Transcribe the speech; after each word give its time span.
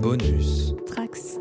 Bonus. 0.00 0.74
Trax. 0.86 1.38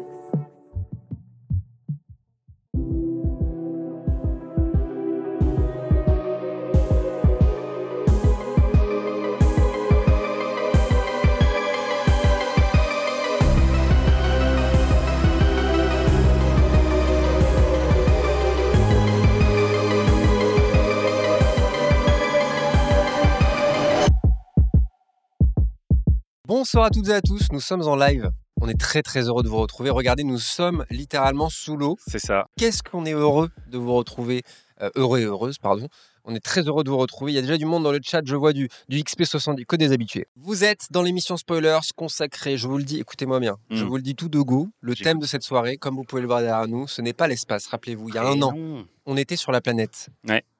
Bonsoir 26.47 26.85
à 26.85 26.89
toutes 26.89 27.09
et 27.09 27.13
à 27.13 27.21
tous, 27.21 27.47
nous 27.51 27.59
sommes 27.59 27.83
en 27.83 27.95
live. 27.95 28.31
On 28.65 28.67
est 28.67 28.79
très 28.79 29.03
très 29.03 29.27
heureux 29.27 29.43
de 29.43 29.47
vous 29.47 29.57
retrouver. 29.59 29.91
Regardez, 29.91 30.23
nous 30.23 30.39
sommes 30.39 30.85
littéralement 30.89 31.49
sous 31.51 31.77
l'eau. 31.77 31.97
C'est 32.07 32.17
ça. 32.17 32.47
Qu'est-ce 32.57 32.81
qu'on 32.81 33.05
est 33.05 33.13
heureux 33.13 33.51
de 33.67 33.77
vous 33.77 33.93
retrouver, 33.93 34.41
euh, 34.81 34.89
heureux 34.95 35.19
et 35.19 35.23
heureuse, 35.25 35.59
pardon. 35.59 35.87
On 36.23 36.33
est 36.33 36.39
très 36.43 36.61
heureux 36.67 36.83
de 36.83 36.89
vous 36.89 36.97
retrouver. 36.97 37.31
Il 37.31 37.35
y 37.35 37.37
a 37.37 37.41
déjà 37.41 37.57
du 37.59 37.65
monde 37.65 37.83
dans 37.83 37.91
le 37.91 37.99
chat, 38.03 38.21
je 38.25 38.35
vois 38.35 38.53
du, 38.53 38.67
du 38.89 38.97
XP70, 39.03 39.65
que 39.65 39.75
des 39.75 39.91
habitués. 39.91 40.25
Vous 40.35 40.63
êtes 40.63 40.87
dans 40.89 41.03
l'émission 41.03 41.37
Spoilers 41.37 41.77
consacrée, 41.95 42.57
je 42.57 42.67
vous 42.67 42.79
le 42.79 42.83
dis, 42.83 42.97
écoutez-moi 42.99 43.39
bien, 43.39 43.57
je 43.69 43.83
Mm. 43.83 43.87
vous 43.87 43.97
le 43.97 44.01
dis 44.01 44.15
tout 44.15 44.29
de 44.29 44.39
go. 44.39 44.67
Le 44.81 44.95
thème 44.95 45.19
de 45.19 45.27
cette 45.27 45.43
soirée, 45.43 45.77
comme 45.77 45.95
vous 45.95 46.03
pouvez 46.03 46.23
le 46.23 46.27
voir 46.27 46.39
derrière 46.41 46.67
nous, 46.67 46.87
ce 46.87 47.03
n'est 47.03 47.13
pas 47.13 47.27
l'espace. 47.27 47.67
Rappelez-vous, 47.67 48.09
il 48.09 48.15
y 48.15 48.17
a 48.17 48.23
un 48.23 48.31
Et 48.31 48.43
an, 48.43 48.51
non. 48.53 48.87
on 49.05 49.15
était 49.15 49.35
sur 49.35 49.51
la 49.51 49.61
planète 49.61 50.09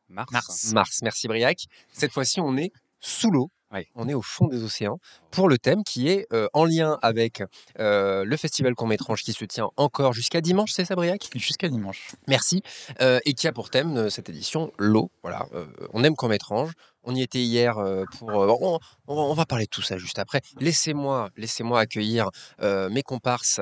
Mars. 0.10 0.72
Mars. 0.74 1.00
Merci 1.02 1.28
Briac. 1.28 1.66
Cette 1.92 2.12
fois-ci, 2.12 2.40
on 2.40 2.56
est 2.56 2.72
sous 3.00 3.32
l'eau. 3.32 3.50
On 3.96 4.08
est 4.08 4.14
au 4.14 4.22
fond 4.22 4.48
des 4.48 4.64
océans 4.64 5.00
pour 5.32 5.50
le 5.50 5.58
thème 5.58 5.84
qui 5.84 6.08
est 6.10 6.28
euh, 6.34 6.48
en 6.54 6.66
lien 6.66 6.98
avec 7.02 7.44
euh, 7.80 8.24
le 8.24 8.38
festival 8.38 8.74
court-métrange 8.76 9.22
qui 9.24 9.34
se 9.34 9.44
tient 9.46 9.70
encore 9.78 10.14
jusqu'à 10.14 10.42
dimanche, 10.42 10.72
c'est 10.72 10.86
ça 10.86 10.96
Briac? 10.96 11.30
Jusqu'à 11.36 11.68
dimanche. 11.68 12.16
Merci. 12.28 12.62
Euh, 13.02 13.20
et 13.26 13.34
qui 13.34 13.48
a 13.48 13.52
pour 13.52 13.70
thème 13.70 14.10
cette 14.10 14.30
édition 14.30 14.72
l'eau. 14.78 15.12
Voilà, 15.24 15.46
on 15.94 16.04
aime 16.04 16.16
court-métrange. 16.16 16.72
On 17.04 17.14
y 17.14 17.22
était 17.22 17.40
hier 17.40 17.76
pour. 18.18 18.30
on, 18.30 18.80
on 19.08 19.34
va- 19.34 19.46
parler 19.46 19.66
de 19.66 19.70
tout 19.70 19.84
ça 19.84 19.98
juste 19.98 20.18
après. 20.18 20.42
Laissez-moi, 20.60 21.30
laissez-moi 21.38 21.80
accueillir 21.80 22.30
mes 22.64 23.04
comparses 23.04 23.62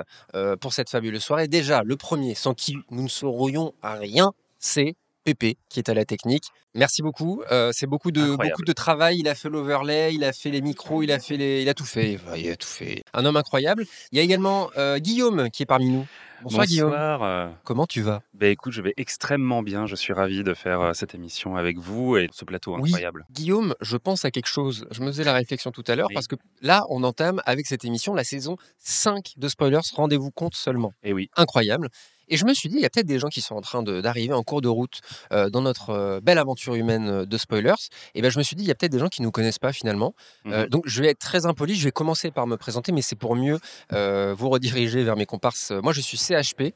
pour 0.61 0.71
cette 0.73 0.89
fabuleuse 0.89 1.23
soirée. 1.23 1.47
Déjà, 1.49 1.83
le 1.83 1.97
premier, 1.97 2.35
sans 2.35 2.53
qui 2.53 2.77
nous 2.89 3.03
ne 3.03 3.09
saurions 3.09 3.73
à 3.81 3.95
rien, 3.95 4.31
c'est 4.59 4.95
Pépé 5.23 5.57
qui 5.69 5.79
est 5.79 5.89
à 5.89 5.93
la 5.93 6.05
technique. 6.05 6.45
Merci 6.75 7.01
beaucoup. 7.01 7.43
Euh, 7.51 7.71
c'est 7.71 7.85
beaucoup 7.87 8.11
de 8.11 8.19
Incroyable. 8.21 8.49
beaucoup 8.49 8.63
de 8.65 8.73
travail. 8.73 9.19
Il 9.19 9.27
a 9.27 9.35
fait 9.35 9.49
l'overlay, 9.49 10.13
il 10.13 10.23
a 10.23 10.33
fait 10.33 10.49
les 10.49 10.61
micros, 10.61 11.03
il 11.03 11.11
a 11.11 11.19
fait 11.19 11.37
les, 11.37 11.61
il 11.61 11.69
a 11.69 11.73
tout 11.73 11.85
fait. 11.85 12.19
Il 12.35 12.49
a 12.49 12.55
tout 12.55 12.67
fait. 12.67 13.03
Un 13.13 13.25
homme 13.25 13.37
incroyable. 13.37 13.85
Il 14.11 14.17
y 14.17 14.21
a 14.21 14.23
également 14.23 14.69
euh, 14.77 14.97
Guillaume 14.97 15.49
qui 15.51 15.63
est 15.63 15.67
parmi 15.67 15.89
nous. 15.89 16.05
Bonsoir, 16.41 16.65
Guillaume. 16.65 16.89
Bonsoir. 16.89 17.23
euh, 17.23 17.49
Comment 17.63 17.85
tu 17.85 18.01
vas? 18.01 18.21
Bah, 18.33 18.47
écoute, 18.47 18.73
je 18.73 18.81
vais 18.81 18.93
extrêmement 18.97 19.61
bien. 19.63 19.85
Je 19.85 19.95
suis 19.95 20.11
ravi 20.11 20.43
de 20.43 20.53
faire 20.53 20.81
euh, 20.81 20.93
cette 20.93 21.15
émission 21.15 21.55
avec 21.55 21.77
vous 21.77 22.17
et 22.17 22.27
ce 22.33 22.43
plateau 22.43 22.73
Oui. 22.75 22.89
incroyable. 22.89 23.25
Guillaume, 23.31 23.75
je 23.79 23.95
pense 23.95 24.25
à 24.25 24.31
quelque 24.31 24.47
chose. 24.49 24.85
Je 24.91 25.01
me 25.01 25.07
faisais 25.07 25.23
la 25.23 25.31
réflexion 25.33 25.71
tout 25.71 25.83
à 25.87 25.95
l'heure 25.95 26.07
Oui. 26.09 26.15
parce 26.15 26.27
que 26.27 26.35
là, 26.61 26.85
on 26.89 27.03
entame 27.03 27.41
avec 27.45 27.65
cette 27.67 27.85
émission 27.85 28.13
la 28.13 28.23
saison 28.25 28.57
5 28.79 29.33
de 29.37 29.47
Spoilers. 29.47 29.79
Rendez-vous 29.93 30.31
compte 30.31 30.55
seulement. 30.55 30.91
Et 31.03 31.13
oui. 31.13 31.29
Incroyable. 31.37 31.87
Et 32.29 32.37
je 32.37 32.45
me 32.45 32.53
suis 32.53 32.69
dit, 32.69 32.75
il 32.77 32.81
y 32.81 32.85
a 32.85 32.89
peut-être 32.89 33.05
des 33.05 33.19
gens 33.19 33.27
qui 33.29 33.41
sont 33.41 33.55
en 33.55 33.61
train 33.61 33.83
d'arriver 33.83 34.33
en 34.33 34.43
cours 34.43 34.61
de 34.61 34.67
route 34.67 34.99
euh, 35.31 35.49
dans 35.49 35.61
notre 35.61 35.89
euh, 35.91 36.19
belle 36.21 36.37
aventure 36.37 36.75
humaine 36.75 37.07
euh, 37.09 37.25
de 37.25 37.37
Spoilers. 37.37 37.73
Et 38.15 38.21
ben, 38.21 38.31
je 38.31 38.37
me 38.37 38.43
suis 38.43 38.55
dit, 38.55 38.63
il 38.63 38.67
y 38.67 38.71
a 38.71 38.75
peut-être 38.75 38.91
des 38.91 38.99
gens 38.99 39.07
qui 39.09 39.21
ne 39.21 39.27
nous 39.27 39.31
connaissent 39.31 39.59
pas 39.59 39.73
finalement. 39.73 40.13
Euh, 40.47 40.63
Mhm. 40.63 40.69
donc, 40.69 40.83
je 40.87 41.01
vais 41.01 41.09
être 41.09 41.19
très 41.19 41.45
impoli. 41.45 41.75
Je 41.75 41.83
vais 41.83 41.91
commencer 41.91 42.31
par 42.31 42.47
me 42.47 42.57
présenter, 42.57 42.91
mais 42.91 43.01
c'est 43.01 43.15
pour 43.15 43.35
mieux 43.35 43.59
vous 43.91 44.49
rediriger 44.49 45.03
vers 45.03 45.15
mes 45.15 45.25
comparses. 45.25 45.71
Moi, 45.71 45.93
je 45.93 46.01
suis 46.01 46.17
CHP. 46.17 46.73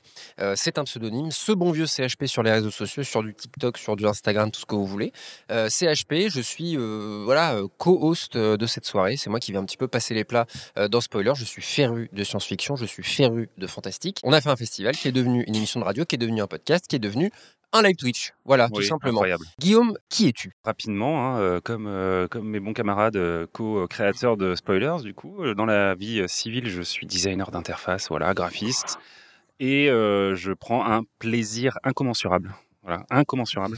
C'est 0.55 0.77
un 0.77 0.83
pseudonyme. 0.83 1.31
Ce 1.31 1.51
bon 1.51 1.71
vieux 1.71 1.85
CHP 1.85 2.25
sur 2.25 2.43
les 2.43 2.51
réseaux 2.51 2.71
sociaux, 2.71 3.03
sur 3.03 3.23
du 3.23 3.33
TikTok, 3.33 3.77
sur 3.77 3.95
du 3.95 4.05
Instagram, 4.05 4.51
tout 4.51 4.59
ce 4.61 4.65
que 4.65 4.75
vous 4.75 4.85
voulez. 4.85 5.11
CHP, 5.49 6.29
je 6.29 6.41
suis 6.41 6.75
voilà 6.77 7.59
co-host 7.77 8.37
de 8.37 8.65
cette 8.65 8.85
soirée. 8.85 9.17
C'est 9.17 9.29
moi 9.29 9.39
qui 9.39 9.51
vais 9.51 9.57
un 9.57 9.65
petit 9.65 9.77
peu 9.77 9.87
passer 9.87 10.13
les 10.13 10.23
plats 10.23 10.45
dans 10.89 11.01
Spoiler. 11.01 11.33
Je 11.35 11.45
suis 11.45 11.61
féru 11.61 12.09
de 12.13 12.23
science-fiction, 12.23 12.75
je 12.75 12.85
suis 12.85 13.03
féru 13.03 13.49
de 13.57 13.67
fantastique. 13.67 14.19
On 14.23 14.33
a 14.33 14.41
fait 14.41 14.49
un 14.49 14.55
festival 14.55 14.95
qui 14.95 15.07
est 15.07 15.11
devenu 15.11 15.43
une 15.47 15.55
émission 15.55 15.79
de 15.79 15.85
radio, 15.85 16.05
qui 16.05 16.15
est 16.15 16.19
devenu 16.19 16.41
un 16.41 16.47
podcast, 16.47 16.85
qui 16.87 16.95
est 16.95 16.99
devenu 16.99 17.31
un 17.73 17.81
live 17.81 17.95
Twitch. 17.95 18.33
Voilà, 18.45 18.69
tout 18.69 18.81
simplement. 18.81 19.19
Incroyable. 19.19 19.45
Guillaume, 19.59 19.97
qui 20.09 20.27
es-tu? 20.27 20.53
Rapidement, 20.63 21.25
hein, 21.25 21.39
euh, 21.39 21.59
comme, 21.61 21.87
euh, 21.87 22.27
comme 22.27 22.47
mes 22.47 22.59
bons 22.59 22.73
camarades 22.73 23.17
euh, 23.17 23.45
co-créateurs 23.51 24.37
de 24.37 24.55
Spoilers, 24.55 25.01
du 25.03 25.13
coup, 25.13 25.53
dans 25.53 25.65
la 25.65 25.95
vie 25.95 26.23
civile, 26.27 26.69
je 26.69 26.81
suis 26.81 27.05
designer 27.05 27.51
d'interface, 27.51 28.09
voilà, 28.09 28.33
graphiste. 28.33 28.97
Et 29.59 29.89
euh, 29.89 30.35
je 30.35 30.51
prends 30.51 30.85
un 30.85 31.01
plaisir 31.19 31.77
incommensurable. 31.83 32.53
Voilà, 32.87 33.03
incommensurable 33.09 33.77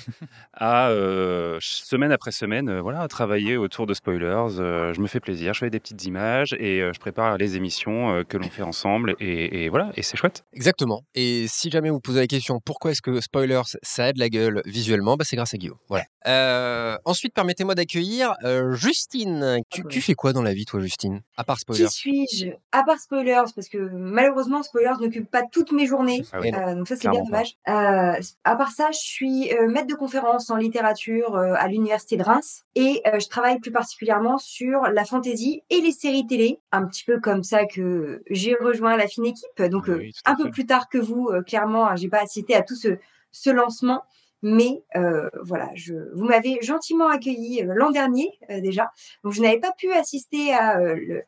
à 0.54 0.90
euh, 0.90 1.58
semaine 1.62 2.12
après 2.12 2.32
semaine, 2.32 2.70
euh, 2.70 2.80
voilà, 2.80 3.02
à 3.02 3.08
travailler 3.08 3.58
autour 3.58 3.88
de 3.88 3.96
spoilers. 3.96 4.60
Euh, 4.60 4.94
je 4.94 5.02
me 5.02 5.08
fais 5.08 5.20
plaisir, 5.20 5.56
je 5.56 5.62
fais 5.62 5.72
des 5.72 5.80
petites 5.80 6.06
images 6.06 6.56
et 6.60 6.80
euh, 6.80 6.94
je 6.94 7.00
prépare 7.00 7.40
les 7.40 7.56
émissions 7.56 8.12
euh, 8.14 8.24
que 8.24 8.38
l'on 8.38 8.48
fait 8.52 8.62
ensemble 8.62 9.16
et, 9.20 9.64
et 9.66 9.70
voilà, 9.70 9.90
et 9.96 10.04
c'est 10.04 10.16
chouette. 10.16 10.44
Exactement. 10.54 11.02
Et 11.16 11.48
si 11.48 11.72
jamais 11.72 11.90
vous 11.90 12.00
posez 12.00 12.20
la 12.20 12.28
question 12.28 12.60
pourquoi 12.64 12.92
est-ce 12.92 13.02
que 13.02 13.20
Spoilers 13.20 13.64
ça 13.82 14.06
a 14.06 14.14
de 14.14 14.20
la 14.20 14.30
gueule 14.30 14.62
visuellement, 14.66 15.16
bah 15.16 15.26
c'est 15.28 15.36
grâce 15.36 15.56
à 15.56 15.58
Guillaume. 15.58 15.80
Voilà. 15.88 16.06
Euh, 16.28 16.96
ensuite, 17.06 17.34
permettez-moi 17.34 17.74
d'accueillir 17.74 18.36
euh, 18.44 18.74
Justine. 18.74 19.60
Tu, 19.72 19.84
tu 19.90 20.02
fais 20.02 20.14
quoi 20.14 20.34
dans 20.34 20.44
la 20.44 20.54
vie, 20.54 20.66
toi, 20.66 20.80
Justine 20.82 21.22
À 21.38 21.44
part 21.44 21.58
Spoilers? 21.60 21.86
Qui 21.86 21.92
suis-je? 22.28 22.48
À 22.72 22.84
part 22.84 23.00
Spoilers, 23.00 23.46
parce 23.56 23.70
que 23.70 23.78
malheureusement, 23.78 24.62
Spoilers 24.62 25.00
n'occupe 25.02 25.32
pas 25.32 25.42
toutes 25.52 25.72
mes 25.72 25.88
journées. 25.88 26.24
Ah 26.32 26.40
oui, 26.42 26.52
Euh, 26.54 26.76
donc 26.76 26.88
ça, 26.88 26.96
c'est 26.98 27.10
bien 27.10 27.24
dommage. 27.24 27.56
Euh, 27.70 28.22
à 28.44 28.56
part 28.56 28.72
ça, 28.72 28.90
je 28.92 28.99
suis 29.00 29.54
euh, 29.54 29.68
maître 29.68 29.88
de 29.88 29.96
conférence 29.96 30.50
en 30.50 30.56
littérature 30.56 31.36
euh, 31.36 31.54
à 31.58 31.68
l'université 31.68 32.18
de 32.18 32.24
Reims 32.24 32.64
et 32.76 33.02
euh, 33.08 33.20
je 33.20 33.28
travaille 33.28 33.60
plus 33.60 33.72
particulièrement 33.72 34.38
sur 34.38 34.82
la 34.84 35.06
fantaisie 35.06 35.64
et 35.70 35.82
les 35.82 35.92
séries 35.92 36.28
télé. 36.28 36.60
Un 36.72 36.86
petit 36.86 37.04
peu 37.04 37.20
comme 37.20 37.44
ça 37.44 37.66
que 37.66 38.22
j'ai 38.30 38.56
rejoint 38.56 38.98
la 38.98 39.08
fine 39.08 39.26
équipe. 39.26 39.62
Donc 39.70 39.86
Oui, 39.88 40.14
un 40.26 40.36
peu 40.36 40.50
plus 40.52 40.66
tard 40.66 40.90
que 40.90 40.98
vous, 40.98 41.30
clairement, 41.46 41.88
hein, 41.88 41.96
j'ai 41.96 42.10
pas 42.10 42.22
assisté 42.22 42.56
à 42.56 42.62
tout 42.62 42.76
ce, 42.76 42.98
ce 43.32 43.50
lancement. 43.50 44.04
Mais 44.42 44.84
euh, 44.96 45.30
voilà, 45.44 45.70
je, 45.76 45.94
vous 46.16 46.26
m'avez 46.26 46.60
gentiment 46.62 47.10
accueilli 47.10 47.64
l'an 47.66 47.92
dernier 47.92 48.32
euh, 48.50 48.62
déjà. 48.62 48.92
Donc 49.24 49.34
je 49.34 49.42
n'avais 49.42 49.60
pas 49.60 49.74
pu 49.78 49.92
assister 49.92 50.54
à 50.54 50.80
euh, 50.80 50.96
le, 50.96 51.24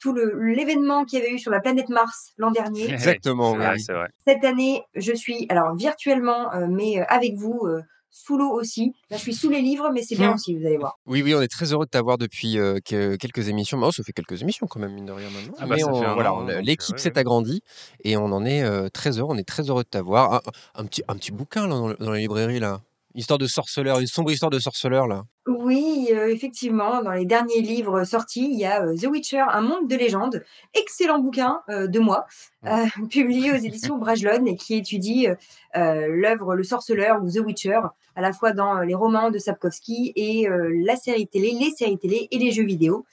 tout 0.00 0.12
le- 0.12 0.38
l'événement 0.52 1.04
qu'il 1.04 1.18
y 1.18 1.22
avait 1.22 1.32
eu 1.32 1.38
sur 1.38 1.50
la 1.50 1.60
planète 1.60 1.88
Mars 1.88 2.32
l'an 2.38 2.50
dernier. 2.50 2.88
Exactement, 2.92 3.52
C'est 3.52 3.58
vrai, 3.58 3.72
oui. 3.74 3.80
c'est 3.82 3.92
vrai. 3.92 4.08
Cette 4.26 4.44
année, 4.44 4.82
je 4.94 5.12
suis 5.12 5.46
alors 5.48 5.74
virtuellement, 5.76 6.52
euh, 6.54 6.66
mais 6.68 7.00
euh, 7.00 7.04
avec 7.08 7.34
vous, 7.36 7.60
euh, 7.66 7.80
sous 8.10 8.38
l'eau 8.38 8.50
aussi. 8.50 8.94
Là, 9.10 9.18
je 9.18 9.22
suis 9.22 9.34
sous 9.34 9.50
les 9.50 9.60
livres, 9.60 9.90
mais 9.92 10.02
c'est 10.02 10.14
bien 10.16 10.28
Mhm. 10.28 10.34
aussi, 10.36 10.58
vous 10.58 10.66
allez 10.66 10.78
voir. 10.78 10.94
Oui, 11.04 11.20
oui, 11.22 11.34
on 11.34 11.42
est 11.42 11.48
très 11.48 11.72
heureux 11.72 11.84
de 11.84 11.90
t'avoir 11.90 12.16
depuis 12.16 12.58
euh, 12.58 12.78
que- 12.82 13.16
quelques 13.16 13.48
émissions. 13.48 13.76
Mais 13.76 13.86
oh, 13.88 13.92
ça 13.92 14.02
fait 14.04 14.12
quelques 14.12 14.40
émissions 14.40 14.66
quand 14.66 14.80
même, 14.80 14.92
mine 14.94 15.04
de 15.04 15.12
rien 15.12 15.28
maintenant. 15.28 15.52
Ah 15.58 15.66
bah, 15.66 15.76
voilà, 16.14 16.60
l'équipe 16.62 16.98
s'est 16.98 17.10
ouais, 17.10 17.18
agrandie 17.18 17.62
et 18.04 18.16
on 18.16 18.26
en 18.32 18.46
est 18.46 18.62
euh, 18.62 18.88
très 18.88 19.18
heureux. 19.18 19.34
On 19.34 19.38
est 19.38 19.46
très 19.46 19.68
heureux 19.68 19.82
de 19.82 19.88
t'avoir. 19.88 20.32
Un, 20.34 20.40
un 20.76 20.84
petit, 20.86 21.02
un 21.08 21.16
petit 21.16 21.30
bouquin 21.30 21.66
là, 21.66 21.74
dans, 21.74 21.88
le- 21.88 21.96
dans 22.00 22.10
la 22.10 22.18
librairie 22.18 22.58
là. 22.58 22.80
Histoire 23.16 23.38
de 23.38 23.46
sorceleur, 23.46 23.98
une 23.98 24.06
sombre 24.06 24.30
histoire 24.30 24.50
de 24.50 24.58
sorceleur 24.58 25.06
là. 25.06 25.24
Oui, 25.46 26.08
euh, 26.12 26.28
effectivement, 26.28 27.02
dans 27.02 27.12
les 27.12 27.24
derniers 27.24 27.62
livres 27.62 28.04
sortis, 28.04 28.46
il 28.52 28.58
y 28.58 28.66
a 28.66 28.84
euh, 28.84 28.94
The 28.94 29.06
Witcher, 29.06 29.42
un 29.48 29.62
monde 29.62 29.88
de 29.88 29.96
légende, 29.96 30.44
excellent 30.74 31.18
bouquin 31.18 31.62
euh, 31.70 31.86
de 31.86 31.98
moi, 31.98 32.26
publié 33.10 33.52
aux 33.52 33.56
éditions 33.56 33.96
Brajlon 33.96 34.44
et 34.44 34.56
qui 34.56 34.74
étudie 34.74 35.28
l'œuvre 35.74 36.54
Le 36.54 36.62
Sorceleur 36.62 37.22
ou 37.22 37.30
The 37.30 37.38
Witcher, 37.38 37.80
à 38.16 38.20
la 38.20 38.34
fois 38.34 38.52
dans 38.52 38.80
les 38.80 38.94
romans 38.94 39.30
de 39.30 39.38
Sapkowski 39.38 40.12
et 40.14 40.46
la 40.84 40.96
série 40.96 41.26
télé, 41.26 41.52
les 41.52 41.70
séries 41.70 41.98
télé 41.98 42.28
et 42.30 42.38
les 42.38 42.50
jeux 42.50 42.64
vidéo. 42.64 43.06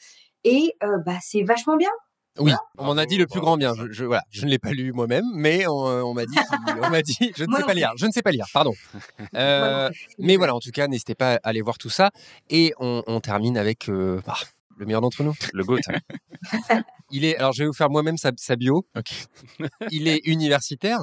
Et 0.44 0.76
bah, 0.82 1.18
c'est 1.22 1.44
vachement 1.44 1.78
bien. 1.78 1.92
Oui, 2.40 2.52
on 2.80 2.86
m'en 2.86 2.98
a 2.98 3.06
dit 3.06 3.18
le 3.18 3.28
plus 3.28 3.40
grand 3.40 3.58
bien. 3.58 3.74
Je, 3.76 3.92
je- 3.92 4.06
voilà, 4.06 4.24
je 4.32 4.44
ne 4.46 4.50
l'ai 4.50 4.58
pas 4.60 4.72
lu 4.72 4.92
moi-même, 4.92 5.26
mais 5.36 5.68
on, 5.68 5.74
on 5.74 6.14
m'a 6.16 6.26
dit, 6.26 6.36
on 6.82 6.90
m'a 6.90 7.02
dit, 7.04 7.32
je 7.38 7.44
ne 7.46 7.56
sais 7.56 7.64
pas 7.64 7.74
lire. 7.76 7.92
Je 7.96 8.06
ne 8.08 8.12
sais 8.12 8.22
pas 8.24 8.32
lire. 8.32 8.46
Pardon. 8.54 8.74
Euh, 9.36 9.90
mais 10.20 10.36
voilà, 10.38 10.54
en 10.56 10.60
tout 10.60 10.72
cas, 10.72 10.88
n'hésitez 10.88 11.16
pas 11.16 11.34
à 11.36 11.40
aller 11.44 11.62
voir 11.62 11.78
tout 11.78 11.90
ça. 11.90 12.12
Et 12.50 12.74
on, 12.80 13.04
on 13.08 13.20
termine 13.20 13.58
avec 13.58 13.90
euh, 13.90 14.22
bah, 14.26 14.36
le 14.78 14.86
meilleur 14.86 15.02
d'entre 15.02 15.24
nous. 15.24 15.34
Le 15.54 15.64
GOAT. 15.64 15.80
Il 17.12 17.26
est, 17.26 17.36
alors 17.38 17.54
je 17.54 17.64
vais 17.64 17.68
vous 17.68 17.74
faire 17.74 17.90
moi-même 17.90 18.18
sa, 18.18 18.32
sa 18.38 18.56
bio. 18.56 18.86
Il 19.92 20.08
est 20.08 20.22
universitaire. 20.26 21.00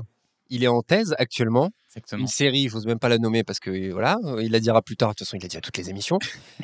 Il 0.49 0.65
est 0.65 0.69
en 0.69 0.83
thèse 0.83 1.15
actuellement. 1.19 1.71
Exactement. 1.88 2.21
Une 2.23 2.26
série, 2.29 2.69
je 2.69 2.75
n'ose 2.75 2.87
même 2.87 2.99
pas 2.99 3.09
la 3.09 3.19
nommer 3.19 3.43
parce 3.44 3.59
que 3.61 3.91
voilà, 3.93 4.17
il 4.41 4.50
la 4.53 4.61
dira 4.61 4.81
plus 4.83 4.97
tard. 4.97 5.11
De 5.11 5.15
toute 5.15 5.26
façon, 5.26 5.37
il 5.37 5.43
l'a 5.43 5.49
dit 5.49 5.56
à 5.56 5.61
toutes 5.61 5.76
les 5.76 5.91
émissions. 5.91 6.19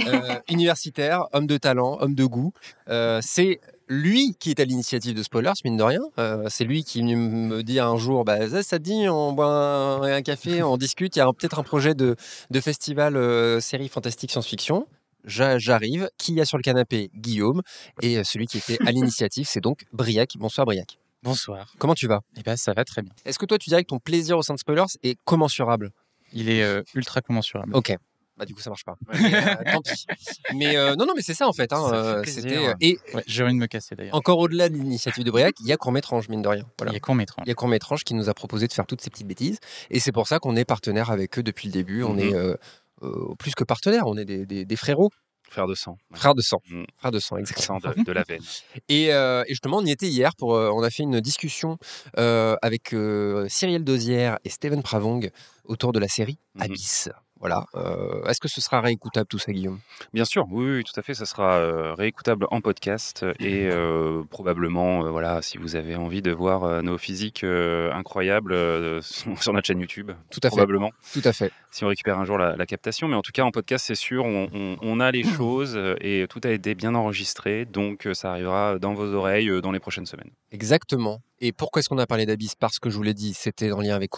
Euh, 0.07 0.39
universitaire, 0.49 1.25
homme 1.33 1.47
de 1.49 1.57
talent, 1.57 1.99
homme 2.01 2.15
de 2.15 2.25
goût. 2.25 2.53
Euh, 2.89 3.21
c'est 3.23 3.61
lui 3.89 4.35
qui 4.39 4.51
est 4.51 4.61
à 4.61 4.65
l'initiative 4.65 5.15
de 5.15 5.23
Spoilers, 5.23 5.53
mine 5.65 5.77
de 5.77 5.83
rien. 5.83 6.01
Euh, 6.19 6.47
c'est 6.49 6.65
lui 6.65 6.85
qui 6.85 7.03
me 7.03 7.63
dire 7.63 7.87
un 7.87 7.97
jour, 7.97 8.25
bah, 8.25 8.49
ça, 8.63 8.79
te 8.79 8.83
dit, 8.83 9.09
on 9.09 9.33
boit 9.33 9.47
un, 9.47 10.03
un 10.03 10.23
café, 10.23 10.63
on 10.63 10.77
discute. 10.77 11.17
Il 11.17 11.21
y 11.21 11.23
a 11.23 11.33
peut-être 11.33 11.59
un 11.59 11.63
projet 11.63 11.95
de, 11.95 12.17
de 12.51 12.61
festival 12.61 13.17
euh, 13.17 13.61
série 13.61 13.89
fantastique 13.89 14.31
science-fiction. 14.31 14.87
j'a- 15.25 15.59
j'arrive. 15.59 16.11
Qui 16.19 16.35
y 16.35 16.41
a 16.41 16.45
sur 16.45 16.57
le 16.59 16.63
canapé? 16.63 17.11
Guillaume. 17.15 17.63
Et 18.03 18.19
euh, 18.19 18.25
celui 18.25 18.47
qui 18.47 18.59
était 18.59 18.79
à 18.87 18.91
l'initiative, 18.91 19.47
c'est 19.49 19.61
donc 19.61 19.85
Briac. 19.93 20.33
Bonsoir 20.39 20.65
Briac. 20.67 20.99
Bonsoir. 21.23 21.73
Comment 21.79 21.95
tu 21.95 22.07
vas? 22.07 22.21
Eh 22.37 22.43
ben, 22.43 22.57
ça 22.57 22.73
va 22.73 22.85
très 22.85 23.03
bien. 23.03 23.13
Est-ce 23.25 23.39
que 23.39 23.47
toi, 23.47 23.59
tu 23.59 23.69
dirais 23.71 23.83
que 23.83 23.89
ton 23.89 23.99
plaisir 23.99 24.39
au 24.39 24.43
sein 24.43 24.55
de 24.55 24.59
Spoilers 24.59 24.85
est 25.03 25.17
commensurable? 25.25 25.91
Il 26.33 26.49
est 26.49 26.63
euh, 26.63 26.83
ultra 26.95 27.21
commensurable. 27.21 27.75
Ok. 27.75 27.95
Bah 28.39 28.45
du 28.45 28.55
coup 28.55 28.61
ça 28.61 28.69
marche 28.71 28.85
pas. 28.85 28.97
Mais, 29.21 29.35
euh, 29.35 29.55
tant 29.73 29.81
pis. 29.81 30.07
Mais 30.55 30.77
euh, 30.77 30.95
non 30.97 31.07
non 31.07 31.15
mais 31.17 31.23
c'est 31.23 31.33
ça 31.35 31.49
en 31.49 31.53
fait. 31.53 31.73
hein, 31.73 31.89
Ça 31.89 32.23
fait 32.25 32.57
euh, 32.57 32.75
et 32.81 32.99
Ouais, 33.15 33.23
j'ai 33.27 33.43
envie 33.45 33.55
de 33.55 33.59
me 33.59 33.67
casser 33.67 33.95
d'ailleurs. 33.97 34.15
encore 34.15 34.39
au-delà 34.39 34.69
de 34.69 34.75
l'initiative 34.75 35.25
de 35.25 35.31
Briac, 35.31 35.55
il 35.61 35.67
y 35.67 35.73
a 35.73 35.77
Courmétrange 35.79 36.29
mine 36.29 36.43
de 36.43 36.49
rien. 36.49 36.65
Voilà. 36.79 36.93
Il 36.93 36.95
y 36.95 36.97
a 36.99 37.01
court 37.01 37.15
métrage. 37.15 37.45
Il 37.47 37.49
y 37.49 37.53
a 37.53 37.55
Courmétrange 37.55 38.05
qui 38.05 38.13
nous 38.15 38.29
a 38.29 38.35
proposé 38.35 38.67
de 38.69 38.73
faire 38.75 38.87
toutes 38.87 39.01
ces 39.01 39.09
petites 39.11 39.27
bêtises 39.27 39.59
et 39.91 40.01
c'est 40.01 40.13
pour 40.13 40.29
ça 40.29 40.39
qu'on 40.39 40.55
est 40.57 40.65
partenaire 40.67 41.11
avec 41.11 41.39
eux 41.39 41.43
depuis 41.43 41.69
le 41.69 41.73
début. 41.73 42.03
On 42.03 42.13
Mhm. 42.15 42.19
est 42.21 42.35
euh, 42.35 42.55
euh, 43.03 43.35
plus 43.39 43.55
que 43.55 43.65
partenaires, 43.65 44.07
on 44.07 44.17
est 44.19 44.25
des, 44.27 44.45
des- 44.47 44.65
des 44.67 44.77
frérots, 44.77 45.11
Frère 45.49 45.69
de 45.69 45.75
sang. 45.77 45.97
Ouais. 46.11 46.19
frères 46.19 46.35
de 46.35 46.43
sang, 46.43 46.61
Mhm. 46.69 46.85
frères 46.99 47.13
de 47.13 47.21
sang 47.21 47.37
exactement. 47.37 47.79
De, 47.79 48.03
de 48.03 48.13
la 48.13 48.25
veine. 48.25 48.41
Et, 48.89 49.15
euh, 49.15 49.45
et 49.47 49.51
justement, 49.51 49.79
on 49.79 49.85
y 49.87 49.93
était 49.93 50.09
hier 50.09 50.35
pour. 50.37 50.55
euh, 50.57 50.71
on 50.75 50.83
a 50.83 50.91
fait 50.91 51.05
une 51.05 51.21
discussion 51.21 51.79
euh, 52.19 52.57
avec 52.63 52.93
euh, 52.93 53.47
Cyrielle 53.49 53.85
Dozière 53.85 54.39
et 54.45 54.51
Steven 54.51 54.83
Pravong 54.83 55.31
autour 55.65 55.93
de 55.93 56.01
la 56.01 56.09
série 56.09 56.39
Mhm. 56.57 56.63
Abyss. 56.63 57.09
Voilà. 57.41 57.67
Euh, 57.75 58.25
Est-ce 58.25 58.41
que 58.41 58.49
ce 58.49 58.61
sera 58.61 58.81
réécoutable 58.81 59.27
tout 59.27 59.39
ça, 59.39 59.53
Guillaume? 59.53 59.79
Bien 60.15 60.25
sûr, 60.25 60.47
oui, 60.51 60.77
oui, 60.77 60.85
tout 60.85 60.99
à 60.99 61.03
fait. 61.03 61.15
Ça 61.15 61.27
sera 61.27 61.55
euh, 61.57 61.95
réécoutable 61.95 62.47
en 62.51 62.61
podcast 62.61 63.27
et 63.39 63.69
euh, 63.71 64.23
probablement, 64.31 65.11
voilà, 65.11 65.43
si 65.43 65.59
vous 65.59 65.77
avez 65.77 65.97
envie 65.97 66.23
de 66.23 66.33
voir 66.33 66.83
nos 66.83 66.97
physiques 66.99 67.45
incroyables 67.45 68.55
sur 69.03 69.43
sur 69.43 69.53
notre 69.53 69.67
chaîne 69.67 69.81
YouTube, 69.81 70.11
Tout 70.31 70.41
à 70.43 70.47
fait. 70.47 70.49
probablement, 70.49 70.93
Tout 71.13 71.23
à 71.25 71.33
fait. 71.33 71.53
Si 71.77 71.85
on 71.85 71.89
récupère 71.89 72.19
un 72.19 72.25
jour 72.25 72.39
la, 72.39 72.57
la 72.57 72.67
captation. 72.67 73.07
Mais 73.09 73.15
en 73.17 73.23
tout 73.23 73.33
cas, 73.33 73.43
en 73.43 73.51
podcast, 73.51 73.85
c'est 73.87 73.95
sûr, 73.95 74.25
on, 74.25 74.49
on- 74.53 74.77
on 74.81 75.01
a 75.01 75.11
les 75.11 75.23
choses 75.25 75.75
euh, 75.77 75.95
et 76.01 76.27
tout 76.29 76.41
a 76.45 76.51
été 76.51 76.75
bien 76.75 76.95
enregistré, 76.95 77.65
donc 77.67 78.07
euh, 78.07 78.15
ça 78.15 78.31
arrivera 78.33 78.79
dans 78.79 78.95
vos 78.95 79.13
oreilles 79.15 79.49
euh, 79.51 79.61
dans 79.61 79.73
les 79.73 79.81
prochaines 79.81 80.07
semaines. 80.07 80.31
Exactement. 80.53 81.21
Et 81.41 81.53
pourquoi 81.53 81.81
est-ce 81.81 81.89
qu'on 81.91 81.99
a 81.99 82.07
parlé 82.07 82.25
d'Abyss? 82.25 82.55
Parce 82.55 82.79
que 82.79 82.89
je 82.89 82.97
vous 82.97 83.03
l'ai 83.03 83.13
dit, 83.13 83.35
c'était 83.35 83.71
en 83.71 83.81
lien 83.83 83.95
avec 83.95 84.11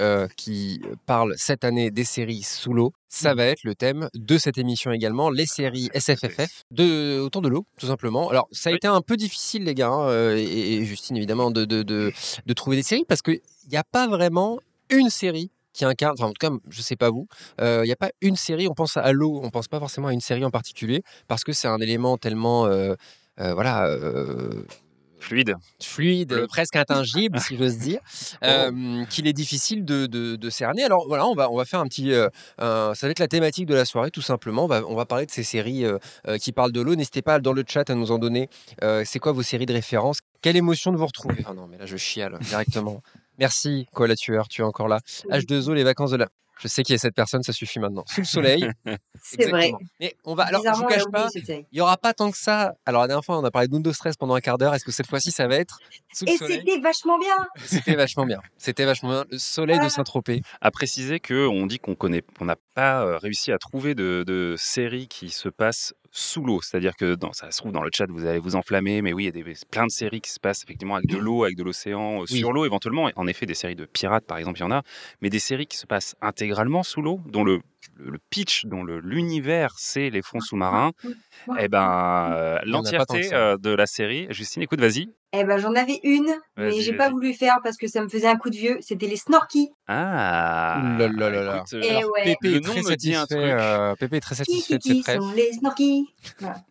euh, 0.00 0.26
qui 0.38 0.80
parle 1.04 1.34
cette 1.36 1.64
année 1.64 1.90
des 1.90 2.04
séries 2.04 2.42
sous 2.42 2.72
l'eau. 2.72 2.92
Ça 3.08 3.34
va 3.34 3.44
être 3.44 3.62
le 3.64 3.74
thème 3.74 4.08
de 4.14 4.38
cette 4.38 4.56
émission 4.56 4.90
également, 4.90 5.28
les 5.30 5.44
séries 5.46 5.90
SFFF, 5.94 6.62
de, 6.70 7.20
autour 7.20 7.42
de 7.42 7.48
l'eau, 7.48 7.66
tout 7.78 7.86
simplement. 7.86 8.30
Alors, 8.30 8.48
ça 8.52 8.70
a 8.70 8.72
Oui. 8.72 8.76
été 8.78 8.88
un 8.88 9.02
peu 9.02 9.16
difficile, 9.16 9.64
les 9.64 9.74
gars, 9.74 9.88
hein, 9.90 10.34
et, 10.36 10.74
et 10.76 10.84
Justine, 10.86 11.16
évidemment, 11.18 11.50
de, 11.50 11.64
de, 11.66 11.82
de, 11.82 12.12
de 12.46 12.52
trouver 12.54 12.76
des 12.76 12.82
séries, 12.82 13.04
parce 13.06 13.20
qu'il 13.22 13.40
n'y 13.70 13.76
a 13.76 13.84
pas 13.84 14.06
vraiment 14.08 14.58
une 14.90 15.10
série 15.10 15.50
qui 15.76 15.84
incarne, 15.84 16.14
enfin 16.18 16.28
en 16.28 16.32
tout 16.32 16.40
cas, 16.40 16.50
je 16.70 16.80
sais 16.82 16.96
pas 16.96 17.10
vous, 17.10 17.26
euh, 17.60 17.82
il 17.84 17.86
n'y 17.86 17.92
a 17.92 17.96
pas 17.96 18.10
une 18.22 18.36
série, 18.36 18.66
on 18.66 18.74
pense 18.74 18.96
à 18.96 19.12
l'eau, 19.12 19.40
on 19.42 19.50
pense 19.50 19.68
pas 19.68 19.78
forcément 19.78 20.08
à 20.08 20.12
une 20.12 20.20
série 20.20 20.44
en 20.44 20.50
particulier, 20.50 21.02
parce 21.28 21.44
que 21.44 21.52
c'est 21.52 21.68
un 21.68 21.78
élément 21.78 22.16
tellement... 22.16 22.66
euh, 22.66 22.94
euh, 23.38 23.52
voilà, 23.52 23.86
Fluide. 25.18 25.54
fluide, 25.82 26.28
Bleu. 26.28 26.46
presque 26.46 26.76
intangible, 26.76 27.40
si 27.40 27.56
j'ose 27.56 27.78
dire, 27.78 27.98
euh, 28.44 29.04
qu'il 29.06 29.26
est 29.26 29.32
difficile 29.32 29.84
de, 29.84 30.06
de- 30.06 30.36
de 30.36 30.50
cerner. 30.50 30.84
Alors 30.84 31.06
voilà, 31.08 31.26
on 31.26 31.34
va, 31.34 31.50
on 31.50 31.56
va 31.56 31.64
faire 31.64 31.80
un 31.80 31.86
petit. 31.86 32.12
euh, 32.12 32.28
un- 32.58 32.92
ça 32.94 33.06
va 33.06 33.10
être 33.10 33.18
la 33.18 33.26
thématique 33.26 33.66
de 33.66 33.74
la 33.74 33.84
soirée, 33.84 34.10
tout 34.10 34.22
simplement. 34.22 34.64
On 34.64 34.68
va, 34.68 34.82
on 34.86 34.94
va 34.94 35.04
parler 35.04 35.26
de 35.26 35.30
ces 35.32 35.42
séries 35.42 35.84
euh, 35.84 35.98
qui 36.38 36.52
parlent 36.52 36.70
de 36.72 36.80
l'eau. 36.80 36.94
N'hésitez 36.94 37.22
pas 37.22 37.40
dans 37.40 37.52
le 37.52 37.64
chat 37.66 37.88
à 37.90 37.94
nous 37.94 38.10
en 38.12 38.18
donner. 38.18 38.48
C'est 39.04 39.18
quoi 39.18 39.32
vos 39.32 39.42
séries 39.42 39.66
de 39.66 39.72
référence? 39.72 40.18
Quelle 40.42 40.56
émotion 40.56 40.92
de 40.92 40.96
vous 40.96 41.06
retrouver? 41.06 41.42
Ah 41.46 41.54
non, 41.54 41.66
mais 41.66 41.78
là, 41.78 41.86
je 41.86 41.96
chiale 41.96 42.38
directement. 42.42 43.02
Merci, 43.38 43.86
quoi, 43.92 44.06
la 44.06 44.16
tueur, 44.16 44.48
tu 44.48 44.62
es 44.62 44.64
encore 44.64 44.88
là. 44.88 45.00
H2O, 45.30 45.74
les 45.74 45.84
vacances 45.84 46.10
de 46.10 46.16
la. 46.16 46.28
Je 46.58 46.68
sais 46.68 46.82
qui 46.82 46.94
est 46.94 46.98
cette 46.98 47.14
personne, 47.14 47.42
ça 47.42 47.52
suffit 47.52 47.78
maintenant. 47.78 48.04
Sous 48.06 48.22
le 48.22 48.26
soleil. 48.26 48.70
C'est 49.22 49.50
vrai. 49.50 49.72
Mais 50.00 50.16
on 50.24 50.34
va. 50.34 50.44
Alors, 50.44 50.62
je 50.64 50.70
vous 50.70 50.86
cache 50.86 51.04
pas. 51.12 51.28
série. 51.28 51.66
Il 51.70 51.74
n'y 51.74 51.80
aura 51.82 51.98
pas 51.98 52.14
tant 52.14 52.30
que 52.30 52.38
ça. 52.38 52.72
Alors, 52.86 53.02
la 53.02 53.08
dernière 53.08 53.24
fois, 53.24 53.38
on 53.38 53.44
a 53.44 53.50
parlé 53.50 53.68
d'Undo 53.68 53.92
Stress 53.92 54.16
pendant 54.16 54.34
un 54.34 54.40
quart 54.40 54.56
d'heure. 54.56 54.74
Est-ce 54.74 54.84
que 54.84 54.92
cette 54.92 55.06
fois-ci, 55.06 55.32
ça 55.32 55.46
va 55.48 55.56
être 55.56 55.78
sous 56.14 56.24
le 56.24 56.32
Et 56.32 56.38
c'était 56.38 56.80
vachement 56.80 57.18
bien. 57.18 57.36
C'était 57.66 57.94
vachement 57.94 58.24
bien. 58.24 58.40
C'était 58.56 58.86
vachement 58.86 59.10
bien. 59.10 59.24
Le 59.30 59.38
soleil 59.38 59.78
de. 59.80 59.88
Saint-Tropez. 59.90 60.40
À 60.62 60.70
préciser 60.70 61.20
que 61.20 61.46
on 61.46 61.66
dit 61.66 61.78
qu'on 61.78 61.94
connaît, 61.94 62.22
on 62.40 62.46
n'a 62.46 62.56
pas 62.74 63.04
euh, 63.04 63.18
réussi 63.18 63.52
à 63.52 63.58
trouver 63.58 63.94
de, 63.94 64.24
de 64.26 64.54
séries 64.58 65.08
qui 65.08 65.28
se 65.28 65.48
passent 65.50 65.92
sous 66.16 66.42
l'eau. 66.42 66.60
C'est-à-dire 66.62 66.96
que 66.96 67.14
dans, 67.14 67.32
ça 67.32 67.50
se 67.50 67.58
trouve 67.58 67.72
dans 67.72 67.82
le 67.82 67.90
chat, 67.92 68.06
vous 68.08 68.24
allez 68.24 68.38
vous 68.38 68.56
enflammer, 68.56 69.02
mais 69.02 69.12
oui, 69.12 69.24
il 69.24 69.26
y 69.26 69.28
a 69.28 69.44
des, 69.44 69.54
plein 69.70 69.86
de 69.86 69.90
séries 69.90 70.22
qui 70.22 70.30
se 70.30 70.40
passent 70.40 70.62
effectivement 70.64 70.96
avec 70.96 71.08
de 71.10 71.18
l'eau, 71.18 71.44
avec 71.44 71.56
de 71.56 71.62
l'océan, 71.62 72.20
euh, 72.22 72.24
Oui. 72.30 72.38
sur 72.38 72.52
l'eau 72.52 72.64
éventuellement. 72.64 73.10
En 73.16 73.26
effet, 73.26 73.44
des 73.44 73.54
séries 73.54 73.76
de 73.76 73.84
pirates, 73.84 74.24
par 74.24 74.38
exemple, 74.38 74.58
il 74.58 74.62
y 74.62 74.64
en 74.64 74.70
a, 74.70 74.82
mais 75.20 75.28
des 75.28 75.38
séries 75.38 75.66
qui 75.66 75.76
se 75.76 75.86
passent 75.86 76.16
intégralement 76.22 76.82
sous 76.82 77.02
l'eau, 77.02 77.20
dont 77.26 77.44
le, 77.44 77.60
le, 77.96 78.10
le 78.10 78.18
pitch, 78.30 78.66
dont 78.66 78.82
le- 78.84 79.00
l'univers, 79.00 79.74
c'est 79.78 80.10
les 80.10 80.22
fonds 80.22 80.40
sous-marins. 80.40 80.92
Eh 81.58 81.68
ben, 81.68 82.30
euh, 82.32 82.58
l'entièreté 82.64 83.32
euh, 83.32 83.56
de 83.56 83.70
la 83.70 83.86
série. 83.86 84.26
Justine, 84.30 84.62
écoute, 84.62 84.80
vas-y. 84.80 85.08
Eh 85.32 85.44
ben, 85.44 85.58
j'en 85.58 85.74
avais 85.74 86.00
une, 86.02 86.32
mais 86.56 86.80
j'ai 86.80 86.94
pas 86.94 87.10
voulu 87.10 87.34
faire 87.34 87.58
parce 87.62 87.76
que 87.76 87.88
ça 87.88 88.00
me 88.02 88.08
faisait 88.08 88.28
un 88.28 88.36
coup 88.36 88.48
de 88.48 88.56
vieux. 88.56 88.78
C'était 88.80 89.06
les 89.06 89.16
Snorky. 89.16 89.68
Ah. 89.88 90.96
Là 90.98 91.08
là 91.08 91.30
là 91.30 91.42
là. 91.42 91.56
écoute, 91.56 91.74
euh, 91.74 91.80
Eh 91.84 92.04
ouais. 92.04 92.24
Pépé 92.24 92.54
Le 92.54 92.60
nom 92.60 92.74
me 92.74 92.94
dit 92.96 93.14
un 93.14 93.26
truc. 93.26 93.38
euh, 93.40 93.94
Pépé 93.96 94.16
est 94.16 94.20
très 94.20 94.34
satisfait 94.36 94.78
qui, 94.78 95.00
de 95.00 95.04
sont 95.04 95.32
les 95.34 95.52
Snorky 95.52 96.06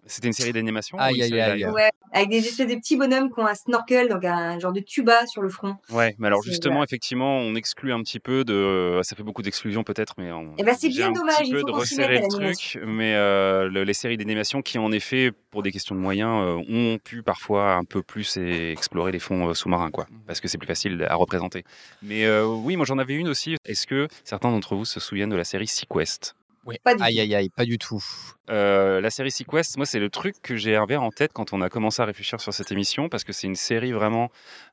C'était 0.05 0.27
une 0.27 0.33
série 0.33 0.53
d'animation 0.53 0.97
Aïe, 0.97 1.21
aïe, 1.21 1.39
aïe. 1.39 1.65
Ouais, 1.67 1.89
avec 2.11 2.29
des 2.29 2.37
espèces 2.47 2.67
de 2.67 2.75
petits 2.75 2.95
bonhommes 2.97 3.31
qui 3.31 3.39
ont 3.39 3.45
un 3.45 3.55
snorkel, 3.55 4.09
donc 4.09 4.23
un 4.25 4.57
genre 4.59 4.73
de 4.73 4.79
tuba 4.79 5.27
sur 5.27 5.41
le 5.41 5.49
front. 5.49 5.75
Ouais, 5.91 6.15
mais 6.17 6.27
alors 6.27 6.41
justement, 6.41 6.83
effectivement, 6.83 7.37
on 7.37 7.55
exclut 7.55 7.91
un 7.93 8.01
petit 8.01 8.19
peu 8.19 8.43
de. 8.45 8.99
Ça 9.03 9.15
fait 9.15 9.23
beaucoup 9.23 9.41
d'exclusions 9.41 9.83
peut-être, 9.83 10.15
mais 10.17 10.31
on. 10.31 10.55
Eh 10.57 10.63
ben, 10.63 10.75
c'est 10.77 10.89
j'ai 10.95 11.03
un 11.03 11.11
dommage, 11.11 11.35
petit 11.37 11.51
peu 11.51 11.63
de 11.63 11.71
resserrer 11.71 12.19
le 12.19 12.27
truc, 12.27 12.79
mais 12.85 13.13
euh, 13.15 13.67
le- 13.69 13.83
les 13.83 13.93
séries 13.93 14.17
d'animation 14.17 14.61
qui, 14.61 14.77
en 14.77 14.91
effet, 14.91 15.31
pour 15.51 15.63
des 15.63 15.71
questions 15.71 15.95
de 15.95 15.99
moyens, 15.99 16.41
euh, 16.43 16.63
ont 16.69 16.97
pu 16.97 17.23
parfois 17.23 17.73
un 17.73 17.83
peu 17.83 18.01
plus 18.01 18.37
explorer 18.37 19.11
les 19.11 19.19
fonds 19.19 19.49
euh, 19.49 19.53
sous-marins, 19.53 19.91
quoi, 19.91 20.07
parce 20.27 20.41
que 20.41 20.47
c'est 20.47 20.57
plus 20.57 20.67
facile 20.67 21.05
à 21.09 21.15
représenter. 21.15 21.63
Mais 22.01 22.25
euh, 22.25 22.45
oui, 22.45 22.75
moi 22.75 22.85
j'en 22.85 22.97
avais 22.97 23.13
une 23.15 23.27
aussi. 23.27 23.55
Est-ce 23.65 23.87
que 23.87 24.07
certains 24.23 24.51
d'entre 24.51 24.75
vous 24.75 24.85
se 24.85 24.99
souviennent 24.99 25.29
de 25.29 25.35
la 25.35 25.43
série 25.43 25.67
Sequest? 25.67 26.35
Pas 26.83 26.95
du 26.95 27.03
Aïe, 27.03 27.19
aïe, 27.19 27.35
aïe, 27.35 27.49
pas 27.49 27.63
du 27.63 27.77
tout. 27.77 28.03
Euh, 28.49 28.99
la 28.99 29.11
série 29.11 29.29
Sequest, 29.29 29.77
moi, 29.77 29.85
c'est 29.85 29.99
le 29.99 30.09
truc 30.09 30.33
que 30.41 30.55
j'ai 30.55 30.75
avait 30.75 30.95
en 30.95 31.11
tête 31.11 31.29
quand 31.31 31.53
on 31.53 31.61
a 31.61 31.69
commencé 31.69 32.01
à 32.01 32.05
réfléchir 32.05 32.41
sur 32.41 32.55
cette 32.55 32.71
émission, 32.71 33.07
parce 33.07 33.23
que 33.23 33.33
c'est 33.33 33.45
une 33.45 33.53
série 33.55 33.91
vraiment 33.91 34.31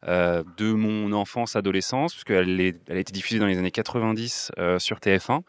euh, 0.08 0.42
de 0.56 0.72
mon 0.72 1.12
enfance, 1.12 1.54
adolescence, 1.54 2.14
puisqu'elle 2.14 2.58
elle 2.60 2.96
a 2.96 2.98
été 3.00 3.12
diffusée 3.12 3.38
dans 3.38 3.46
les 3.46 3.58
années 3.58 3.70
90 3.70 4.52
euh, 4.58 4.78
sur 4.78 5.00
TF1. 5.00 5.42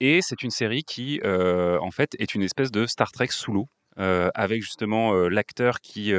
Et 0.00 0.20
c'est 0.22 0.42
une 0.42 0.50
série 0.50 0.82
qui, 0.82 1.20
euh, 1.24 1.78
en 1.80 1.90
fait, 1.90 2.14
est 2.18 2.34
une 2.34 2.42
espèce 2.42 2.70
de 2.70 2.86
Star 2.86 3.12
Trek 3.12 3.28
sous 3.30 3.52
l'eau. 3.52 3.68
euh, 3.98 4.30
avec 4.34 4.62
justement 4.62 5.12
euh, 5.14 5.28
l'acteur 5.28 5.80
qui 5.80 6.12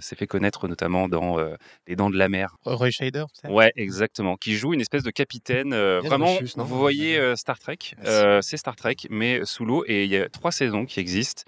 s'est 0.00 0.16
fait 0.16 0.26
connaître 0.28 0.68
notamment 0.68 1.08
dans 1.08 1.36
Les 1.86 1.96
Dents 1.96 2.08
de 2.08 2.16
la 2.16 2.28
Mer. 2.28 2.54
Roy 2.64 2.90
Shader, 2.90 3.24
Ouais, 3.48 3.72
exactement. 3.76 4.36
Qui 4.36 4.54
joue 4.56 4.72
une 4.72 4.80
espèce 4.80 5.02
de 5.02 5.10
capitaine. 5.10 5.74
vraiment, 6.00 6.38
vous 6.56 6.78
voyez 6.78 7.36
Star 7.36 7.58
Trek. 7.58 7.78
Euh, 8.06 8.40
c'est 8.42 8.56
Star 8.56 8.76
Trek, 8.76 8.96
mais 9.10 9.44
sous 9.44 9.64
l'eau. 9.66 9.84
Et 9.86 10.04
il 10.04 10.10
y 10.10 10.16
a 10.16 10.28
trois 10.30 10.52
saisons 10.52 10.86
qui 10.86 11.00
existent. 11.00 11.42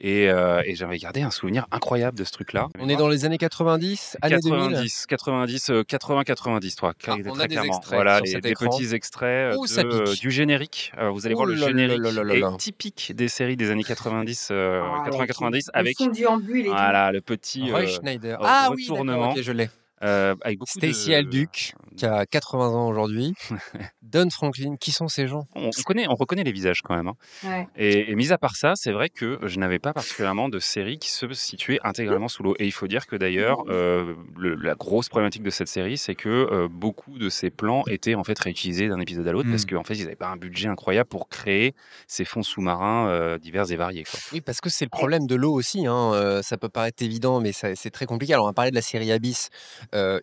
Et, 0.00 0.28
euh, 0.28 0.60
et 0.64 0.74
j'avais 0.74 0.98
gardé 0.98 1.22
un 1.22 1.30
souvenir 1.30 1.66
incroyable 1.70 2.18
de 2.18 2.24
ce 2.24 2.32
truc-là. 2.32 2.68
On 2.80 2.88
est 2.88 2.96
dans 2.96 3.08
les 3.08 3.24
années 3.24 3.38
90, 3.38 4.16
années 4.22 4.38
2000. 4.42 4.58
90, 4.72 5.06
90, 5.06 5.70
euh, 5.70 5.82
80, 5.84 6.24
90, 6.24 6.74
toi, 6.76 6.92
Ah, 6.94 7.00
très 7.00 7.12
on 7.30 7.38
a 7.38 7.46
des 7.46 7.54
clairement. 7.54 7.76
extraits 7.76 7.94
Voilà, 7.96 8.16
sur 8.16 8.24
les, 8.24 8.30
cet 8.32 8.42
des 8.42 8.50
écran. 8.50 8.66
petits 8.76 8.92
extraits 8.94 9.54
Oh, 9.56 9.66
de, 9.66 10.18
du 10.20 10.30
générique. 10.32 10.92
Euh, 10.98 11.10
vous 11.10 11.26
allez 11.26 11.34
Oh 11.34 11.38
voir 11.38 11.46
le 11.46 11.54
là 11.54 11.60
là 11.60 11.66
générique 11.68 12.00
là 12.02 12.10
là 12.10 12.24
là 12.24 12.34
est 12.34 12.56
typique 12.58 13.12
des 13.14 13.28
séries 13.28 13.56
des 13.56 13.70
années 13.70 13.84
90, 13.84 14.48
euh, 14.50 14.82
Ah, 14.84 15.08
80-90, 15.08 15.66
Le 15.72 15.78
avec 15.78 15.96
fondu 15.96 16.26
en 16.26 16.38
bulle 16.38 16.66
et 16.66 16.70
voilà, 16.70 17.12
le 17.12 17.20
petit 17.20 17.70
Roy 17.70 17.82
euh, 17.82 17.86
Schneider. 17.86 18.38
Ah 18.42 18.70
oui, 18.74 18.82
retournement. 18.88 19.12
d'accord, 19.28 19.36
ok, 19.36 19.42
je 19.42 19.52
l'ai. 19.52 19.68
Euh, 20.02 20.34
avec 20.42 20.58
beaucoup 20.58 20.70
Stacy 20.78 21.10
de... 21.10 21.14
Alduc, 21.14 21.74
qui 21.96 22.04
a 22.06 22.26
80 22.26 22.68
ans 22.68 22.88
aujourd'hui. 22.88 23.34
Don 24.02 24.28
Franklin, 24.30 24.76
qui 24.76 24.92
sont 24.92 25.08
ces 25.08 25.26
gens? 25.28 25.46
On, 25.54 25.66
on 25.68 25.82
connaît, 25.84 26.06
on 26.08 26.14
reconnaît 26.14 26.44
les 26.44 26.52
visages 26.52 26.82
quand 26.82 26.94
même. 26.94 27.08
hein. 27.08 27.14
Ouais. 27.44 27.68
Et, 27.76 28.10
et 28.10 28.14
mis 28.14 28.32
à 28.32 28.38
part 28.38 28.56
ça, 28.56 28.72
c'est 28.76 28.92
vrai 28.92 29.08
que 29.08 29.38
je 29.42 29.58
n'avais 29.58 29.78
pas 29.78 29.92
particulièrement 29.92 30.48
de 30.48 30.58
série 30.58 30.98
qui 30.98 31.10
se 31.10 31.32
situait 31.32 31.78
intégralement 31.84 32.28
sous 32.28 32.42
l'eau. 32.42 32.54
Et 32.58 32.66
il 32.66 32.72
faut 32.72 32.86
dire 32.86 33.06
que 33.06 33.16
d'ailleurs, 33.16 33.64
euh, 33.68 34.14
le- 34.36 34.54
la 34.54 34.74
grosse 34.74 35.08
problématique 35.08 35.42
de 35.42 35.50
cette 35.50 35.68
série, 35.68 35.96
c'est 35.98 36.14
que 36.14 36.28
euh, 36.28 36.68
beaucoup 36.70 37.18
de 37.18 37.28
ces 37.28 37.50
plans 37.50 37.82
étaient 37.88 38.14
en 38.14 38.24
fait 38.24 38.38
réutilisés 38.38 38.88
d'un 38.88 39.00
épisode 39.00 39.26
à 39.28 39.32
l'autre 39.32 39.48
parce 39.50 39.64
qu'en 39.64 39.84
fait, 39.84 39.94
ils 39.94 40.02
n'avaient 40.04 40.16
pas 40.16 40.28
un 40.28 40.36
budget 40.36 40.68
incroyable 40.68 41.08
pour 41.08 41.28
créer 41.28 41.74
ces 42.06 42.24
fonds 42.24 42.42
sous-marins 42.42 43.08
euh, 43.08 43.38
divers 43.38 43.70
et 43.70 43.76
variés. 43.76 44.04
quoi. 44.04 44.20
Oui, 44.32 44.40
parce 44.40 44.60
que 44.60 44.68
c'est 44.70 44.84
le 44.84 44.90
problème 44.90 45.26
de 45.26 45.34
l'eau 45.34 45.52
aussi. 45.52 45.86
hein, 45.86 46.12
euh, 46.14 46.42
ça 46.42 46.56
peut 46.56 46.68
paraître 46.68 47.02
évident, 47.02 47.40
mais 47.40 47.52
c'est 47.52 47.90
très 47.90 48.06
compliqué. 48.06 48.34
Alors, 48.34 48.46
on 48.46 48.50
a 48.50 48.52
parlé 48.52 48.70
de 48.70 48.76
la 48.76 48.82
série 48.82 49.10
Abyss 49.12 49.50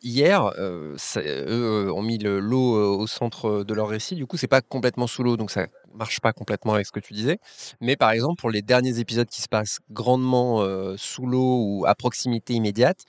hier. 0.02 0.52
eux 0.58 1.92
ont 1.94 2.02
mis 2.02 2.18
le- 2.18 2.40
l'eau 2.40 2.98
au 3.00 3.08
centre 3.08 3.64
de 3.64 3.74
leur 3.74 3.88
récit. 3.90 4.16
Du 4.16 4.26
coup, 4.26 4.38
c'est 4.38 4.48
pas 4.48 4.62
complètement 4.62 5.08
sous 5.08 5.24
l'eau, 5.24 5.38
donc 5.38 5.52
ça 5.52 5.68
marche 5.94 6.20
pas 6.22 6.34
complètement 6.34 6.74
avec 6.74 6.86
ce 6.86 6.92
que 6.92 7.00
tu 7.00 7.14
disais. 7.14 7.38
Mais 7.82 7.96
par 7.96 8.12
exemple, 8.12 8.40
pour 8.40 8.50
les 8.50 8.62
derniers 8.62 9.00
épisodes 9.00 9.28
qui 9.28 9.42
se 9.42 9.48
passent 9.50 9.80
grandement 9.90 10.66
sous 10.98 11.26
l'eau 11.26 11.64
ou 11.66 11.86
à 11.86 11.96
proximité 11.96 12.54
immédiate, 12.54 13.04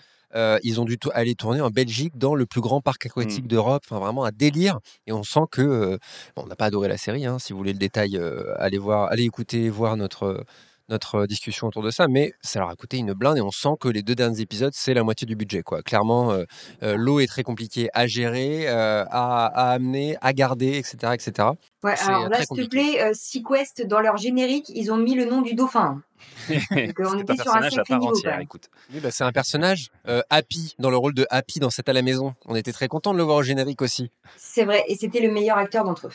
ils 0.63 0.81
ont 0.81 0.85
dû 0.85 0.99
aller 1.13 1.35
tourner 1.35 1.61
en 1.61 1.71
Belgique 1.71 2.17
dans 2.17 2.35
le 2.35 2.47
plus 2.47 2.61
grand 2.61 2.81
parc 2.81 3.07
aquatique 3.07 3.47
d'Europe. 3.47 3.83
Enfin, 3.89 4.01
vraiment 4.01 4.25
un 4.25 4.31
délire. 4.33 4.79
Et 5.07 5.13
on 5.13 5.23
sent 5.23 5.47
que 5.51 5.99
bon, 6.37 6.45
on 6.45 6.47
n'a 6.47 6.57
pas 6.57 6.67
adoré 6.67 6.89
la 6.89 6.97
série. 6.97 7.27
hein. 7.27 7.39
Si 7.39 7.53
vous 7.53 7.59
voulez 7.59 7.73
le 7.73 7.79
détail, 7.79 8.19
allez 8.57 8.79
voir, 8.79 9.11
allez 9.13 9.25
écouter, 9.25 9.69
voir 9.69 9.97
notre 9.97 10.45
notre 10.93 11.27
discussion 11.27 11.67
autour 11.67 11.83
de 11.83 11.91
ça, 11.91 12.07
mais 12.09 12.33
ça 12.41 12.61
leur 12.61 12.69
a 12.69 12.77
coûté 12.77 12.99
une 12.99 13.13
blinde 13.13 13.39
et 13.39 13.41
on 13.41 13.51
sent 13.51 13.77
que 13.81 13.89
les 13.89 14.03
deux 14.03 14.15
derniers 14.15 14.41
épisodes, 14.41 14.73
c'est 14.75 14.95
la 14.95 15.03
moitié 15.03 15.27
du 15.27 15.35
budget. 15.35 15.63
Quoi. 15.63 15.83
Clairement, 15.83 16.37
l'eau 16.83 17.21
est 17.21 17.27
très 17.27 17.43
compliquée 17.43 17.89
à 17.95 18.07
gérer, 18.07 18.69
à, 18.69 19.03
à, 19.11 19.71
amener, 19.73 20.17
à 20.21 20.33
garder, 20.33 20.79
etc. 20.79 21.15
etc. 21.15 21.49
Ouais, 21.83 21.95
alors 22.07 22.29
là, 22.29 22.39
s'il 22.45 22.57
te 22.57 22.69
plaît, 22.69 23.13
Sequest, 23.15 23.87
dans 23.87 24.01
leur 24.01 24.17
générique, 24.17 24.69
ils 24.69 24.93
ont 24.93 24.97
mis 24.97 25.15
le 25.15 25.25
nom 25.25 25.43
du 25.43 25.55
dauphin. 25.55 26.03
Donc, 26.49 27.01
on 27.01 27.19
était 27.19 27.37
sur 27.37 27.55
un 27.55 27.69
sacré 27.69 27.99
niveau. 27.99 28.17
Entière, 28.17 28.39
écoute. 28.39 28.69
Oui, 28.93 29.01
bah, 29.01 29.11
c'est 29.11 29.25
un 29.25 29.33
personnage. 29.33 29.91
Happy, 30.31 30.75
dans 30.79 30.91
le 30.91 30.97
rôle 30.97 31.15
de 31.15 31.27
Happy 31.31 31.59
dans 31.59 31.71
cette 31.71 31.89
à 31.89 31.93
la 31.93 32.03
maison. 32.03 32.35
On 32.47 32.55
était 32.55 32.73
très 32.73 32.89
content 32.89 33.13
de 33.13 33.19
le 33.19 33.25
voir 33.25 33.39
au 33.39 33.43
générique 33.43 33.83
aussi. 33.83 34.11
C'est 34.37 34.65
vrai, 34.65 34.85
et 34.89 34.95
c'était 34.95 35.21
le 35.21 35.33
meilleur 35.33 35.59
acteur 35.59 35.85
d'entre 35.85 36.09
eux. 36.09 36.13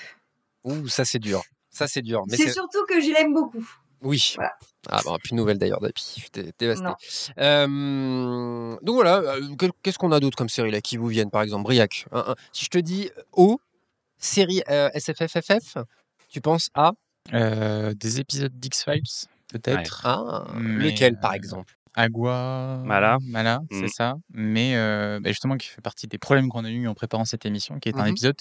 Ouh, 0.64 0.88
ça 0.88 1.06
c'est 1.06 1.20
dur. 1.20 1.44
Ça 1.70 1.88
c'est 1.88 2.02
dur. 2.02 2.24
C'est 2.30 2.50
surtout 2.50 2.86
que 2.86 3.02
je 3.02 3.12
l'aime 3.12 3.34
beaucoup. 3.34 3.66
Oui. 4.02 4.36
Ah 4.90 5.02
bah, 5.06 5.18
plus 5.22 5.32
de 5.32 5.36
nouvelles 5.36 5.58
d'ailleurs 5.58 5.82
d'Api. 5.82 6.16
J'étais 6.22 6.52
dévasté. 6.58 6.88
Euh, 7.40 8.78
donc 8.82 8.96
voilà, 8.96 9.18
euh, 9.18 9.56
qu'est-ce 9.84 9.98
qu'on 9.98 10.12
a 10.12 10.20
d'autre 10.20 10.38
comme 10.38 10.50
série 10.50 10.72
là 10.72 10.82
qui 10.82 10.98
vous 10.98 11.08
viennent 11.08 11.32
par 11.32 11.42
exemple? 11.42 11.64
Briac. 11.64 12.06
Si 12.52 12.66
je 12.66 12.70
te 12.70 12.78
dis 12.78 13.10
O, 13.34 13.60
série 14.18 14.62
euh, 14.70 14.90
SFFFF, 14.94 15.78
tu 16.30 16.42
penses 16.42 16.70
à? 16.74 16.94
Des 17.32 18.20
épisodes 18.20 18.58
d'X-Files, 18.58 19.28
peut-être. 19.50 20.02
Ah, 20.06 20.46
lesquels 20.56 21.20
par 21.20 21.34
exemple? 21.34 21.74
Agua, 21.94 22.84
Mala, 22.86 23.18
Mala, 23.24 23.62
c'est 23.72 23.86
mm. 23.86 23.90
ça. 23.90 24.16
Mais 24.32 24.76
bah, 25.20 25.30
justement, 25.30 25.58
qui 25.58 25.68
fait 25.68 25.82
partie 25.82 26.08
des 26.08 26.18
problèmes 26.18 26.48
qu'on 26.50 26.64
a 26.64 26.70
eu 26.70 26.88
en 26.88 26.94
préparant 26.94 27.26
cette 27.26 27.46
émission, 27.46 27.80
qui 27.80 27.90
est 27.90 27.98
un 27.98 28.06
mmh 28.06 28.10
épisode 28.10 28.38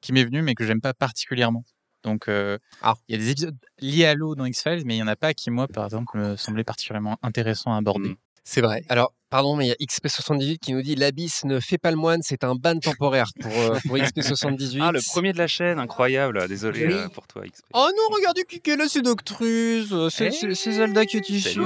qui 0.00 0.12
m'est 0.12 0.24
venu, 0.24 0.42
mais 0.42 0.54
que 0.54 0.66
j'aime 0.66 0.80
pas 0.80 0.92
particulièrement. 0.92 1.64
Donc, 2.04 2.28
ah. 2.28 2.94
il 3.08 3.12
y 3.12 3.14
a 3.14 3.18
des 3.18 3.30
épisodes 3.30 3.56
liés 3.80 4.04
à 4.04 4.14
l'eau 4.14 4.34
dans 4.34 4.44
X-Files, 4.44 4.82
mais 4.84 4.96
il 4.96 4.98
y 4.98 5.02
en 5.02 5.08
a 5.08 5.16
pas 5.16 5.34
qui, 5.34 5.50
moi, 5.50 5.66
par 5.66 5.84
exemple, 5.84 6.16
me 6.18 6.36
semblaient 6.36 6.64
particulièrement 6.64 7.18
intéressants 7.22 7.72
à 7.72 7.78
aborder. 7.78 8.10
Mmh. 8.10 8.16
C'est 8.44 8.60
vrai. 8.60 8.84
Alors, 8.90 9.14
pardon, 9.30 9.56
mais 9.56 9.64
il 9.64 9.68
y 9.68 9.72
a 9.72 9.74
XP78 9.76 10.58
qui 10.58 10.74
nous 10.74 10.82
dit 10.82 10.94
l'abysse 10.96 11.44
ne 11.44 11.60
fait 11.60 11.78
pas 11.78 11.90
le 11.90 11.96
moine, 11.96 12.20
c'est 12.22 12.44
un 12.44 12.54
ban 12.54 12.78
temporaire 12.78 13.30
pour, 13.40 13.50
pour 13.50 13.96
XP78. 13.96 14.78
Ah, 14.82 14.92
le 14.92 15.00
premier 15.00 15.32
de 15.32 15.38
la 15.38 15.46
chaîne, 15.46 15.78
incroyable. 15.78 16.46
Désolé 16.46 16.94
pour 17.14 17.26
toi, 17.26 17.42
XP. 17.42 17.64
Oh 17.72 17.88
non, 17.96 18.14
regardez 18.14 18.44
qui 18.44 18.70
est 18.70 18.76
là, 18.76 18.84
c'est 18.86 19.02
Doctruse. 19.02 20.08
C'est 20.10 20.30
eh, 20.42 20.54
Zelda 20.54 21.06
qui 21.06 21.16
est 21.16 21.30
ici. 21.30 21.58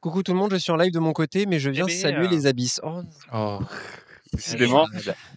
Coucou 0.00 0.24
tout 0.24 0.32
le 0.32 0.38
monde, 0.38 0.52
je 0.52 0.58
suis 0.58 0.72
en 0.72 0.76
live 0.76 0.92
de 0.92 0.98
mon 0.98 1.12
côté, 1.12 1.46
mais 1.46 1.60
je 1.60 1.70
viens 1.70 1.86
saluer 1.86 2.26
les 2.26 2.46
abysses. 2.46 2.80
Oh. 2.82 3.02
oh. 3.32 3.60
Décidément, 4.32 4.86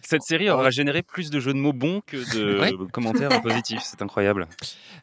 cette 0.02 0.22
série 0.22 0.48
aura 0.50 0.70
généré 0.70 1.02
plus 1.02 1.30
de 1.30 1.38
jeux 1.38 1.52
de 1.52 1.58
mots 1.58 1.72
bons 1.72 2.00
que 2.06 2.16
de 2.16 2.86
commentaires 2.92 3.40
positifs. 3.42 3.82
C'est 3.82 4.02
incroyable. 4.02 4.48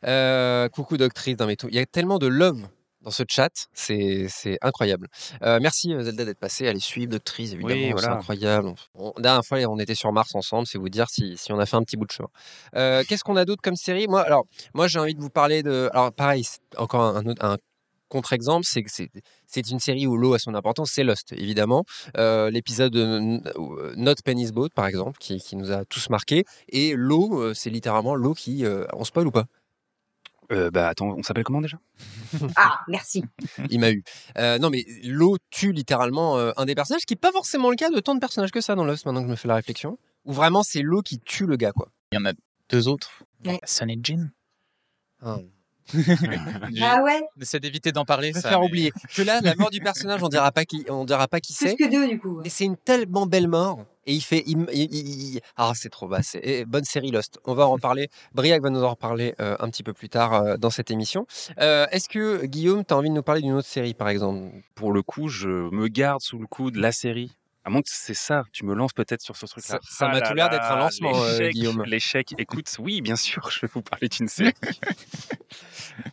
Euh, 0.05 0.67
coucou 0.69 0.97
Doctrice, 0.97 1.37
il 1.69 1.75
y 1.75 1.79
a 1.79 1.85
tellement 1.85 2.17
de 2.17 2.27
love 2.27 2.67
dans 3.01 3.11
ce 3.11 3.23
chat, 3.27 3.51
c'est 3.73 4.57
incroyable. 4.61 5.09
Euh, 5.41 5.59
merci 5.61 5.93
euh, 5.93 6.03
Zelda 6.03 6.23
d'être 6.23 6.39
passé, 6.39 6.69
allez 6.69 6.79
suivre 6.79 7.11
Doctrice 7.11 7.51
évidemment, 7.51 7.97
c'est 7.97 8.07
incroyable. 8.07 8.73
la 8.95 9.21
dernière 9.21 9.45
fois 9.45 9.57
on 9.67 9.77
était 9.77 9.93
sur 9.93 10.13
Mars 10.13 10.33
ensemble, 10.35 10.67
c'est 10.67 10.77
vous 10.77 10.87
dire 10.87 11.09
si, 11.09 11.35
si, 11.35 11.51
on 11.51 11.59
a 11.59 11.65
fait 11.65 11.75
un 11.75 11.83
petit 11.83 11.97
bout 11.97 12.05
de 12.05 12.11
chemin. 12.11 13.03
Qu'est-ce 13.03 13.25
qu'on 13.25 13.35
a 13.35 13.43
d'autre 13.43 13.61
comme 13.61 13.75
série? 13.75 14.07
Moi, 14.07 14.21
alors 14.21 14.45
moi 14.73 14.87
j'ai 14.87 14.99
envie 14.99 15.15
de 15.15 15.21
vous 15.21 15.29
parler 15.29 15.63
de, 15.63 15.89
alors 15.91 16.13
pareil, 16.13 16.45
encore 16.77 17.01
un, 17.17 17.23
un 17.41 17.57
contre-exemple, 18.13 18.65
c'est 18.65 18.83
que 18.83 18.91
c'est 18.91 19.69
une 19.69 19.79
série 19.79 20.07
où 20.07 20.15
l'eau 20.15 20.33
a 20.35 20.39
son 20.39 20.53
importance, 20.53 20.91
c'est 20.93 21.03
Lost, 21.03 21.33
évidemment. 21.33 21.83
Euh, 22.17 22.49
l'épisode 22.51 22.95
Not 22.95 24.15
Penny's 24.23 24.51
Boat, 24.51 24.69
par 24.73 24.85
exemple, 24.85 25.17
qui, 25.19 25.41
nous 25.55 25.71
a 25.71 25.83
tous 25.83 26.09
marqués. 26.09 26.45
Et 26.69 26.93
l'eau, 26.95 27.41
euh, 27.41 27.53
c'est 27.53 27.69
littéralement 27.69 28.15
l'eau 28.15 28.33
qui. 28.33 28.65
Euh, 28.65 28.85
on 28.93 29.03
spoil 29.03 29.27
ou 29.27 29.31
pas? 29.31 29.45
Bah 30.71 30.89
attends, 30.89 31.15
on 31.17 31.23
s'appelle 31.23 31.43
comment 31.43 31.61
déjà? 31.61 31.79
Ah, 32.55 32.81
merci. 32.87 33.23
Il 33.71 33.79
m'a 33.79 33.89
eu. 33.91 34.03
non, 34.37 34.69
mais 34.69 34.85
l'eau 35.03 35.37
tue 35.49 35.71
littéralement 35.71 36.37
un 36.37 36.65
des 36.65 36.75
personnages, 36.75 37.05
qui 37.05 37.13
n'est 37.13 37.19
pas 37.19 37.31
forcément 37.31 37.71
le 37.71 37.75
cas 37.75 37.89
de 37.89 37.99
tant 37.99 38.13
de 38.13 38.19
personnages 38.19 38.51
que 38.51 38.61
ça 38.61 38.75
dans 38.75 38.85
Lost, 38.85 39.07
maintenant 39.07 39.21
que 39.21 39.27
je 39.27 39.31
me 39.31 39.35
fais 39.35 39.47
la 39.47 39.55
réflexion. 39.55 39.97
Ou 40.25 40.33
vraiment 40.33 40.61
c'est 40.61 40.83
l'eau 40.83 41.01
qui 41.01 41.17
tue 41.19 41.47
le 41.47 41.55
gars, 41.55 41.71
quoi. 41.71 41.89
Il 42.11 42.19
y 42.19 42.21
en 42.21 42.25
a 42.25 42.33
deux 42.69 42.87
autres. 42.87 43.09
Ouais. 43.45 43.59
Sun 43.63 43.89
et 43.89 43.99
Jin. 44.03 44.29
Ah. 45.21 45.39
ah 46.81 47.01
ouais 47.03 47.21
J'essaie 47.37 47.59
d'éviter 47.59 47.91
d'en 47.91 48.05
parler. 48.05 48.33
Ça 48.33 48.49
faire 48.49 48.61
oublier. 48.61 48.91
Que 49.15 49.21
là, 49.21 49.39
la 49.41 49.55
mort 49.55 49.69
du 49.69 49.79
personnage, 49.79 50.21
on 50.23 50.29
dira 50.29 50.51
pas 50.51 50.65
qui, 50.65 50.85
on 50.89 51.05
dira 51.05 51.27
pas 51.27 51.39
qui 51.39 51.53
c'est. 51.53 51.75
Plus 51.75 51.85
que 51.85 51.91
deux 51.91 52.07
du 52.07 52.19
coup. 52.19 52.39
Mais 52.43 52.49
c'est 52.49 52.65
une 52.65 52.77
tellement 52.77 53.25
belle 53.25 53.47
mort. 53.47 53.79
Et 54.05 54.13
il 54.13 54.21
fait, 54.21 54.43
ah 55.55 55.71
c'est 55.75 55.89
trop 55.89 56.07
bas. 56.07 56.21
C'est 56.21 56.65
bonne 56.65 56.83
série 56.83 57.11
Lost. 57.11 57.39
On 57.45 57.53
va 57.53 57.65
en 57.65 57.71
reparler. 57.71 58.09
Briac 58.33 58.61
va 58.61 58.69
nous 58.69 58.83
en 58.83 58.89
reparler 58.89 59.33
euh, 59.39 59.55
un 59.59 59.69
petit 59.69 59.83
peu 59.83 59.93
plus 59.93 60.09
tard 60.09 60.33
euh, 60.33 60.57
dans 60.57 60.69
cette 60.69 60.91
émission. 60.91 61.25
Euh, 61.59 61.85
est-ce 61.91 62.09
que 62.09 62.45
Guillaume, 62.45 62.83
tu 62.83 62.93
as 62.93 62.97
envie 62.97 63.09
de 63.09 63.15
nous 63.15 63.23
parler 63.23 63.41
d'une 63.41 63.53
autre 63.53 63.67
série, 63.67 63.93
par 63.93 64.09
exemple? 64.09 64.49
Pour 64.75 64.91
le 64.91 65.03
coup, 65.03 65.29
je 65.29 65.47
me 65.47 65.87
garde 65.87 66.21
sous 66.21 66.37
le 66.37 66.47
coup 66.47 66.69
de 66.69 66.81
la 66.81 66.91
série 66.91 67.31
à 67.65 67.69
moins 67.69 67.81
que 67.81 67.89
c'est 67.89 68.13
ça, 68.13 68.43
tu 68.51 68.65
me 68.65 68.73
lances 68.73 68.93
peut-être 68.93 69.21
sur 69.21 69.35
ce 69.35 69.45
truc-là. 69.45 69.79
Ça 69.83 70.07
m'a 70.07 70.17
ah 70.17 70.21
tout 70.21 70.33
l'air 70.33 70.49
d'être 70.49 70.69
un 70.69 70.77
lancement, 70.77 71.11
Guillaume. 71.51 71.83
L'échec, 71.85 72.33
écoute, 72.37 72.67
oui, 72.79 73.01
bien 73.01 73.15
sûr, 73.15 73.49
je 73.49 73.61
vais 73.61 73.69
vous 73.73 73.81
parler 73.81 74.09
d'une 74.09 74.27
série. 74.27 74.53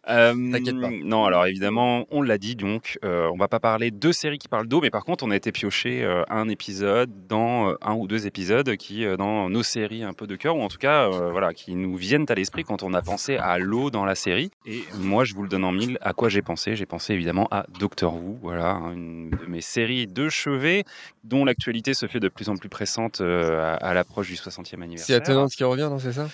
Euh, 0.08 0.34
T'inquiète 0.52 0.80
pas. 0.80 0.90
Non, 0.90 1.24
alors 1.24 1.46
évidemment, 1.46 2.06
on 2.10 2.22
l'a 2.22 2.38
dit, 2.38 2.54
donc 2.54 2.98
euh, 3.04 3.28
on 3.32 3.36
va 3.36 3.48
pas 3.48 3.60
parler 3.60 3.90
de 3.90 4.12
séries 4.12 4.38
qui 4.38 4.48
parlent 4.48 4.68
d'eau, 4.68 4.80
mais 4.80 4.90
par 4.90 5.04
contre, 5.04 5.24
on 5.24 5.30
a 5.30 5.36
été 5.36 5.52
pioché 5.52 6.04
euh, 6.04 6.22
un 6.28 6.48
épisode 6.48 7.26
dans 7.26 7.74
un 7.80 7.94
ou 7.94 8.06
deux 8.06 8.26
épisodes 8.26 8.76
qui, 8.76 9.04
dans 9.16 9.48
nos 9.48 9.62
séries 9.62 10.04
un 10.04 10.12
peu 10.12 10.26
de 10.26 10.36
cœur, 10.36 10.56
ou 10.56 10.62
en 10.62 10.68
tout 10.68 10.78
cas, 10.78 11.08
voilà, 11.08 11.52
qui 11.54 11.74
nous 11.74 11.96
viennent 11.96 12.26
à 12.28 12.34
l'esprit 12.34 12.64
quand 12.64 12.82
on 12.82 12.94
a 12.94 13.02
pensé 13.02 13.36
à 13.36 13.58
l'eau 13.58 13.90
dans 13.90 14.04
la 14.04 14.14
série. 14.14 14.50
Et 14.66 14.84
moi, 14.98 15.24
je 15.24 15.34
vous 15.34 15.42
le 15.42 15.48
donne 15.48 15.64
en 15.64 15.72
mille. 15.72 15.98
À 16.00 16.12
quoi 16.12 16.28
j'ai 16.28 16.42
pensé 16.42 16.76
J'ai 16.76 16.86
pensé 16.86 17.14
évidemment 17.14 17.48
à 17.50 17.66
Doctor 17.78 18.14
Who, 18.14 18.38
voilà, 18.42 18.72
hein, 18.72 18.92
une 18.92 19.30
de 19.30 19.46
mes 19.46 19.60
séries 19.60 20.06
de 20.06 20.28
chevet 20.28 20.84
dont 21.24 21.39
l'actualité 21.44 21.94
se 21.94 22.06
fait 22.06 22.20
de 22.20 22.28
plus 22.28 22.48
en 22.48 22.56
plus 22.56 22.68
pressante 22.68 23.20
à, 23.20 23.74
à 23.74 23.94
l'approche 23.94 24.28
du 24.28 24.34
60e 24.34 24.82
anniversaire. 24.82 25.22
C'est 25.24 25.48
ce 25.48 25.56
qui 25.56 25.64
revient, 25.64 25.88
non 25.90 25.98
C'est 25.98 26.12
ça? 26.12 26.28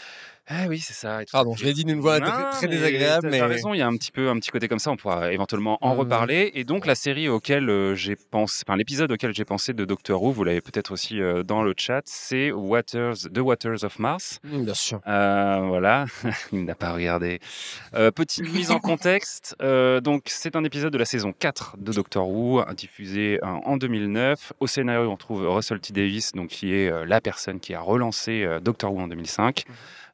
Ah 0.48 0.66
oui, 0.68 0.78
c'est 0.78 0.92
ça. 0.92 1.18
Pardon, 1.32 1.56
je 1.56 1.64
l'ai 1.64 1.72
dit 1.72 1.84
d'une 1.84 1.98
voix 1.98 2.20
très, 2.20 2.68
désagréable. 2.68 3.30
Mais... 3.30 3.40
as 3.40 3.48
raison, 3.48 3.74
il 3.74 3.78
y 3.78 3.82
a 3.82 3.86
un 3.88 3.96
petit, 3.96 4.12
peu, 4.12 4.28
un 4.28 4.38
petit 4.38 4.50
côté 4.50 4.68
comme 4.68 4.78
ça, 4.78 4.92
on 4.92 4.96
pourra 4.96 5.32
éventuellement 5.32 5.76
en 5.80 5.94
mmh. 5.94 5.98
reparler. 5.98 6.52
Et 6.54 6.62
donc, 6.62 6.86
la 6.86 6.94
série 6.94 7.28
auquel 7.28 7.68
euh, 7.68 7.96
j'ai 7.96 8.14
pensé, 8.14 8.62
enfin, 8.64 8.76
l'épisode 8.76 9.10
auquel 9.10 9.34
j'ai 9.34 9.44
pensé 9.44 9.72
de 9.72 9.84
Doctor 9.84 10.22
Who, 10.22 10.30
vous 10.30 10.44
l'avez 10.44 10.60
peut-être 10.60 10.92
aussi 10.92 11.20
euh, 11.20 11.42
dans 11.42 11.64
le 11.64 11.74
chat, 11.76 12.02
c'est 12.04 12.52
Waters, 12.52 13.16
The 13.34 13.38
Waters 13.38 13.82
of 13.82 13.98
Mars. 13.98 14.38
Mmh, 14.44 14.64
bien 14.64 14.74
sûr. 14.74 15.00
Euh, 15.08 15.64
voilà, 15.66 16.04
il 16.52 16.64
n'a 16.64 16.76
pas 16.76 16.92
regardé. 16.92 17.40
petite 18.14 18.48
mise 18.52 18.70
en 18.70 18.78
contexte. 18.80 19.56
donc, 19.60 20.24
c'est 20.26 20.54
un 20.54 20.62
épisode 20.62 20.92
de 20.92 20.98
la 20.98 21.06
saison 21.06 21.34
4 21.36 21.76
de 21.78 21.92
Doctor 21.92 22.28
Who, 22.28 22.64
diffusé 22.76 23.40
en 23.42 23.76
2009. 23.76 24.52
Au 24.60 24.68
scénario, 24.68 25.10
on 25.10 25.16
trouve 25.16 25.44
Russell 25.48 25.80
T. 25.80 25.92
Davis, 25.92 26.32
donc, 26.32 26.50
qui 26.50 26.72
est 26.72 27.04
la 27.04 27.20
personne 27.20 27.58
qui 27.58 27.74
a 27.74 27.80
relancé 27.80 28.46
Doctor 28.62 28.94
Who 28.94 29.00
en 29.00 29.08
2005. 29.08 29.64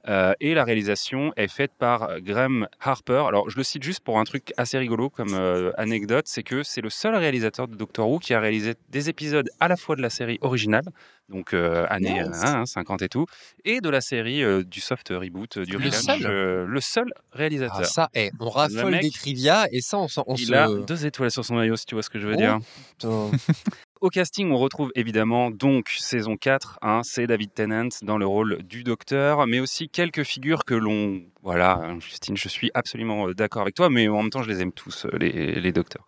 Euh, 0.08 0.34
et 0.40 0.54
la 0.54 0.64
réalisation 0.64 1.32
est 1.36 1.48
faite 1.48 1.70
par 1.78 2.02
euh, 2.02 2.18
Graham 2.18 2.66
Harper. 2.80 3.24
Alors, 3.28 3.48
je 3.48 3.56
le 3.56 3.62
cite 3.62 3.84
juste 3.84 4.00
pour 4.00 4.18
un 4.18 4.24
truc 4.24 4.52
assez 4.56 4.76
rigolo 4.76 5.10
comme 5.10 5.34
euh, 5.34 5.70
anecdote, 5.76 6.24
c'est 6.26 6.42
que 6.42 6.64
c'est 6.64 6.80
le 6.80 6.90
seul 6.90 7.14
réalisateur 7.14 7.68
de 7.68 7.76
Doctor 7.76 8.08
Who 8.10 8.18
qui 8.18 8.34
a 8.34 8.40
réalisé 8.40 8.74
des 8.88 9.08
épisodes 9.08 9.48
à 9.60 9.68
la 9.68 9.76
fois 9.76 9.94
de 9.94 10.02
la 10.02 10.10
série 10.10 10.38
originale, 10.40 10.84
donc 11.28 11.54
années 11.54 12.24
50 12.64 13.02
et 13.02 13.08
tout, 13.08 13.26
et 13.64 13.80
de 13.80 13.88
la 13.88 14.00
série 14.00 14.42
du 14.64 14.80
soft 14.80 15.08
reboot 15.10 15.58
du 15.60 15.78
le 15.78 15.90
seul, 15.90 16.66
le 16.66 16.80
seul 16.80 17.12
réalisateur. 17.32 17.80
Ah, 17.80 17.84
ça, 17.84 18.10
est, 18.14 18.32
on 18.40 18.50
raffole 18.50 18.98
des 18.98 19.10
trivia 19.10 19.66
et 19.70 19.80
ça, 19.80 19.98
on, 19.98 20.06
on 20.26 20.34
il 20.34 20.46
se... 20.46 20.52
a 20.52 20.68
deux 20.68 21.06
étoiles 21.06 21.30
sur 21.30 21.44
son 21.44 21.54
maillot, 21.54 21.76
si 21.76 21.86
tu 21.86 21.94
vois 21.94 22.02
ce 22.02 22.10
que 22.10 22.18
je 22.18 22.26
veux 22.26 22.36
dire. 22.36 22.58
Au 24.02 24.08
casting, 24.08 24.50
on 24.50 24.58
retrouve 24.58 24.90
évidemment 24.96 25.52
donc 25.52 25.90
saison 25.90 26.36
4, 26.36 26.80
hein, 26.82 27.02
c'est 27.04 27.28
David 27.28 27.54
Tennant 27.54 27.88
dans 28.02 28.18
le 28.18 28.26
rôle 28.26 28.58
du 28.64 28.82
docteur, 28.82 29.46
mais 29.46 29.60
aussi 29.60 29.88
quelques 29.88 30.24
figures 30.24 30.64
que 30.64 30.74
l'on... 30.74 31.22
Voilà, 31.44 31.74
hein, 31.76 32.00
Justine, 32.00 32.36
je 32.36 32.48
suis 32.48 32.72
absolument 32.74 33.28
euh, 33.28 33.32
d'accord 33.32 33.62
avec 33.62 33.76
toi, 33.76 33.90
mais 33.90 34.08
en 34.08 34.22
même 34.22 34.30
temps, 34.30 34.42
je 34.42 34.48
les 34.48 34.60
aime 34.60 34.72
tous, 34.72 35.06
euh, 35.06 35.16
les, 35.18 35.70
docteurs. 35.70 36.04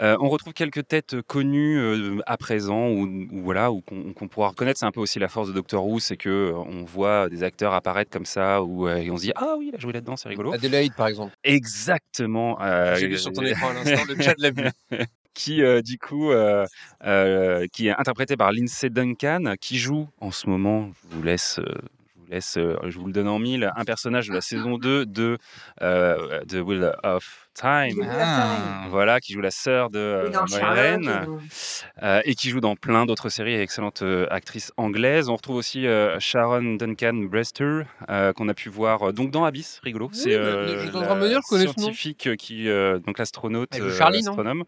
Euh, 0.00 0.16
on 0.20 0.28
retrouve 0.28 0.52
quelques 0.52 0.86
têtes 0.86 1.20
connues 1.22 2.22
à 2.26 2.36
présent, 2.36 2.90
ou, 2.90 3.26
voilà, 3.32 3.72
ou 3.72 3.80
qu'on 3.80 4.28
pourra 4.28 4.50
reconnaître. 4.50 4.78
C'est 4.78 4.86
un 4.86 4.92
peu 4.92 5.00
aussi 5.00 5.18
la 5.18 5.26
force 5.26 5.48
de 5.48 5.52
Doctor 5.52 5.84
Who, 5.84 5.98
c'est 5.98 6.16
que 6.16 6.52
on 6.54 6.84
voit 6.84 7.28
des 7.28 7.42
acteurs 7.42 7.74
apparaître 7.74 8.12
comme 8.12 8.26
ça, 8.26 8.62
ou 8.62 8.88
et 8.88 9.10
on 9.10 9.16
se 9.16 9.22
dit 9.22 9.32
ah 9.34 9.56
oui, 9.58 9.70
il 9.72 9.74
a 9.74 9.80
joué 9.80 9.92
là-dedans, 9.92 10.14
c'est 10.14 10.28
rigolo. 10.28 10.52
Adelaide, 10.52 10.94
par 10.96 11.08
exemple. 11.08 11.34
Exactement. 11.42 12.56
J'ai 12.94 13.08
vu 13.08 13.18
sur 13.18 13.32
ton 13.32 13.42
écran 13.42 13.70
à 13.70 13.74
l'instant, 13.74 14.04
le 14.06 14.14
chat 14.22 14.34
l'a 14.38 14.52
vu. 14.52 14.70
Qui 15.36 15.62
euh, 15.62 15.82
du 15.82 15.98
coup 15.98 16.32
euh, 16.32 16.66
euh, 17.04 17.66
qui 17.72 17.86
est 17.86 17.94
interprété 17.96 18.36
par 18.36 18.50
Lindsay 18.50 18.90
Duncan, 18.90 19.54
qui 19.60 19.78
joue 19.78 20.08
en 20.20 20.32
ce 20.32 20.48
moment, 20.48 20.90
je 21.10 21.16
vous 21.16 21.22
laisse 21.22 21.60
laisse, 22.28 22.54
je 22.58 22.98
vous 22.98 23.06
le 23.06 23.12
donne 23.12 23.28
en 23.28 23.38
mille, 23.38 23.70
un 23.76 23.84
personnage 23.84 24.28
de 24.28 24.34
la 24.34 24.40
saison 24.40 24.78
2 24.78 25.06
de 25.06 25.38
The 25.78 26.54
Will 26.54 26.92
of 27.04 27.45
Time. 27.56 28.06
Ah. 28.06 28.86
Voilà, 28.90 29.18
qui 29.18 29.32
joue 29.32 29.40
la 29.40 29.50
sœur 29.50 29.88
de 29.88 29.98
euh, 29.98 30.30
euh, 32.02 32.20
et 32.24 32.34
qui 32.34 32.50
joue 32.50 32.60
dans 32.60 32.76
plein 32.76 33.06
d'autres 33.06 33.30
séries, 33.30 33.54
excellente 33.54 34.02
euh, 34.02 34.26
actrice 34.30 34.72
anglaise. 34.76 35.30
On 35.30 35.36
retrouve 35.36 35.56
aussi 35.56 35.86
Sharon 36.18 36.74
Duncan 36.74 37.14
Brester, 37.14 37.82
qu'on 38.36 38.48
a 38.48 38.54
pu 38.54 38.68
voir 38.68 39.14
donc 39.14 39.30
dans 39.30 39.44
Abyss, 39.44 39.80
rigolo. 39.82 40.10
C'est 40.12 40.36
la 40.36 41.42
scientifique 41.42 42.36
qui, 42.36 42.66
donc 42.66 43.18
l'astronaute, 43.18 43.74
astronome. 43.74 44.64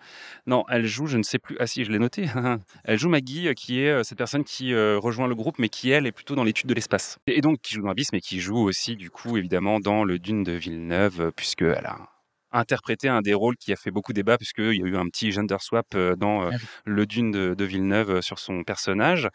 Non, 0.46 0.64
elle 0.70 0.86
joue, 0.86 1.06
je 1.06 1.18
ne 1.18 1.22
sais 1.22 1.38
plus. 1.38 1.56
Ah 1.60 1.66
si, 1.66 1.84
je 1.84 1.92
l'ai 1.92 1.98
noté. 1.98 2.26
elle 2.84 2.98
joue 2.98 3.10
Maggie, 3.10 3.54
qui 3.54 3.80
est 3.80 4.02
cette 4.02 4.18
personne 4.18 4.44
qui 4.44 4.74
rejoint 4.74 5.28
le 5.28 5.34
groupe, 5.34 5.58
mais 5.58 5.68
qui 5.68 5.90
elle 5.90 6.06
est 6.06 6.12
plutôt 6.12 6.34
dans 6.34 6.44
l'étude 6.44 6.68
de 6.68 6.74
l'espace. 6.74 7.18
Et 7.26 7.42
donc 7.42 7.60
qui 7.60 7.74
joue 7.74 7.82
dans 7.82 7.90
Abyss, 7.90 8.12
mais 8.14 8.20
qui 8.20 8.40
joue 8.40 8.58
aussi 8.58 8.96
du 8.96 9.10
coup 9.10 9.36
évidemment 9.36 9.78
dans 9.78 10.04
le 10.04 10.18
Dune 10.18 10.42
de 10.42 10.52
Villeneuve, 10.52 11.32
puisque 11.36 11.62
elle 11.62 11.86
a 11.86 11.98
interprété 12.52 13.08
un 13.08 13.20
des 13.20 13.34
rôles 13.34 13.56
qui 13.56 13.72
a 13.72 13.76
fait 13.76 13.90
beaucoup 13.90 14.12
débat 14.12 14.36
puisqu'il 14.36 14.74
y 14.74 14.82
a 14.82 14.86
eu 14.86 14.96
un 14.96 15.06
petit 15.06 15.32
gender 15.32 15.56
swap 15.60 15.86
euh, 15.94 16.16
dans 16.16 16.44
euh, 16.44 16.50
ah 16.52 16.56
le 16.84 17.06
Dune 17.06 17.30
de, 17.30 17.64
Villeneuve 17.64 18.10
euh, 18.10 18.20
sur 18.22 18.38
son 18.38 18.64
personnage. 18.64 19.28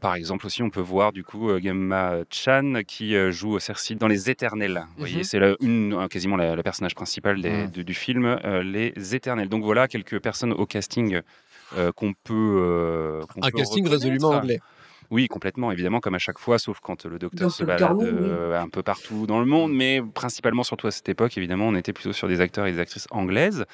Par 0.00 0.14
exemple 0.14 0.46
aussi 0.46 0.62
on 0.62 0.70
peut 0.70 0.80
voir 0.80 1.12
du 1.12 1.24
coup 1.24 1.50
Gemma 1.60 2.18
Chan 2.30 2.82
qui 2.86 3.14
joue 3.30 3.58
Cersei 3.58 3.96
dans 3.96 4.06
Les 4.06 4.30
Éternels. 4.30 4.86
Vous 4.90 5.00
voyez, 5.00 5.20
mmh 5.20 5.24
c'est 5.24 5.40
une 5.60 6.08
quasiment 6.08 6.36
la, 6.36 6.62
personnage 6.62 6.94
principal 6.94 7.38
mmh. 7.38 7.68
du 7.70 7.94
film 7.94 8.38
Les 8.62 8.92
Éternels. 9.14 9.48
Donc 9.48 9.64
voilà 9.64 9.88
quelques 9.88 10.20
personnes 10.20 10.52
au 10.52 10.66
casting 10.66 11.20
qu'on 11.96 12.12
peut 12.24 13.20
un 13.42 13.50
casting 13.50 13.86
résolument 13.88 14.30
anglais. 14.30 14.60
Oui, 15.10 15.26
complètement, 15.26 15.72
évidemment, 15.72 15.98
comme 15.98 16.14
à 16.14 16.20
chaque 16.20 16.38
fois, 16.38 16.58
sauf 16.58 16.78
quand 16.80 17.04
le 17.04 17.18
docteur 17.18 17.50
se 17.50 17.64
balade 17.64 17.96
euh, 18.00 18.60
un 18.60 18.68
peu 18.68 18.82
partout 18.82 19.26
dans 19.26 19.40
le 19.40 19.46
monde, 19.46 19.72
mais 19.72 20.00
principalement, 20.14 20.62
surtout 20.62 20.86
à 20.86 20.92
cette 20.92 21.08
époque, 21.08 21.36
évidemment, 21.36 21.66
on 21.66 21.74
était 21.74 21.92
plutôt 21.92 22.12
sur 22.12 22.28
des 22.28 22.40
acteurs 22.40 22.66
et 22.66 22.72
des 22.72 22.78
actrices 22.78 23.08
anglaises. 23.10 23.64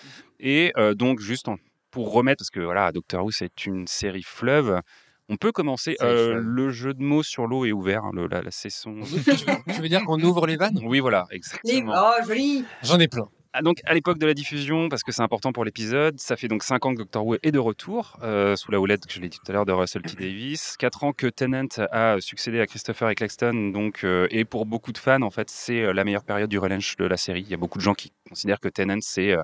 Et 0.40 0.72
euh, 0.78 0.94
donc, 0.94 1.20
juste 1.20 1.46
pour 1.90 2.12
remettre, 2.12 2.38
parce 2.38 2.50
que 2.50 2.60
voilà, 2.60 2.90
Doctor 2.90 3.22
Who, 3.24 3.30
c'est 3.30 3.66
une 3.66 3.86
série 3.86 4.22
fleuve. 4.22 4.80
On 5.28 5.36
peut 5.36 5.52
commencer. 5.52 5.96
Euh, 6.02 6.40
le 6.42 6.70
jeu 6.70 6.94
de 6.94 7.02
mots 7.02 7.22
sur 7.22 7.46
l'eau 7.46 7.66
est 7.66 7.72
ouvert. 7.72 8.04
Hein, 8.04 8.12
la, 8.30 8.42
la, 8.42 8.50
saison. 8.50 9.00
tu 9.02 9.82
veux 9.82 9.88
dire 9.88 10.04
qu'on 10.04 10.20
ouvre 10.20 10.46
les 10.46 10.56
vannes? 10.56 10.78
Oui, 10.84 11.00
voilà, 11.00 11.26
exactement. 11.30 11.94
Oh, 11.96 12.24
joli 12.26 12.64
J'en 12.82 12.98
ai 12.98 13.08
plein. 13.08 13.28
Ah, 13.58 13.62
donc 13.62 13.80
à 13.86 13.94
l'époque 13.94 14.18
de 14.18 14.26
la 14.26 14.34
diffusion, 14.34 14.90
parce 14.90 15.02
que 15.02 15.12
c'est 15.12 15.22
important 15.22 15.50
pour 15.50 15.64
l'épisode, 15.64 16.20
ça 16.20 16.36
fait 16.36 16.46
donc 16.46 16.62
5 16.62 16.84
ans 16.84 16.92
que 16.92 16.98
Doctor 16.98 17.26
Who 17.26 17.36
est 17.42 17.52
de 17.52 17.58
retour, 17.58 18.18
euh, 18.22 18.54
sous 18.54 18.70
la 18.70 18.78
houlette, 18.78 19.06
que 19.06 19.12
je 19.14 19.18
l'ai 19.18 19.30
dit 19.30 19.38
tout 19.42 19.50
à 19.50 19.54
l'heure, 19.54 19.64
de 19.64 19.72
Russell 19.72 20.02
T. 20.02 20.14
Davis. 20.14 20.76
4 20.78 21.04
ans 21.04 21.12
que 21.14 21.26
Tennant 21.26 21.66
a 21.90 22.20
succédé 22.20 22.60
à 22.60 22.66
Christopher 22.66 23.08
Eccleston, 23.08 23.70
donc, 23.72 24.04
euh, 24.04 24.26
et 24.30 24.44
pour 24.44 24.66
beaucoup 24.66 24.92
de 24.92 24.98
fans, 24.98 25.22
en 25.22 25.30
fait, 25.30 25.48
c'est 25.48 25.80
euh, 25.80 25.94
la 25.94 26.04
meilleure 26.04 26.24
période 26.24 26.50
du 26.50 26.58
relaunch 26.58 26.96
de 26.96 27.06
la 27.06 27.16
série. 27.16 27.40
Il 27.40 27.48
y 27.48 27.54
a 27.54 27.56
beaucoup 27.56 27.78
de 27.78 27.82
gens 27.82 27.94
qui 27.94 28.12
considèrent 28.28 28.60
que 28.60 28.68
Tennant, 28.68 28.98
c'est 29.00 29.34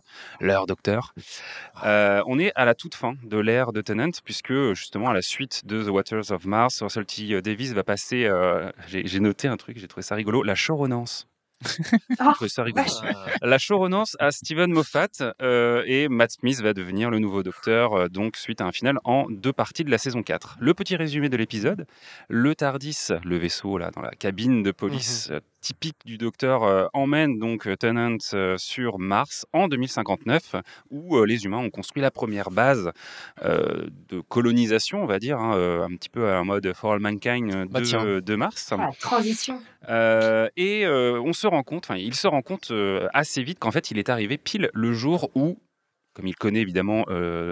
leur 0.41 0.67
Docteur. 0.67 1.15
on 1.83 2.39
est 2.39 2.53
à 2.55 2.67
la 2.67 2.75
toute 2.75 2.95
fin 2.95 3.15
de 3.25 3.39
l'ère 3.39 3.73
de 3.73 3.81
Tennant, 3.81 4.11
puisque 4.23 4.53
justement, 4.75 5.09
à 5.09 5.15
la 5.15 5.23
suite 5.23 5.65
de 5.65 5.85
The 5.85 5.89
Waters 5.89 6.33
of 6.33 6.45
Mars, 6.45 6.83
Russell 6.83 7.07
T. 7.07 7.41
Davis 7.41 7.73
va 7.73 7.83
passer, 7.83 8.31
j'ai 8.89 9.21
noté 9.21 9.49
un 9.49 9.57
truc, 9.57 9.79
j'ai 9.79 9.89
trouvé 9.89 10.03
ça 10.03 10.17
rigolo, 10.17 10.43
la 10.43 10.55
showrenance 10.55 11.32
ah, 12.19 12.35
la 13.43 13.59
show 13.59 13.79
renonce 13.79 14.17
à 14.19 14.31
Steven 14.31 14.71
Moffat 14.73 15.09
euh, 15.41 15.83
et 15.87 16.09
Matt 16.09 16.33
Smith 16.33 16.61
va 16.61 16.73
devenir 16.75 17.11
le 17.11 17.19
nouveau 17.19 17.43
docteur, 17.43 17.95
euh, 17.95 18.09
donc 18.09 18.37
suite 18.37 18.61
à 18.61 18.67
un 18.67 18.73
final 18.73 18.99
en 19.05 19.27
deux 19.31 19.53
parties 19.53 19.85
de 19.85 19.91
la 19.91 19.99
saison 19.99 20.23
4. 20.23 20.57
Le 20.61 20.75
petit 20.75 20.97
résumé 20.97 21.29
de 21.29 21.37
l'épisode 21.37 21.87
le 22.29 22.55
TARDIS, 22.55 23.09
le 23.25 23.37
vaisseau 23.37 23.79
là 23.79 23.91
dans 23.91 24.01
la 24.01 24.11
cabine 24.11 24.63
de 24.63 24.71
police, 24.71 25.29
mhm. 25.29 25.37
euh, 25.37 25.41
typique 25.63 26.05
du 26.05 26.19
docteur 26.19 26.65
euh, 26.65 26.87
emmène 26.93 27.39
donc 27.39 27.67
euh, 27.67 27.77
Tennant 27.77 28.19
euh, 28.35 28.59
sur 28.59 28.99
Mars 28.99 29.47
en 29.53 29.69
2059, 29.69 30.57
où 30.91 31.25
les 31.25 31.45
humains 31.45 31.59
ont 31.59 31.71
construit 31.71 32.03
la 32.03 32.11
première 32.11 32.51
base 32.51 32.91
de 33.43 34.21
colonisation, 34.29 35.03
on 35.03 35.07
va 35.07 35.21
dire, 35.21 35.39
hein, 35.39 35.53
un 35.85 35.95
petit 35.95 36.09
peu 36.09 36.29
à 36.29 36.39
un 36.39 36.45
mode 36.45 36.73
For 36.75 36.93
All 36.93 37.01
Mankind 37.01 37.69
bah, 37.71 37.81
de, 37.81 38.21
de 38.21 38.35
Mars. 38.35 38.73
Ah, 38.73 38.91
transition. 38.99 39.61
et 39.89 40.87
on 40.87 41.33
se 41.33 41.47
rend 41.47 41.63
compte, 41.63 41.85
enfin, 41.87 41.97
il 41.97 42.15
se 42.15 42.27
rend 42.27 42.43
compte 42.43 42.73
assez 43.15 43.43
vite 43.43 43.61
qu'en 43.61 43.71
fait, 43.71 43.91
il 43.91 43.99
est 43.99 44.09
arrivé 44.09 44.39
pile 44.39 44.69
le 44.75 44.93
jour 44.93 45.31
où 45.35 45.59
comme 46.15 46.27
il 46.27 46.35
connaît 46.35 46.61
évidemment 46.61 47.07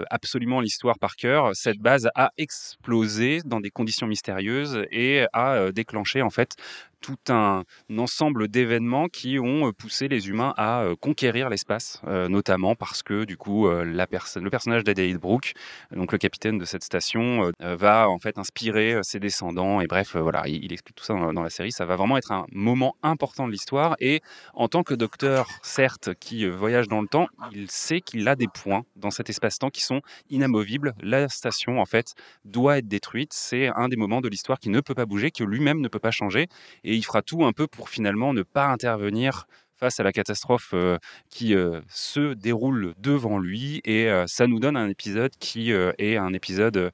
absolument 0.09 0.59
l'histoire 0.59 0.99
par 0.99 1.15
cœur, 1.15 1.55
cette 1.55 1.79
base 1.79 2.09
a 2.15 2.31
explosé 2.37 3.39
dans 3.45 3.59
des 3.59 3.71
conditions 3.71 4.07
mystérieuses 4.07 4.85
et 4.91 5.25
a 5.33 5.71
déclenché 5.71 6.21
en 6.21 6.29
fait 6.29 6.55
tout 7.01 7.17
un 7.29 7.63
ensemble 7.97 8.47
d'événements 8.47 9.07
qui 9.07 9.39
ont 9.39 9.67
euh, 9.67 9.71
poussé 9.73 10.07
les 10.07 10.29
humains 10.29 10.53
à 10.57 10.81
euh, 10.81 10.95
conquérir 10.95 11.49
l'espace, 11.49 12.01
euh, 12.07 12.29
notamment 12.29 12.75
parce 12.75 13.03
que 13.03 13.25
du 13.25 13.37
coup 13.37 13.67
la 13.69 14.07
le 14.11 14.49
personnage 14.49 14.83
d'Adelaide 14.83 15.17
Brooke, 15.17 15.53
donc 15.95 16.11
le 16.11 16.17
capitaine 16.17 16.57
de 16.57 16.65
cette 16.65 16.83
station, 16.83 17.51
va 17.59 18.09
en 18.09 18.19
fait 18.19 18.37
inspirer 18.37 18.99
ses 19.03 19.19
descendants 19.19 19.79
et 19.79 19.87
bref 19.87 20.15
voilà, 20.17 20.43
il, 20.47 20.71
explique 20.73 20.95
tout 20.95 21.03
ça 21.03 21.13
dans, 21.13 21.41
la 21.41 21.49
série. 21.49 21.71
Ça 21.71 21.85
va 21.85 21.95
vraiment 21.95 22.17
être 22.17 22.31
un 22.31 22.45
moment 22.51 22.95
important 23.01 23.47
de 23.47 23.51
l'histoire 23.51 23.95
et 23.99 24.21
en 24.53 24.67
tant 24.67 24.83
que 24.83 24.93
docteur, 24.93 25.47
certes, 25.63 26.13
qui 26.19 26.45
voyage 26.45 26.87
dans 26.87 27.01
le 27.01 27.07
temps, 27.07 27.27
il 27.53 27.71
sait 27.71 28.01
qu'il 28.01 28.27
a 28.27 28.35
des 28.35 28.47
points 28.47 28.83
dans 28.97 29.11
cet 29.11 29.29
espace-temps 29.29 29.69
qui 29.69 29.81
sont 29.81 30.01
inamovibles. 30.29 30.93
La 31.01 31.29
station 31.29 31.79
en 31.79 31.85
fait 31.85 32.13
doit 32.43 32.79
être 32.79 32.87
détruite. 32.87 33.31
C'est 33.33 33.67
un 33.67 33.87
des 33.87 33.95
moments 33.95 34.21
de 34.21 34.27
l'histoire 34.27 34.59
qui 34.59 34.69
ne 34.69 34.81
peut 34.81 34.95
pas 34.95 35.05
bouger, 35.05 35.31
que 35.31 35.43
lui-même 35.43 35.79
ne 35.79 35.87
peut 35.87 35.99
pas 35.99 36.11
changer 36.11 36.47
il 36.95 37.03
fera 37.03 37.21
tout 37.21 37.45
un 37.45 37.53
peu 37.53 37.67
pour 37.67 37.89
finalement 37.89 38.33
ne 38.33 38.43
pas 38.43 38.67
intervenir 38.67 39.45
face 39.81 39.99
à 39.99 40.03
la 40.03 40.13
catastrophe 40.13 40.71
euh, 40.73 40.99
qui 41.31 41.55
euh, 41.55 41.81
se 41.89 42.35
déroule 42.35 42.93
devant 42.99 43.39
lui. 43.39 43.81
Et 43.83 44.09
euh, 44.09 44.25
ça 44.27 44.45
nous 44.45 44.59
donne 44.59 44.77
un 44.77 44.87
épisode 44.87 45.31
qui 45.39 45.71
est 45.71 46.17
un 46.17 46.33
épisode 46.33 46.91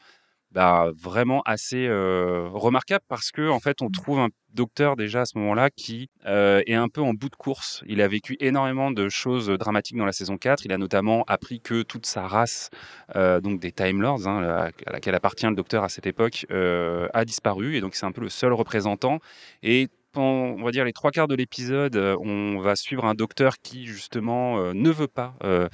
bah, 0.52 0.92
vraiment 0.96 1.42
assez 1.46 1.88
remarquable 1.90 3.04
parce 3.08 3.32
que 3.32 3.50
en 3.50 3.60
fait 3.60 3.82
on 3.82 3.90
trouve 3.90 4.20
un 4.20 4.30
docteur 4.54 4.96
déjà 4.96 5.22
à 5.22 5.26
ce 5.26 5.38
moment-là 5.38 5.70
qui 5.70 6.10
est 6.26 6.74
un 6.74 6.90
peu 6.90 7.02
en 7.02 7.14
bout 7.14 7.30
de 7.30 7.36
course. 7.36 7.84
Il 7.88 8.02
a 8.02 8.08
vécu 8.08 8.38
énormément 8.40 8.90
de 8.90 9.10
choses 9.10 9.50
dramatiques 9.50 9.98
dans 9.98 10.06
la 10.06 10.12
saison 10.12 10.38
4. 10.38 10.66
Il 10.66 10.72
a 10.72 10.78
notamment 10.78 11.24
appris 11.28 11.60
que 11.60 11.84
toute 11.84 12.06
sa 12.06 12.26
race, 12.28 12.70
donc 13.16 13.60
des 13.60 13.72
Time 13.72 14.02
Lords, 14.02 14.28
hein, 14.28 14.72
à 14.86 14.92
laquelle 14.92 15.16
appartient 15.16 15.46
le 15.46 15.56
docteur 15.56 15.84
à 15.84 15.90
cette 15.90 16.08
époque, 16.08 16.48
a 16.50 17.26
disparu. 17.26 17.76
Et 17.76 17.82
donc 17.82 17.96
c'est 17.96 18.06
un 18.06 18.12
peu 18.12 18.22
le 18.22 18.30
seul 18.30 18.54
représentant. 18.54 19.20
Et 19.62 19.90
on 20.18 20.64
va 20.64 20.72
dire 20.72 20.86
les 20.86 20.94
trois 20.94 21.12
quarts 21.12 21.28
de 21.28 21.36
l'épisode, 21.36 21.96
on 21.96 22.60
va 22.60 22.76
suivre 22.76 23.06
un 23.06 23.14
docteur 23.14 23.58
qui 23.62 23.86
justement 23.86 24.60
euh, 24.60 24.74
ne 24.74 24.90
veut 24.90 25.08
pas 25.08 25.36
euh, 25.44 25.68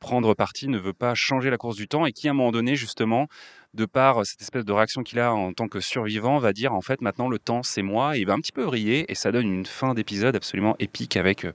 prendre 0.00 0.34
parti, 0.34 0.68
ne 0.68 0.78
veut 0.78 0.92
pas 0.92 1.14
changer 1.14 1.50
la 1.50 1.56
course 1.56 1.76
du 1.76 1.88
temps 1.88 2.06
et 2.06 2.12
qui 2.12 2.28
à 2.28 2.32
un 2.32 2.34
moment 2.34 2.52
donné 2.52 2.76
justement, 2.76 3.28
de 3.74 3.84
par 3.84 4.24
cette 4.24 4.40
espèce 4.40 4.64
de 4.64 4.72
réaction 4.72 5.02
qu'il 5.02 5.18
a 5.18 5.34
en 5.34 5.52
tant 5.52 5.68
que 5.68 5.80
survivant, 5.80 6.38
va 6.38 6.52
dire 6.52 6.72
en 6.72 6.80
fait 6.80 7.00
maintenant 7.00 7.28
le 7.28 7.38
temps 7.38 7.62
c'est 7.62 7.82
moi 7.82 8.16
et 8.16 8.20
il 8.20 8.26
va 8.26 8.34
un 8.34 8.40
petit 8.40 8.52
peu 8.52 8.64
briller 8.64 9.10
et 9.10 9.14
ça 9.14 9.32
donne 9.32 9.46
une 9.46 9.66
fin 9.66 9.94
d'épisode 9.94 10.36
absolument 10.36 10.76
épique 10.78 11.16
avec 11.16 11.46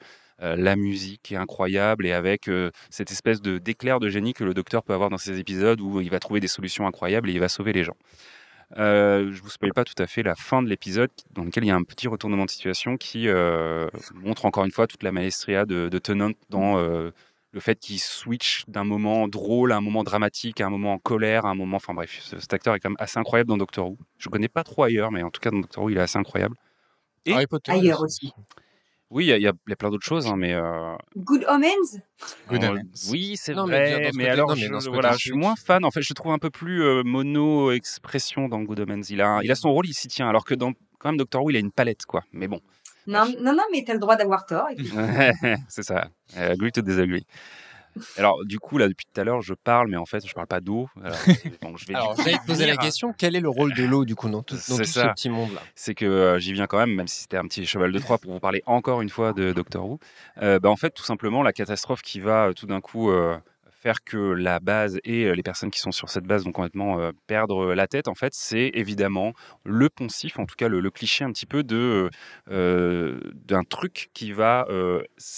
la 0.41 0.77
musique 0.77 1.34
incroyable 1.34 2.05
et 2.05 2.13
avec 2.13 2.49
cette 2.89 3.12
espèce 3.12 3.41
de 3.41 3.58
d'éclair 3.58 3.99
de 3.99 4.10
génie 4.10 4.34
que 4.34 4.43
le 4.43 4.53
docteur 4.53 4.84
peut 4.84 4.93
avoir 4.93 5.10
dans 5.10 5.17
ces 5.17 5.39
épisodes 5.39 5.82
où 5.82 5.99
il 6.01 6.10
va 6.10 6.19
trouver 6.19 6.39
des 6.39 6.47
solutions 6.47 6.88
incroyables 6.88 7.29
et 7.29 7.34
il 7.34 7.39
va 7.39 7.49
sauver 7.49 7.73
les 7.73 7.84
gens. 7.84 7.95
Euh, 8.77 9.32
je 9.34 9.41
vous 9.41 9.49
spoil 9.49 9.73
pas 9.73 9.84
tout 9.84 10.01
à 10.01 10.05
fait 10.05 10.21
la 10.21 10.36
fin 10.36 10.62
de 10.62 10.69
l'épisode 10.69 11.10
dans 11.34 11.43
lequel 11.43 11.63
il 11.63 11.67
y 11.67 11.71
a 11.71 11.75
un 11.75 11.84
petit 11.84 12.08
retournement 12.08 12.45
de 12.45 12.51
situation 12.51 12.97
qui 12.97 13.27
montre 14.13 14.45
encore 14.45 14.65
une 14.65 14.71
fois 14.71 14.88
toute 14.88 15.03
la 15.03 15.12
maestria 15.12 15.65
de, 15.65 15.89
de 15.89 15.99
Tennant 15.99 16.32
dans 16.49 16.77
le 17.51 17.59
fait 17.59 17.79
qu'il 17.79 17.99
switch 17.99 18.63
d'un 18.67 18.83
moment 18.83 19.27
drôle 19.27 19.71
à 19.71 19.77
un 19.77 19.81
moment 19.81 20.03
dramatique, 20.03 20.62
à 20.62 20.67
un 20.67 20.69
moment 20.69 20.93
en 20.93 20.99
colère, 20.99 21.45
à 21.45 21.49
un 21.49 21.55
moment. 21.55 21.77
Enfin 21.77 21.93
bref, 21.93 22.19
cet 22.21 22.53
acteur 22.53 22.75
est 22.75 22.79
quand 22.79 22.89
même 22.89 22.97
assez 22.99 23.19
incroyable 23.19 23.49
dans 23.49 23.57
Doctor 23.57 23.89
Who. 23.89 23.97
Je 24.17 24.29
connais 24.29 24.49
pas 24.49 24.63
trop 24.63 24.83
ailleurs, 24.83 25.12
mais 25.12 25.23
en 25.23 25.31
tout 25.31 25.41
cas 25.41 25.49
dans 25.49 25.59
Doctor 25.59 25.83
Who, 25.83 25.89
il 25.89 25.97
est 25.97 26.01
assez 26.01 26.19
incroyable. 26.19 26.55
Et 27.25 27.33
ailleurs 27.67 28.01
aussi. 28.01 28.33
Oui, 29.12 29.25
il 29.25 29.41
y, 29.41 29.47
a 29.47 29.53
plein 29.75 29.89
d'autres 29.89 30.05
choses, 30.05 30.27
hein, 30.27 30.35
mais. 30.38 30.53
Euh... 30.53 30.95
Good 31.17 31.43
Omens? 31.47 31.99
Good 32.47 32.63
Omens. 32.63 33.09
Oui, 33.09 33.38
c'est 33.38 33.53
vrai, 33.53 34.12
mais, 34.13 34.27
alors, 34.27 34.55
je, 34.55 34.89
voilà, 34.89 35.13
je 35.13 35.17
suis 35.17 35.31
moins 35.31 35.55
fan. 35.55 35.83
En 35.83 35.89
fait, 35.89 36.03
je 36.03 36.13
trouve 36.13 36.31
un 36.31 36.38
peu 36.38 36.51
plus 36.51 36.83
euh, 36.83 37.01
mono-expression 37.03 38.47
dans 38.47 38.62
Good 38.62 38.81
Omens. 38.81 39.09
Il 39.09 39.21
a, 39.21 39.39
il 39.43 39.49
a 39.49 39.55
son 39.55 39.73
rôle, 39.73 39.88
il 39.88 39.95
s'y 39.95 40.07
tient, 40.07 40.29
alors 40.29 40.45
que 40.45 40.53
dans 40.53 40.73
quand 40.99 41.09
même 41.09 41.17
Doctor 41.17 41.43
Who, 41.43 41.49
il 41.49 41.55
a 41.55 41.59
une 41.59 41.71
palette, 41.71 42.05
quoi. 42.05 42.23
Mais 42.33 42.47
bon. 42.47 42.62
Non, 43.10 43.26
non, 43.41 43.54
non, 43.54 43.63
mais 43.72 43.84
t'as 43.86 43.93
le 43.93 44.00
droit 44.00 44.15
d'avoir 44.15 44.45
tort. 44.45 44.67
c'est 45.67 45.84
ça. 45.84 46.10
Euh, 46.38 46.54
agree 46.54 46.72
to 46.72 46.82
disagree. 46.82 47.26
Alors, 48.17 48.45
du 48.45 48.60
coup, 48.60 48.78
là, 48.78 48.88
depuis 48.88 49.06
tout 49.12 49.19
à 49.19 49.24
l'heure, 49.24 49.41
je 49.41 49.54
parle, 49.56 49.89
mais 49.89 49.98
en 49.98 50.06
fait, 50.06 50.26
je 50.26 50.34
parle 50.34 50.45
pas 50.45 50.62
d'eau. 50.62 50.88
Donc, 51.62 51.78
je 51.78 51.88
vais 51.88 51.95
Alors, 51.95 52.15
j'allais 52.15 52.38
te 52.38 52.45
poser 52.45 52.67
la 52.67 52.78
question 52.78 53.13
quel 53.17 53.36
est 53.36 53.39
le 53.39 53.50
rôle 53.50 53.74
de 53.74 53.84
l'eau, 53.84 54.06
du 54.06 54.15
coup, 54.15 54.30
dans 54.30 54.43
tout, 54.43 54.56
dans 54.69 54.78
tout 54.78 54.84
ce 54.84 55.00
petit 55.12 55.30
monde-là? 55.30 55.62
C'est 55.76 55.95
que 55.95 56.06
euh, 56.06 56.39
j'y 56.39 56.54
viens 56.54 56.67
quand 56.67 56.78
même, 56.78 56.93
même 56.93 57.08
si 57.08 57.22
c'était 57.22 57.38
un 57.38 57.45
petit 57.45 57.65
cheval 57.65 57.91
de 57.91 58.00
Troie 58.00 58.19
pour 58.19 58.32
vous 58.32 58.39
parler 58.39 58.62
encore 58.67 59.02
une 59.02 59.10
fois 59.10 59.34
de 59.34 59.54
Doctor 59.54 59.86
Who. 59.89 60.00
Euh, 60.41 60.60
bah, 60.60 60.69
en 60.69 60.76
fait, 60.76 60.91
tout 60.91 61.04
simplement, 61.04 61.41
la 61.41 61.52
catastrophe 61.52 62.02
qui 62.02 62.19
va 62.19 62.48
euh, 62.48 62.54
tout 62.54 62.67
d'un 62.67 62.80
coup 62.80 63.12
faire 63.82 64.04
que 64.04 64.18
la 64.18 64.60
base 64.60 65.00
et 65.04 65.34
les 65.34 65.44
personnes 65.44 65.72
qui 65.72 65.80
sont 65.80 65.92
sur 65.92 66.10
cette 66.10 66.26
base 66.26 66.44
vont 66.44 66.52
complètement 66.52 67.00
perdre 67.28 67.74
la 67.74 67.88
tête, 67.88 68.08
en 68.08 68.15
fait, 68.15 68.34
c'est 68.36 68.72
évidemment 68.74 69.34
le 69.63 69.89
poncif, 69.89 70.38
en 70.38 70.46
tout 70.46 70.56
cas 70.58 70.68
le, 70.68 70.89
cliché 70.89 71.24
un 71.24 71.32
petit 71.32 71.46
peu 71.46 71.63
de 71.63 72.10
d'un 72.48 73.63
truc 73.63 74.10
qui 74.13 74.34
va 74.34 74.68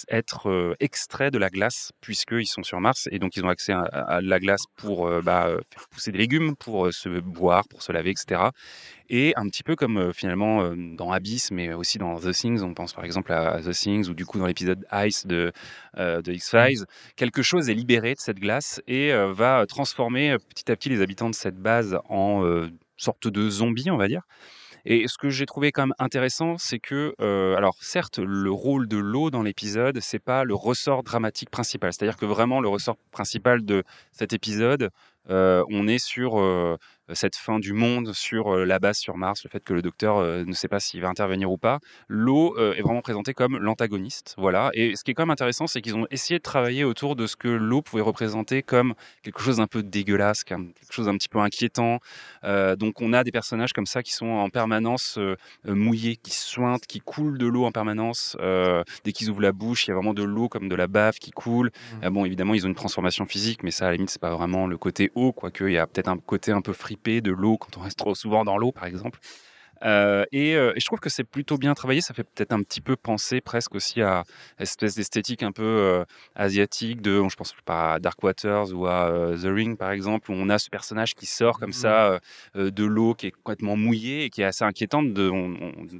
être 0.08 0.74
extrait 0.80 1.30
de 1.30 1.38
la 1.38 1.50
glace, 1.50 1.92
puisqu'ils 2.00 2.46
sont 2.46 2.62
sur 2.62 2.80
Mars 2.80 3.08
et 3.12 3.18
donc 3.18 3.36
ils 3.36 3.44
ont 3.44 3.48
accès 3.48 3.72
à, 3.72 4.20
la 4.20 4.40
glace 4.40 4.64
pour 4.76 5.08
bah, 5.22 5.48
faire 5.70 5.88
pousser 5.88 6.10
des 6.10 6.18
légumes, 6.18 6.56
pour 6.56 6.92
se 6.92 7.08
boire, 7.20 7.68
pour 7.68 7.82
se 7.82 7.92
laver, 7.92 8.10
etc. 8.10 8.42
Et 9.08 9.34
un 9.36 9.46
petit 9.48 9.62
peu 9.62 9.76
comme 9.76 10.12
finalement 10.12 10.74
dans 10.74 11.12
Abyss, 11.12 11.50
mais 11.50 11.74
aussi 11.74 11.98
dans 11.98 12.18
The 12.18 12.32
Things, 12.32 12.62
on 12.62 12.74
pense 12.74 12.94
par 12.94 13.04
exemple 13.04 13.32
à 13.32 13.60
The 13.62 13.72
Things, 13.72 14.08
ou 14.08 14.14
du 14.14 14.24
coup 14.24 14.38
dans 14.38 14.46
l'épisode 14.46 14.84
Ice 15.04 15.26
de, 15.26 15.52
de 15.96 16.32
X-Files, 16.32 16.82
mmh. 16.82 16.86
quelque 17.16 17.42
chose 17.42 17.68
est 17.68 17.74
libéré 17.74 18.14
de 18.14 18.20
cette 18.20 18.31
glace 18.40 18.80
et 18.86 19.12
va 19.32 19.64
transformer 19.66 20.36
petit 20.48 20.70
à 20.70 20.76
petit 20.76 20.88
les 20.88 21.00
habitants 21.00 21.30
de 21.30 21.34
cette 21.34 21.56
base 21.56 21.98
en 22.08 22.66
sorte 22.96 23.28
de 23.28 23.50
zombies, 23.50 23.90
on 23.90 23.96
va 23.96 24.08
dire. 24.08 24.22
Et 24.84 25.06
ce 25.06 25.16
que 25.16 25.30
j'ai 25.30 25.46
trouvé 25.46 25.70
quand 25.70 25.82
même 25.82 25.94
intéressant, 26.00 26.58
c'est 26.58 26.80
que, 26.80 27.14
alors 27.56 27.76
certes, 27.80 28.18
le 28.18 28.50
rôle 28.50 28.88
de 28.88 28.96
l'eau 28.96 29.30
dans 29.30 29.42
l'épisode, 29.42 30.00
c'est 30.00 30.18
pas 30.18 30.42
le 30.42 30.54
ressort 30.54 31.04
dramatique 31.04 31.50
principal. 31.50 31.92
C'est-à-dire 31.92 32.16
que 32.16 32.26
vraiment 32.26 32.60
le 32.60 32.68
ressort 32.68 32.96
principal 33.12 33.64
de 33.64 33.84
cet 34.10 34.32
épisode, 34.32 34.90
on 35.28 35.86
est 35.86 36.04
sur 36.04 36.78
cette 37.12 37.36
fin 37.36 37.58
du 37.58 37.72
monde 37.72 38.12
sur 38.12 38.56
la 38.56 38.78
base 38.78 38.98
sur 38.98 39.16
Mars, 39.16 39.44
le 39.44 39.50
fait 39.50 39.62
que 39.62 39.74
le 39.74 39.82
docteur 39.82 40.22
ne 40.22 40.52
sait 40.52 40.68
pas 40.68 40.80
s'il 40.80 41.00
va 41.00 41.08
intervenir 41.08 41.50
ou 41.50 41.58
pas. 41.58 41.78
L'eau 42.08 42.56
est 42.58 42.82
vraiment 42.82 43.02
présentée 43.02 43.34
comme 43.34 43.58
l'antagoniste. 43.58 44.34
Voilà. 44.38 44.70
Et 44.74 44.96
ce 44.96 45.04
qui 45.04 45.10
est 45.10 45.14
quand 45.14 45.22
même 45.22 45.30
intéressant, 45.30 45.66
c'est 45.66 45.80
qu'ils 45.80 45.96
ont 45.96 46.06
essayé 46.10 46.38
de 46.38 46.42
travailler 46.42 46.84
autour 46.84 47.16
de 47.16 47.26
ce 47.26 47.36
que 47.36 47.48
l'eau 47.48 47.82
pouvait 47.82 48.02
représenter 48.02 48.62
comme 48.62 48.94
quelque 49.22 49.40
chose 49.40 49.56
d'un 49.58 49.66
peu 49.66 49.82
dégueulasse, 49.82 50.44
quelque 50.44 50.72
chose 50.90 51.06
d'un 51.06 51.16
petit 51.16 51.28
peu 51.28 51.38
inquiétant. 51.38 51.98
donc 52.42 53.00
on 53.00 53.12
a 53.12 53.24
des 53.24 53.32
personnages 53.32 53.72
comme 53.72 53.86
ça 53.86 54.02
qui 54.02 54.12
sont 54.12 54.26
en 54.26 54.48
permanence 54.50 55.18
mouillés, 55.64 56.16
qui 56.16 56.34
sointent, 56.34 56.86
qui 56.86 57.00
coulent 57.00 57.38
de 57.38 57.46
l'eau 57.46 57.64
en 57.64 57.72
permanence. 57.72 58.36
dès 59.04 59.12
qu'ils 59.12 59.30
ouvrent 59.30 59.42
la 59.42 59.52
bouche, 59.52 59.86
il 59.86 59.90
y 59.90 59.92
a 59.92 59.94
vraiment 59.94 60.14
de 60.14 60.22
l'eau 60.22 60.48
comme 60.48 60.68
de 60.68 60.76
la 60.76 60.86
bave 60.86 61.18
qui 61.18 61.30
coule. 61.30 61.70
Mmh. 62.02 62.08
bon, 62.10 62.24
évidemment, 62.24 62.54
ils 62.54 62.64
ont 62.64 62.68
une 62.68 62.74
transformation 62.74 63.26
physique, 63.26 63.62
mais 63.62 63.70
ça, 63.70 63.86
à 63.86 63.90
la 63.90 63.96
limite, 63.96 64.10
c'est 64.10 64.20
pas 64.20 64.34
vraiment 64.34 64.66
le 64.66 64.76
côté 64.76 65.10
eau, 65.14 65.32
quoique 65.32 65.64
il 65.64 65.72
y 65.72 65.78
a 65.78 65.86
peut-être 65.86 66.08
un 66.08 66.18
côté 66.18 66.52
un 66.52 66.60
peu 66.60 66.72
de 67.20 67.30
l'eau 67.30 67.56
quand 67.58 67.76
on 67.78 67.80
reste 67.80 67.98
trop 67.98 68.14
souvent 68.14 68.44
dans 68.44 68.58
l'eau, 68.58 68.72
par 68.72 68.84
exemple. 68.84 69.18
Euh, 69.84 70.24
euh, 70.34 70.72
et, 70.74 70.80
je 70.80 70.86
trouve 70.86 71.00
que 71.00 71.08
c'est 71.08 71.24
plutôt 71.24 71.58
bien 71.58 71.74
travaillé. 71.74 72.00
Ça 72.00 72.14
fait 72.14 72.24
peut-être 72.24 72.52
un 72.52 72.62
petit 72.62 72.80
peu 72.80 72.96
penser 72.96 73.40
presque 73.40 73.74
aussi 73.74 74.02
à 74.02 74.24
une 74.58 74.62
espèce 74.62 74.94
d'esthétique 74.94 75.42
un 75.42 75.52
peu 75.52 75.62
euh, 75.62 76.04
asiatique 76.34 77.00
de, 77.00 77.22
je 77.28 77.36
pense 77.36 77.54
pas 77.64 77.94
à 77.94 77.98
Dark 77.98 78.22
Waters 78.22 78.72
ou 78.72 78.86
à 78.86 79.32
The 79.40 79.46
Ring 79.46 79.76
par 79.76 79.90
exemple, 79.90 80.30
où 80.30 80.34
on 80.34 80.48
a 80.48 80.58
ce 80.58 80.70
personnage 80.70 81.14
qui 81.14 81.26
sort 81.26 81.58
comme 81.58 81.72
ça 81.72 82.20
mmh. 82.54 82.70
de 82.70 82.84
l'eau, 82.84 83.14
qui 83.14 83.28
est 83.28 83.30
complètement 83.30 83.76
mouillé 83.76 84.24
et 84.24 84.30
qui 84.30 84.42
est 84.42 84.44
assez 84.44 84.64
inquiétant 84.64 85.02
de, 85.02 85.12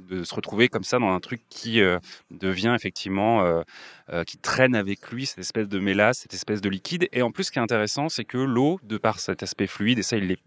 de 0.09 0.23
se 0.23 0.35
retrouver 0.35 0.67
comme 0.67 0.83
ça 0.83 0.99
dans 0.99 1.11
un 1.11 1.19
truc 1.19 1.41
qui 1.49 1.81
devient 2.31 2.73
effectivement, 2.75 3.63
qui 4.25 4.37
traîne 4.37 4.75
avec 4.75 5.11
lui 5.11 5.25
cette 5.25 5.39
espèce 5.39 5.67
de 5.67 5.79
mélasse, 5.79 6.19
cette 6.19 6.33
espèce 6.33 6.61
de 6.61 6.69
liquide. 6.69 7.07
Et 7.11 7.21
en 7.21 7.31
plus, 7.31 7.45
ce 7.45 7.51
qui 7.51 7.59
est 7.59 7.61
intéressant, 7.61 8.09
c'est 8.09 8.25
que 8.25 8.37
l'eau, 8.37 8.79
de 8.83 8.97
par 8.97 9.19
cet 9.19 9.43
aspect 9.43 9.67
fluide, 9.67 9.99
et 9.99 10.03
ça 10.03 10.17
il 10.17 10.37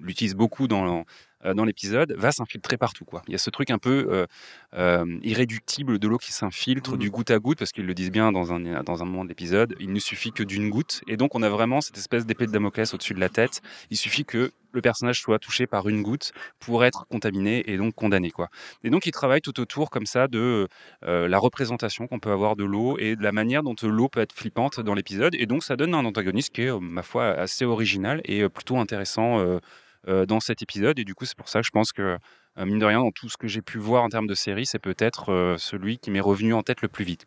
l'utilise 0.00 0.34
beaucoup 0.34 0.68
dans 0.68 1.04
dans 1.44 1.64
l'épisode 1.64 2.14
va 2.16 2.32
s'infiltrer 2.32 2.76
partout. 2.76 3.04
Quoi. 3.04 3.22
Il 3.28 3.32
y 3.32 3.34
a 3.34 3.38
ce 3.38 3.50
truc 3.50 3.70
un 3.70 3.78
peu 3.78 4.08
euh, 4.10 4.26
euh, 4.74 5.18
irréductible 5.22 5.98
de 5.98 6.08
l'eau 6.08 6.18
qui 6.18 6.32
s'infiltre 6.32 6.96
du 6.96 7.08
mmh. 7.08 7.10
goutte 7.10 7.30
à 7.30 7.38
goutte, 7.38 7.58
parce 7.58 7.72
qu'ils 7.72 7.86
le 7.86 7.94
disent 7.94 8.10
bien 8.10 8.32
dans 8.32 8.52
un, 8.52 8.82
dans 8.82 9.02
un 9.02 9.06
moment 9.06 9.24
de 9.24 9.28
l'épisode, 9.28 9.74
il 9.80 9.92
ne 9.92 9.98
suffit 9.98 10.32
que 10.32 10.42
d'une 10.42 10.70
goutte. 10.70 11.02
Et 11.06 11.16
donc 11.16 11.34
on 11.34 11.42
a 11.42 11.48
vraiment 11.48 11.80
cette 11.80 11.96
espèce 11.96 12.26
d'épée 12.26 12.46
de 12.46 12.52
Damoclès 12.52 12.92
au-dessus 12.92 13.14
de 13.14 13.20
la 13.20 13.28
tête. 13.28 13.60
Il 13.90 13.96
suffit 13.96 14.24
que 14.24 14.52
le 14.72 14.82
personnage 14.82 15.20
soit 15.20 15.38
touché 15.38 15.66
par 15.66 15.88
une 15.88 16.02
goutte 16.02 16.32
pour 16.58 16.84
être 16.84 17.06
contaminé 17.08 17.70
et 17.70 17.78
donc 17.78 17.94
condamné. 17.94 18.30
Quoi. 18.30 18.48
Et 18.84 18.90
donc 18.90 19.06
il 19.06 19.12
travaille 19.12 19.40
tout 19.40 19.58
autour 19.60 19.88
comme 19.88 20.04
ça 20.04 20.28
de 20.28 20.68
la 21.02 21.38
représentation 21.38 22.06
qu'on 22.06 22.18
peut 22.18 22.30
avoir 22.30 22.54
de 22.54 22.64
l'eau 22.64 22.98
et 22.98 23.16
de 23.16 23.22
la 23.22 23.32
manière 23.32 23.62
dont 23.62 23.74
l'eau 23.82 24.08
peut 24.08 24.20
être 24.20 24.34
flippante 24.34 24.80
dans 24.80 24.94
l'épisode. 24.94 25.34
Et 25.36 25.46
donc 25.46 25.64
ça 25.64 25.76
donne 25.76 25.94
un 25.94 26.04
antagoniste 26.04 26.54
qui 26.54 26.62
est, 26.62 26.80
ma 26.80 27.02
foi, 27.02 27.28
assez 27.28 27.64
original 27.64 28.20
et 28.24 28.46
plutôt 28.50 28.78
intéressant 28.78 29.38
euh, 29.38 29.58
dans 30.06 30.40
cet 30.40 30.62
épisode. 30.62 30.98
Et 30.98 31.04
du 31.04 31.14
coup, 31.14 31.24
c'est 31.24 31.36
pour 31.36 31.48
ça 31.48 31.60
que 31.60 31.66
je 31.66 31.70
pense 31.70 31.92
que, 31.92 32.18
euh, 32.58 32.64
mine 32.64 32.78
de 32.78 32.84
rien, 32.84 33.00
dans 33.00 33.10
tout 33.10 33.28
ce 33.28 33.36
que 33.36 33.46
j'ai 33.46 33.62
pu 33.62 33.78
voir 33.78 34.02
en 34.02 34.08
termes 34.08 34.26
de 34.26 34.34
série, 34.34 34.66
c'est 34.66 34.78
peut-être 34.78 35.32
euh, 35.32 35.56
celui 35.58 35.98
qui 35.98 36.10
m'est 36.10 36.20
revenu 36.20 36.54
en 36.54 36.62
tête 36.62 36.82
le 36.82 36.88
plus 36.88 37.04
vite. 37.04 37.24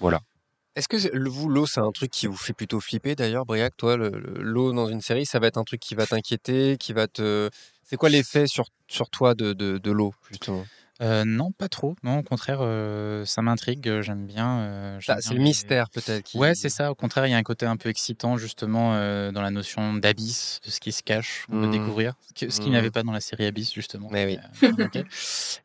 Voilà. 0.00 0.20
Est-ce 0.76 0.88
que 0.88 1.28
vous, 1.28 1.48
l'eau, 1.48 1.66
c'est 1.66 1.80
un 1.80 1.92
truc 1.92 2.10
qui 2.10 2.26
vous 2.26 2.36
fait 2.36 2.52
plutôt 2.52 2.80
flipper 2.80 3.14
d'ailleurs, 3.14 3.46
Briac? 3.46 3.76
Toi, 3.76 3.96
l'eau 3.96 4.72
dans 4.72 4.88
une 4.88 5.00
série, 5.00 5.24
ça 5.24 5.38
va 5.38 5.46
être 5.46 5.58
un 5.58 5.62
truc 5.62 5.80
qui 5.80 5.94
va 5.94 6.04
t'inquiéter, 6.06 6.76
qui 6.78 6.92
va 6.92 7.06
te. 7.06 7.48
C'est 7.84 7.96
quoi 7.96 8.08
l'effet 8.08 8.48
sur, 8.48 8.64
sur 8.88 9.08
toi 9.08 9.34
de, 9.34 9.52
de, 9.52 9.78
de 9.78 9.90
l'eau, 9.92 10.12
justement? 10.30 10.66
Euh, 11.00 11.24
non, 11.24 11.50
pas 11.50 11.68
trop. 11.68 11.96
Non, 12.02 12.18
au 12.18 12.22
contraire, 12.22 12.58
euh, 12.60 13.24
ça 13.24 13.42
m'intrigue. 13.42 13.88
Euh, 13.88 14.02
j'aime 14.02 14.26
bien. 14.26 14.98
Bah, 15.06 15.16
c'est 15.20 15.34
le 15.34 15.40
mystère 15.40 15.90
peut-être. 15.90 16.24
Qui... 16.24 16.38
Ouais, 16.38 16.54
c'est 16.54 16.68
ça. 16.68 16.90
Au 16.90 16.94
contraire, 16.94 17.26
il 17.26 17.30
y 17.30 17.34
a 17.34 17.36
un 17.36 17.42
côté 17.42 17.66
un 17.66 17.76
peu 17.76 17.88
excitant 17.88 18.36
justement 18.36 18.92
dans 19.32 19.42
la 19.42 19.50
notion 19.50 19.94
d'abysse, 19.94 20.60
de 20.64 20.70
ce 20.70 20.80
qui 20.80 20.92
se 20.92 21.02
cache, 21.02 21.46
on 21.48 21.60
peut 21.60 21.66
mmh. 21.66 21.70
découvrir, 21.70 22.14
ce 22.36 22.60
qu'il 22.60 22.70
n'y 22.70 22.76
avait 22.76 22.88
mmh. 22.88 22.92
pas 22.92 23.02
dans 23.02 23.12
la 23.12 23.20
série 23.20 23.46
Abyss 23.46 23.72
justement. 23.72 24.08
Mais 24.10 24.40
oui. 24.62 24.68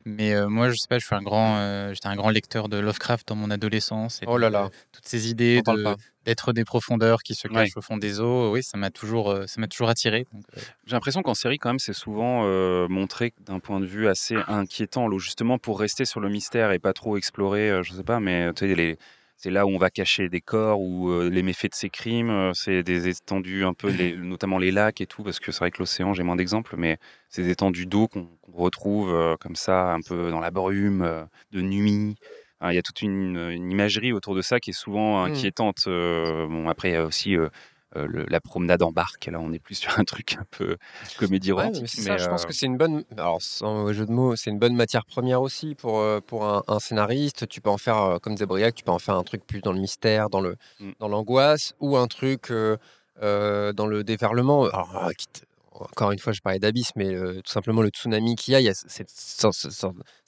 Mais 0.05 0.47
moi, 0.47 0.69
je 0.69 0.75
sais 0.75 0.87
pas, 0.87 0.99
je 0.99 1.05
suis 1.05 1.15
un 1.15 1.21
grand, 1.21 1.93
j'étais 1.93 2.07
un 2.07 2.15
grand 2.15 2.29
lecteur 2.29 2.69
de 2.69 2.77
Lovecraft 2.77 3.27
dans 3.27 3.35
mon 3.35 3.51
adolescence. 3.51 4.21
Et 4.21 4.25
oh 4.27 4.37
là 4.37 4.49
là. 4.49 4.69
Toutes 4.91 5.07
ces 5.07 5.29
idées 5.29 5.61
de, 5.61 5.95
d'être 6.25 6.53
des 6.53 6.65
profondeurs 6.65 7.23
qui 7.23 7.35
se 7.35 7.47
cachent 7.47 7.77
au 7.77 7.81
fond 7.81 7.97
des 7.97 8.19
eaux, 8.19 8.51
oui, 8.51 8.63
ça 8.63 8.77
m'a 8.77 8.89
toujours, 8.89 9.31
euh, 9.31 9.47
ça 9.47 9.59
m'a 9.61 9.67
toujours 9.67 9.89
attiré. 9.89 10.25
Euh. 10.33 10.61
J'ai 10.85 10.95
l'impression 10.95 11.21
qu'en 11.21 11.33
série, 11.33 11.57
quand 11.57 11.69
même, 11.69 11.79
c'est 11.79 11.93
souvent 11.93 12.43
euh, 12.45 12.87
montré 12.87 13.33
d'un 13.45 13.59
point 13.59 13.79
de 13.79 13.85
vue 13.85 14.07
assez 14.07 14.35
inquiétant, 14.47 15.09
justement 15.17 15.57
pour 15.57 15.79
rester 15.79 16.05
sur 16.05 16.19
le 16.19 16.29
mystère 16.29 16.71
et 16.71 16.79
pas 16.79 16.93
trop 16.93 17.17
explorer, 17.17 17.81
je 17.83 17.93
sais 17.93 18.03
pas, 18.03 18.19
mais 18.19 18.51
les, 18.61 18.97
c'est 19.37 19.49
là 19.49 19.65
où 19.65 19.69
on 19.69 19.77
va 19.77 19.89
cacher 19.89 20.29
des 20.29 20.41
corps 20.41 20.81
ou 20.81 21.21
les 21.21 21.41
méfaits 21.41 21.71
de 21.71 21.75
ces 21.75 21.89
crimes. 21.89 22.51
c'est 22.53 22.83
des 22.83 23.07
étendues 23.07 23.63
un 23.65 23.73
peu, 23.73 23.91
notamment 24.17 24.57
les 24.57 24.71
lacs 24.71 25.01
et 25.01 25.07
tout, 25.07 25.23
parce 25.23 25.39
que 25.39 25.51
c'est 25.51 25.59
vrai 25.59 25.71
que 25.71 25.79
l'océan, 25.79 26.13
j'ai 26.13 26.23
moins 26.23 26.35
d'exemples, 26.35 26.75
mais 26.77 26.97
c'est 27.29 27.43
des 27.43 27.51
étendues 27.51 27.85
d'eau 27.85 28.07
qu'on 28.07 28.27
retrouve 28.53 29.37
comme 29.39 29.55
ça, 29.55 29.93
un 29.93 30.01
peu 30.01 30.31
dans 30.31 30.39
la 30.39 30.51
brume, 30.51 31.27
de 31.51 31.61
nuit. 31.61 32.15
Il 32.61 32.73
y 32.73 32.77
a 32.77 32.81
toute 32.81 33.01
une, 33.01 33.71
imagerie 33.71 34.11
autour 34.11 34.35
de 34.35 34.41
ça 34.41 34.59
qui 34.59 34.71
est 34.71 34.73
souvent 34.73 35.21
mmh. 35.21 35.31
inquiétante. 35.31 35.83
Euh, 35.87 36.45
bon, 36.47 36.67
après, 36.67 36.89
il 36.89 36.93
y 36.93 36.97
a 36.97 37.05
aussi 37.05 37.37
euh, 37.37 37.47
euh, 37.95 38.25
la 38.27 38.41
promenade 38.41 38.83
en 38.83 38.91
barque. 38.91 39.27
Là, 39.27 39.39
on 39.39 39.53
est 39.53 39.59
plus 39.59 39.75
sur 39.75 39.97
un 39.97 40.03
truc 40.03 40.35
un 40.37 40.45
peu 40.51 40.75
comédie 41.17 41.53
romantique. 41.53 41.89
mais 42.05 42.17
je 42.17 42.27
pense 42.27 42.45
que 42.45 42.51
c'est 42.51 42.65
une 42.65 42.77
bonne. 42.77 43.05
Alors, 43.17 43.41
sans 43.41 43.93
jeu 43.93 44.05
de 44.05 44.11
mots, 44.11 44.35
c'est 44.35 44.49
une 44.49 44.59
bonne 44.59 44.75
matière 44.75 45.05
première 45.05 45.41
aussi 45.41 45.75
pour, 45.75 46.03
pour 46.23 46.45
un, 46.45 46.79
scénariste. 46.79 47.47
Tu 47.47 47.61
peux 47.61 47.69
en 47.69 47.77
faire, 47.77 48.19
comme 48.21 48.35
Zebriac, 48.35 48.75
tu 48.75 48.83
peux 48.83 48.91
en 48.91 48.99
faire 48.99 49.15
un 49.15 49.23
truc 49.23 49.45
plus 49.47 49.61
dans 49.61 49.71
le 49.71 49.79
mystère, 49.79 50.29
dans 50.29 50.41
le 50.41 50.57
mmh. 50.79 50.91
dans 50.99 51.07
l'angoisse, 51.07 51.75
ou 51.79 51.95
un 51.95 52.07
truc 52.07 52.51
dans 52.51 53.87
le 53.87 54.03
déferlement. 54.03 54.65
Alors, 54.65 55.11
quitte, 55.17 55.45
encore 55.71 56.11
une 56.11 56.19
fois, 56.19 56.33
je 56.33 56.41
parlais 56.41 56.59
d'abysse, 56.59 56.91
mais 56.97 57.15
tout 57.15 57.51
simplement 57.51 57.81
le 57.81 57.89
tsunami 57.89 58.35
qu'il 58.35 58.51
y 58.51 58.55
a, 58.55 58.59
il 58.59 58.65
y 58.65 58.69
a 58.69 58.73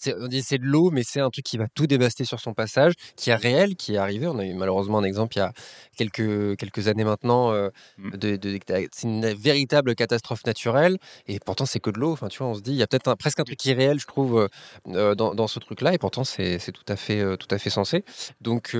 c'est 0.01 0.57
de 0.57 0.65
l'eau, 0.65 0.91
mais 0.91 1.03
c'est 1.03 1.19
un 1.19 1.29
truc 1.29 1.45
qui 1.45 1.57
va 1.57 1.67
tout 1.73 1.87
dévaster 1.87 2.25
sur 2.25 2.39
son 2.39 2.53
passage, 2.53 2.93
qui 3.15 3.29
est 3.29 3.35
réel, 3.35 3.75
qui 3.75 3.95
est 3.95 3.97
arrivé. 3.97 4.27
On 4.27 4.39
a 4.39 4.45
eu 4.45 4.53
malheureusement 4.53 4.99
un 4.99 5.03
exemple 5.03 5.35
il 5.37 5.39
y 5.39 5.43
a 5.43 5.53
quelques, 5.97 6.57
quelques 6.57 6.87
années 6.87 7.03
maintenant. 7.03 7.51
Mmh. 7.97 8.17
de, 8.17 8.59
c'est 8.91 9.07
une 9.07 9.27
véritable 9.33 9.95
catastrophe 9.95 10.45
naturelle, 10.45 10.97
et 11.27 11.39
pourtant 11.39 11.65
c'est 11.65 11.79
que 11.79 11.89
de 11.89 11.99
l'eau. 11.99 12.11
Enfin, 12.11 12.27
tu 12.27 12.39
vois, 12.39 12.47
on 12.47 12.55
se 12.55 12.61
dit, 12.61 12.71
il 12.71 12.77
y 12.77 12.83
a 12.83 12.87
peut-être 12.87 13.13
presque 13.15 13.39
un 13.39 13.43
truc 13.43 13.63
irréel, 13.65 13.99
je 13.99 14.07
trouve, 14.07 14.49
dans, 14.85 15.15
dans, 15.15 15.47
ce 15.47 15.59
truc-là, 15.59 15.93
et 15.93 15.97
pourtant 15.97 16.23
c'est 16.23 16.59
tout 16.71 16.85
à 16.87 16.95
fait, 16.95 17.37
tout 17.37 17.47
à 17.51 17.57
fait 17.57 17.69
sensé. 17.69 18.03
Donc 18.41 18.75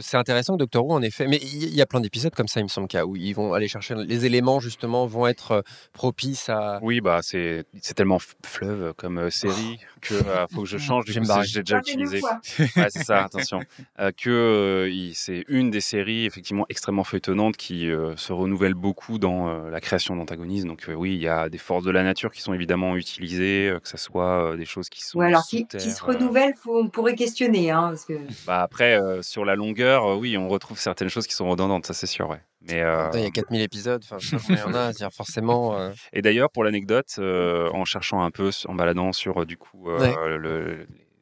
c'est 0.00 0.16
intéressant 0.16 0.54
que 0.54 0.58
Doctor 0.58 0.86
Who, 0.86 0.92
en 0.92 1.02
effet, 1.02 1.26
mais 1.26 1.36
il 1.36 1.74
y, 1.74 1.82
a 1.82 1.86
plein 1.86 2.00
d'épisodes 2.00 2.34
comme 2.34 2.48
ça, 2.48 2.60
il 2.60 2.64
me 2.64 2.68
semble, 2.68 2.88
où 3.06 3.16
ils 3.16 3.34
vont 3.34 3.52
aller 3.52 3.68
chercher 3.68 3.94
les 3.94 4.26
éléments 4.26 4.60
justement 4.60 5.06
vont 5.06 5.26
être 5.26 5.64
propice 5.92 6.48
à. 6.48 6.78
Oui, 6.82 7.00
bah 7.00 7.20
c'est 7.22 7.64
tellement 7.94 8.18
fleuve 8.44 8.94
comme 8.96 9.18
euh, 9.18 9.30
série 9.30 9.78
que 10.00 10.14
euh, 10.14 10.46
faut 10.52 10.63
que 10.64 10.70
je 10.70 10.78
change. 10.78 11.04
J'ai 11.06 11.60
déjà 11.60 11.78
utilisé. 11.78 12.20
c'est 12.42 13.04
ça, 13.04 13.24
attention. 13.24 13.60
Euh, 13.98 14.10
que 14.16 14.90
c'est 15.14 15.44
une 15.48 15.70
des 15.70 15.80
séries 15.80 16.26
effectivement 16.26 16.66
extrêmement 16.68 17.04
feuilletonnantes 17.04 17.56
qui 17.56 17.90
se 18.16 18.32
renouvelle 18.32 18.74
beaucoup 18.74 19.18
dans 19.18 19.68
la 19.68 19.80
création 19.80 20.16
d'antagonistes. 20.16 20.66
Donc 20.66 20.88
oui, 20.94 21.14
il 21.14 21.22
y 21.22 21.28
a 21.28 21.48
des 21.48 21.58
forces 21.58 21.84
de 21.84 21.90
la 21.90 22.02
nature 22.02 22.32
qui 22.32 22.40
sont 22.40 22.54
évidemment 22.54 22.96
utilisées, 22.96 23.74
que 23.82 23.88
ce 23.88 23.96
soit 23.96 24.56
des 24.56 24.64
choses 24.64 24.88
qui 24.88 25.02
sont. 25.02 25.18
Ouais, 25.18 25.26
alors 25.26 25.44
qui, 25.46 25.66
qui, 25.66 25.90
se 25.90 26.02
renouvellent, 26.02 26.54
on 26.66 26.88
pourrait 26.88 27.14
questionner, 27.14 27.70
hein, 27.70 27.88
parce 27.88 28.04
que. 28.04 28.14
Bah 28.46 28.62
après, 28.62 28.98
sur 29.22 29.44
la 29.44 29.54
longueur, 29.54 30.18
oui, 30.18 30.36
on 30.36 30.48
retrouve 30.48 30.78
certaines 30.78 31.08
choses 31.08 31.26
qui 31.26 31.34
sont 31.34 31.48
redondantes, 31.48 31.86
ça 31.86 31.94
c'est 31.94 32.06
sûr, 32.06 32.28
ouais. 32.28 32.40
Mais 32.66 32.80
euh, 32.80 33.10
il 33.14 33.20
y 33.20 33.26
a 33.26 33.30
4000 33.30 33.60
épisodes, 33.60 34.02
enfin, 34.04 34.16
il 34.48 34.56
y 34.56 34.62
en 34.62 34.74
a, 34.74 34.92
forcément. 35.10 35.54
Euh. 35.74 35.92
Et 36.12 36.22
d'ailleurs, 36.22 36.50
pour 36.50 36.62
l'anecdote, 36.62 37.16
euh, 37.18 37.68
en 37.72 37.84
cherchant 37.84 38.22
un 38.22 38.30
peu, 38.30 38.50
en 38.66 38.74
baladant 38.74 39.12
sur 39.12 39.44
du 39.46 39.56
coup 39.56 39.88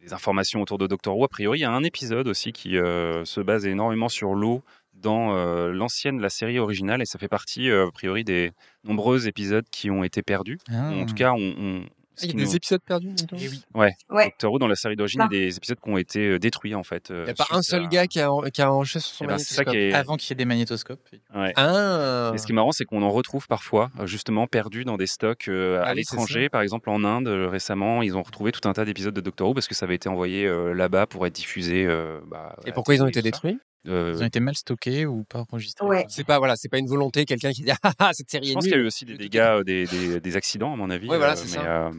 les 0.03 0.13
informations 0.13 0.61
autour 0.61 0.79
de 0.79 0.87
Doctor 0.87 1.17
Who, 1.17 1.25
a 1.25 1.29
priori, 1.29 1.61
il 1.61 1.63
y 1.63 1.65
a 1.65 1.71
un 1.71 1.85
épisode 1.85 2.29
aussi 2.29 2.53
qui 2.53 2.73
se 2.73 3.41
base 3.41 3.67
énormément 3.67 4.09
sur 4.09 4.35
l'eau 4.35 4.63
dans 4.95 5.33
l'ancienne, 5.73 6.21
la 6.21 6.29
série 6.29 6.59
originale, 6.59 7.03
et 7.03 7.07
ça 7.07 7.19
fait 7.19 7.29
partie, 7.29 7.71
a 7.71 7.91
priori, 7.93 8.25
des 8.25 8.53
nombreux 8.85 9.29
épisodes 9.29 9.65
qui 9.71 9.91
ont 9.91 10.05
été 10.05 10.23
perdus. 10.23 10.59
En 10.71 11.07
tout 11.07 11.15
ah. 11.15 11.19
cas, 11.19 11.33
on, 11.33 11.85
il 12.23 12.29
y 12.29 12.31
a 12.31 12.45
des 12.45 12.57
épisodes 12.57 12.81
perdus 12.85 13.15
eh 13.33 13.49
oui. 13.49 13.63
Ouais. 13.75 13.93
ouais. 14.11 14.27
Doctor 14.27 14.53
Who, 14.53 14.59
dans 14.59 14.69
la 14.69 14.75
série 14.75 14.97
d'origine, 14.97 15.23
il 15.31 15.35
y 15.35 15.43
a 15.43 15.47
des 15.47 15.57
épisodes 15.57 15.79
qui 15.83 15.91
ont 15.91 15.97
été 15.97 16.21
euh, 16.21 16.39
détruits 16.39 16.75
en 16.75 16.83
fait. 16.83 17.11
Euh, 17.11 17.23
il 17.23 17.25
n'y 17.25 17.31
a 17.31 17.35
pas 17.35 17.47
un 17.51 17.63
seul 17.63 17.89
gars 17.89 18.07
qui 18.07 18.21
a, 18.21 18.29
qui 18.53 18.63
a 18.63 18.73
enregistré 18.73 19.01
sur 19.01 19.17
son 19.17 19.25
eh 19.25 19.29
ben, 19.29 19.33
magnétoscope. 19.35 19.95
Avant 19.95 20.17
qu'il 20.17 20.31
y 20.31 20.33
ait 20.33 20.37
des 20.37 20.45
magnétoscopes. 20.45 21.01
Ouais. 21.35 21.53
Ah. 21.57 22.33
Et 22.35 22.39
ce 22.39 22.47
qui 22.47 22.53
est 22.53 22.55
marrant, 22.55 22.73
c'est 22.73 22.85
qu'on 22.85 23.03
en 23.03 23.11
retrouve 23.11 23.47
parfois 23.49 23.91
euh, 23.99 24.07
justement 24.07 24.47
perdus 24.47 24.85
dans 24.85 24.97
des 24.97 25.07
stocks 25.07 25.49
à 25.49 25.83
ah 25.85 25.95
l'étranger. 25.95 26.49
Par 26.49 26.63
exemple, 26.63 26.91
en 26.91 27.05
Inde, 27.05 27.29
récemment, 27.29 28.03
ils 28.03 28.17
ont 28.17 28.23
retrouvé 28.23 28.53
tout 28.53 28.69
un 28.69 28.73
tas 28.73 28.85
d'épisodes 28.85 29.15
de 29.15 29.21
Doctor 29.21 29.49
Who 29.49 29.55
parce 29.55 29.69
que 29.69 29.75
ça 29.75 29.87
avait 29.87 29.97
été 29.97 30.09
envoyé 30.09 30.49
là-bas 30.75 31.07
pour 31.07 31.27
être 31.27 31.35
diffusé. 31.35 31.87
Bah, 32.27 32.57
Et 32.67 32.73
pourquoi 32.73 32.95
ils 32.95 33.03
ont 33.03 33.09
été 33.09 33.23
détruits? 33.23 33.59
Ils 33.85 34.23
ont 34.23 34.27
été 34.27 34.41
mal 34.41 34.55
stockés 34.55 35.07
ou 35.07 35.25
pas 35.25 35.41
enregistrés. 35.41 35.87
Ouais. 35.87 36.07
C'est 36.09 36.25
pas 36.25 36.39
voilà, 36.39 36.57
c'est 36.57 36.69
pas 36.69 36.79
une 36.79 36.87
volonté, 36.87 37.25
quelqu'un 37.25 37.53
qui 37.53 37.63
dit 37.63 37.73
ah, 37.83 37.93
ah 37.99 38.11
cette 38.13 38.31
série 38.31 38.47
est 38.47 38.49
Je 38.51 38.55
pense 38.55 38.65
qu'il 38.65 38.73
y 38.73 38.77
a 38.77 38.79
eu 38.79 38.87
aussi 38.87 39.05
des 39.05 39.17
dégâts, 39.17 39.63
des, 39.65 39.87
des, 39.87 40.21
des, 40.21 40.37
accidents 40.37 40.73
à 40.73 40.77
mon 40.77 40.91
avis. 40.91 41.09
Ouais, 41.09 41.19
voilà, 41.19 41.37
c'est 41.37 41.49
ça. 41.49 41.91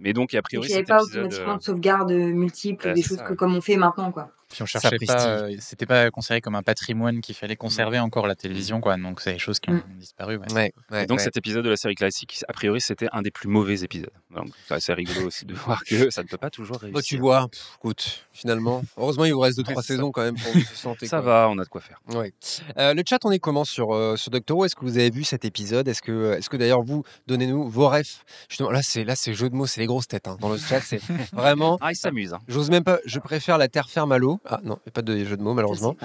Mais 0.00 0.12
donc, 0.12 0.32
a 0.34 0.42
priori, 0.42 0.68
il 0.68 0.70
n'y 0.70 0.76
avait 0.76 0.84
pas 0.84 1.02
automatiquement 1.02 1.56
de 1.56 1.62
sauvegarde 1.62 2.12
multiple, 2.12 2.92
des 2.94 3.02
choses 3.02 3.22
que, 3.22 3.32
comme 3.34 3.54
on 3.54 3.60
fait 3.60 3.76
maintenant. 3.76 4.12
Quoi. 4.12 4.30
Puis 4.48 4.62
on 4.62 4.66
cherchait 4.66 4.96
pas, 5.06 5.26
euh, 5.26 5.56
c'était 5.60 5.86
pas 5.86 6.10
considéré 6.10 6.40
comme 6.40 6.54
un 6.54 6.62
patrimoine 6.62 7.20
qu'il 7.20 7.34
fallait 7.34 7.56
conserver 7.56 7.98
encore 7.98 8.26
la 8.26 8.34
télévision, 8.34 8.80
quoi. 8.80 8.96
Donc 8.96 9.20
c'est 9.20 9.34
des 9.34 9.38
choses 9.38 9.60
qui 9.60 9.70
ont 9.70 9.74
mm. 9.74 9.98
disparu. 9.98 10.38
Ouais. 10.54 10.72
et 10.94 11.06
donc 11.06 11.20
cet 11.20 11.36
épisode 11.36 11.64
de 11.64 11.70
la 11.70 11.76
série 11.76 11.94
classique, 11.94 12.42
a 12.48 12.52
priori, 12.52 12.80
c'était 12.80 13.08
un 13.12 13.22
des 13.22 13.30
plus 13.30 13.48
mauvais 13.48 13.82
épisodes. 13.82 14.10
Donc 14.34 14.48
c'est 14.78 14.94
rigolo 14.94 15.26
aussi 15.26 15.44
de 15.44 15.54
voir 15.66 15.84
que 15.84 16.10
ça 16.10 16.22
ne 16.22 16.28
peut 16.28 16.38
pas 16.38 16.50
toujours 16.50 16.78
réussir. 16.78 17.02
tu 17.02 17.18
vois, 17.18 17.48
écoute, 17.76 18.26
finalement, 18.32 18.82
heureusement 18.96 19.24
il 19.24 19.32
vous 19.32 19.40
reste 19.40 19.58
deux 19.58 19.64
trois 19.64 19.82
saisons 19.82 20.10
quand 20.12 20.22
même 20.22 20.36
pour 20.36 20.52
vous 20.52 20.60
santé. 20.74 21.06
Ça 21.06 21.20
va, 21.20 21.48
on 21.50 21.58
a 21.58 21.64
de 21.64 21.68
quoi 21.68 21.80
faire. 21.80 22.00
Ouais. 22.08 22.32
Euh, 22.78 22.94
le 22.94 23.02
chat, 23.06 23.18
on 23.24 23.30
est 23.30 23.38
comment 23.38 23.64
sur 23.64 23.94
euh, 23.94 24.16
sur 24.16 24.30
Doctor 24.30 24.56
Who? 24.56 24.64
Est-ce 24.64 24.76
que 24.76 24.84
vous 24.84 24.98
avez 24.98 25.10
vu 25.10 25.24
cet 25.24 25.44
épisode? 25.44 25.88
Est-ce 25.88 26.02
que 26.02 26.32
est-ce 26.32 26.48
que 26.48 26.56
d'ailleurs 26.56 26.82
vous 26.82 27.04
donnez-nous 27.26 27.68
vos 27.68 27.88
refs? 27.88 28.24
Justement, 28.48 28.70
là 28.70 28.82
c'est 28.82 29.04
là 29.04 29.14
c'est 29.16 29.34
jeu 29.34 29.50
de 29.50 29.54
mots, 29.54 29.66
c'est 29.66 29.80
les 29.80 29.86
grosses 29.86 30.08
têtes 30.08 30.28
hein. 30.28 30.36
dans 30.40 30.48
le 30.48 30.58
chat, 30.58 30.80
c'est 30.80 31.00
vraiment. 31.32 31.78
Ah, 31.80 31.92
ils 31.92 31.96
s'amusent. 31.96 32.34
Hein. 32.34 32.40
J'ose 32.48 32.70
même 32.70 32.84
pas. 32.84 32.98
Je 33.04 33.18
préfère 33.18 33.58
la 33.58 33.68
terre 33.68 33.90
ferme 33.90 34.12
à 34.12 34.18
l'eau. 34.18 34.37
Ah 34.44 34.60
non, 34.64 34.78
pas 34.92 35.02
de 35.02 35.24
jeux 35.24 35.36
de 35.36 35.42
mots 35.42 35.54
malheureusement. 35.54 35.96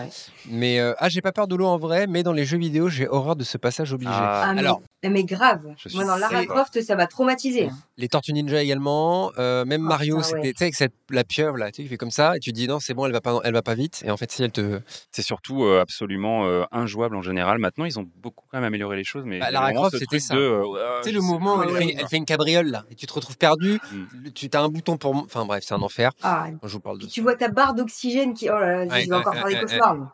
Mais 0.49 0.79
euh, 0.79 0.93
ah, 0.97 1.09
j'ai 1.09 1.21
pas 1.21 1.31
peur 1.31 1.47
de 1.47 1.55
l'eau 1.55 1.67
en 1.67 1.77
vrai, 1.77 2.07
mais 2.07 2.23
dans 2.23 2.33
les 2.33 2.45
jeux 2.45 2.57
vidéo, 2.57 2.89
j'ai 2.89 3.07
horreur 3.07 3.35
de 3.35 3.43
ce 3.43 3.57
passage 3.57 3.93
obligé. 3.93 4.11
Ah. 4.13 4.43
Ah, 4.45 4.49
Alors, 4.49 4.81
mais, 5.09 5.23
grave. 5.23 5.61
Moi, 5.93 6.05
dans 6.05 6.15
Lara 6.15 6.45
Croft, 6.45 6.81
ça 6.81 6.95
va 6.95 7.07
traumatiser. 7.07 7.65
Hein. 7.65 7.77
Les 7.97 8.07
Tortues 8.07 8.33
Ninja 8.33 8.61
également, 8.61 9.31
euh, 9.37 9.65
même 9.65 9.81
Mario, 9.81 10.21
c'était 10.21 10.51
tu 10.53 10.57
sais 10.57 10.63
avec 10.65 10.75
cette 10.75 10.93
la 11.09 11.23
pieuvre 11.23 11.57
là, 11.57 11.71
tu 11.71 11.85
fait 11.87 11.97
comme 11.97 12.11
ça, 12.11 12.35
et 12.35 12.39
tu 12.39 12.51
dis 12.51 12.67
non, 12.67 12.79
c'est 12.79 12.93
bon, 12.93 13.05
elle 13.05 13.11
va 13.11 13.21
pas, 13.21 13.39
elle 13.43 13.53
va 13.53 13.61
pas 13.61 13.75
vite, 13.75 14.03
et 14.05 14.11
en 14.11 14.17
fait, 14.17 14.31
si 14.31 14.43
elle 14.43 14.51
te. 14.51 14.81
C'est 15.11 15.21
surtout 15.21 15.63
euh, 15.63 15.81
absolument 15.81 16.45
injouable 16.71 17.15
en 17.15 17.21
général. 17.21 17.59
Maintenant, 17.59 17.85
ils 17.85 17.99
ont 17.99 18.09
beaucoup 18.17 18.45
quand 18.49 18.57
même 18.57 18.65
amélioré 18.65 18.97
les 18.97 19.03
choses, 19.03 19.23
mais 19.25 19.39
bah, 19.39 19.51
Lara 19.51 19.73
Croft, 19.73 19.97
c'était 19.97 20.19
ça. 20.19 20.35
tu 20.35 20.41
sais 21.03 21.11
le 21.11 21.21
mouvement, 21.21 21.61
elle, 21.63 21.69
fait, 21.69 21.95
elle, 21.99 22.07
fait, 22.07 22.17
une 22.17 22.25
cabriole 22.25 22.67
là, 22.67 22.85
et 22.89 22.95
tu 22.95 23.05
te 23.05 23.13
retrouves 23.13 23.37
perdu. 23.37 23.79
Mm. 23.91 24.31
Tu 24.33 24.49
as 24.53 24.61
un 24.61 24.69
bouton 24.69 24.97
pour, 24.97 25.15
enfin 25.15 25.45
bref, 25.45 25.63
c'est 25.65 25.73
un 25.73 25.81
enfer. 25.81 26.11
je 26.63 26.67
vous 26.67 26.79
parle 26.79 26.99
de. 26.99 27.05
Tu 27.05 27.21
vois 27.21 27.35
ta 27.35 27.49
barre 27.49 27.73
d'oxygène 27.73 28.33
qui, 28.33 28.49
oh 28.49 28.57
là 28.57 28.85
là, 28.85 29.01
je 29.01 29.09
vais 29.09 29.15
encore 29.15 29.35
faire 29.35 29.47
des 29.47 29.59
cauchemars 29.59 30.11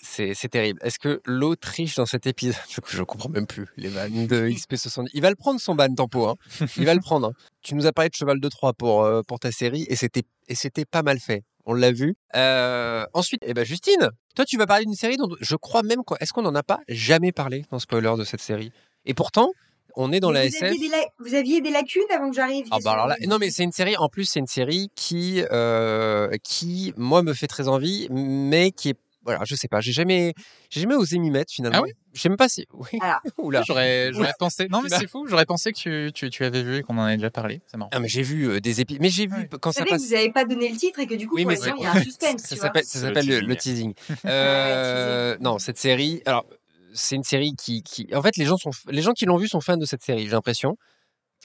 c'est 0.00 0.48
terrible. 0.48 0.80
Est-ce 0.82 0.98
que 0.98 1.20
l'autre 1.26 1.60
triche 1.60 1.96
dans 1.96 2.06
cet 2.06 2.26
épisode? 2.26 2.54
Je, 2.88 2.98
ne 2.98 3.04
comprends 3.04 3.28
même 3.28 3.46
plus 3.46 3.66
les 3.76 3.88
vannes 3.88 4.03
de 4.08 4.48
XP70. 4.48 5.08
Il 5.14 5.22
va 5.22 5.30
le 5.30 5.36
prendre 5.36 5.60
son 5.60 5.74
ban 5.74 5.92
tempo, 5.94 6.26
hein. 6.26 6.36
Il 6.76 6.86
va 6.86 6.94
le 6.94 7.00
prendre. 7.00 7.28
Hein. 7.28 7.32
Tu 7.62 7.74
nous 7.74 7.86
as 7.86 7.92
parlé 7.92 8.08
de 8.08 8.14
Cheval 8.14 8.40
de 8.40 8.48
Troie 8.48 8.72
pour, 8.72 9.02
euh, 9.02 9.22
pour 9.26 9.38
ta 9.38 9.52
série 9.52 9.86
et 9.88 9.96
c'était 9.96 10.22
et 10.48 10.54
c'était 10.54 10.84
pas 10.84 11.02
mal 11.02 11.18
fait. 11.18 11.42
On 11.66 11.72
l'a 11.72 11.92
vu. 11.92 12.14
Euh, 12.36 13.06
ensuite, 13.14 13.42
eh 13.46 13.54
ben 13.54 13.64
Justine, 13.64 14.10
toi 14.34 14.44
tu 14.44 14.58
vas 14.58 14.66
parler 14.66 14.84
d'une 14.84 14.94
série 14.94 15.16
dont 15.16 15.28
je 15.40 15.56
crois 15.56 15.82
même 15.82 16.00
est-ce 16.20 16.32
qu'on 16.32 16.42
n'en 16.42 16.54
a 16.54 16.62
pas 16.62 16.80
jamais 16.88 17.32
parlé 17.32 17.64
dans 17.70 17.78
spoiler 17.78 18.14
de 18.18 18.24
cette 18.24 18.42
série? 18.42 18.70
Et 19.06 19.14
pourtant, 19.14 19.50
on 19.96 20.12
est 20.12 20.20
dans 20.20 20.30
la 20.30 20.44
SF. 20.44 20.74
Vous 21.18 21.34
aviez 21.34 21.60
des 21.60 21.70
lacunes 21.70 22.02
avant 22.14 22.30
que 22.30 22.36
j'arrive. 22.36 22.66
Ah 22.70 22.78
bah 22.84 23.16
non 23.26 23.38
mais 23.38 23.50
c'est 23.50 23.64
une 23.64 23.72
série. 23.72 23.96
En 23.96 24.08
plus, 24.08 24.24
c'est 24.24 24.40
une 24.40 24.46
série 24.46 24.90
qui, 24.94 25.42
euh, 25.50 26.30
qui 26.42 26.92
moi 26.96 27.22
me 27.22 27.32
fait 27.32 27.46
très 27.46 27.68
envie, 27.68 28.08
mais 28.10 28.70
qui 28.72 28.90
est 28.90 28.98
voilà, 29.24 29.40
je 29.44 29.54
sais 29.54 29.68
pas, 29.68 29.80
j'ai 29.80 29.92
jamais, 29.92 30.34
j'ai 30.70 30.80
jamais 30.80 30.94
osé 30.94 31.18
m'y 31.18 31.30
mettre 31.30 31.52
finalement. 31.52 31.78
Ah 31.80 31.82
oui? 31.82 31.92
Je 32.12 32.20
sais 32.20 32.28
même 32.28 32.38
pas 32.38 32.48
si. 32.48 32.66
Oui. 32.72 32.90
J'aurais, 33.66 34.10
pensé. 34.38 34.68
Non, 34.70 34.82
mais 34.82 34.88
c'est 34.88 35.08
fou. 35.08 35.26
J'aurais 35.26 35.46
pensé 35.46 35.72
que 35.72 36.10
tu, 36.10 36.30
tu, 36.30 36.44
avais 36.44 36.62
vu 36.62 36.76
et 36.76 36.82
qu'on 36.82 36.96
en 36.98 37.02
avait 37.02 37.16
déjà 37.16 37.30
parlé. 37.30 37.60
C'est 37.66 37.76
marrant. 37.76 37.90
Ah, 37.92 38.00
mais 38.00 38.08
j'ai 38.08 38.22
vu 38.22 38.48
euh, 38.48 38.60
des 38.60 38.80
épisodes. 38.80 39.02
Mais 39.02 39.10
j'ai 39.10 39.26
vu 39.26 39.48
quand 39.60 39.72
ça 39.72 39.84
passe. 39.84 40.02
Vous 40.02 40.14
n'avez 40.14 40.30
pas 40.30 40.44
donné 40.44 40.68
le 40.68 40.76
titre 40.76 41.00
et 41.00 41.06
que 41.06 41.14
du 41.14 41.26
coup, 41.26 41.36
oui, 41.36 41.44
mais 41.44 41.58
il 41.58 41.82
y 41.82 41.86
a 41.86 41.92
un 41.92 42.00
suspense. 42.02 42.42
ça 42.42 42.56
s'appelle, 42.56 42.84
ça 42.84 43.00
s'appelle 43.00 43.26
le, 43.26 43.56
teasing. 43.56 43.94
Euh, 44.26 45.36
non, 45.40 45.58
cette 45.58 45.78
série. 45.78 46.22
Alors, 46.26 46.44
c'est 46.92 47.16
une 47.16 47.24
série 47.24 47.54
qui, 47.58 47.82
qui, 47.82 48.08
en 48.14 48.22
fait, 48.22 48.36
les 48.36 48.44
gens 48.44 48.56
sont, 48.56 48.70
les 48.88 49.02
gens 49.02 49.12
qui 49.12 49.24
l'ont 49.24 49.36
vu 49.36 49.48
sont 49.48 49.60
fans 49.60 49.76
de 49.76 49.86
cette 49.86 50.02
série. 50.02 50.26
J'ai 50.26 50.32
l'impression. 50.32 50.76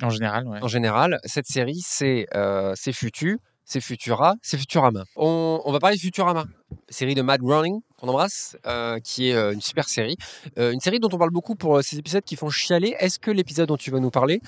En 0.01 0.09
général, 0.09 0.47
ouais. 0.47 0.59
En 0.61 0.67
général, 0.67 1.19
cette 1.25 1.47
série, 1.47 1.81
c'est, 1.83 2.27
euh, 2.35 2.73
c'est 2.75 2.93
Futu 2.93 3.39
c'est 3.69 3.81
Futura, 3.81 4.33
c'est 4.41 4.57
Futurama. 4.57 5.03
On, 5.15 5.71
va 5.71 5.79
parler 5.79 5.95
de 5.95 6.01
Futurama, 6.01 6.45
série 6.89 7.13
de 7.13 7.21
Mad 7.21 7.39
Running 7.43 7.81
qu'on 7.97 8.07
embrasse, 8.07 8.57
euh, 8.65 8.97
qui 8.99 9.29
est 9.29 9.35
euh, 9.35 9.53
une 9.53 9.61
super 9.61 9.87
série. 9.87 10.17
Euh, 10.57 10.71
une 10.71 10.79
série 10.79 10.99
dont 10.99 11.09
on 11.13 11.19
parle 11.19 11.29
beaucoup 11.29 11.53
pour 11.53 11.83
ces 11.83 11.99
épisodes 11.99 12.23
qui 12.23 12.35
font 12.35 12.49
chialer. 12.49 12.95
Est-ce 12.97 13.19
que 13.19 13.29
l'épisode 13.29 13.67
dont 13.67 13.77
tu 13.77 13.91
vas 13.91 13.99
nous 13.99 14.09
parler 14.09 14.41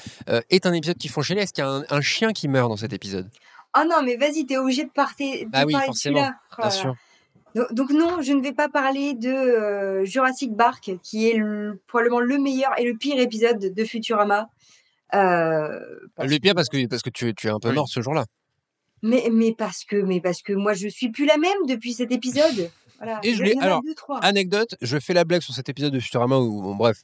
est 0.49 0.65
un 0.65 0.73
épisode 0.73 0.97
qui 0.97 1.07
font 1.07 1.21
chialer? 1.21 1.43
Est-ce 1.43 1.53
qu'il 1.53 1.63
y 1.63 1.67
a 1.67 1.83
un, 1.87 2.01
chien 2.01 2.33
qui 2.33 2.47
meurt 2.47 2.67
dans 2.67 2.77
cet 2.77 2.93
épisode? 2.93 3.29
Oh 3.77 3.83
non, 3.87 4.01
mais 4.03 4.15
vas-y, 4.15 4.47
t'es 4.47 4.57
obligé 4.57 4.85
de, 4.85 4.89
partir, 4.89 5.45
de 5.45 5.51
ah 5.53 5.65
oui, 5.67 5.75
forcément, 5.85 6.31
bien 6.57 6.69
sûr. 6.71 6.95
Donc, 7.53 7.91
non, 7.91 8.21
je 8.21 8.33
ne 8.33 8.41
vais 8.41 8.53
pas 8.53 8.69
parler 8.69 9.13
de 9.13 10.03
Jurassic 10.03 10.57
Park, 10.57 10.93
qui 11.03 11.27
est 11.27 11.39
probablement 11.85 12.21
le 12.21 12.39
meilleur 12.39 12.71
et 12.79 12.85
le 12.85 12.97
pire 12.97 13.19
épisode 13.19 13.59
de 13.59 13.85
Futurama. 13.85 14.49
le 15.13 16.39
pire 16.39 16.55
parce 16.55 16.69
que, 16.69 16.87
parce 16.87 17.03
que 17.03 17.11
tu, 17.11 17.35
tu 17.35 17.47
es 17.47 17.51
un 17.51 17.59
peu 17.59 17.71
mort 17.71 17.87
ce 17.87 18.01
jour-là. 18.01 18.25
Mais, 19.01 19.29
mais 19.31 19.53
parce 19.53 19.83
que, 19.83 19.95
mais 19.95 20.21
parce 20.21 20.41
que 20.41 20.53
moi, 20.53 20.73
je 20.73 20.87
suis 20.87 21.09
plus 21.09 21.25
la 21.25 21.37
même 21.37 21.65
depuis 21.67 21.93
cet 21.93 22.11
épisode. 22.11 22.69
Voilà. 22.97 23.19
Et 23.23 23.33
je 23.33 23.43
l'ai. 23.43 23.57
Alors, 23.59 23.81
anecdote, 24.21 24.75
je 24.81 24.99
fais 24.99 25.13
la 25.13 25.23
blague 25.23 25.41
sur 25.41 25.53
cet 25.53 25.69
épisode 25.69 25.93
de 25.93 25.99
Futurama 25.99 26.37
où, 26.37 26.61
bon, 26.61 26.75
bref, 26.75 27.03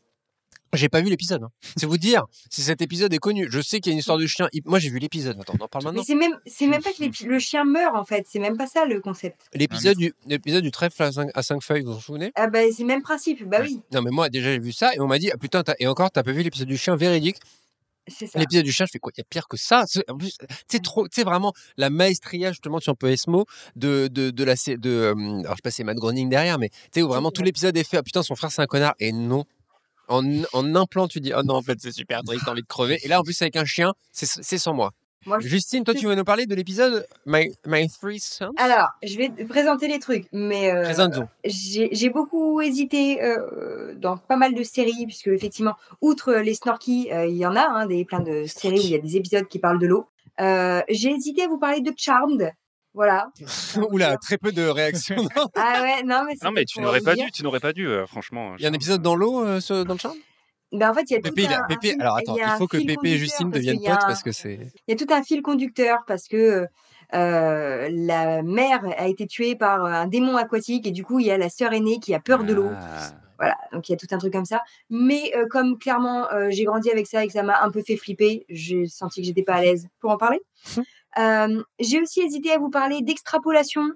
j'ai 0.73 0.89
pas 0.89 1.01
vu 1.01 1.09
l'épisode. 1.09 1.43
Hein. 1.43 1.49
C'est 1.75 1.85
vous 1.85 1.97
dire 1.97 2.25
si 2.49 2.61
cet 2.61 2.81
épisode 2.81 3.13
est 3.13 3.19
connu. 3.19 3.47
Je 3.49 3.61
sais 3.61 3.79
qu'il 3.79 3.91
y 3.91 3.93
a 3.93 3.93
une 3.93 3.99
histoire 3.99 4.17
de 4.17 4.27
chien. 4.27 4.47
Moi, 4.65 4.79
j'ai 4.79 4.89
vu 4.89 4.99
l'épisode. 4.99 5.39
Attends, 5.39 5.53
on 5.59 5.63
en 5.63 5.67
parle 5.67 5.85
maintenant. 5.85 6.01
Mais 6.01 6.05
c'est 6.05 6.15
même, 6.15 6.37
c'est 6.45 6.67
même 6.67 6.83
pas 6.83 6.91
que 6.91 7.25
le 7.25 7.39
chien 7.39 7.63
meurt 7.63 7.95
en 7.95 8.05
fait. 8.05 8.25
C'est 8.29 8.39
même 8.39 8.57
pas 8.57 8.67
ça 8.67 8.85
le 8.85 8.99
concept. 8.99 9.41
L'épisode 9.53 9.97
du, 9.97 10.13
l'épisode 10.25 10.63
du 10.63 10.71
trèfle 10.71 11.01
à 11.01 11.11
5, 11.11 11.29
à 11.33 11.41
5 11.41 11.63
feuilles, 11.63 11.83
vous 11.83 11.93
vous 11.93 12.01
souvenez? 12.01 12.31
Ah 12.35 12.47
bah 12.47 12.59
c'est 12.71 12.83
le 12.83 12.87
même 12.87 13.01
principe. 13.01 13.43
Bah 13.47 13.59
oui. 13.61 13.81
Non 13.91 14.01
mais 14.01 14.11
moi 14.11 14.29
déjà 14.29 14.51
j'ai 14.51 14.59
vu 14.59 14.71
ça 14.71 14.93
et 14.93 14.99
on 14.99 15.07
m'a 15.07 15.19
dit 15.19 15.31
ah 15.31 15.37
putain 15.37 15.63
et 15.79 15.87
encore 15.87 16.11
t'as 16.11 16.23
pas 16.23 16.31
vu 16.31 16.43
l'épisode 16.43 16.67
du 16.67 16.77
chien 16.77 16.95
véridique? 16.95 17.37
L'épisode 18.35 18.63
du 18.63 18.71
chien, 18.71 18.85
je 18.85 18.91
fais 18.91 18.99
quoi? 18.99 19.11
Il 19.15 19.19
y 19.19 19.21
a 19.21 19.25
pire 19.29 19.47
que 19.47 19.57
ça? 19.57 19.85
En 20.07 20.17
plus, 20.17 20.37
c'est 20.67 20.81
trop, 20.81 21.07
tu 21.07 21.21
vraiment 21.23 21.53
la 21.77 21.89
maestria 21.89 22.51
justement, 22.51 22.79
tu 22.79 22.89
emploies 22.89 23.17
ce 23.17 23.29
mot 23.29 23.45
de 23.75 24.07
de 24.07 24.29
de 24.29 24.43
la 24.43 24.53
de. 24.53 25.13
alors 25.39 25.51
je 25.51 25.55
sais 25.57 25.61
pas, 25.63 25.71
c'est 25.71 25.83
Matt 25.83 25.97
Groening 25.97 26.29
derrière, 26.29 26.57
mais 26.59 26.69
tu 26.69 26.75
sais 26.95 27.01
où 27.01 27.07
vraiment 27.07 27.31
tout 27.31 27.43
l'épisode 27.43 27.75
est 27.77 27.83
fait. 27.83 27.97
Ah 27.97 28.03
putain, 28.03 28.23
son 28.23 28.35
frère 28.35 28.51
c'est 28.51 28.61
un 28.61 28.67
connard 28.67 28.95
et 28.99 29.11
non. 29.11 29.45
En, 30.09 30.23
en 30.53 30.75
un 30.75 30.85
plan, 30.85 31.07
tu 31.07 31.19
dis 31.21 31.33
oh 31.35 31.43
non 31.43 31.55
en 31.55 31.61
fait 31.61 31.79
c'est 31.81 31.91
super 31.91 32.23
triste, 32.23 32.43
t'as 32.45 32.51
envie 32.51 32.61
de 32.61 32.67
crever. 32.67 32.99
Et 33.03 33.07
là 33.07 33.19
en 33.19 33.23
plus 33.23 33.41
avec 33.41 33.55
un 33.57 33.65
chien, 33.65 33.93
c'est 34.11 34.57
sans 34.57 34.73
moi. 34.73 34.93
Justine, 35.39 35.83
toi, 35.83 35.93
tu 35.93 36.07
vas 36.07 36.15
nous 36.15 36.23
parler 36.23 36.45
de 36.45 36.55
l'épisode 36.55 37.05
My, 37.25 37.51
My, 37.65 37.89
Three 37.89 38.19
Sons? 38.19 38.53
Alors, 38.57 38.89
je 39.03 39.17
vais 39.17 39.29
présenter 39.29 39.87
les 39.87 39.99
trucs, 39.99 40.27
mais 40.31 40.71
euh, 40.71 40.93
j'ai 41.43 42.09
beaucoup 42.09 42.61
hésité 42.61 43.21
euh, 43.23 43.93
dans 43.95 44.17
pas 44.17 44.37
mal 44.37 44.53
de 44.53 44.63
séries, 44.63 45.05
puisque 45.05 45.27
effectivement, 45.27 45.75
outre 46.01 46.33
les 46.33 46.53
Snorky, 46.53 47.09
euh, 47.11 47.27
il 47.27 47.35
y 47.35 47.45
en 47.45 47.55
a 47.55 47.65
hein, 47.65 47.85
des, 47.87 48.05
plein 48.05 48.19
de 48.19 48.45
séries 48.45 48.79
où 48.79 48.83
il 48.83 48.91
y 48.91 48.95
a 48.95 48.99
des 48.99 49.17
épisodes 49.17 49.47
qui 49.47 49.59
parlent 49.59 49.79
de 49.79 49.87
l'eau. 49.87 50.07
j'ai 50.39 51.11
hésité 51.11 51.43
à 51.43 51.47
vous 51.47 51.59
parler 51.59 51.81
de 51.81 51.93
Charmed. 51.95 52.51
Voilà. 52.93 53.29
Oula, 53.91 54.17
très 54.17 54.37
peu 54.37 54.51
de 54.51 54.63
réactions. 54.63 55.27
ah 55.55 55.81
ouais, 55.81 56.03
non, 56.03 56.23
mais, 56.25 56.33
non, 56.41 56.51
mais 56.51 56.65
tu 56.65 56.81
n'aurais 56.81 57.01
pas, 57.01 57.15
dû, 57.15 57.31
tu 57.31 57.43
n'aurais 57.43 57.59
pas 57.59 57.73
dû, 57.73 57.87
franchement. 58.07 58.55
Il 58.57 58.63
y 58.63 58.65
a 58.65 58.69
un 58.69 58.73
épisode 58.73 59.01
dans 59.01 59.15
l'eau, 59.15 59.43
dans 59.43 59.93
le 59.93 59.99
Charmed? 59.99 60.17
Ben 60.73 60.89
en 60.89 60.93
fait, 60.93 61.09
il 61.09 61.13
y 61.13 61.15
a 61.15 61.21
tout 61.21 61.29
un, 61.29 61.67
Pépé, 61.67 61.95
alors 61.99 62.17
attends, 62.17 62.35
il, 62.35 62.57
faut 62.57 62.67
que 62.67 62.77
Pépé 62.77 63.11
et 63.11 63.17
Justine 63.17 63.49
deviennent 63.49 63.79
potes 63.79 64.01
parce 64.01 64.21
que 64.21 64.31
c'est. 64.31 64.71
Il 64.87 64.91
y 64.91 65.01
a 65.01 65.05
tout 65.05 65.11
un 65.13 65.23
fil 65.23 65.41
conducteur 65.41 65.99
parce 66.05 66.27
que 66.27 66.67
euh, 67.13 67.89
la 67.89 68.43
mère 68.43 68.81
a 68.97 69.07
été 69.07 69.27
tuée 69.27 69.55
par 69.55 69.85
un 69.85 70.07
démon 70.07 70.35
aquatique 70.35 70.85
et 70.85 70.91
du 70.91 71.05
coup, 71.05 71.19
il 71.19 71.27
y 71.27 71.31
a 71.31 71.37
la 71.37 71.49
sœur 71.49 71.73
aînée 71.73 71.99
qui 71.99 72.13
a 72.13 72.19
peur 72.19 72.43
de 72.43 72.53
l'eau. 72.53 72.69
Ah. 72.71 73.11
Voilà, 73.39 73.55
donc 73.71 73.87
il 73.87 73.91
y 73.91 73.95
a 73.95 73.97
tout 73.97 74.07
un 74.11 74.17
truc 74.17 74.33
comme 74.33 74.45
ça. 74.45 74.61
Mais 74.89 75.31
euh, 75.37 75.45
comme 75.47 75.77
clairement, 75.77 76.29
euh, 76.31 76.47
j'ai 76.49 76.63
grandi 76.63 76.89
avec 76.89 77.07
ça 77.07 77.23
et 77.23 77.27
que 77.27 77.33
ça 77.33 77.43
m'a 77.43 77.61
un 77.61 77.69
peu 77.69 77.81
fait 77.83 77.95
flipper, 77.95 78.45
j'ai 78.49 78.87
senti 78.87 79.21
que 79.21 79.27
j'étais 79.27 79.43
pas 79.43 79.55
à 79.55 79.61
l'aise 79.61 79.87
pour 79.99 80.09
en 80.09 80.17
parler. 80.17 80.41
Hum. 81.15 81.63
j'ai 81.79 82.01
aussi 82.01 82.21
hésité 82.21 82.51
à 82.51 82.57
vous 82.57 82.69
parler 82.69 83.01
d'extrapolation, 83.01 83.91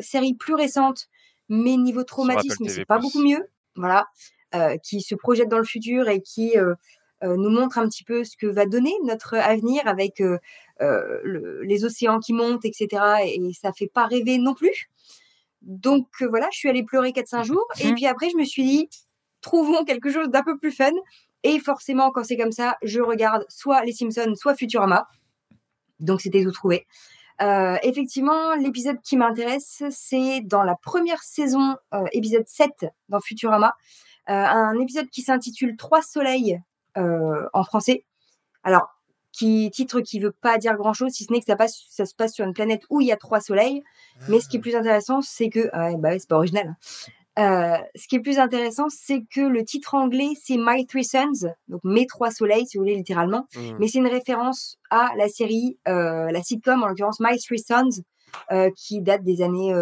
série 0.00 0.34
plus 0.34 0.54
récente, 0.54 1.08
mais 1.48 1.76
niveau 1.76 2.02
traumatisme, 2.02 2.66
c'est 2.68 2.84
pas 2.84 2.98
beaucoup 2.98 3.22
mieux. 3.22 3.46
Voilà. 3.76 4.06
Euh, 4.54 4.76
qui 4.78 5.00
se 5.00 5.16
projette 5.16 5.48
dans 5.48 5.58
le 5.58 5.64
futur 5.64 6.08
et 6.08 6.22
qui 6.22 6.56
euh, 6.56 6.76
euh, 7.24 7.36
nous 7.36 7.50
montre 7.50 7.78
un 7.78 7.88
petit 7.88 8.04
peu 8.04 8.22
ce 8.22 8.36
que 8.36 8.46
va 8.46 8.64
donner 8.64 8.92
notre 9.02 9.34
avenir 9.34 9.88
avec 9.88 10.22
les 10.80 11.84
océans 11.84 12.20
qui 12.20 12.32
montent, 12.32 12.64
etc. 12.64 13.02
Et 13.24 13.40
ça 13.60 13.72
fait 13.72 13.90
pas 13.92 14.06
rêver 14.06 14.38
non 14.38 14.54
plus. 14.54 14.88
Donc 15.62 16.06
voilà, 16.20 16.46
je 16.52 16.58
suis 16.58 16.68
allée 16.68 16.84
pleurer 16.84 17.10
4-5 17.10 17.42
jours. 17.42 17.66
Et 17.80 17.92
puis 17.92 18.06
après, 18.06 18.30
je 18.30 18.36
me 18.36 18.44
suis 18.44 18.62
dit, 18.62 18.88
trouvons 19.40 19.84
quelque 19.84 20.12
chose 20.12 20.28
d'un 20.28 20.44
peu 20.44 20.56
plus 20.58 20.70
fun. 20.70 20.92
Et 21.42 21.58
forcément, 21.58 22.12
quand 22.12 22.22
c'est 22.22 22.36
comme 22.36 22.52
ça, 22.52 22.76
je 22.82 23.00
regarde 23.00 23.44
soit 23.48 23.84
Les 23.84 23.92
Simpsons, 23.92 24.34
soit 24.36 24.54
Futurama. 24.54 25.08
Donc 25.98 26.20
c'était 26.20 26.44
tout 26.44 26.52
trouvé. 26.52 26.86
Effectivement, 27.40 28.54
l'épisode 28.54 29.00
qui 29.02 29.16
m'intéresse, 29.16 29.82
c'est 29.90 30.40
dans 30.42 30.62
la 30.62 30.76
première 30.76 31.22
saison, 31.24 31.74
épisode 32.12 32.46
7 32.46 32.70
dans 33.08 33.20
Futurama, 33.20 33.74
un 34.26 34.78
épisode 34.78 35.08
qui 35.08 35.22
s'intitule 35.22 35.76
Trois 35.76 36.02
soleils 36.02 36.60
en 36.94 37.64
français. 37.64 38.04
Alors, 38.62 38.88
qui 39.32 39.70
titre 39.70 40.00
qui 40.00 40.18
veut 40.18 40.32
pas 40.32 40.56
dire 40.56 40.74
grand 40.76 40.94
chose, 40.94 41.12
si 41.12 41.24
ce 41.24 41.32
n'est 41.32 41.40
que 41.40 41.44
ça, 41.44 41.56
passe, 41.56 41.84
ça 41.90 42.06
se 42.06 42.14
passe 42.14 42.32
sur 42.32 42.46
une 42.46 42.54
planète 42.54 42.82
où 42.88 43.02
il 43.02 43.06
y 43.06 43.12
a 43.12 43.16
trois 43.16 43.40
soleils. 43.40 43.82
Mais 44.28 44.40
ce 44.40 44.48
qui 44.48 44.56
est 44.56 44.60
plus 44.60 44.74
intéressant, 44.74 45.20
c'est 45.20 45.50
que, 45.50 45.70
bah 45.98 46.18
c'est 46.18 46.28
pas 46.28 46.36
original. 46.36 46.74
Hein. 47.36 47.82
ce 47.94 48.08
qui 48.08 48.16
est 48.16 48.20
plus 48.20 48.38
intéressant, 48.38 48.86
c'est 48.88 49.24
que 49.30 49.42
le 49.42 49.62
titre 49.62 49.94
anglais, 49.94 50.30
c'est 50.42 50.56
My 50.58 50.86
Three 50.86 51.04
Suns, 51.04 51.52
donc 51.68 51.82
Mes 51.84 52.06
Trois 52.06 52.30
Soleils, 52.30 52.66
si 52.66 52.78
vous 52.78 52.84
voulez, 52.84 52.96
littéralement. 52.96 53.46
Mmh. 53.54 53.60
Mais 53.78 53.88
c'est 53.88 53.98
une 53.98 54.06
référence 54.06 54.78
à 54.88 55.10
la 55.18 55.28
série, 55.28 55.78
la 55.84 56.42
sitcom, 56.42 56.82
en 56.82 56.86
l'occurrence 56.86 57.20
My 57.20 57.38
Three 57.38 57.62
Sons, 58.50 58.70
qui 58.76 59.00
date 59.00 59.22
des 59.22 59.42
années 59.42 59.74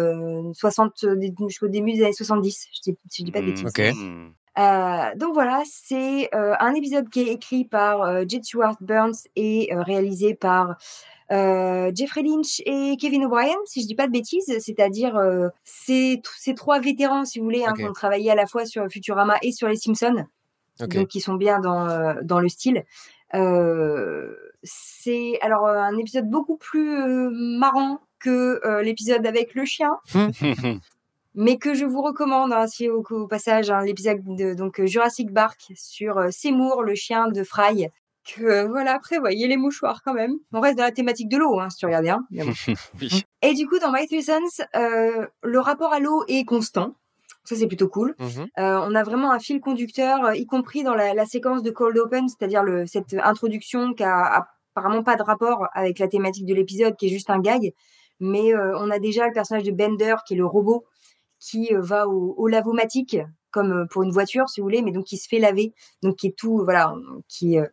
60, 0.53 1.05
jusqu'au 1.47 1.67
début 1.67 1.93
des 1.93 2.03
années 2.03 2.13
70, 2.13 2.67
je 2.73 2.91
dis, 2.91 2.97
je 3.11 3.23
dis 3.23 3.31
pas 3.31 3.41
de 3.41 3.45
bêtises. 3.47 3.95
Mmh, 3.95 4.31
euh, 4.57 5.15
donc 5.15 5.33
voilà, 5.33 5.63
c'est 5.65 6.33
euh, 6.33 6.53
un 6.59 6.73
épisode 6.73 7.09
qui 7.09 7.21
est 7.21 7.33
écrit 7.33 7.65
par 7.65 8.03
euh, 8.03 8.23
J. 8.27 8.41
Stewart 8.41 8.77
Burns 8.79 9.27
et 9.35 9.69
réalisé 9.71 10.33
par 10.33 10.77
Jeffrey 11.29 12.21
Lynch 12.21 12.61
et 12.65 12.95
Kevin 13.01 13.25
O'Brien, 13.25 13.55
si 13.65 13.81
je 13.81 13.87
dis 13.87 13.95
pas 13.95 14.05
de 14.05 14.11
bêtises, 14.11 14.45
c'est-à-dire 14.59 15.19
ces, 15.63 16.21
ces 16.37 16.53
trois 16.53 16.79
vétérans, 16.79 17.25
si 17.25 17.39
vous 17.39 17.45
voulez, 17.45 17.65
hein, 17.65 17.73
qui 17.75 17.83
ont 17.83 17.93
travaillé 17.93 18.29
à 18.29 18.35
la 18.35 18.45
fois 18.45 18.63
sur 18.67 18.87
Futurama 18.91 19.37
et 19.41 19.51
sur 19.51 19.67
Les 19.67 19.75
Simpsons, 19.75 20.25
donc 20.79 21.07
qui 21.07 21.21
sont 21.21 21.33
bien 21.33 21.59
dans, 21.59 22.15
dans 22.21 22.39
le 22.39 22.47
style. 22.47 22.83
c'est 24.61 25.39
alors 25.41 25.65
un 25.65 25.97
épisode 25.97 26.29
beaucoup 26.29 26.57
plus 26.57 27.31
marrant 27.31 28.01
que 28.25 28.81
l'épisode 28.81 29.25
avec 29.25 29.53
le 29.55 29.65
chien. 29.65 29.91
mais 31.35 31.57
que 31.57 31.73
je 31.73 31.85
vous 31.85 32.01
recommande 32.01 32.53
hein, 32.53 32.65
au, 32.89 33.27
passage 33.27 33.69
hein, 33.69 33.81
l'épisode 33.81 34.21
de 34.23 34.53
donc 34.53 34.79
euh, 34.79 34.87
Jurassic 34.87 35.33
Park 35.33 35.71
sur 35.75 36.17
euh, 36.17 36.29
Seymour, 36.31 36.81
le 36.81 36.95
chien 36.95 37.27
de 37.27 37.43
Fry. 37.43 37.87
Que 38.25 38.43
euh, 38.43 38.67
voilà, 38.67 38.95
après, 38.95 39.19
voyez 39.19 39.47
les 39.47 39.57
mouchoirs 39.57 40.01
quand 40.03 40.13
même. 40.13 40.33
On 40.51 40.61
reste 40.61 40.77
dans 40.77 40.83
la 40.83 40.91
thématique 40.91 41.29
de 41.29 41.37
l'eau, 41.37 41.59
hein, 41.59 41.69
si 41.69 41.77
tu 41.77 41.85
regardes 41.85 42.05
bien. 42.05 42.25
Et 43.43 43.53
du 43.53 43.67
coup, 43.67 43.77
dans 43.77 43.91
My 43.91 44.07
Three 44.07 44.23
Sons, 44.23 44.65
le 44.73 45.59
rapport 45.59 45.93
à 45.93 45.99
l'eau 45.99 46.23
est 46.27 46.45
constant. 46.45 46.95
Ça, 47.43 47.55
c'est 47.55 47.67
plutôt 47.67 47.89
cool. 47.89 48.15
Mmh 48.17 48.45
on 48.57 48.95
a 48.95 49.03
vraiment 49.03 49.31
un 49.31 49.37
fil 49.37 49.59
conducteur, 49.59 50.33
y 50.33 50.47
compris 50.47 50.83
dans 50.83 50.95
la, 50.95 51.25
séquence 51.27 51.61
de 51.61 51.69
Cold 51.69 51.95
Open, 51.99 52.27
c'est-à-dire 52.27 52.63
cette 52.87 53.15
introduction 53.21 53.93
qui 53.93 54.03
a 54.03 54.47
apparemment 54.75 55.03
pas 55.03 55.17
de 55.17 55.21
rapport 55.21 55.67
avec 55.73 55.99
la 55.99 56.07
thématique 56.07 56.47
de 56.47 56.55
l'épisode, 56.55 56.95
qui 56.95 57.05
est 57.05 57.09
juste 57.09 57.29
un 57.29 57.39
gag. 57.39 57.73
Mais 58.19 58.55
on 58.55 58.89
a 58.89 58.99
déjà 58.99 59.27
le 59.27 59.33
personnage 59.33 59.63
de 59.63 59.71
Bender, 59.71 60.15
qui 60.25 60.35
est 60.35 60.37
le 60.37 60.45
robot, 60.45 60.85
qui 61.45 61.73
euh, 61.73 61.81
va 61.81 62.07
au, 62.07 62.47
lavomatique, 62.47 63.17
comme 63.51 63.71
euh, 63.71 63.85
pour 63.89 64.03
une 64.03 64.11
voiture, 64.11 64.49
si 64.49 64.59
vous 64.59 64.65
voulez, 64.65 64.81
mais 64.81 64.91
donc 64.91 65.05
qui 65.05 65.17
se 65.17 65.27
fait 65.27 65.39
laver, 65.39 65.73
donc 66.01 66.15
qui 66.17 66.27
est 66.27 66.35
tout, 66.35 66.63
voilà, 66.63 66.93
qui 67.27 67.57
euh, 67.57 67.65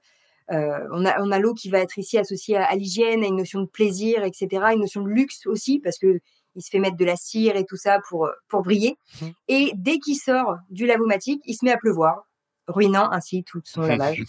on 0.91 1.07
a, 1.07 1.21
on 1.23 1.31
a 1.31 1.39
l'eau 1.39 1.55
qui 1.55 1.71
va 1.71 1.79
être 1.79 1.99
ici 1.99 2.19
associée 2.19 2.57
à, 2.57 2.75
l'hygiène, 2.75 3.25
à 3.25 3.27
une 3.27 3.37
notion 3.37 3.61
de 3.61 3.67
plaisir, 3.67 4.25
etc., 4.25 4.49
une 4.75 4.81
notion 4.81 5.03
de 5.03 5.09
luxe 5.09 5.47
aussi, 5.47 5.81
parce 5.81 5.99
que 5.99 6.21
il 6.55 6.63
se 6.63 6.69
fait 6.69 6.81
mettre 6.81 6.99
de 6.99 7.05
la 7.07 7.17
cire 7.17 7.57
et 7.57 7.65
tout 7.65 7.79
ça 7.79 7.99
pour, 8.11 8.29
pour 8.49 8.63
briller. 8.63 8.99
Mmh. 9.23 9.27
Et 9.49 9.73
dès 9.75 9.99
qu'il 9.99 10.17
sort 10.17 10.59
du 10.69 10.85
lavomatique, 10.85 11.41
il 11.47 11.55
se 11.55 11.65
met 11.65 11.73
à 11.73 11.79
pleuvoir, 11.79 12.29
ruinant 12.67 13.11
ainsi 13.11 13.43
tout 13.43 13.63
son 13.65 13.81
lavage. 13.87 14.23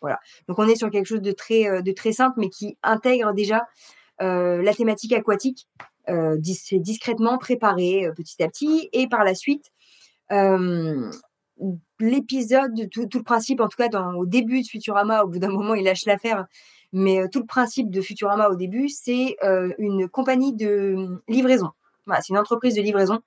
voilà. 0.00 0.18
Donc 0.48 0.58
on 0.58 0.66
est 0.66 0.74
sur 0.74 0.90
quelque 0.90 1.06
chose 1.06 1.22
de 1.22 1.30
très, 1.30 1.80
de 1.80 1.92
très 1.92 2.10
simple, 2.10 2.34
mais 2.40 2.48
qui 2.48 2.76
intègre 2.82 3.32
déjà 3.32 3.62
la 4.22 4.74
thématique 4.74 5.12
aquatique 5.12 5.66
euh, 6.08 6.36
discrètement 6.36 7.38
préparé 7.38 8.06
euh, 8.06 8.12
petit 8.12 8.42
à 8.42 8.48
petit. 8.48 8.88
Et 8.92 9.06
par 9.06 9.22
la 9.22 9.36
suite, 9.36 9.70
euh, 10.32 11.12
l'épisode, 12.00 12.90
tout, 12.90 13.08
le 13.14 13.22
principe, 13.22 13.60
en 13.60 13.68
tout 13.68 13.76
cas 13.76 13.88
au 14.16 14.26
début 14.26 14.62
de 14.62 14.66
Futurama, 14.66 15.22
au 15.22 15.28
bout 15.28 15.38
d'un 15.38 15.52
moment, 15.52 15.74
il 15.74 15.84
lâche 15.84 16.04
l'affaire. 16.06 16.46
Mais 16.92 17.28
tout 17.28 17.38
le 17.38 17.46
principe 17.46 17.88
de 17.90 18.00
Futurama 18.00 18.48
au 18.48 18.56
début, 18.56 18.88
c'est 18.88 19.36
une 19.78 20.08
compagnie 20.08 20.52
de 20.52 21.22
livraison. 21.28 21.70
c'est 22.06 22.28
une 22.28 22.38
entreprise 22.38 22.74
de 22.74 22.82
livraison 22.82 23.20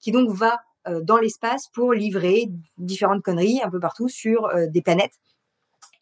qui 0.00 0.10
donc 0.10 0.30
va 0.30 0.58
dans 1.02 1.18
l'espace 1.18 1.68
pour 1.68 1.92
livrer 1.92 2.48
différentes 2.76 3.22
conneries 3.22 3.62
un 3.62 3.70
peu 3.70 3.78
partout 3.78 4.08
sur 4.08 4.50
des 4.68 4.82
planètes. 4.82 5.14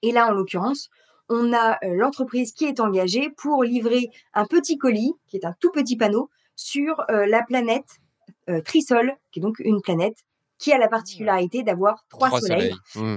Et 0.00 0.10
là, 0.10 0.28
en 0.28 0.32
l'occurrence, 0.32 0.88
on 1.28 1.52
a 1.52 1.78
euh, 1.84 1.94
l'entreprise 1.94 2.52
qui 2.52 2.64
est 2.64 2.80
engagée 2.80 3.30
pour 3.36 3.62
livrer 3.64 4.10
un 4.34 4.44
petit 4.44 4.76
colis, 4.76 5.14
qui 5.26 5.36
est 5.36 5.44
un 5.44 5.54
tout 5.60 5.70
petit 5.70 5.96
panneau, 5.96 6.30
sur 6.56 7.00
euh, 7.10 7.26
la 7.26 7.42
planète 7.42 8.00
euh, 8.48 8.60
Trisol, 8.60 9.14
qui 9.30 9.40
est 9.40 9.42
donc 9.42 9.58
une 9.60 9.80
planète 9.80 10.16
qui 10.58 10.72
a 10.72 10.78
la 10.78 10.88
particularité 10.88 11.62
d'avoir 11.62 12.04
trois, 12.08 12.30
soleils. 12.38 12.74
Mmh. 12.94 13.16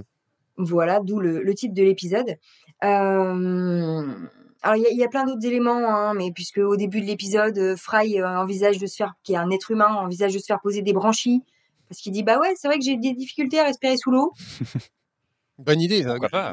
Voilà, 0.57 0.99
d'où 1.01 1.19
le, 1.19 1.53
titre 1.53 1.75
de 1.75 1.83
l'épisode. 1.83 2.37
alors, 2.79 3.35
il 4.77 4.97
y, 4.97 5.03
a 5.03 5.07
plein 5.09 5.25
d'autres 5.25 5.45
éléments, 5.45 5.89
hein, 5.89 6.13
mais 6.13 6.31
puisque 6.33 6.59
au 6.59 6.77
début 6.77 7.01
de 7.01 7.05
l'épisode, 7.05 7.75
Fry 7.75 8.23
envisage 8.23 8.79
de 8.79 8.87
se 8.87 8.95
faire, 8.95 9.13
qui 9.23 9.33
est 9.33 9.37
un 9.37 9.51
être 9.51 9.69
humain, 9.69 9.93
envisage 9.93 10.33
de 10.33 10.39
se 10.39 10.45
faire 10.45 10.61
poser 10.61 10.81
des 10.81 10.93
branchies, 10.93 11.43
parce 11.89 11.99
qu'il 12.01 12.13
dit 12.13 12.23
bah 12.23 12.39
ouais, 12.39 12.53
c'est 12.55 12.67
vrai 12.67 12.79
que 12.79 12.85
j'ai 12.85 12.97
des 12.97 13.13
difficultés 13.13 13.59
à 13.59 13.65
respirer 13.65 13.97
sous 13.97 14.11
l'eau. 14.11 14.31
Bonne 15.57 15.81
idée. 15.81 16.05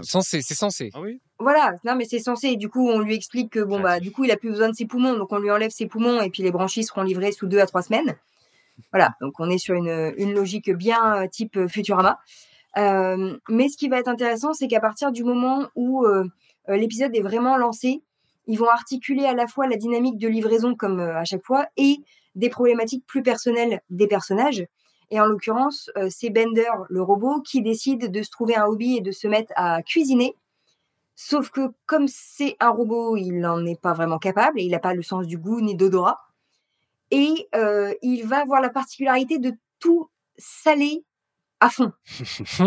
C'est 0.02 0.54
censé. 0.54 0.90
Ah 0.94 1.00
oui? 1.00 1.20
Voilà, 1.38 1.74
non 1.84 1.96
mais 1.96 2.04
c'est 2.04 2.20
censé. 2.20 2.56
Du 2.56 2.68
coup, 2.68 2.88
on 2.88 3.00
lui 3.00 3.14
explique 3.14 3.50
que 3.50 3.60
bon 3.60 3.80
bah 3.80 3.98
du 3.98 4.12
coup 4.12 4.24
il 4.24 4.30
a 4.30 4.36
plus 4.36 4.50
besoin 4.50 4.68
de 4.68 4.74
ses 4.74 4.86
poumons, 4.86 5.16
donc 5.16 5.32
on 5.32 5.38
lui 5.38 5.50
enlève 5.50 5.70
ses 5.70 5.86
poumons 5.86 6.20
et 6.20 6.30
puis 6.30 6.42
les 6.42 6.52
branchies 6.52 6.84
seront 6.84 7.02
livrées 7.02 7.32
sous 7.32 7.46
deux 7.46 7.58
à 7.58 7.66
trois 7.66 7.82
semaines. 7.82 8.16
Voilà, 8.92 9.14
donc 9.20 9.34
on 9.38 9.50
est 9.50 9.58
sur 9.58 9.74
une, 9.74 10.14
une 10.16 10.34
logique 10.34 10.70
bien 10.70 11.22
euh, 11.22 11.28
type 11.28 11.56
euh, 11.56 11.68
Futurama. 11.68 12.18
Euh, 12.78 13.36
mais 13.48 13.68
ce 13.68 13.76
qui 13.76 13.88
va 13.88 13.98
être 13.98 14.08
intéressant, 14.08 14.52
c'est 14.52 14.68
qu'à 14.68 14.80
partir 14.80 15.12
du 15.12 15.24
moment 15.24 15.66
où 15.74 16.06
l'épisode 16.68 17.14
est 17.14 17.20
vraiment 17.20 17.58
lancé, 17.58 18.02
ils 18.46 18.58
vont 18.58 18.70
articuler 18.70 19.24
à 19.24 19.34
la 19.34 19.46
fois 19.46 19.66
la 19.66 19.76
dynamique 19.76 20.16
de 20.16 20.26
livraison 20.26 20.74
comme 20.74 21.00
à 21.00 21.24
chaque 21.24 21.44
fois 21.44 21.66
et 21.76 21.98
des 22.34 22.48
problématiques 22.48 23.04
plus 23.06 23.22
personnelles 23.22 23.82
des 23.90 24.06
personnages. 24.06 24.64
Et 25.12 25.20
en 25.20 25.26
l'occurrence, 25.26 25.90
c'est 26.08 26.30
Bender, 26.30 26.70
le 26.88 27.02
robot, 27.02 27.42
qui 27.42 27.60
décide 27.62 28.10
de 28.10 28.22
se 28.22 28.30
trouver 28.30 28.56
un 28.56 28.64
hobby 28.64 28.96
et 28.96 29.00
de 29.02 29.12
se 29.12 29.28
mettre 29.28 29.52
à 29.56 29.82
cuisiner 29.82 30.36
Sauf 31.14 31.50
que 31.50 31.68
comme 31.86 32.08
c'est 32.08 32.56
un 32.58 32.70
robot, 32.70 33.16
il 33.16 33.38
n'en 33.38 33.64
est 33.64 33.80
pas 33.80 33.92
vraiment 33.92 34.18
capable 34.18 34.58
et 34.58 34.64
il 34.64 34.70
n'a 34.70 34.78
pas 34.78 34.94
le 34.94 35.02
sens 35.02 35.26
du 35.26 35.38
goût 35.38 35.60
ni 35.60 35.76
d'odorat. 35.76 36.18
Et 37.10 37.48
euh, 37.54 37.92
il 38.02 38.24
va 38.24 38.40
avoir 38.40 38.60
la 38.60 38.70
particularité 38.70 39.38
de 39.38 39.52
tout 39.78 40.10
saler 40.38 41.04
à 41.60 41.68
fond. 41.68 41.92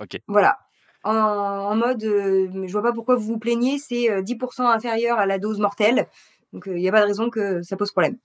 ok. 0.00 0.20
Voilà. 0.28 0.58
En, 1.04 1.74
mode, 1.74 2.04
euh, 2.04 2.66
je 2.66 2.70
vois 2.70 2.82
pas 2.82 2.92
pourquoi 2.92 3.16
vous 3.16 3.24
vous 3.24 3.38
plaignez, 3.38 3.78
c'est 3.78 4.22
10% 4.22 4.62
euh, 4.62 4.66
inférieur 4.66 5.18
à 5.18 5.26
la 5.26 5.40
dose 5.40 5.58
mortelle. 5.58 6.06
Donc 6.52 6.64
il 6.66 6.74
n'y 6.74 6.88
a 6.88 6.92
pas 6.92 7.00
de 7.00 7.06
raison 7.06 7.30
que 7.30 7.62
ça 7.62 7.76
pose 7.76 7.90
problème. 7.90 8.18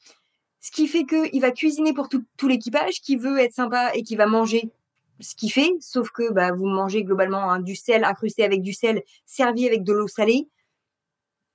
Ce 0.60 0.72
qui 0.72 0.88
fait 0.88 1.06
qu'il 1.06 1.40
va 1.42 1.52
cuisiner 1.52 1.94
pour 1.94 2.10
tout, 2.10 2.24
tout 2.38 2.48
l'équipage 2.48 3.02
qui 3.02 3.16
veut 3.16 3.40
être 3.40 3.54
sympa 3.54 3.92
et 3.94 4.04
qui 4.04 4.16
va 4.16 4.26
manger 4.26 4.72
ce 5.20 5.36
qu'il 5.36 5.52
fait, 5.52 5.72
sauf 5.80 6.12
que 6.12 6.32
bah, 6.32 6.52
vous 6.52 6.68
mangez 6.68 7.04
globalement 7.04 7.52
hein, 7.52 7.60
du 7.60 7.76
sel 7.76 8.04
incrusté 8.04 8.44
avec 8.44 8.62
du 8.62 8.74
sel, 8.74 9.04
servi 9.26 9.68
avec 9.68 9.84
de 9.84 9.94
l'eau 9.94 10.08
salée. 10.08 10.48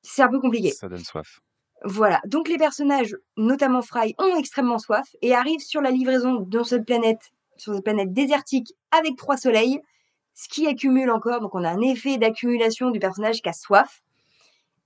C'est 0.03 0.23
un 0.23 0.29
peu 0.29 0.41
compliqué. 0.41 0.71
Ça 0.71 0.89
donne 0.89 1.05
soif. 1.05 1.41
Voilà. 1.85 2.21
Donc 2.27 2.49
les 2.49 2.59
personnages, 2.59 3.17
notamment 3.37 3.83
Fry, 3.83 4.15
ont 4.19 4.37
extrêmement 4.37 4.79
soif 4.79 5.15
et 5.21 5.35
arrivent 5.35 5.61
sur 5.61 5.81
la 5.81 5.91
livraison 5.91 6.41
dans 6.41 6.65
cette 6.65 6.85
planète, 6.85 7.33
sur 7.57 7.75
cette 7.75 7.85
planète 7.85 8.13
désertique 8.13 8.73
avec 8.91 9.17
trois 9.17 9.37
soleils, 9.37 9.81
ce 10.35 10.49
qui 10.49 10.67
accumule 10.67 11.11
encore. 11.11 11.41
Donc 11.41 11.55
on 11.55 11.65
a 11.65 11.71
un 11.71 11.81
effet 11.81 12.19
d'accumulation 12.19 12.91
du 12.91 12.99
personnage 12.99 13.43
qui 13.43 13.49
a 13.49 13.53
soif 13.53 14.03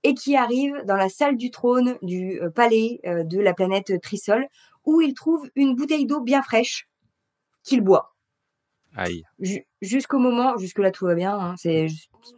et 0.03 0.13
qui 0.13 0.35
arrive 0.35 0.75
dans 0.85 0.95
la 0.95 1.09
salle 1.09 1.37
du 1.37 1.51
trône 1.51 1.97
du 2.01 2.41
euh, 2.41 2.49
palais 2.49 2.99
euh, 3.05 3.23
de 3.23 3.39
la 3.39 3.53
planète 3.53 3.99
Trisol 4.01 4.47
où 4.85 5.01
il 5.01 5.13
trouve 5.13 5.49
une 5.55 5.75
bouteille 5.75 6.05
d'eau 6.05 6.21
bien 6.21 6.41
fraîche 6.41 6.87
qu'il 7.63 7.81
boit. 7.81 8.13
Jusqu'au 9.81 10.17
moment, 10.17 10.57
jusque-là 10.57 10.91
tout 10.91 11.05
va 11.05 11.13
bien, 11.13 11.37
hein, 11.37 11.55
c'est 11.57 11.87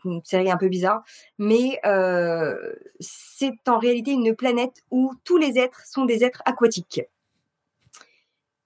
une 0.03 0.21
série 0.23 0.51
un 0.51 0.57
peu 0.57 0.67
bizarre, 0.67 1.03
mais 1.37 1.79
euh, 1.85 2.73
c'est 2.99 3.53
en 3.67 3.79
réalité 3.79 4.11
une 4.11 4.35
planète 4.35 4.83
où 4.91 5.13
tous 5.23 5.37
les 5.37 5.57
êtres 5.57 5.85
sont 5.85 6.05
des 6.05 6.23
êtres 6.23 6.41
aquatiques. 6.45 7.01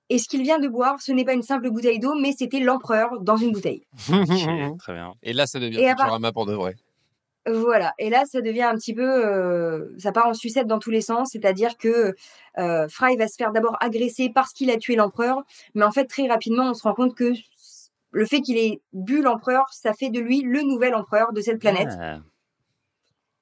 Et 0.10 0.18
ce 0.18 0.28
qu'il 0.28 0.44
vient 0.44 0.60
de 0.60 0.68
boire, 0.68 1.02
ce 1.02 1.12
n'est 1.12 1.26
pas 1.26 1.34
une 1.34 1.44
simple 1.44 1.70
bouteille 1.70 2.00
d'eau, 2.00 2.14
mais 2.16 2.34
c'était 2.34 2.60
l'empereur 2.60 3.20
dans 3.22 3.38
une 3.38 3.52
bouteille. 3.52 3.86
très 4.80 4.94
bien. 4.94 5.14
Et 5.24 5.34
là, 5.34 5.48
ça 5.48 5.60
devient 5.60 5.88
Futurama 5.90 6.32
pour 6.32 6.46
de 6.46 6.54
vrai. 6.54 6.76
Voilà. 7.46 7.94
Et 8.00 8.10
là, 8.10 8.24
ça 8.26 8.42
devient 8.42 8.64
un 8.64 8.76
petit 8.76 8.94
peu, 8.94 9.04
euh, 9.04 9.94
ça 9.98 10.12
part 10.12 10.28
en 10.28 10.34
sucette 10.34 10.68
dans 10.68 10.80
tous 10.80 10.92
les 10.92 11.02
sens. 11.02 11.32
C'est-à-dire 11.32 11.78
que 11.78 12.16
euh, 12.58 12.88
Fry 12.88 13.18
va 13.18 13.28
se 13.28 13.36
faire 13.36 13.52
d'abord 13.52 13.76
agresser 13.82 14.32
parce 14.34 14.54
qu'il 14.54 14.72
a 14.72 14.78
tué 14.78 14.96
l'empereur, 14.96 15.44
mais 15.76 15.84
en 15.84 15.92
fait 15.92 16.06
très 16.06 16.28
rapidement, 16.28 16.70
on 16.70 16.74
se 16.74 16.84
rend 16.84 16.94
compte 16.94 17.16
que 17.16 17.34
le 18.12 18.26
fait 18.26 18.42
qu'il 18.42 18.58
ait 18.58 18.82
bu 18.94 19.22
l'empereur, 19.22 19.68
ça 19.74 19.94
fait 19.94 20.10
de 20.10 20.20
lui 20.20 20.42
le 20.42 20.62
nouvel 20.62 20.96
empereur 20.96 21.34
de 21.34 21.42
cette 21.42 21.60
planète. 21.60 21.92
Ah. 22.00 22.20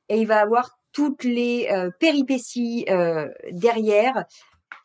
Et 0.10 0.18
il 0.18 0.28
va 0.28 0.40
avoir 0.40 0.78
toutes 0.94 1.24
les 1.24 1.70
euh, 1.72 1.90
péripéties 2.00 2.86
derrière 3.52 4.26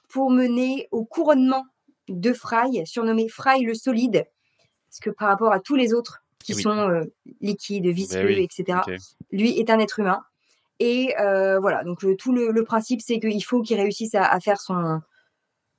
pour 0.09 0.31
mener 0.31 0.89
au 0.93 1.05
couronnement 1.05 1.65
de 2.09 2.33
Fry, 2.33 2.87
surnommé 2.87 3.29
Fry 3.29 3.63
le 3.63 3.75
solide, 3.75 4.27
parce 4.89 5.01
que 5.01 5.11
par 5.11 5.29
rapport 5.29 5.53
à 5.53 5.61
tous 5.61 5.75
les 5.75 5.95
autres 5.95 6.23
qui 6.47 6.55
sont 6.55 6.89
euh, 6.89 7.05
liquides, 7.41 7.85
ben 7.85 7.93
visqueux, 7.93 8.39
etc. 8.39 8.79
Lui 9.33 9.59
est 9.59 9.69
un 9.69 9.79
être 9.79 9.99
humain. 9.99 10.23
Et 10.79 11.15
euh, 11.19 11.59
voilà, 11.59 11.83
donc 11.85 12.05
tout 12.19 12.33
le, 12.33 12.65
principe, 12.65 13.01
c'est 13.01 13.19
qu'il 13.19 13.45
faut 13.45 13.63
qu'il 13.63 13.81
réussisse 13.81 14.15
à, 14.15 14.39
faire 14.41 14.61
son, 14.61 15.01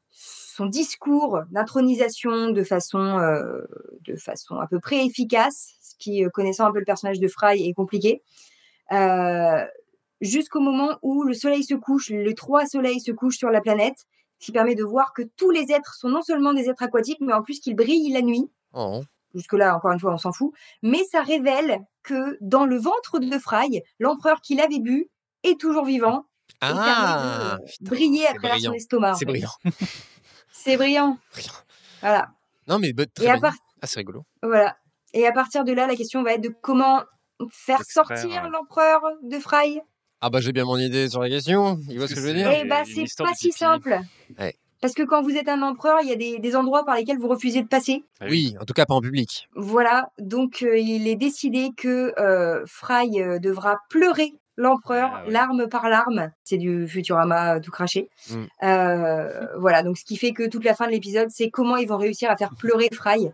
son 0.10 0.66
discours 0.66 1.42
d'intronisation 1.52 2.50
de 2.50 2.64
façon, 2.64 3.20
euh, 3.20 3.62
de 4.02 4.16
façon 4.16 4.56
à 4.56 4.68
peu 4.68 4.80
près 4.80 5.06
efficace, 5.06 5.76
ce 5.82 5.96
qui, 6.00 6.24
connaissant 6.34 6.66
un 6.66 6.72
peu 6.72 6.80
le 6.80 6.86
personnage 6.86 7.20
de 7.20 7.28
Fry, 7.28 7.68
est 7.68 7.74
compliqué. 7.74 8.24
Jusqu'au 10.20 10.60
moment 10.60 10.98
où 11.04 11.24
le 11.24 11.36
soleil 11.36 11.64
se 11.64 11.76
couche, 11.76 12.10
les 12.10 12.34
trois 12.34 12.66
soleils 12.66 13.00
se 13.00 13.12
couchent 13.12 13.38
sur 13.38 13.52
la 13.52 13.62
planète, 13.62 14.08
ce 14.40 14.48
qui 14.48 14.52
permet 14.52 14.74
de 14.74 14.84
voir 14.84 15.14
que 15.14 15.22
tous 15.22 15.52
les 15.52 15.72
êtres 15.72 15.94
sont 15.94 16.10
non 16.10 16.24
seulement 16.24 16.54
des 16.54 16.70
êtres 16.70 16.82
aquatiques, 16.82 17.22
mais 17.22 17.34
en 17.34 17.44
plus 17.44 17.60
qu'ils 17.60 17.76
brillent 17.76 18.12
la 18.12 18.24
nuit. 18.24 18.50
Oh. 18.74 19.02
Jusque-là, 19.38 19.76
encore 19.76 19.92
une 19.92 20.00
fois, 20.00 20.14
on 20.14 20.18
s'en 20.18 20.32
fout. 20.32 20.52
Mais 20.82 21.04
ça 21.04 21.22
révèle 21.22 21.80
que 22.04 22.38
dans 22.42 22.66
le 22.66 22.78
ventre 22.78 23.20
de 23.20 23.38
Fry, 23.38 23.82
l'empereur 24.00 24.42
qui 24.42 24.56
l'avait 24.56 24.80
bu 24.80 25.10
est 25.44 25.60
toujours 25.60 25.86
vivant. 25.86 26.26
Ah, 26.62 27.60
et 27.62 27.84
briller 27.84 28.28
à 28.28 28.34
travers 28.34 28.60
son 28.60 28.74
estomac. 28.74 29.14
C'est 29.20 29.26
brillant. 29.26 29.52
c'est 30.52 30.78
brillant. 30.78 31.18
Voilà. 32.02 32.30
Non, 32.68 32.80
mais 32.80 32.94
très 32.94 33.28
Ah, 33.30 33.52
c'est 33.84 34.00
rigolo. 34.00 34.26
Voilà. 34.42 34.76
Et 35.14 35.28
à 35.28 35.32
partir 35.32 35.64
de 35.64 35.72
là, 35.72 35.86
la 35.86 35.96
question 35.96 36.24
va 36.24 36.34
être 36.34 36.42
de 36.42 36.54
comment 36.62 37.04
faire 37.52 37.84
sortir 37.84 38.50
l'empereur 38.50 39.02
de 39.24 39.38
Fry. 39.40 39.80
Ah 40.20 40.32
bah 40.32 40.42
j'ai 40.42 40.52
bien 40.52 40.66
mon 40.66 40.78
idée 40.78 41.10
sur 41.10 41.22
la 41.22 41.30
question. 41.30 41.80
Il 41.90 42.00
voit 42.00 42.08
ce 42.08 42.16
que 42.16 42.22
je 42.22 42.26
veux 42.26 42.34
dire? 42.34 42.50
Eh 42.52 42.66
bah 42.66 42.82
c'est 42.86 43.06
pas 43.24 43.36
si 43.36 43.52
simple. 43.52 44.00
Ouais. 44.40 44.56
Parce 44.82 44.94
que 44.94 45.04
quand 45.04 45.24
vous 45.24 45.36
êtes 45.36 45.50
un 45.50 45.62
empereur, 45.62 46.00
il 46.04 46.10
y 46.10 46.12
a 46.12 46.40
des, 46.40 46.56
endroits 46.56 46.86
par 46.86 46.96
lesquels 46.96 47.18
vous 47.18 47.28
refusez 47.28 47.62
de 47.62 47.68
passer. 47.68 48.04
Ah 48.20 48.26
oui, 48.30 48.56
en 48.62 48.66
tout 48.66 48.74
cas 48.74 48.86
pas 48.86 48.94
en 48.94 49.02
public. 49.02 49.50
Voilà, 49.56 50.12
donc 50.20 50.62
euh, 50.64 50.78
il 50.78 51.08
est 51.08 51.16
décidé 51.16 51.72
que 51.76 52.14
euh, 52.20 52.64
Fry 52.68 53.22
euh, 53.22 53.40
devra 53.40 53.78
pleurer 53.90 54.34
l'empereur, 54.56 55.12
ah 55.14 55.30
larme 55.30 55.68
par 55.68 55.90
larme. 55.90 56.32
C'est 56.44 56.58
du 56.58 56.88
Futurama 56.88 57.60
tout 57.60 57.72
craché. 57.72 58.10
Mm. 58.32 59.58
voilà, 59.60 59.84
donc 59.84 59.98
ce 59.98 60.06
qui 60.06 60.18
fait 60.18 60.32
que 60.32 60.48
toute 60.48 60.64
la 60.64 60.74
fin 60.74 60.88
de 60.88 60.92
l'épisode, 60.92 61.30
c'est 61.30 61.50
comment 61.50 61.78
ils 61.78 61.88
vont 61.88 61.98
réussir 61.98 62.32
à 62.32 62.38
faire 62.38 62.56
pleurer 62.56 62.90
Fry. 62.92 63.30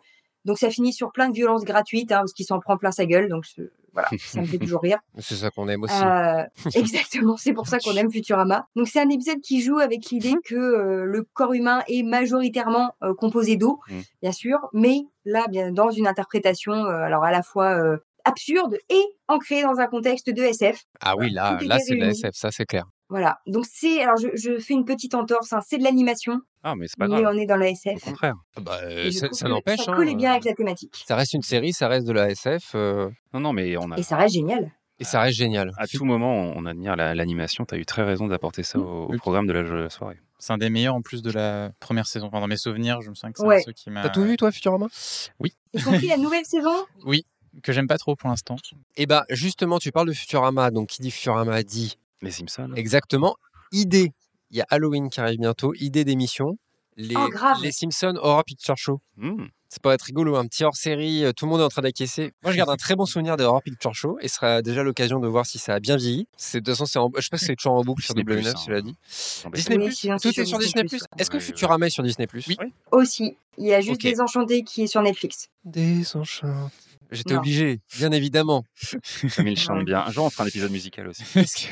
Donc 0.46 0.58
ça 0.58 0.70
finit 0.70 0.92
sur 0.92 1.12
plein 1.12 1.30
de 1.30 1.34
violences 1.34 1.64
gratuites, 1.64 2.12
hein, 2.12 2.20
parce 2.20 2.34
qu'il 2.34 2.46
s'en 2.46 2.60
prend 2.60 2.78
plein 2.78 2.92
sa 2.92 3.06
gueule. 3.06 3.30
Donc 3.30 3.46
voilà, 3.94 4.10
ça 4.20 4.42
me 4.42 4.46
fait 4.46 4.58
toujours 4.58 4.82
rire. 4.82 5.00
C'est 5.20 5.36
ça 5.36 5.50
qu'on 5.50 5.68
aime 5.68 5.84
aussi. 5.84 6.04
Euh, 6.04 6.44
exactement, 6.76 7.38
c'est 7.38 7.54
pour 7.54 7.68
ça 7.68 7.80
qu'on 7.80 7.94
aime 7.94 8.12
Futurama. 8.12 8.68
Donc 8.76 8.88
c'est 8.88 9.00
un 9.00 9.10
épisode 9.10 9.40
qui 9.42 9.62
joue 9.62 9.80
avec 9.80 10.10
l'idée 10.10 10.34
que 10.44 10.56
euh, 10.56 11.06
le 11.06 11.24
corps 11.34 11.54
humain 11.54 11.84
est 11.88 12.04
majoritairement 12.04 12.96
euh, 13.04 13.14
composé 13.14 13.56
d'eau, 13.56 13.80
mmh. 13.88 14.00
bien 14.22 14.32
sûr, 14.32 14.58
mais 14.74 15.02
là, 15.26 15.46
bien 15.48 15.72
dans 15.72 15.92
une 15.92 16.08
interprétation, 16.08 16.74
alors 16.74 17.24
à 17.24 17.32
la 17.32 17.42
fois 17.42 17.80
absurde 18.26 18.78
et 18.90 19.04
ancrée 19.28 19.62
dans 19.62 19.80
un 19.80 19.88
contexte 19.88 20.30
de 20.30 20.42
SF. 20.42 20.84
Ah 21.02 21.16
oui, 21.18 21.30
là, 21.30 21.58
là 21.62 21.80
c'est 21.80 21.96
de 21.96 22.02
la 22.02 22.10
SF, 22.10 22.32
ça 22.34 22.52
c'est 22.52 22.66
clair. 22.66 22.86
Voilà. 23.14 23.38
Donc 23.46 23.66
c'est, 23.72 24.02
alors 24.02 24.18
je, 24.18 24.58
fais 24.58 24.74
une 24.74 24.86
petite 24.86 25.14
entorse, 25.14 25.54
hein, 25.54 25.60
c'est 25.64 25.78
de 25.78 25.84
l'animation. 25.84 26.40
Ah 26.64 26.74
mais 26.76 26.88
c'est 26.88 26.98
pas 26.98 27.08
grave. 27.08 27.22
Mais 27.22 27.28
on 27.28 27.38
est 27.40 27.46
dans 27.46 27.58
la 27.58 27.70
SF. 27.70 28.08
Au 28.08 28.10
contraire. 28.10 28.34
Ah 28.56 28.62
bah, 28.62 28.80
ça, 29.12 29.48
n'empêche. 29.48 29.82
Ça 29.82 29.94
colle 29.94 30.10
hein, 30.10 30.16
bien 30.16 30.32
avec 30.32 30.46
la 30.46 30.56
thématique. 30.56 31.04
Ça 31.06 31.16
reste 31.16 31.34
une 31.34 31.44
série, 31.44 31.74
ça 31.74 31.88
reste 31.88 32.08
de 32.08 32.12
la 32.12 32.32
SF. 32.32 32.72
Euh. 32.74 33.12
Non 33.32 33.40
non 33.40 33.54
mais 33.54 33.78
on 33.78 33.92
a. 33.92 33.98
Et 33.98 34.02
ça 34.02 34.18
reste 34.18 34.34
génial. 34.34 34.72
Et 34.98 35.04
ça 35.04 35.22
reste 35.22 35.38
génial. 35.38 35.74
À 35.78 35.86
tout 35.86 36.06
moment, 36.06 36.54
on 36.56 36.66
admire 36.66 36.96
l'animation. 36.96 37.66
tu 37.66 37.76
as 37.76 37.78
eu 37.78 37.86
très 37.86 38.02
raison 38.02 38.26
d'apporter 38.26 38.64
ça 38.64 38.80
au, 38.80 39.16
programme 39.20 39.46
de 39.46 39.54
la 39.54 39.90
soirée. 39.92 40.18
C'est 40.40 40.54
un 40.54 40.58
des 40.58 40.72
meilleurs 40.72 40.96
en 40.96 41.04
plus 41.04 41.22
de 41.22 41.30
la 41.30 41.70
première 41.80 42.08
saison. 42.08 42.30
dans 42.30 42.48
mes 42.48 42.58
souvenirs, 42.58 43.02
je 43.02 43.12
me 43.12 43.16
sens 43.16 43.32
que 43.32 43.42
c'est 43.42 43.56
un 43.56 43.60
ceux 43.60 43.74
qui 43.74 43.92
m'a. 43.92 44.02
T'as 44.02 44.10
tout 44.10 44.24
vu 44.24 44.38
toi, 44.38 44.52
Futurama? 44.52 44.88
Oui. 45.40 45.54
Y 45.76 45.84
compris 45.84 46.08
la 46.08 46.18
nouvelle 46.18 46.46
saison? 46.46 46.74
Oui, 47.06 47.28
que 47.62 47.74
j'aime 47.74 47.88
pas 47.88 48.00
trop 48.00 48.16
pour 48.16 48.30
l'instant. 48.30 48.56
Et 48.96 49.04
eh 49.04 49.06
bah 49.06 49.24
justement, 49.30 49.78
tu 49.78 49.92
parles 49.92 50.08
de 50.08 50.14
Futurama, 50.14 50.72
donc 50.72 50.90
qui 50.90 51.04
dit 51.04 51.12
Futurama 51.12 51.62
dit. 51.62 52.00
Les 52.24 52.32
Simpsons. 52.32 52.72
Exactement 52.76 53.36
idée, 53.74 54.12
il 54.52 54.58
y 54.58 54.62
a 54.62 54.66
Halloween 54.70 55.10
qui 55.10 55.20
arrive 55.20 55.40
bientôt, 55.40 55.74
idée 55.76 56.06
d'émission, 56.06 56.58
les, 56.96 57.16
oh, 57.18 57.28
les 57.62 57.72
Simpsons 57.72 58.16
Horror 58.22 58.44
Picture 58.46 58.78
Show. 58.78 59.02
Mmh. 59.18 59.46
Ça 59.68 59.80
peut 59.82 59.90
être 59.90 60.04
rigolo, 60.04 60.36
un 60.36 60.46
petit 60.46 60.64
hors-série, 60.64 61.26
euh, 61.26 61.32
tout 61.32 61.46
le 61.46 61.52
monde 61.52 61.62
est 61.62 61.64
en 61.64 61.70
train 61.70 61.82
d'acquiescer. 61.82 62.32
Moi, 62.44 62.52
je 62.52 62.58
garde 62.58 62.70
un 62.70 62.76
très 62.76 62.96
bon 62.96 63.08
souvenir 63.08 63.38
de 63.38 63.44
Horror 63.44 63.64
Picture 63.64 63.96
Show 63.96 64.20
et 64.22 64.28
ce 64.28 64.36
sera 64.36 64.62
déjà 64.62 64.84
l'occasion 64.84 65.20
de 65.20 65.28
voir 65.28 65.48
si 65.48 65.58
ça 65.58 65.74
a 65.74 65.80
bien 65.80 65.98
vieilli. 65.98 66.28
De 66.54 66.60
toute 66.60 66.76
façon, 66.76 67.00
en... 67.00 67.10
je 67.16 67.22
sais 67.22 67.30
pas 67.32 67.40
si 67.40 67.46
c'est 67.46 67.56
toujours 67.56 67.74
en 67.74 67.82
boucle 67.82 68.04
sur 68.04 68.14
W9, 68.14 68.48
hein. 68.48 68.54
cela 68.64 68.82
dit. 68.82 68.96
Disney 69.52 69.84
Plus, 69.84 70.08
tout 70.22 70.40
est 70.40 70.46
sur 70.46 70.60
Disney 70.60 70.84
Plus. 70.84 71.02
Est-ce 71.18 71.32
que 71.32 71.40
Futurama 71.40 71.88
est 71.88 71.90
sur 71.90 72.04
Disney 72.04 72.28
Plus? 72.28 72.46
Oui. 72.48 72.58
Aussi. 72.92 73.36
Il 73.58 73.66
y 73.66 73.74
a 73.74 73.82
juste 73.82 74.02
Désenchanté 74.02 74.64
qui 74.64 74.84
est 74.84 74.88
sur 74.88 75.02
Netflix. 75.02 75.50
Désenchanté. 75.66 76.72
J'étais 77.14 77.36
obligé, 77.36 77.80
bien 77.98 78.12
évidemment. 78.12 78.64
Comme 79.36 79.48
il 79.48 79.58
chante 79.58 79.86
bien. 79.86 80.04
Un 80.06 80.12
jour, 80.12 80.26
on 80.26 80.30
fera 80.30 80.44
un 80.44 80.48
épisode 80.48 80.72
musical 80.72 81.08
aussi. 81.08 81.24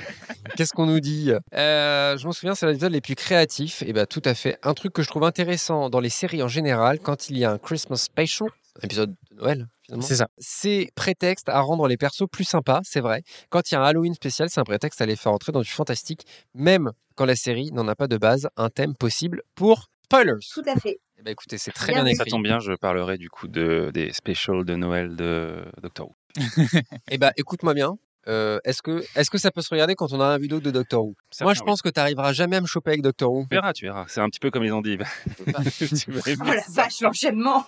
Qu'est-ce 0.56 0.74
qu'on 0.74 0.86
nous 0.86 1.00
dit? 1.00 1.32
Euh, 1.54 2.18
Je 2.18 2.26
m'en 2.26 2.32
souviens, 2.32 2.56
c'est 2.56 2.66
l'épisode 2.68 2.92
les 2.92 3.02
plus 3.02 3.16
créatifs. 3.16 3.82
Et 3.84 3.94
bien, 3.94 4.06
tout 4.06 4.22
à 4.26 4.34
fait. 4.34 4.58
Un 4.64 4.74
truc 4.74 4.94
que 4.94 5.02
je 5.02 5.08
trouve 5.08 5.24
intéressant 5.24 5.90
dans 5.90 6.00
les 6.00 6.10
séries 6.10 6.44
en 6.44 6.48
général, 6.48 7.00
quand 7.00 7.30
il 7.30 7.38
y 7.38 7.46
a 7.46 7.52
un 7.52 7.58
Christmas 7.58 7.98
special, 7.98 8.50
un 8.82 8.86
épisode 8.86 9.16
de 9.32 9.36
Noël, 9.36 9.68
finalement. 9.84 10.06
C'est 10.06 10.16
ça. 10.16 10.28
C'est 10.38 10.90
prétexte 10.96 11.50
à 11.50 11.60
rendre 11.62 11.88
les 11.88 11.98
persos 11.98 12.28
plus 12.32 12.46
sympas, 12.46 12.80
c'est 12.84 13.02
vrai. 13.02 13.24
Quand 13.50 13.70
il 13.70 13.74
y 13.74 13.78
a 13.78 13.82
un 13.82 13.86
Halloween 13.86 14.14
spécial, 14.14 14.50
c'est 14.50 14.60
un 14.62 14.66
prétexte 14.66 15.02
à 15.02 15.06
les 15.06 15.16
faire 15.16 15.32
entrer 15.32 15.52
dans 15.52 15.62
du 15.62 15.70
fantastique, 15.70 16.26
même 16.54 16.92
quand 17.16 17.26
la 17.26 17.36
série 17.36 17.72
n'en 17.72 17.88
a 17.88 17.96
pas 17.96 18.08
de 18.08 18.18
base 18.18 18.48
un 18.58 18.70
thème 18.70 18.96
possible 18.96 19.42
pour 19.56 19.88
spoilers. 20.12 20.40
Tout 20.54 20.64
à 20.68 20.80
fait. 20.80 21.00
Eh 21.20 21.24
ben, 21.24 21.32
écoutez, 21.32 21.58
c'est 21.58 21.72
très 21.72 21.94
bien, 21.94 22.06
écrit. 22.06 22.16
Ça 22.16 22.26
tombe 22.26 22.44
bien, 22.44 22.60
je 22.60 22.74
parlerai 22.74 23.18
du 23.18 23.30
coup 23.30 23.48
de, 23.48 23.92
des 23.94 24.12
specials 24.12 24.66
de 24.66 24.76
Noël 24.76 25.16
de 25.16 25.64
Doctor 25.82 26.08
Who. 26.10 26.16
eh 27.12 27.18
ben, 27.18 27.32
écoute-moi 27.38 27.74
bien. 27.74 27.98
Euh, 28.28 28.60
est-ce 28.66 28.84
que, 28.84 29.04
est 29.16 29.30
que 29.30 29.38
ça 29.40 29.50
peut 29.50 29.62
se 29.62 29.70
regarder 29.70 29.96
quand 29.96 30.14
on 30.14 30.22
a 30.22 30.26
un 30.26 30.38
vidéo 30.38 30.60
de 30.60 30.70
Doctor 30.70 31.04
Who? 31.04 31.16
Moi, 31.42 31.56
je 31.56 31.62
pense 31.62 31.82
que 31.82 31.90
tu 31.90 32.00
n'arriveras 32.00 32.34
jamais 32.34 32.58
à 32.58 32.62
me 32.62 32.68
choper 32.68 32.92
avec 32.92 33.02
Doctor 33.02 33.32
Who. 33.32 33.44
Tu 33.50 33.56
verras, 33.56 33.74
tu 33.74 33.86
verras. 33.86 34.06
C'est 34.08 34.22
un 34.22 34.30
petit 34.30 34.40
peu 34.40 34.52
comme 34.52 34.64
les 34.64 34.72
endives. 34.72 35.04
oh 35.48 36.44
la 36.46 36.62
vache, 36.70 37.02
l'enchaînement 37.02 37.66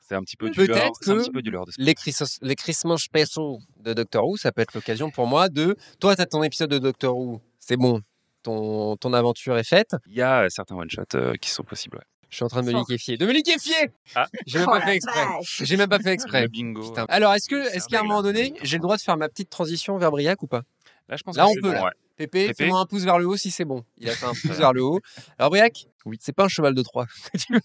C'est 0.00 0.14
un 0.14 0.22
petit 0.22 0.36
peu 0.36 0.50
du 0.50 0.56
Peut-être 0.56 1.00
que 1.00 1.40
du 1.40 1.50
les, 1.78 1.94
les 2.42 2.54
Christmas 2.54 2.98
special 2.98 3.56
de 3.80 3.94
Doctor 3.94 4.26
Who, 4.26 4.36
ça 4.36 4.52
peut 4.52 4.60
être 4.60 4.74
l'occasion 4.74 5.10
pour 5.10 5.26
moi 5.26 5.48
de... 5.48 5.74
Toi, 6.00 6.16
tu 6.16 6.22
as 6.22 6.26
ton 6.26 6.42
épisode 6.42 6.70
de 6.70 6.78
Doctor 6.78 7.16
Who, 7.16 7.40
c'est 7.58 7.78
bon, 7.78 8.02
ton, 8.42 8.96
ton 8.96 9.12
aventure 9.12 9.56
est 9.58 9.64
faite. 9.64 9.96
Il 10.06 10.14
y 10.14 10.22
a 10.22 10.48
certains 10.50 10.76
one-shots 10.76 11.14
euh, 11.14 11.34
qui 11.34 11.50
sont 11.50 11.64
possibles, 11.64 11.98
ouais. 11.98 12.04
Je 12.32 12.36
suis 12.36 12.44
en 12.44 12.48
train 12.48 12.62
de 12.62 12.72
me 12.72 12.78
liquéfier. 12.78 13.18
De 13.18 13.26
me 13.26 13.32
liquéfier 13.32 13.90
ah. 14.14 14.26
J'ai 14.46 14.60
même, 14.60 14.66
pas 14.66 14.80
fait 14.80 14.96
exprès. 14.96 15.20
J'ai 15.60 15.76
même 15.76 15.88
pas 15.90 15.98
fait 15.98 16.12
exprès. 16.12 16.48
bingo. 16.48 16.94
Alors, 17.10 17.34
est-ce 17.34 17.46
que, 17.46 17.74
est-ce 17.76 17.88
qu'à 17.88 18.00
un 18.00 18.04
moment 18.04 18.22
donné, 18.22 18.54
j'ai 18.62 18.78
le 18.78 18.82
droit 18.82 18.96
de 18.96 19.02
faire 19.02 19.18
ma 19.18 19.28
petite 19.28 19.50
transition 19.50 19.98
vers 19.98 20.10
Briac 20.10 20.42
ou 20.42 20.46
pas? 20.46 20.62
Là, 21.10 21.16
je 21.16 21.22
pense 21.24 21.36
là, 21.36 21.46
on 21.46 21.54
peut. 21.60 21.72
là. 21.72 21.92
Pépé, 22.16 22.52
fais-moi 22.56 22.78
un 22.78 22.86
pouce 22.86 23.04
vers 23.04 23.18
le 23.18 23.26
haut 23.26 23.36
si 23.36 23.50
c'est 23.50 23.66
bon. 23.66 23.84
Il 23.98 24.08
a 24.08 24.12
fait 24.12 24.24
un 24.24 24.30
pouce 24.30 24.44
vers 24.58 24.72
le 24.72 24.82
haut. 24.82 25.00
Alors, 25.38 25.50
Briac, 25.50 25.86
oui. 26.06 26.16
c'est 26.20 26.34
pas 26.34 26.44
un 26.44 26.48
cheval 26.48 26.74
de 26.74 26.82
Troie 26.82 27.06
que 27.32 27.58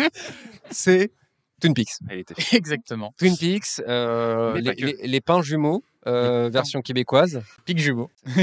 c'est 0.70 1.10
Twin 1.60 1.74
Peaks. 1.74 1.98
Exactement. 2.52 3.14
Twin 3.18 3.36
Peaks, 3.36 3.80
euh, 3.86 4.60
les, 4.60 4.96
les, 5.02 5.20
pains 5.20 5.42
jumeaux. 5.42 5.82
Euh, 6.06 6.50
version 6.50 6.82
québécoise. 6.82 7.42
Pic 7.64 7.78
jumeau. 7.78 8.10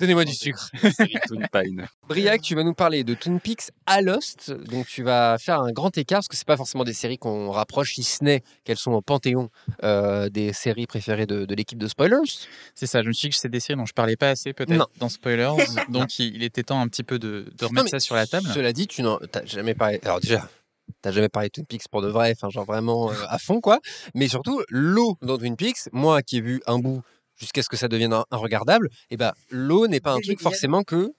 Donnez-moi 0.00 0.24
du 0.24 0.34
sucre. 0.34 0.68
Briac, 2.08 2.42
tu 2.42 2.56
vas 2.56 2.64
nous 2.64 2.74
parler 2.74 3.04
de 3.04 3.14
Twin 3.14 3.38
Peaks 3.38 3.70
à 3.86 4.02
Lost. 4.02 4.50
Donc 4.50 4.86
tu 4.86 5.04
vas 5.04 5.38
faire 5.38 5.60
un 5.60 5.70
grand 5.70 5.96
écart 5.96 6.18
parce 6.18 6.28
que 6.28 6.36
c'est 6.36 6.46
pas 6.46 6.56
forcément 6.56 6.82
des 6.82 6.92
séries 6.92 7.18
qu'on 7.18 7.52
rapproche, 7.52 7.94
si 7.94 8.02
ce 8.02 8.24
n'est 8.24 8.42
qu'elles 8.64 8.78
sont 8.78 8.92
au 8.92 9.00
panthéon 9.00 9.48
euh, 9.84 10.28
des 10.28 10.52
séries 10.52 10.86
préférées 10.86 11.26
de, 11.26 11.46
l'équipe 11.54 11.78
de 11.78 11.86
Spoilers. 11.86 12.16
C'est 12.74 12.86
ça. 12.86 13.02
Je 13.02 13.08
me 13.08 13.12
suis 13.12 13.28
dit 13.28 13.34
que 13.34 13.40
c'est 13.40 13.48
des 13.48 13.60
séries 13.60 13.78
dont 13.78 13.86
je 13.86 13.94
parlais 13.94 14.16
pas 14.16 14.30
assez 14.30 14.52
peut-être 14.52 14.90
dans 14.98 15.08
Spoilers. 15.08 15.54
donc 15.88 16.18
il, 16.18 16.42
était 16.42 16.64
temps 16.64 16.80
un 16.80 16.88
petit 16.88 17.04
peu 17.04 17.20
de, 17.20 17.46
remettre 17.62 17.90
ça 17.90 18.00
sur 18.00 18.16
la 18.16 18.26
table. 18.26 18.48
Cela 18.52 18.72
dit, 18.72 18.88
tu 18.88 19.02
n'as 19.02 19.18
jamais 19.44 19.74
parlé. 19.74 20.00
Alors 20.02 20.18
déjà, 20.18 20.48
T'as 21.02 21.12
jamais 21.12 21.28
parlé 21.28 21.48
de 21.48 21.52
Twin 21.52 21.66
Peaks 21.66 21.88
pour 21.90 22.02
de 22.02 22.08
vrai, 22.08 22.32
enfin 22.34 22.50
genre 22.50 22.64
vraiment 22.64 23.10
euh, 23.10 23.14
à 23.28 23.38
fond 23.38 23.60
quoi. 23.60 23.80
Mais 24.14 24.28
surtout 24.28 24.62
l'eau 24.68 25.16
dans 25.22 25.38
Twin 25.38 25.56
Peaks, 25.56 25.88
moi 25.92 26.22
qui 26.22 26.38
ai 26.38 26.40
vu 26.40 26.62
un 26.66 26.78
bout 26.78 27.02
jusqu'à 27.36 27.62
ce 27.62 27.68
que 27.68 27.76
ça 27.76 27.88
devienne 27.88 28.14
regardable, 28.30 28.88
et 29.10 29.14
eh 29.14 29.16
ben 29.16 29.32
l'eau 29.50 29.86
n'est 29.86 30.00
pas 30.00 30.12
un 30.12 30.20
truc 30.20 30.40
forcément 30.40 30.82
que. 30.82 31.12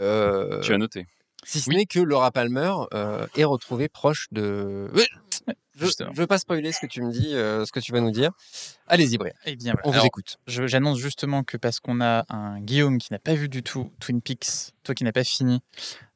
Euh, 0.00 0.60
tu 0.60 0.72
as 0.72 0.78
noté. 0.78 1.06
Si 1.44 1.60
ce 1.60 1.70
n'est 1.70 1.86
que 1.86 1.98
Laura 1.98 2.30
Palmer 2.30 2.72
euh, 2.94 3.26
est 3.36 3.44
retrouvée 3.44 3.88
proche 3.88 4.28
de. 4.30 4.88
Je 5.74 6.04
ne 6.04 6.14
veux 6.14 6.26
pas 6.26 6.38
spoiler 6.38 6.70
ce 6.72 6.80
que 6.80 6.86
tu 6.86 7.02
me 7.02 7.10
dis, 7.10 7.34
euh, 7.34 7.64
ce 7.64 7.72
que 7.72 7.80
tu 7.80 7.92
vas 7.92 8.00
nous 8.00 8.10
dire. 8.10 8.30
Allez-y, 8.86 9.16
Brian. 9.16 9.32
Eh 9.46 9.56
bien, 9.56 9.74
on 9.84 9.90
vous 9.90 10.04
écoute. 10.04 10.38
J'annonce 10.46 10.98
justement 10.98 11.44
que 11.44 11.56
parce 11.56 11.80
qu'on 11.80 12.00
a 12.00 12.24
un 12.28 12.60
Guillaume 12.60 12.98
qui 12.98 13.12
n'a 13.12 13.18
pas 13.18 13.34
vu 13.34 13.48
du 13.48 13.62
tout 13.62 13.90
Twin 14.00 14.20
Peaks, 14.20 14.74
toi 14.82 14.94
qui 14.94 15.04
n'as 15.04 15.12
pas 15.12 15.24
fini. 15.24 15.62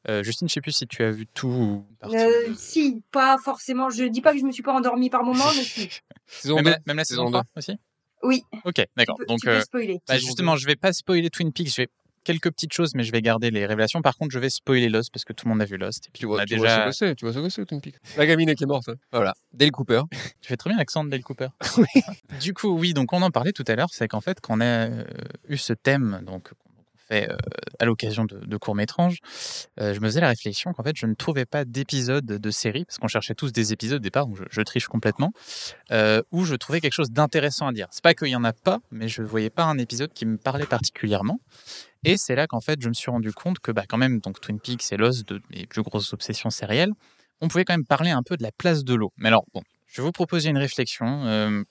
Euh, 0.09 0.23
Justine, 0.23 0.47
je 0.47 0.53
sais 0.53 0.61
plus 0.61 0.71
si 0.71 0.87
tu 0.87 1.03
as 1.03 1.11
vu 1.11 1.27
tout 1.27 1.47
ou 1.47 1.85
euh, 2.03 2.53
Si, 2.55 3.03
pas 3.11 3.37
forcément. 3.37 3.89
Je 3.89 4.05
dis 4.05 4.21
pas 4.21 4.33
que 4.33 4.39
je 4.39 4.45
me 4.45 4.51
suis 4.51 4.63
pas 4.63 4.73
endormie 4.73 5.09
par 5.09 5.23
moment, 5.23 5.45
mais 5.55 5.63
si. 5.63 5.89
même, 6.53 6.77
la, 6.85 7.03
saison 7.03 7.25
3 7.25 7.43
aussi? 7.55 7.77
Oui. 8.23 8.43
Ok, 8.63 8.85
d'accord. 8.95 9.17
Donc, 9.27 9.39
tu 9.39 9.47
peux 9.47 9.61
spoiler. 9.61 9.99
Bah, 10.07 10.17
justement, 10.17 10.55
je 10.55 10.65
vais 10.65 10.75
pas 10.75 10.93
spoiler 10.93 11.29
Twin 11.29 11.51
Peaks. 11.51 11.69
Je 11.69 11.81
vais 11.81 11.89
quelques 12.27 12.51
petites 12.51 12.73
choses, 12.73 12.93
mais 12.93 13.03
je 13.03 13.11
vais 13.13 13.21
garder 13.21 13.51
les 13.51 13.65
révélations. 13.65 14.01
Par 14.01 14.17
contre, 14.17 14.31
je 14.31 14.39
vais 14.39 14.49
spoiler 14.49 14.89
Lost 14.89 15.11
parce 15.13 15.23
que 15.23 15.31
tout 15.31 15.45
le 15.45 15.51
monde 15.51 15.61
a 15.61 15.65
vu 15.65 15.77
Lost. 15.77 16.07
Et 16.07 16.09
puis 16.11 16.19
tu 16.19 16.25
vois, 16.25 16.45
tu 16.45 16.57
vois 16.57 16.69
ce 16.69 16.85
que 16.85 16.91
c'est, 16.91 17.15
tu 17.15 17.23
vois 17.23 17.33
ce 17.33 17.39
que 17.39 17.47
c'est, 17.47 17.65
Twin 17.65 17.79
Peaks. 17.79 17.95
La 18.17 18.25
gamine 18.25 18.53
qui 18.53 18.65
est 18.65 18.67
morte. 18.67 18.89
Hein. 18.89 18.95
Voilà, 19.13 19.33
Dale 19.53 19.71
Cooper. 19.71 20.01
tu 20.41 20.49
fais 20.49 20.57
très 20.57 20.69
bien 20.69 20.77
l'accent 20.77 21.05
de 21.05 21.09
Dale 21.09 21.23
Cooper. 21.23 21.47
oui. 21.77 22.01
Du 22.41 22.53
coup, 22.53 22.77
oui, 22.77 22.93
donc 22.93 23.13
on 23.13 23.21
en 23.21 23.31
parlait 23.31 23.53
tout 23.53 23.63
à 23.65 23.75
l'heure, 23.75 23.87
c'est 23.93 24.09
qu'en 24.09 24.19
fait, 24.19 24.41
quand 24.41 24.57
on 24.57 24.61
a 24.61 24.65
euh, 24.65 25.03
eu 25.47 25.55
ce 25.55 25.71
thème, 25.71 26.21
donc 26.25 26.51
à 27.09 27.85
l'occasion 27.85 28.25
de, 28.25 28.37
de 28.39 28.57
euh, 29.79 29.93
je 29.93 29.99
me 29.99 30.07
faisais 30.07 30.21
la 30.21 30.29
réflexion 30.29 30.73
qu'en 30.73 30.83
fait, 30.83 30.97
je 30.97 31.05
ne 31.05 31.13
trouvais 31.13 31.45
pas 31.45 31.65
d'épisode 31.65 32.25
de 32.25 32.51
série, 32.51 32.85
parce 32.85 32.97
qu'on 32.97 33.07
cherchait 33.07 33.35
tous 33.35 33.51
des 33.51 33.73
épisodes 33.73 33.97
au 33.97 34.03
départ, 34.03 34.27
donc 34.27 34.37
je, 34.49 34.61
triche 34.61 34.87
complètement, 34.87 35.31
où 36.31 36.45
je 36.45 36.55
trouvais 36.55 36.81
quelque 36.81 36.93
chose 36.93 37.11
d'intéressant 37.11 37.67
à 37.67 37.73
dire. 37.73 37.87
C'est 37.91 38.03
pas 38.03 38.13
qu'il 38.13 38.29
y 38.29 38.35
en 38.35 38.43
a 38.43 38.53
pas, 38.53 38.79
mais 38.91 39.07
je 39.07 39.21
voyais 39.21 39.49
pas 39.49 39.63
un 39.63 39.77
épisode 39.77 40.11
qui 40.13 40.25
me 40.25 40.37
parlait 40.37 40.65
particulièrement. 40.65 41.39
Et 42.03 42.17
c'est 42.17 42.35
là 42.35 42.47
qu'en 42.47 42.61
fait, 42.61 42.81
je 42.81 42.89
me 42.89 42.93
suis 42.93 43.11
rendu 43.11 43.33
compte 43.33 43.59
que, 43.59 43.71
bah, 43.71 43.83
quand 43.87 43.97
même, 43.97 44.19
donc 44.19 44.39
Twin 44.39 44.59
Peaks 44.59 44.91
et 44.91 44.97
Lost, 44.97 45.27
de 45.27 45.41
mes 45.49 45.65
plus 45.65 45.81
grosses 45.81 46.13
obsessions 46.13 46.49
sérielles, 46.49 46.91
on 47.41 47.47
pouvait 47.47 47.65
quand 47.65 47.73
même 47.73 47.85
parler 47.85 48.11
un 48.11 48.23
peu 48.23 48.37
de 48.37 48.43
la 48.43 48.51
place 48.51 48.83
de 48.83 48.93
l'eau. 48.93 49.11
Mais 49.17 49.27
alors, 49.27 49.45
bon, 49.53 49.61
je 49.87 50.01
vais 50.01 50.05
vous 50.05 50.11
proposer 50.11 50.49
une 50.49 50.57
réflexion 50.57 51.65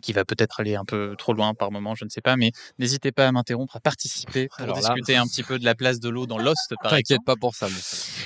qui 0.00 0.12
va 0.12 0.24
peut-être 0.24 0.60
aller 0.60 0.76
un 0.76 0.84
peu 0.84 1.14
trop 1.16 1.32
loin 1.32 1.54
par 1.54 1.70
moment, 1.70 1.94
je 1.94 2.04
ne 2.04 2.10
sais 2.10 2.20
pas, 2.20 2.36
mais 2.36 2.52
n'hésitez 2.78 3.12
pas 3.12 3.28
à 3.28 3.32
m'interrompre, 3.32 3.76
à 3.76 3.80
participer 3.80 4.48
pour 4.56 4.72
discuter 4.74 5.16
un 5.16 5.26
petit 5.26 5.42
peu 5.42 5.58
de 5.58 5.64
la 5.64 5.74
place 5.74 6.00
de 6.00 6.08
l'eau 6.08 6.26
dans 6.26 6.38
Lost, 6.38 6.74
par 6.82 6.92
T'inquiète 6.92 7.24
pas 7.24 7.36
pour 7.36 7.54
ça, 7.54 7.68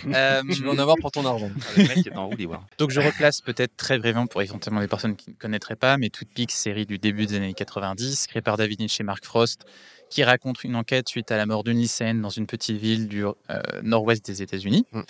mais 0.05 0.15
euh, 0.17 0.43
tu 0.53 0.63
vas 0.63 0.73
en 0.73 0.79
avoir 0.79 0.97
pour 1.01 1.11
ton 1.11 1.25
argent. 1.27 1.51
Donc 2.79 2.91
je 2.91 3.01
replace 3.01 3.41
peut-être 3.41 3.77
très 3.77 3.99
brièvement 3.99 4.27
pour 4.27 4.43
éventuellement 4.43 4.81
les 4.81 4.89
personnes 4.89 5.17
qui 5.17 5.31
ne 5.31 5.35
connaîtraient 5.35 5.77
pas, 5.77 5.97
mais 5.97 6.11
Peaks, 6.35 6.53
série 6.53 6.87
du 6.87 6.99
début 6.99 7.27
des 7.27 7.37
années 7.37 7.55
90, 7.55 8.27
créée 8.27 8.43
par 8.43 8.57
David 8.57 8.81
Lynch 8.81 9.01
et 9.01 9.05
Mark 9.05 9.25
Frost, 9.25 9.65
qui 10.11 10.23
raconte 10.23 10.65
une 10.65 10.77
enquête 10.77 11.09
suite 11.09 11.31
à 11.31 11.37
la 11.37 11.47
mort 11.47 11.65
d'une 11.65 11.79
lycéenne 11.79 12.21
dans 12.21 12.29
une 12.29 12.47
petite 12.47 12.77
ville 12.77 13.09
du 13.09 13.25
euh, 13.25 13.33
nord-ouest 13.83 14.25
des 14.25 14.43
États-Unis. 14.43 14.87
Mm. 14.93 15.01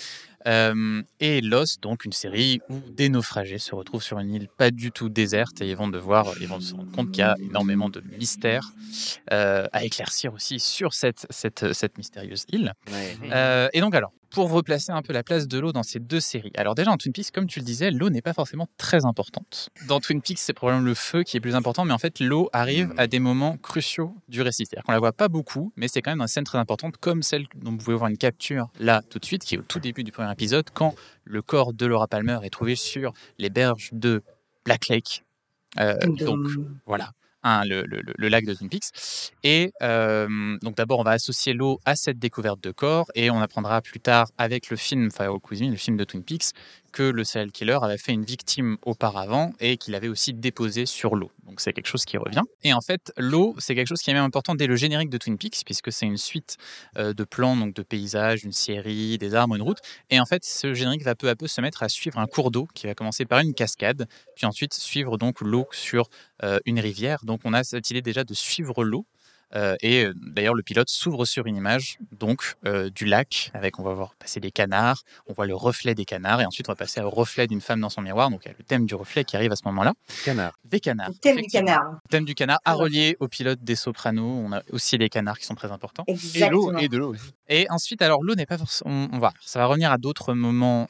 Euh, 0.47 1.03
et 1.21 1.41
Lost, 1.41 1.83
donc 1.83 2.05
une 2.05 2.13
série 2.13 2.61
où 2.69 2.79
des 2.91 3.09
naufragés 3.09 3.59
se 3.59 3.75
retrouvent 3.75 4.03
sur 4.03 4.19
une 4.19 4.33
île 4.33 4.49
pas 4.49 4.71
du 4.71 4.93
tout 4.93 5.09
déserte 5.09 5.61
et 5.61 5.69
ils 5.69 5.77
vont 5.77 5.89
devoir, 5.89 6.27
ils 6.41 6.49
vont 6.49 6.61
se 6.61 6.75
rendre 6.75 6.91
compte 6.93 7.11
qu'il 7.11 7.21
y 7.21 7.23
a 7.23 7.37
énormément 7.41 7.89
de 7.89 8.03
mystères 8.19 8.73
euh, 9.33 9.67
à 9.73 9.85
éclaircir 9.85 10.35
aussi 10.35 10.61
sur 10.61 10.93
cette, 10.93 11.27
cette, 11.31 11.73
cette 11.73 11.97
mystérieuse 11.99 12.45
île. 12.53 12.73
Euh, 13.33 13.69
et 13.73 13.81
donc 13.81 13.95
alors, 13.95 14.13
pour 14.35 14.51
replacer 14.51 14.91
un 14.91 15.01
peu 15.01 15.13
la 15.13 15.23
place 15.23 15.47
de 15.47 15.61
l'eau 15.61 15.73
dans 15.73 15.85
ces 15.85 16.01
deux 16.01 16.19
séries. 16.19 16.51
Alors 16.57 16.75
déjà 16.75 16.91
en 16.91 16.97
Twin 16.97 17.13
Peaks, 17.13 17.31
comme 17.31 17.47
tu 17.47 17.61
le 17.61 17.65
disais, 17.65 17.93
l'eau 17.93 18.11
n'est 18.11 18.21
pas 18.21 18.33
forcément 18.33 18.67
très 18.79 19.05
importante. 19.05 19.71
Dans 19.87 20.01
Twin 20.01 20.21
Peaks, 20.21 20.41
c'est 20.41 20.53
probablement 20.53 20.85
le 20.85 20.95
feu 20.95 21.23
qui 21.23 21.37
est 21.37 21.41
plus 21.41 21.55
important, 21.55 21.85
mais 21.85 21.93
en 21.93 21.99
fait 21.99 22.19
l'eau 22.19 22.51
arrive 22.53 22.93
à 22.97 23.07
des 23.07 23.21
moments 23.21 23.57
cruciaux 23.57 24.13
du 24.29 24.43
récit. 24.43 24.67
C'est-à-dire 24.67 24.83
qu'on 24.83 24.91
la 24.91 24.99
voit 24.99 25.13
pas 25.13 25.29
beaucoup, 25.29 25.73
mais 25.77 25.87
c'est 25.87 26.03
quand 26.03 26.11
même 26.11 26.21
une 26.21 26.27
scène 26.27 26.43
très 26.43 26.59
importante, 26.59 26.97
comme 26.97 27.23
celle 27.23 27.47
dont 27.55 27.71
vous 27.71 27.77
pouvez 27.77 27.97
voir 27.97 28.11
une 28.11 28.19
capture 28.19 28.71
là 28.81 29.03
tout 29.09 29.21
de 29.21 29.25
suite, 29.25 29.45
qui 29.45 29.55
est 29.55 29.59
au 29.59 29.63
tout 29.63 29.79
début 29.79 30.03
du 30.03 30.11
premier 30.11 30.27
épisode, 30.35 30.69
quand 30.73 30.95
le 31.25 31.41
corps 31.41 31.73
de 31.73 31.87
Laura 31.87 32.07
Palmer 32.07 32.39
est 32.43 32.51
trouvé 32.51 32.77
sur 32.77 33.15
les 33.39 33.49
berges 33.51 33.91
de 33.93 34.23
Black 34.65 34.89
Lake. 34.89 35.25
Euh, 35.81 35.97
donc 36.07 36.47
voilà, 36.87 37.13
le, 37.45 38.29
lac 38.29 38.45
de 38.45 38.55
Twin 38.55 38.69
Peaks. 38.69 39.33
Et 39.43 39.73
donc 39.81 40.77
d'abord, 40.77 41.01
on 41.01 41.05
va 41.05 41.13
associer 41.13 41.53
l'eau 41.53 41.81
à 41.85 41.97
cette 41.97 42.19
découverte 42.19 42.63
de 42.63 42.71
corps 42.71 43.07
et 43.15 43.31
on 43.31 43.41
apprendra 43.41 43.81
plus 43.83 44.01
tard 44.01 44.29
avec 44.39 44.71
le 44.71 44.77
film 44.77 45.11
Fire 45.11 45.35
Cuisine, 45.43 45.71
le 45.71 45.77
film 45.77 45.97
de 45.97 46.05
Twin 46.05 46.23
Peaks, 46.23 46.53
que 46.93 47.03
le 47.03 47.25
serial 47.25 47.51
killer 47.51 47.79
avait 47.83 47.99
fait 47.99 48.13
une 48.13 48.25
victime 48.25 48.77
auparavant 48.83 49.53
et 49.59 49.77
qu'il 49.77 49.97
avait 49.97 50.09
aussi 50.09 50.33
déposé 50.33 50.87
sur 50.87 51.17
l'eau. 51.17 51.33
Donc 51.45 51.61
c'est 51.61 51.73
quelque 51.73 51.89
chose 51.89 52.05
qui 52.05 52.17
revient. 52.17 52.43
Et 52.63 52.73
en 52.73 52.81
fait, 52.81 53.13
l'eau, 53.17 53.57
c'est 53.59 53.75
quelque 53.75 53.89
chose 53.89 54.01
qui 54.01 54.11
est 54.11 54.15
même 54.15 54.25
important 54.25 54.55
dès 54.55 54.69
le 54.69 54.77
générique 54.77 55.11
de 55.11 55.19
Twin 55.19 55.37
Peaks, 55.37 55.63
puisque 55.65 55.91
c'est 55.91 56.07
une 56.07 56.17
suite 56.17 56.57
de 56.97 57.25
plans, 57.25 57.57
donc 57.57 57.75
de 57.75 57.83
paysages, 57.83 58.45
une 58.45 58.53
série, 58.53 59.19
des 59.19 59.35
arbres, 59.35 59.57
une 59.57 59.63
route. 59.63 59.79
Et 60.11 60.21
en 60.21 60.25
fait, 60.25 60.45
ce 60.45 60.73
générique 60.73 61.03
va 61.03 61.17
peu 61.17 61.29
à 61.29 61.35
peu 61.35 61.49
se 61.49 61.61
mettre 61.61 61.83
à 61.83 61.89
suivre 61.89 62.19
un 62.19 62.27
cours 62.27 62.53
d'eau 62.53 62.69
qui 62.75 62.87
va 62.87 62.95
commencer 62.95 63.25
par 63.25 63.41
une 63.41 63.55
cascade, 63.55 64.07
puis 64.37 64.47
ensuite 64.47 64.73
suivre 64.73 65.19
donc 65.19 65.41
l'eau 65.41 65.67
sur 65.73 66.09
une 66.67 66.81
rivière. 66.81 67.25
Donc 67.25 67.41
on 67.45 67.53
a 67.53 67.65
cette 67.65 67.91
idée 67.91 68.03
déjà 68.03 68.25
de 68.25 68.35
suivre 68.35 68.85
l'eau 68.85 69.07
euh, 69.57 69.77
et 69.81 70.05
euh, 70.05 70.15
d'ailleurs, 70.17 70.55
le 70.55 70.63
pilote 70.63 70.89
s'ouvre 70.89 71.25
sur 71.25 71.47
une 71.47 71.57
image 71.57 71.99
donc 72.19 72.55
euh, 72.67 72.91
du 72.91 73.05
lac, 73.05 73.51
avec 73.55 73.79
on 73.79 73.83
va 73.83 73.95
voir 73.95 74.15
passer 74.17 74.41
des 74.41 74.51
canards, 74.51 75.03
on 75.27 75.33
voit 75.33 75.47
le 75.47 75.55
reflet 75.55 75.95
des 75.95 76.05
canards, 76.05 76.41
et 76.41 76.47
ensuite 76.47 76.69
on 76.69 76.73
va 76.73 76.77
passer 76.77 77.01
au 77.01 77.11
reflet 77.11 77.47
d'une 77.47 77.61
femme 77.61 77.81
dans 77.81 77.89
son 77.89 78.03
miroir. 78.03 78.31
Donc 78.31 78.43
il 78.45 78.49
y 78.49 78.51
a 78.51 78.55
le 78.59 78.65
thème 78.65 78.87
du 78.87 78.95
reflet 78.95 79.25
qui 79.25 79.37
arrive 79.37 79.53
à 79.53 79.57
ce 79.57 79.63
moment-là. 79.67 79.95
Canard. 80.25 80.59
Des 80.65 80.81
canards. 80.81 81.11
Le 81.11 81.15
thème 81.15 81.37
du 81.37 81.47
canard. 81.47 81.93
Le 82.05 82.09
thème 82.11 82.25
du 82.25 82.35
canard 82.35 82.59
à 82.65 82.73
relier 82.73 83.17
au 83.21 83.29
pilote 83.29 83.63
des 83.63 83.77
sopranos. 83.77 84.45
On 84.45 84.53
a 84.53 84.63
aussi 84.73 84.99
des 84.99 85.09
canards 85.09 85.39
qui 85.39 85.47
sont 85.47 85.55
très 85.55 85.71
importants. 85.71 86.05
Exactement. 86.07 86.79
Et 86.79 86.89
de 86.89 86.99
l'eau 86.99 87.15
aussi. 87.15 87.33
Et 87.49 87.67
ensuite, 87.71 88.03
alors 88.03 88.23
l'eau 88.23 88.35
n'est 88.35 88.47
pas 88.47 88.59
forcément. 88.59 89.09
On, 89.13 89.19
va, 89.19 89.33
ça 89.41 89.59
va 89.59 89.67
revenir 89.67 89.93
à 89.93 89.99
d'autres 89.99 90.35
moments 90.35 90.89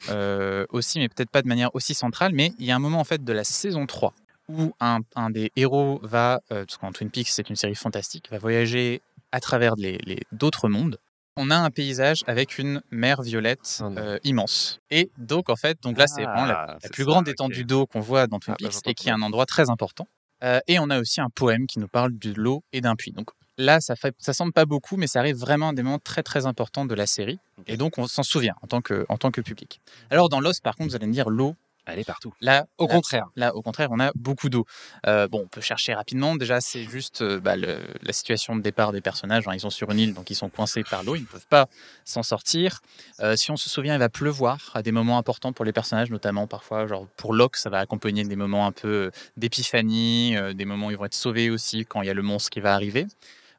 aussi, 0.69 0.99
mais 0.99 1.09
peut-être 1.09 1.29
pas 1.29 1.41
de 1.41 1.47
manière 1.47 1.73
aussi 1.75 1.93
centrale. 1.93 2.31
Mais 2.33 2.53
il 2.57 2.65
y 2.65 2.71
a 2.71 2.75
un 2.75 2.79
moment 2.79 2.99
en 2.99 3.03
fait 3.03 3.23
de 3.23 3.33
la 3.33 3.43
saison 3.43 3.85
3 3.85 4.13
où 4.49 4.73
un, 4.79 4.99
un 5.15 5.29
des 5.29 5.51
héros 5.55 5.99
va, 6.03 6.41
parce 6.49 6.77
qu'en 6.77 6.91
Twin 6.91 7.09
Peaks 7.09 7.29
c'est 7.29 7.49
une 7.49 7.55
série 7.55 7.75
fantastique, 7.75 8.29
va 8.29 8.37
voyager 8.37 9.01
à 9.31 9.39
travers 9.39 9.75
les, 9.75 9.99
d'autres 10.31 10.69
mondes, 10.69 10.97
on 11.37 11.51
a 11.51 11.57
un 11.57 11.69
paysage 11.69 12.23
avec 12.27 12.57
une 12.57 12.81
mer 12.91 13.21
violette 13.21 13.81
ah 13.81 13.89
euh, 13.97 14.17
immense. 14.23 14.79
Et 14.89 15.11
donc, 15.17 15.49
en 15.49 15.55
fait, 15.55 15.81
donc 15.83 15.97
là, 15.97 16.07
c'est 16.07 16.23
vraiment 16.23 16.45
la, 16.45 16.77
ah, 16.81 16.89
plus 16.91 17.03
grande 17.03 17.27
étendue 17.27 17.65
d'eau 17.65 17.85
qu'on 17.85 17.99
voit 17.99 18.27
dans 18.27 18.39
Twin 18.39 18.55
ah, 18.57 18.63
bah, 18.63 18.69
Peaks 18.69 18.87
et 18.87 18.93
qui 18.93 19.09
est 19.09 19.11
un 19.11 19.21
endroit 19.21 19.45
très 19.45 19.69
important. 19.69 20.07
Euh, 20.43 20.59
et 20.67 20.79
on 20.79 20.89
a 20.89 20.99
aussi 20.99 21.19
un 21.21 21.29
poème 21.29 21.67
qui 21.67 21.79
nous 21.79 21.87
parle 21.87 22.17
de 22.17 22.33
l'eau 22.33 22.63
et 22.71 22.79
d'un 22.79 22.95
puits. 22.95 23.11
Donc 23.11 23.31
là, 23.57 23.81
ça, 23.81 23.97
fait, 23.97 24.15
ça 24.17 24.31
semble 24.31 24.53
pas 24.53 24.65
beaucoup, 24.65 24.95
mais 24.95 25.07
ça 25.07 25.19
arrive 25.19 25.35
vraiment 25.35 25.69
à 25.69 25.73
des 25.73 25.83
moments 25.83 25.99
très 25.99 26.23
très 26.23 26.45
importants 26.45 26.85
de 26.85 26.95
la 26.95 27.05
série. 27.05 27.39
Et 27.67 27.75
donc, 27.75 27.97
on 27.97 28.07
s'en 28.07 28.23
souvient 28.23 28.55
en 28.61 28.67
tant, 28.67 28.81
que, 28.81 29.05
en 29.09 29.17
tant 29.17 29.31
que 29.31 29.41
public. 29.41 29.81
Alors, 30.09 30.29
dans 30.29 30.39
Lost, 30.39 30.63
par 30.63 30.75
contre, 30.77 30.91
vous 30.91 30.95
allez 30.95 31.07
me 31.07 31.13
dire, 31.13 31.29
l'eau, 31.29 31.55
elle 31.85 31.99
est 31.99 32.05
partout. 32.05 32.33
Là, 32.41 32.67
au 32.77 32.87
contraire. 32.87 33.27
Là, 33.35 33.55
au 33.55 33.61
contraire, 33.61 33.89
on 33.91 33.99
a 33.99 34.11
beaucoup 34.15 34.49
d'eau. 34.49 34.65
Euh, 35.07 35.27
bon, 35.27 35.41
on 35.43 35.47
peut 35.47 35.61
chercher 35.61 35.93
rapidement. 35.93 36.35
Déjà, 36.35 36.61
c'est 36.61 36.83
juste 36.83 37.21
euh, 37.21 37.39
bah, 37.39 37.55
la 37.55 38.13
situation 38.13 38.55
de 38.55 38.61
départ 38.61 38.91
des 38.91 39.01
personnages. 39.01 39.43
Ils 39.53 39.59
sont 39.59 39.69
sur 39.69 39.91
une 39.91 39.99
île, 39.99 40.13
donc 40.13 40.29
ils 40.29 40.35
sont 40.35 40.49
coincés 40.49 40.83
par 40.83 41.03
l'eau. 41.03 41.15
Ils 41.15 41.21
ne 41.21 41.27
peuvent 41.27 41.47
pas 41.47 41.67
s'en 42.03 42.23
sortir. 42.23 42.81
Euh, 43.19 43.35
si 43.35 43.51
on 43.51 43.57
se 43.57 43.69
souvient, 43.69 43.93
il 43.93 43.99
va 43.99 44.09
pleuvoir 44.09 44.71
à 44.73 44.81
des 44.81 44.91
moments 44.91 45.17
importants 45.17 45.53
pour 45.53 45.65
les 45.65 45.73
personnages, 45.73 46.09
notamment 46.09 46.47
parfois, 46.47 46.87
genre 46.87 47.07
pour 47.17 47.33
Locke, 47.33 47.57
ça 47.57 47.69
va 47.69 47.79
accompagner 47.79 48.23
des 48.23 48.35
moments 48.35 48.65
un 48.65 48.71
peu 48.71 49.11
d'épiphanie, 49.37 50.35
des 50.53 50.65
moments 50.65 50.87
où 50.87 50.91
ils 50.91 50.97
vont 50.97 51.05
être 51.05 51.13
sauvés 51.13 51.49
aussi 51.49 51.85
quand 51.85 52.01
il 52.01 52.07
y 52.07 52.09
a 52.09 52.13
le 52.13 52.21
monstre 52.21 52.49
qui 52.49 52.59
va 52.59 52.73
arriver. 52.73 53.07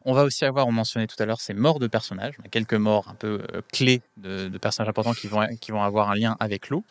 On 0.05 0.13
va 0.13 0.23
aussi 0.23 0.45
avoir, 0.45 0.69
on 0.69 0.73
mentionnait 0.73 1.09
tout 1.09 1.21
à 1.21 1.27
l'heure, 1.27 1.41
ces 1.41 1.55
morts 1.55 1.81
de 1.81 1.89
personnages. 1.89 2.35
On 2.41 2.47
a 2.47 2.49
quelques 2.49 2.75
morts 2.75 3.09
un 3.09 3.15
peu 3.15 3.43
clés 3.73 4.03
de, 4.17 4.49
de, 4.49 4.59
personnages 4.59 4.89
importants 4.89 5.15
qui 5.15 5.27
vont, 5.27 5.45
qui 5.61 5.73
vont 5.73 5.83
avoir 5.83 6.11
un 6.11 6.15
lien 6.15 6.37
avec 6.39 6.69
l'eau. 6.69 6.85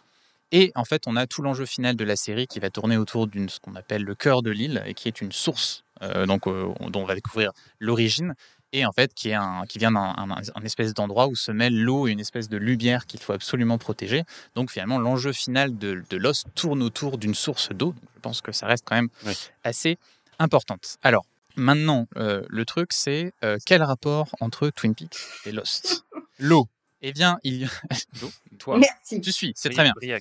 Et 0.58 0.72
en 0.76 0.86
fait, 0.86 1.04
on 1.06 1.18
a 1.18 1.28
tout 1.28 1.42
l'enjeu 1.42 1.66
final 1.66 1.98
de 1.98 2.06
la 2.06 2.16
série 2.16 2.48
qui 2.48 2.62
va 2.62 2.70
tourner 2.70 2.96
autour 2.96 3.28
d'une 3.28 3.50
ce 3.50 3.60
qu'on 3.60 3.76
appelle 3.76 4.04
le 4.06 4.16
cœur 4.16 4.42
de 4.42 4.52
l'île 4.52 4.82
et 4.86 4.94
qui 4.94 5.10
est 5.10 5.20
une 5.20 5.34
source 5.34 5.84
euh, 6.02 6.26
donc 6.26 6.48
euh, 6.48 6.74
dont 6.80 7.02
on 7.02 7.06
va 7.06 7.14
découvrir 7.14 7.52
l'origine 7.82 8.36
et 8.72 8.86
en 8.86 8.94
fait 8.94 9.14
qui 9.14 9.32
est 9.32 9.34
un 9.34 9.66
qui 9.68 9.80
vient 9.80 9.92
d'un 9.92 10.44
espèce 10.64 10.94
d'endroit 10.94 11.28
où 11.28 11.36
se 11.36 11.52
mêle 11.52 11.78
l'eau 11.78 12.08
et 12.08 12.12
une 12.12 12.22
espèce 12.22 12.48
de 12.48 12.56
lumière 12.56 13.06
qu'il 13.06 13.20
faut 13.20 13.34
absolument 13.34 13.78
protéger. 13.78 14.24
Donc 14.56 14.72
finalement, 14.72 14.98
l'enjeu 14.98 15.34
final 15.34 15.78
de, 15.78 16.02
de 16.10 16.18
l'os 16.18 16.46
tourne 16.56 16.82
autour 16.84 17.18
d'une 17.18 17.36
source 17.36 17.74
d'eau. 17.74 17.94
Je 18.16 18.22
pense 18.22 18.40
que 18.40 18.54
ça 18.54 18.66
reste 18.66 18.86
quand 18.88 18.96
même 18.96 19.10
assez 19.66 19.98
importante. 20.40 21.00
Alors 21.04 21.26
maintenant, 21.58 22.08
euh, 22.16 22.46
le 22.48 22.64
truc 22.64 22.94
c'est 22.94 23.34
quel 23.66 23.84
rapport 23.84 24.30
entre 24.40 24.70
Twin 24.70 24.96
Peaks 24.96 25.18
et 25.46 25.52
Lost? 25.52 26.06
L'eau. 26.40 26.70
Eh 27.08 27.14
bien, 27.14 27.38
il 27.44 27.70
Toi, 28.58 28.80
Merci. 28.80 29.22
tu 29.22 29.32
suis, 29.32 29.54
c'est 29.56 29.70
très 29.70 29.84
bien. 29.84 30.18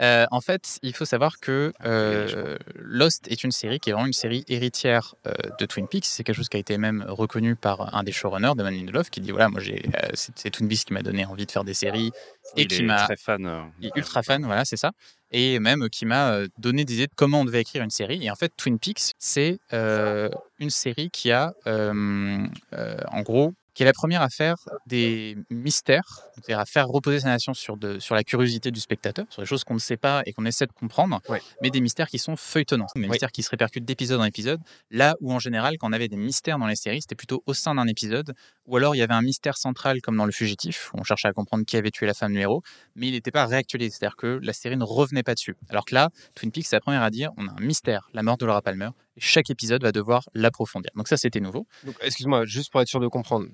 Euh, 0.00 0.26
en 0.30 0.42
fait, 0.42 0.78
il 0.82 0.92
faut 0.92 1.06
savoir 1.06 1.40
que 1.40 1.72
euh, 1.82 2.58
Lost 2.74 3.26
est 3.28 3.42
une 3.42 3.52
série 3.52 3.80
qui 3.80 3.88
est 3.88 3.94
vraiment 3.94 4.06
une 4.06 4.12
série 4.12 4.44
héritière 4.46 5.14
euh, 5.26 5.32
de 5.58 5.64
Twin 5.64 5.88
Peaks. 5.88 6.04
C'est 6.04 6.24
quelque 6.24 6.36
chose 6.36 6.50
qui 6.50 6.58
a 6.58 6.60
été 6.60 6.76
même 6.76 7.06
reconnu 7.08 7.56
par 7.56 7.94
un 7.94 8.02
des 8.02 8.12
showrunners, 8.12 8.52
Damon 8.54 8.68
Lindelof, 8.68 9.08
qui 9.08 9.22
dit 9.22 9.30
voilà, 9.30 9.48
moi 9.48 9.62
j'ai, 9.62 9.82
c'est, 10.12 10.50
Twin 10.50 10.68
Peaks 10.68 10.84
qui 10.84 10.92
m'a 10.92 11.00
donné 11.00 11.24
envie 11.24 11.46
de 11.46 11.50
faire 11.50 11.64
des 11.64 11.72
séries 11.72 12.12
et 12.54 12.66
qui 12.66 12.82
m'a 12.82 13.04
très 13.04 13.16
fan, 13.16 13.72
il 13.80 13.86
est 13.86 13.96
ultra 13.96 14.22
fan, 14.22 14.44
voilà, 14.44 14.66
c'est 14.66 14.76
ça, 14.76 14.92
et 15.30 15.58
même 15.58 15.88
qui 15.88 16.04
m'a 16.04 16.40
donné 16.58 16.84
des 16.84 16.96
idées 16.96 17.06
de 17.06 17.14
comment 17.16 17.40
on 17.40 17.44
devait 17.46 17.62
écrire 17.62 17.82
une 17.82 17.90
série. 17.90 18.22
Et 18.22 18.30
en 18.30 18.36
fait, 18.36 18.52
Twin 18.58 18.78
Peaks, 18.78 19.14
c'est 19.18 19.58
une 19.72 20.70
série 20.70 21.08
qui 21.08 21.32
a, 21.32 21.54
en 21.64 23.22
gros, 23.22 23.54
qui 23.76 23.82
est 23.82 23.86
la 23.86 23.92
première 23.92 24.22
à 24.22 24.30
faire 24.30 24.56
des 24.86 25.36
mystères, 25.50 26.22
c'est-à-dire 26.34 26.58
à 26.58 26.64
faire 26.64 26.88
reposer 26.88 27.20
sa 27.20 27.28
nation 27.28 27.52
sur, 27.52 27.76
de, 27.76 27.98
sur 27.98 28.14
la 28.14 28.24
curiosité 28.24 28.70
du 28.70 28.80
spectateur, 28.80 29.26
sur 29.28 29.42
des 29.42 29.46
choses 29.46 29.64
qu'on 29.64 29.74
ne 29.74 29.78
sait 29.78 29.98
pas 29.98 30.22
et 30.24 30.32
qu'on 30.32 30.46
essaie 30.46 30.66
de 30.66 30.72
comprendre, 30.72 31.20
mais 31.60 31.68
des 31.68 31.82
mystères 31.82 32.08
qui 32.08 32.18
sont 32.18 32.36
feuilletonnants, 32.36 32.86
des 32.94 33.06
mystères 33.06 33.30
qui 33.30 33.42
se 33.42 33.50
répercutent 33.50 33.84
d'épisode 33.84 34.18
en 34.18 34.24
épisode, 34.24 34.60
là 34.90 35.14
où 35.20 35.30
en 35.30 35.38
général, 35.38 35.76
quand 35.76 35.90
on 35.90 35.92
avait 35.92 36.08
des 36.08 36.16
mystères 36.16 36.58
dans 36.58 36.66
les 36.66 36.74
séries, 36.74 37.02
c'était 37.02 37.14
plutôt 37.14 37.42
au 37.44 37.52
sein 37.52 37.74
d'un 37.74 37.86
épisode, 37.86 38.34
ou 38.66 38.76
alors 38.76 38.94
il 38.94 38.98
y 38.98 39.02
avait 39.02 39.14
un 39.14 39.22
mystère 39.22 39.56
central 39.56 40.00
comme 40.00 40.16
dans 40.16 40.26
Le 40.26 40.32
Fugitif, 40.32 40.92
où 40.92 40.98
on 41.00 41.04
cherchait 41.04 41.28
à 41.28 41.32
comprendre 41.32 41.64
qui 41.64 41.76
avait 41.76 41.90
tué 41.90 42.06
la 42.06 42.14
femme 42.14 42.32
du 42.32 42.40
héros, 42.40 42.62
mais 42.94 43.08
il 43.08 43.12
n'était 43.12 43.30
pas 43.30 43.46
réactualisé, 43.46 43.90
c'est-à-dire 43.90 44.16
que 44.16 44.40
la 44.42 44.52
série 44.52 44.76
ne 44.76 44.84
revenait 44.84 45.22
pas 45.22 45.34
dessus. 45.34 45.56
Alors 45.68 45.84
que 45.84 45.94
là, 45.94 46.10
Twin 46.34 46.50
Peaks, 46.50 46.66
c'est 46.66 46.76
la 46.76 46.80
première 46.80 47.02
à 47.02 47.10
dire, 47.10 47.30
on 47.36 47.46
a 47.48 47.52
un 47.52 47.60
mystère, 47.60 48.08
la 48.12 48.22
mort 48.22 48.36
de 48.36 48.46
Laura 48.46 48.62
Palmer, 48.62 48.90
et 49.16 49.20
chaque 49.20 49.48
épisode 49.48 49.82
va 49.82 49.92
devoir 49.92 50.28
l'approfondir. 50.34 50.90
Donc 50.94 51.08
ça, 51.08 51.16
c'était 51.16 51.40
nouveau. 51.40 51.66
Excuse-moi, 52.02 52.44
juste 52.44 52.70
pour 52.70 52.82
être 52.82 52.88
sûr 52.88 53.00
de 53.00 53.08
comprendre. 53.08 53.46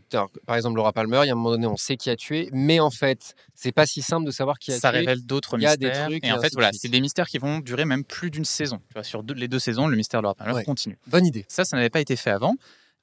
Par 0.44 0.56
exemple, 0.56 0.76
Laura 0.76 0.92
Palmer, 0.92 1.20
il 1.22 1.28
y 1.28 1.30
a 1.30 1.32
un 1.32 1.36
moment 1.36 1.50
donné, 1.50 1.66
on 1.66 1.76
sait 1.76 1.96
qui 1.96 2.10
a 2.10 2.16
tué, 2.16 2.48
mais 2.52 2.80
en 2.80 2.90
fait, 2.90 3.34
c'est 3.54 3.70
pas 3.70 3.86
si 3.86 4.02
simple 4.02 4.26
de 4.26 4.32
savoir 4.32 4.58
qui 4.58 4.72
a 4.72 4.74
tué. 4.74 4.80
Ça 4.80 4.90
révèle 4.90 5.24
d'autres 5.24 5.56
mystères. 5.56 5.76
Il 5.78 5.82
y 5.82 5.86
a 5.86 5.90
des 5.90 6.00
trucs. 6.00 6.24
Et, 6.24 6.32
en 6.32 6.40
fait, 6.40 6.52
voilà, 6.54 6.70
c'est 6.72 6.88
des 6.88 7.00
mystères 7.00 7.28
qui 7.28 7.38
vont 7.38 7.60
durer 7.60 7.84
même 7.84 8.04
plus 8.04 8.30
d'une 8.30 8.44
saison. 8.44 8.78
Tu 8.88 8.94
vois, 8.94 9.04
sur 9.04 9.22
les 9.22 9.46
deux 9.46 9.60
saisons, 9.60 9.86
le 9.86 9.96
mystère 9.96 10.20
de 10.20 10.24
Laura 10.24 10.34
Palmer 10.34 10.64
continue. 10.64 10.98
Bonne 11.06 11.26
idée. 11.26 11.44
Ça, 11.48 11.64
ça 11.64 11.76
n'avait 11.76 11.90
pas 11.90 12.00
été 12.00 12.16
fait 12.16 12.30
avant. 12.30 12.54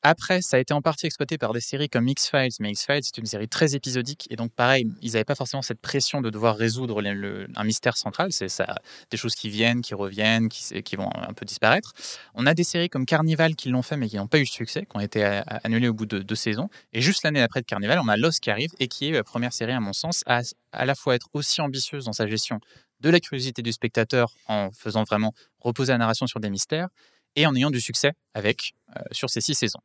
Après, 0.01 0.41
ça 0.41 0.55
a 0.55 0.59
été 0.61 0.73
en 0.73 0.81
partie 0.81 1.07
exploité 1.07 1.37
par 1.37 1.51
des 1.51 1.59
séries 1.59 1.89
comme 1.89 2.07
X-Files, 2.07 2.53
mais 2.61 2.71
X-Files, 2.71 3.03
c'est 3.03 3.17
une 3.17 3.25
série 3.25 3.49
très 3.49 3.75
épisodique, 3.75 4.27
et 4.29 4.37
donc 4.37 4.53
pareil, 4.53 4.87
ils 5.01 5.11
n'avaient 5.11 5.25
pas 5.25 5.35
forcément 5.35 5.61
cette 5.61 5.81
pression 5.81 6.21
de 6.21 6.29
devoir 6.29 6.55
résoudre 6.55 7.01
un 7.03 7.63
mystère 7.65 7.97
central, 7.97 8.31
c'est 8.31 8.47
ça, 8.47 8.75
des 9.11 9.17
choses 9.17 9.35
qui 9.35 9.49
viennent, 9.49 9.81
qui 9.81 9.93
reviennent, 9.95 10.47
qui, 10.47 10.95
vont 10.95 11.09
un 11.13 11.33
peu 11.33 11.45
disparaître. 11.45 11.91
On 12.33 12.45
a 12.45 12.53
des 12.53 12.63
séries 12.63 12.87
comme 12.89 13.05
Carnival 13.05 13.55
qui 13.55 13.67
l'ont 13.67 13.81
fait, 13.81 13.97
mais 13.97 14.07
qui 14.07 14.15
n'ont 14.15 14.27
pas 14.27 14.39
eu 14.39 14.43
de 14.43 14.49
succès, 14.49 14.87
qui 14.89 14.95
ont 14.95 15.01
été 15.01 15.23
annulées 15.65 15.89
au 15.89 15.93
bout 15.93 16.05
de 16.05 16.19
deux 16.19 16.35
saisons, 16.35 16.69
et 16.93 17.01
juste 17.01 17.23
l'année 17.23 17.41
après 17.41 17.59
de 17.59 17.65
Carnival, 17.65 17.99
on 17.99 18.07
a 18.07 18.15
Lost 18.15 18.39
qui 18.39 18.51
arrive, 18.51 18.71
et 18.79 18.87
qui 18.87 19.09
est 19.09 19.11
la 19.11 19.25
première 19.25 19.51
série, 19.51 19.73
à 19.73 19.81
mon 19.81 19.93
sens, 19.93 20.23
à 20.25 20.41
à 20.71 20.85
la 20.85 20.95
fois 20.95 21.15
être 21.15 21.27
aussi 21.33 21.61
ambitieuse 21.61 22.05
dans 22.05 22.13
sa 22.13 22.27
gestion 22.27 22.59
de 22.99 23.09
la 23.09 23.19
curiosité 23.19 23.61
du 23.61 23.71
spectateur, 23.71 24.33
en 24.47 24.71
faisant 24.71 25.03
vraiment 25.03 25.33
reposer 25.59 25.91
la 25.91 25.97
narration 25.97 26.27
sur 26.27 26.39
des 26.39 26.49
mystères, 26.49 26.89
et 27.35 27.45
en 27.45 27.55
ayant 27.55 27.71
du 27.71 27.81
succès 27.81 28.13
avec 28.33 28.73
euh, 28.95 29.01
sur 29.11 29.29
ces 29.29 29.41
six 29.41 29.55
saisons. 29.55 29.79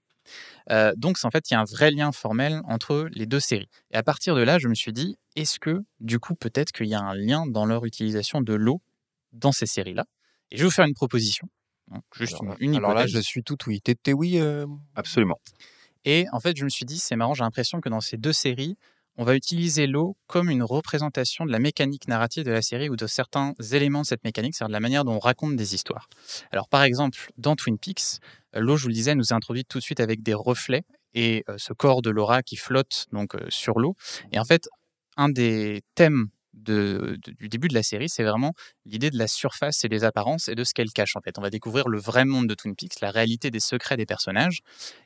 Euh, 0.70 0.92
donc, 0.96 1.16
en 1.22 1.30
fait, 1.30 1.50
il 1.50 1.54
y 1.54 1.56
a 1.56 1.60
un 1.60 1.64
vrai 1.64 1.90
lien 1.90 2.12
formel 2.12 2.60
entre 2.64 3.08
les 3.12 3.26
deux 3.26 3.40
séries. 3.40 3.68
Et 3.90 3.96
à 3.96 4.02
partir 4.02 4.34
de 4.34 4.42
là, 4.42 4.58
je 4.58 4.68
me 4.68 4.74
suis 4.74 4.92
dit, 4.92 5.16
est-ce 5.36 5.58
que, 5.58 5.84
du 6.00 6.18
coup, 6.18 6.34
peut-être 6.34 6.72
qu'il 6.72 6.86
y 6.86 6.94
a 6.94 7.00
un 7.00 7.14
lien 7.14 7.46
dans 7.46 7.66
leur 7.66 7.84
utilisation 7.84 8.40
de 8.40 8.54
l'eau 8.54 8.80
dans 9.32 9.52
ces 9.52 9.66
séries-là? 9.66 10.04
Et 10.50 10.56
je 10.56 10.62
vais 10.62 10.66
vous 10.66 10.74
faire 10.74 10.86
une 10.86 10.94
proposition. 10.94 11.48
juste 12.14 12.36
une, 12.60 12.76
alors, 12.76 12.94
là, 12.94 13.06
je 13.06 13.18
suis 13.18 13.42
tout 13.42 13.58
oui. 13.66 13.80
T'es 13.80 14.12
oui 14.12 14.38
euh? 14.38 14.66
Absolument. 14.94 15.40
Et 16.04 16.26
en 16.32 16.40
fait, 16.40 16.56
je 16.56 16.64
me 16.64 16.68
suis 16.68 16.84
dit, 16.84 16.98
c'est 16.98 17.16
marrant, 17.16 17.34
j'ai 17.34 17.44
l'impression 17.44 17.80
que 17.80 17.88
dans 17.88 18.00
ces 18.00 18.16
deux 18.16 18.32
séries, 18.32 18.76
on 19.16 19.24
va 19.24 19.34
utiliser 19.34 19.86
l'eau 19.86 20.16
comme 20.26 20.50
une 20.50 20.62
représentation 20.62 21.44
de 21.46 21.52
la 21.52 21.58
mécanique 21.58 22.08
narrative 22.08 22.44
de 22.44 22.50
la 22.50 22.62
série 22.62 22.88
ou 22.88 22.96
de 22.96 23.06
certains 23.06 23.54
éléments 23.72 24.02
de 24.02 24.06
cette 24.06 24.24
mécanique, 24.24 24.54
c'est-à-dire 24.54 24.70
de 24.70 24.74
la 24.74 24.80
manière 24.80 25.04
dont 25.04 25.14
on 25.14 25.18
raconte 25.18 25.56
des 25.56 25.74
histoires. 25.74 26.08
Alors 26.50 26.68
par 26.68 26.82
exemple, 26.82 27.30
dans 27.38 27.56
Twin 27.56 27.78
Peaks, 27.78 28.20
euh, 28.56 28.60
l'eau, 28.60 28.76
je 28.76 28.82
vous 28.82 28.88
le 28.88 28.94
disais, 28.94 29.14
nous 29.14 29.28
est 29.28 29.32
introduite 29.32 29.68
tout 29.68 29.78
de 29.78 29.84
suite 29.84 30.00
avec 30.00 30.22
des 30.22 30.34
reflets 30.34 30.82
et 31.14 31.44
euh, 31.48 31.54
ce 31.58 31.72
corps 31.72 32.02
de 32.02 32.10
Laura 32.10 32.42
qui 32.42 32.56
flotte 32.56 33.06
donc 33.12 33.34
euh, 33.34 33.46
sur 33.48 33.78
l'eau. 33.78 33.96
Et 34.32 34.38
en 34.38 34.44
fait, 34.44 34.68
un 35.16 35.28
des 35.28 35.82
thèmes 35.94 36.28
du 36.55 37.48
début 37.48 37.68
de 37.68 37.74
la 37.74 37.82
série, 37.82 38.09
c'est 38.09 38.22
vraiment 38.22 38.52
l'idée 38.86 39.11
de 39.11 39.18
la 39.18 39.26
surface 39.26 39.84
et 39.84 39.88
des 39.88 40.05
apparences 40.05 40.48
et 40.48 40.55
de 40.55 40.64
ce 40.64 40.74
qu'elle 40.74 40.90
cache 40.90 41.16
en 41.16 41.20
fait. 41.20 41.38
On 41.38 41.42
va 41.42 41.50
découvrir 41.50 41.88
le 41.88 41.98
vrai 41.98 42.24
monde 42.24 42.48
de 42.48 42.55
Twin 42.55 42.74
Peaks, 42.74 43.00
la 43.00 43.11
réalité 43.11 43.50
des 43.50 43.61
secrets 43.61 43.96
des 43.96 44.07
personnages. 44.07 44.61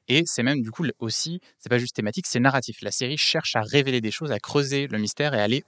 Et 0.09 0.23
c'est 0.27 0.43
même 0.43 0.63
du 0.63 0.71
coup 0.71 0.85
aussi, 0.99 1.41
c'est 1.59 1.69
pas 1.69 1.79
juste 1.79 1.97
thématique, 1.97 2.27
c'est 2.27 2.41
narratif. 2.41 2.79
La 2.83 2.91
série 2.91 3.19
cherche 3.19 3.57
à 3.57 3.63
révéler 3.63 4.01
des 4.01 4.11
choses, 4.11 4.33
à 4.33 4.39
creuser 4.39 4.87
le 4.87 4.99
mystère 4.99 5.35
et 5.35 5.41
aller 5.41 5.65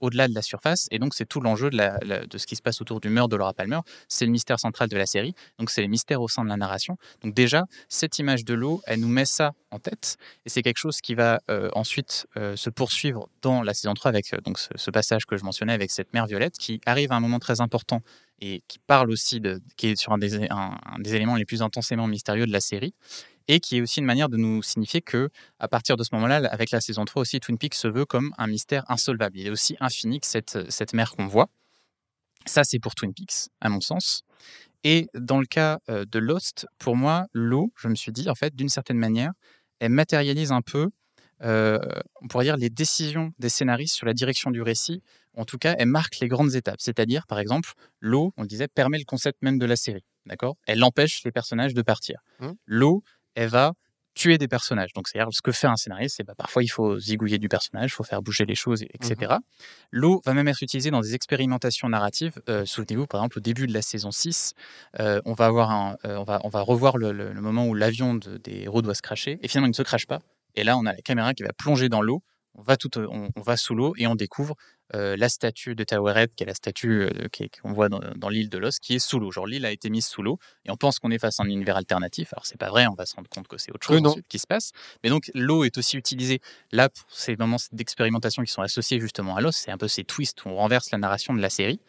au-delà 0.00 0.28
de 0.28 0.34
la 0.34 0.42
surface. 0.42 0.88
Et 0.90 0.98
donc 0.98 1.14
c'est 1.14 1.26
tout 1.26 1.40
l'enjeu 1.40 1.70
de, 1.70 2.26
de, 2.26 2.38
ce 2.38 2.46
qui 2.46 2.56
se 2.56 2.62
passe 2.62 2.80
autour 2.80 3.00
du 3.00 3.08
meurtre 3.08 3.30
de 3.30 3.36
Laura 3.36 3.54
Palmer. 3.54 3.80
C'est 4.08 4.24
le 4.24 4.32
mystère 4.32 4.58
central 4.58 4.88
de 4.88 4.96
la 4.96 5.06
série. 5.06 5.34
Donc 5.58 5.70
c'est 5.70 5.82
les 5.82 5.88
mystères 5.88 6.20
au 6.20 6.28
sein 6.28 6.44
de 6.44 6.48
la 6.48 6.56
narration. 6.56 6.96
Donc 7.22 7.34
déjà, 7.34 7.64
cette 7.88 8.18
image 8.18 8.44
de 8.44 8.54
l'eau, 8.54 8.82
elle 8.86 9.00
nous 9.00 9.08
met 9.08 9.24
ça 9.24 9.52
en 9.70 9.78
tête. 9.78 10.16
Et 10.44 10.48
c'est 10.48 10.62
quelque 10.62 10.78
chose 10.78 11.00
qui 11.00 11.14
va 11.14 11.40
euh, 11.50 11.70
ensuite 11.74 12.26
euh, 12.36 12.56
se 12.56 12.70
poursuivre 12.70 13.28
dans 13.42 13.62
la 13.62 13.74
saison 13.74 13.94
3 13.94 14.08
avec 14.08 14.32
euh, 14.32 14.38
donc 14.44 14.58
ce, 14.58 14.90
passage 14.90 15.15
que 15.24 15.36
je 15.36 15.44
mentionnais 15.44 15.72
avec 15.72 15.90
cette 15.90 16.12
mère 16.12 16.26
Violette 16.26 16.58
qui 16.58 16.80
arrive 16.84 17.12
à 17.12 17.16
un 17.16 17.20
moment 17.20 17.38
très 17.38 17.60
important 17.60 18.02
et 18.40 18.62
qui 18.68 18.78
parle 18.78 19.10
aussi 19.10 19.40
de, 19.40 19.62
qui 19.76 19.88
est 19.88 19.96
sur 19.96 20.12
un 20.12 20.18
des, 20.18 20.34
éléments 21.14 21.36
les 21.36 21.44
plus 21.44 21.62
intensément 21.62 22.06
mystérieux 22.06 22.46
de 22.46 22.52
la 22.52 22.60
série 22.60 22.94
et 23.48 23.60
qui 23.60 23.78
est 23.78 23.80
aussi 23.80 24.00
une 24.00 24.06
manière 24.06 24.28
de 24.28 24.36
nous 24.36 24.62
signifier 24.62 25.00
que 25.00 25.30
à 25.58 25.68
partir 25.68 25.96
de 25.96 26.04
ce 26.04 26.14
moment-là, 26.16 26.46
avec 26.50 26.70
la 26.72 26.80
saison 26.80 27.04
3 27.04 27.22
aussi, 27.22 27.40
Twin 27.40 27.56
Peaks 27.56 27.74
se 27.74 27.88
veut 27.88 28.04
comme 28.04 28.34
un 28.36 28.48
mystère 28.48 28.84
insolvable. 28.90 29.38
Il 29.38 29.46
est 29.46 29.50
aussi 29.50 29.76
infini 29.80 30.20
que 30.20 30.26
cette, 30.26 30.70
cette 30.70 30.92
mer 30.92 31.12
qu'on 31.12 31.26
voit. 31.26 31.48
Ça, 32.44 32.64
c'est 32.64 32.80
pour 32.80 32.94
Twin 32.94 33.14
Peaks, 33.14 33.48
à 33.60 33.68
mon 33.68 33.80
sens. 33.80 34.24
Et 34.82 35.08
dans 35.14 35.38
le 35.38 35.46
cas 35.46 35.78
de 35.88 36.18
Lost, 36.18 36.66
pour 36.78 36.96
moi, 36.96 37.26
l'eau, 37.32 37.72
je 37.76 37.88
me 37.88 37.94
suis 37.94 38.12
dit, 38.12 38.28
en 38.28 38.34
fait, 38.34 38.54
d'une 38.54 38.68
certaine 38.68 38.98
manière, 38.98 39.32
elle 39.78 39.92
matérialise 39.92 40.52
un 40.52 40.62
peu, 40.62 40.90
on 41.42 42.28
pourrait 42.28 42.44
dire, 42.44 42.56
les 42.56 42.70
décisions 42.70 43.32
des 43.38 43.48
scénaristes 43.48 43.94
sur 43.94 44.06
la 44.06 44.14
direction 44.14 44.50
du 44.50 44.62
récit. 44.62 45.02
En 45.34 45.44
tout 45.44 45.58
cas, 45.58 45.74
elle 45.78 45.88
marque 45.88 46.18
les 46.20 46.28
grandes 46.28 46.54
étapes. 46.54 46.80
C'est-à-dire, 46.80 47.26
par 47.26 47.38
exemple, 47.38 47.72
l'eau, 48.00 48.32
on 48.36 48.42
le 48.42 48.48
disait, 48.48 48.68
permet 48.68 48.98
le 48.98 49.04
concept 49.04 49.42
même 49.42 49.58
de 49.58 49.66
la 49.66 49.76
série. 49.76 50.04
D'accord? 50.24 50.56
Elle 50.66 50.82
empêche 50.82 51.22
les 51.24 51.30
personnages 51.30 51.74
de 51.74 51.82
partir. 51.82 52.20
Mmh. 52.40 52.52
L'eau, 52.64 53.04
elle 53.34 53.48
va 53.48 53.74
tuer 54.16 54.38
des 54.38 54.48
personnages. 54.48 54.92
Donc, 54.94 55.06
c'est-à-dire, 55.06 55.28
ce 55.30 55.42
que 55.42 55.52
fait 55.52 55.66
un 55.66 55.76
scénariste, 55.76 56.16
c'est 56.16 56.24
bah, 56.24 56.34
parfois 56.36 56.64
il 56.64 56.68
faut 56.68 56.98
zigouiller 56.98 57.38
du 57.38 57.48
personnage, 57.48 57.90
il 57.90 57.94
faut 57.94 58.02
faire 58.02 58.22
bouger 58.22 58.46
les 58.46 58.54
choses, 58.54 58.82
etc. 58.82 59.14
Mmh 59.30 59.38
L'eau 59.92 60.22
va 60.24 60.32
même 60.34 60.48
être 60.48 60.62
utilisée 60.62 60.90
dans 60.90 61.00
des 61.00 61.14
expérimentations 61.14 61.88
narratives. 61.88 62.40
Souvenez-vous, 62.64 63.06
par 63.06 63.20
exemple, 63.20 63.38
au 63.38 63.40
début 63.40 63.66
de 63.66 63.74
la 63.74 63.82
saison 63.82 64.10
6, 64.10 64.54
on, 64.98 65.32
va 65.34 65.46
avoir 65.46 65.70
un, 65.70 65.96
on, 66.02 66.24
va, 66.24 66.40
on 66.44 66.48
va 66.48 66.60
revoir 66.62 66.96
le, 66.96 67.34
moment 67.34 67.66
où 67.66 67.74
l'avion 67.74 68.14
des 68.14 68.62
héros 68.62 68.82
doit 68.82 68.94
se 68.94 69.02
cracher, 69.02 69.38
et 69.42 69.48
finalement, 69.48 69.66
il 69.66 69.70
ne 69.70 69.74
se 69.74 69.82
crache 69.82 70.06
pas. 70.06 70.20
Et 70.56 70.64
là, 70.64 70.76
on 70.76 70.86
a 70.86 70.92
la 70.92 71.02
caméra 71.02 71.34
qui 71.34 71.42
va 71.42 71.52
plonger 71.52 71.88
dans 71.88 72.02
l'eau, 72.02 72.22
on 72.58 72.62
va, 72.62 72.76
tout, 72.76 72.90
on, 72.98 73.30
va 73.36 73.56
sous 73.56 73.74
l'eau 73.74 73.94
et 73.98 74.06
on 74.06 74.14
découvre 74.14 74.54
la 74.92 75.28
statue 75.28 75.74
de 75.74 75.84
Taweret, 75.84 76.28
qui 76.28 76.44
est 76.44 76.46
la 76.46 76.54
statue 76.54 77.10
qu'on 77.60 77.72
voit 77.72 77.88
dans, 77.88 78.28
l'île 78.30 78.48
de 78.48 78.56
Los, 78.56 78.78
qui 78.80 78.94
est 78.94 78.98
sous 78.98 79.18
l'eau. 79.18 79.30
Genre 79.30 79.46
l'île 79.46 79.66
a 79.66 79.70
été 79.70 79.90
mise 79.90 80.06
sous 80.06 80.22
l'eau 80.22 80.38
et 80.64 80.70
on 80.70 80.76
pense 80.76 80.98
qu'on 80.98 81.10
est 81.10 81.18
face 81.18 81.38
à 81.38 81.42
un 81.42 81.48
univers 81.48 81.76
alternatif. 81.76 82.32
Alors 82.32 82.46
c'est 82.46 82.56
pas 82.56 82.70
vrai, 82.70 82.86
on 82.86 82.94
va 82.94 83.04
se 83.04 83.14
rendre 83.14 83.28
compte 83.28 83.46
que 83.46 83.58
c'est 83.58 83.72
autre 83.72 83.86
chose 83.86 84.22
qui 84.28 84.38
se 84.38 84.46
passe. 84.46 84.70
Mais 85.04 85.10
donc 85.10 85.30
l'eau 85.34 85.64
est 85.64 85.76
aussi 85.76 85.98
utilisée 85.98 86.40
là 86.72 86.88
pour 86.88 87.04
ces 87.10 87.36
moments 87.36 87.58
d'expérimentation 87.72 88.42
qui 88.42 88.50
sont 88.50 88.62
associés 88.62 89.00
justement 89.00 89.36
à 89.36 89.42
Los. 89.42 89.52
C'est 89.52 89.70
un 89.70 89.78
peu 89.78 89.88
ces 89.88 90.04
twists 90.04 90.44
où 90.46 90.48
on 90.48 90.56
renverse 90.56 90.90
la 90.92 90.98
narration 90.98 91.34
de 91.34 91.42
la 91.42 91.50
série. 91.50 91.80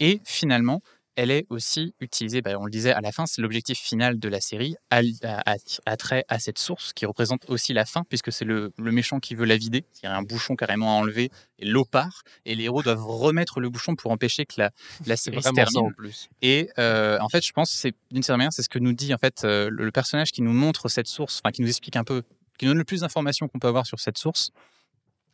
Et 0.00 0.20
finalement, 0.24 0.82
elle 1.16 1.30
est 1.30 1.46
aussi 1.48 1.94
utilisée, 2.00 2.42
bah, 2.42 2.52
on 2.58 2.64
le 2.64 2.70
disait 2.70 2.92
à 2.92 3.00
la 3.00 3.12
fin, 3.12 3.26
c'est 3.26 3.40
l'objectif 3.40 3.78
final 3.78 4.18
de 4.18 4.28
la 4.28 4.40
série, 4.40 4.74
à, 4.90 5.96
trait 5.96 6.24
à 6.28 6.38
cette 6.38 6.58
source 6.58 6.92
qui 6.92 7.06
représente 7.06 7.48
aussi 7.48 7.72
la 7.72 7.84
fin, 7.84 8.02
puisque 8.08 8.32
c'est 8.32 8.44
le, 8.44 8.72
méchant 8.78 9.20
qui 9.20 9.34
veut 9.34 9.44
la 9.44 9.56
vider. 9.56 9.84
Il 10.02 10.06
y 10.06 10.08
a 10.08 10.16
un 10.16 10.22
bouchon 10.22 10.56
carrément 10.56 10.96
à 10.96 11.00
enlever 11.00 11.30
et 11.58 11.66
l'eau 11.66 11.84
part, 11.84 12.22
et 12.44 12.54
les 12.54 12.64
héros 12.64 12.82
doivent 12.82 13.04
remettre 13.04 13.60
le 13.60 13.70
bouchon 13.70 13.94
pour 13.94 14.10
empêcher 14.10 14.44
que 14.44 14.54
la, 14.58 14.70
la 15.06 15.16
série 15.16 15.42
se 15.42 15.50
termine. 15.50 15.92
plus. 15.96 16.28
Et 16.42 16.70
euh, 16.78 17.18
en 17.20 17.28
fait, 17.28 17.44
je 17.44 17.52
pense, 17.52 17.70
c'est 17.70 17.94
d'une 18.10 18.22
certaine 18.22 18.38
manière, 18.38 18.52
c'est 18.52 18.62
ce 18.62 18.68
que 18.68 18.78
nous 18.78 18.92
dit 18.92 19.14
en 19.14 19.18
fait 19.18 19.44
euh, 19.44 19.68
le, 19.70 19.90
personnage 19.92 20.32
qui 20.32 20.42
nous 20.42 20.52
montre 20.52 20.88
cette 20.88 21.06
source, 21.06 21.40
enfin 21.42 21.52
qui 21.52 21.62
nous 21.62 21.68
explique 21.68 21.96
un 21.96 22.04
peu, 22.04 22.22
qui 22.58 22.64
nous 22.64 22.72
donne 22.72 22.78
le 22.78 22.84
plus 22.84 23.02
d'informations 23.02 23.46
qu'on 23.48 23.60
peut 23.60 23.68
avoir 23.68 23.86
sur 23.86 24.00
cette 24.00 24.18
source. 24.18 24.50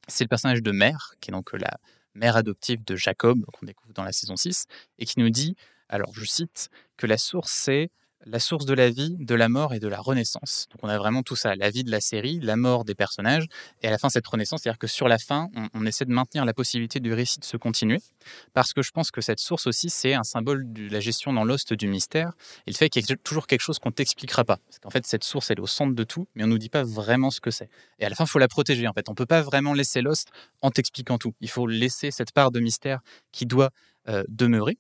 C'est 0.09 0.25
le 0.25 0.29
personnage 0.29 0.63
de 0.63 0.73
Mère, 0.73 1.15
qui 1.21 1.31
est 1.31 1.33
donc 1.33 1.53
la 1.53 1.79
mère 2.15 2.37
adoptive 2.37 2.85
de 2.85 2.97
Jacob, 2.97 3.45
qu'on 3.53 3.67
découvre 3.67 3.95
dans 3.95 4.05
la 4.05 4.13
saison 4.13 4.37
6, 4.37 4.67
et 4.99 5.07
qui 5.07 5.21
nous 5.21 5.31
dit, 5.31 5.57
alors 5.89 6.13
je 6.15 6.25
cite, 6.25 6.69
que 6.97 7.07
la 7.07 7.19
source 7.19 7.53
c'est 7.53 7.91
la 8.27 8.39
source 8.39 8.67
de 8.67 8.75
la 8.75 8.91
vie, 8.91 9.17
de 9.19 9.35
la 9.35 9.49
mort 9.49 9.75
et 9.75 9.79
de 9.79 9.89
la 9.89 9.99
renaissance. 10.01 10.67
Donc 10.71 10.81
on 10.83 10.89
a 10.89 10.99
vraiment 10.99 11.23
tout 11.23 11.37
ça, 11.37 11.55
la 11.57 11.71
vie 11.71 11.85
de 11.85 11.91
la 11.91 12.01
série, 12.01 12.39
la 12.41 12.57
mort 12.57 12.85
des 12.85 12.95
personnages, 12.95 13.47
et 13.83 13.89
à 13.89 13.91
la 13.91 13.99
fin 13.99 14.09
cette 14.09 14.27
renaissance, 14.27 14.63
c'est-à-dire 14.63 14.79
que 14.79 14.87
sur 14.87 15.09
la 15.09 15.19
fin, 15.19 15.49
on, 15.75 15.87
essaie 15.87 16.05
de 16.05 16.13
maintenir 16.13 16.45
la 16.45 16.53
possibilité 16.53 17.01
du 17.01 17.13
récit 17.13 17.41
de 17.41 17.45
se 17.45 17.57
continuer, 17.57 17.99
parce 18.53 18.73
que 18.73 18.83
je 18.83 18.91
pense 18.91 19.11
que 19.11 19.21
cette 19.21 19.41
source 19.41 19.67
aussi, 19.67 19.91
c'est 19.91 20.15
un 20.15 20.23
symbole 20.23 20.71
de 20.73 20.89
la 20.89 21.01
gestion 21.01 21.33
dans 21.33 21.45
l'ost 21.45 21.73
du 21.73 21.89
mystère, 21.89 22.33
et 22.67 22.71
le 22.71 22.77
fait 22.77 22.89
qu'il 22.89 23.03
y 23.03 23.13
ait 23.13 23.17
toujours 23.17 23.47
quelque 23.47 23.63
chose 23.63 23.79
qu'on 23.79 23.91
t'expliquera 23.91 24.45
pas. 24.45 24.59
Parce 24.69 24.79
qu'en 24.79 24.91
fait, 24.91 25.07
cette 25.07 25.25
source, 25.25 25.51
elle 25.51 25.59
est 25.59 25.63
au 25.63 25.67
centre 25.67 25.95
de 25.95 26.05
tout, 26.05 26.29
mais 26.35 26.45
on 26.45 26.49
nous 26.49 26.59
dit 26.59 26.69
pas 26.69 26.83
vraiment 26.83 27.31
ce 27.31 27.41
que 27.41 27.51
c'est. 27.51 27.71
Et 27.99 28.05
à 28.05 28.09
la 28.09 28.17
fin, 28.17 28.25
il 28.25 28.31
faut 28.31 28.39
la 28.39 28.49
protéger, 28.49 28.87
en 28.87 28.93
fait. 28.93 29.09
On 29.09 29.15
peut 29.15 29.27
pas 29.27 29.43
vraiment 29.43 29.73
laisser 29.73 30.03
l'ost 30.03 30.29
en 30.61 30.71
t'expliquant 30.71 31.19
tout. 31.19 31.35
Il 31.41 31.49
faut 31.49 31.67
laisser 31.67 32.11
cette 32.11 32.33
part 32.33 32.51
de 32.51 32.61
mystère 32.61 33.01
qui 33.33 33.47
doit 33.47 33.71
euh, 34.09 34.25
demeurer, 34.29 34.79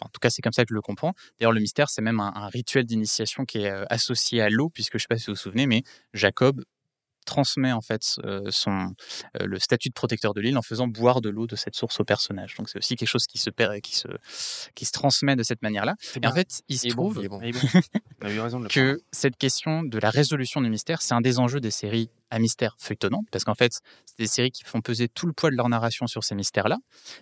en 0.00 0.08
tout 0.08 0.20
cas, 0.20 0.30
c'est 0.30 0.42
comme 0.42 0.52
ça 0.52 0.64
que 0.64 0.70
je 0.70 0.74
le 0.74 0.80
comprends. 0.80 1.14
D'ailleurs, 1.38 1.52
le 1.52 1.60
mystère, 1.60 1.88
c'est 1.90 2.02
même 2.02 2.20
un, 2.20 2.48
rituel 2.48 2.84
d'initiation 2.84 3.44
qui 3.44 3.58
est 3.58 3.70
euh, 3.70 3.84
associé 3.90 4.40
à 4.40 4.48
l'eau, 4.48 4.70
puisque 4.70 4.92
je 4.92 4.96
ne 4.96 5.00
sais 5.00 5.06
pas 5.08 5.18
si 5.18 5.26
vous 5.26 5.32
vous 5.32 5.40
souvenez, 5.40 5.66
mais 5.66 5.82
Jacob 6.14 6.62
transmet 7.28 7.72
en 7.72 7.82
fait 7.82 8.18
euh, 8.24 8.50
son, 8.50 8.94
euh, 9.36 9.44
le 9.44 9.58
statut 9.58 9.90
de 9.90 9.94
protecteur 9.94 10.32
de 10.32 10.40
l'île 10.40 10.56
en 10.56 10.62
faisant 10.62 10.88
boire 10.88 11.20
de 11.20 11.28
l'eau 11.28 11.46
de 11.46 11.56
cette 11.56 11.76
source 11.76 12.00
au 12.00 12.04
personnage. 12.04 12.54
Donc 12.54 12.70
c'est 12.70 12.78
aussi 12.78 12.96
quelque 12.96 13.08
chose 13.08 13.26
qui 13.26 13.36
se, 13.38 13.50
qui 13.80 13.96
se, 13.96 14.08
qui 14.74 14.84
se 14.86 14.92
transmet 14.92 15.36
de 15.36 15.42
cette 15.42 15.60
manière-là. 15.60 15.94
Et 16.22 16.26
en 16.26 16.32
fait, 16.32 16.62
il 16.68 16.78
se 16.78 16.88
trouve 16.88 17.20
que 18.70 19.00
cette 19.12 19.36
question 19.36 19.82
de 19.82 19.98
la 19.98 20.08
résolution 20.10 20.62
du 20.62 20.70
mystère, 20.70 21.02
c'est 21.02 21.14
un 21.14 21.20
des 21.20 21.38
enjeux 21.38 21.60
des 21.60 21.70
séries 21.70 22.10
à 22.30 22.38
mystère 22.38 22.76
feuilletonnante, 22.78 23.26
parce 23.30 23.44
qu'en 23.44 23.54
fait, 23.54 23.72
c'est 24.04 24.18
des 24.18 24.26
séries 24.26 24.50
qui 24.50 24.64
font 24.64 24.80
peser 24.80 25.08
tout 25.08 25.26
le 25.26 25.32
poids 25.32 25.50
de 25.50 25.56
leur 25.56 25.68
narration 25.68 26.06
sur 26.06 26.24
ces 26.24 26.34
mystères-là. 26.34 26.78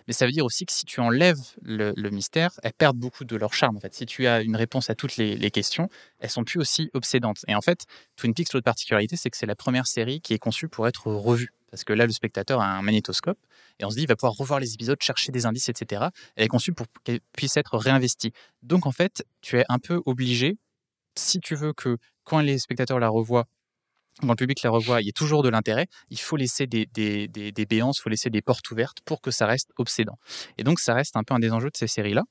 Mais 0.07 0.13
ça 0.13 0.25
veut 0.25 0.31
dire 0.31 0.45
aussi 0.45 0.65
que 0.65 0.73
si 0.73 0.85
tu 0.85 0.99
enlèves 0.99 1.39
le, 1.61 2.09
mystère, 2.09 2.51
elles 2.63 2.73
perdent 2.73 2.97
beaucoup 2.97 3.25
de 3.25 3.35
leur 3.35 3.53
charme. 3.53 3.77
En 3.77 3.79
fait, 3.79 3.93
si 3.93 4.05
tu 4.05 4.27
as 4.27 4.41
une 4.41 4.55
réponse 4.55 4.89
à 4.89 4.95
toutes 4.95 5.17
les, 5.17 5.51
questions, 5.51 5.89
elles 6.19 6.29
sont 6.29 6.43
plus 6.43 6.59
aussi 6.59 6.89
obsédantes. 6.93 7.39
Et 7.47 7.55
en 7.55 7.61
fait, 7.61 7.85
Twin 8.15 8.33
Peaks, 8.33 8.53
l'autre 8.53 8.65
particularité, 8.65 9.15
c'est 9.15 9.29
que 9.29 9.37
c'est 9.37 9.45
la 9.45 9.55
première 9.55 9.87
série 9.87 10.19
qui 10.19 10.33
est 10.33 10.39
conçue 10.39 10.67
pour 10.67 10.87
être 10.87 11.07
revue. 11.07 11.51
Parce 11.71 11.83
que 11.83 11.93
là, 11.93 12.05
le 12.05 12.11
spectateur 12.11 12.61
a 12.61 12.65
un 12.65 12.81
magnétoscope 12.81 13.37
et 13.79 13.85
on 13.85 13.89
se 13.89 13.95
dit, 13.95 14.03
il 14.03 14.07
va 14.07 14.15
pouvoir 14.15 14.33
revoir 14.33 14.59
les 14.59 14.73
épisodes, 14.73 14.97
chercher 15.01 15.31
des 15.31 15.45
indices, 15.45 15.69
etc. 15.69 16.07
Elle 16.35 16.45
est 16.45 16.47
conçue 16.47 16.73
pour 16.73 16.87
qu'elle 17.03 17.19
puisse 17.35 17.57
être 17.57 17.77
réinvestie. 17.77 18.31
Donc, 18.63 18.85
en 18.85 18.91
fait, 18.91 19.25
tu 19.41 19.59
es 19.59 19.65
un 19.69 19.79
peu 19.79 20.01
obligé, 20.05 20.57
si 21.15 21.39
tu 21.39 21.55
veux 21.55 21.73
que 21.73 21.97
quand 22.23 22.39
les 22.39 22.57
spectateurs 22.59 22.99
la 22.99 23.09
revoient, 23.09 23.47
quand 24.21 24.29
le 24.29 24.35
public 24.35 24.61
la 24.63 24.69
revoit, 24.69 25.01
il 25.01 25.05
y 25.05 25.09
a 25.09 25.13
toujours 25.13 25.43
de 25.43 25.49
l'intérêt, 25.49 25.87
il 26.09 26.19
faut 26.19 26.37
laisser 26.37 26.67
des, 26.67 26.87
des, 26.93 27.27
des, 27.27 27.65
béances, 27.65 27.99
il 27.99 28.01
faut 28.01 28.09
laisser 28.09 28.29
des 28.29 28.41
portes 28.41 28.69
ouvertes 28.71 28.99
pour 29.05 29.21
que 29.21 29.31
ça 29.31 29.45
reste 29.45 29.71
obsédant. 29.77 30.17
Et 30.57 30.63
donc, 30.63 30.79
ça 30.79 30.93
reste 30.93 31.15
un 31.15 31.23
peu 31.23 31.33
un 31.33 31.39
des 31.39 31.51
enjeux 31.51 31.69
de 31.69 31.77
ces 31.77 31.87
séries-là. 31.87 32.23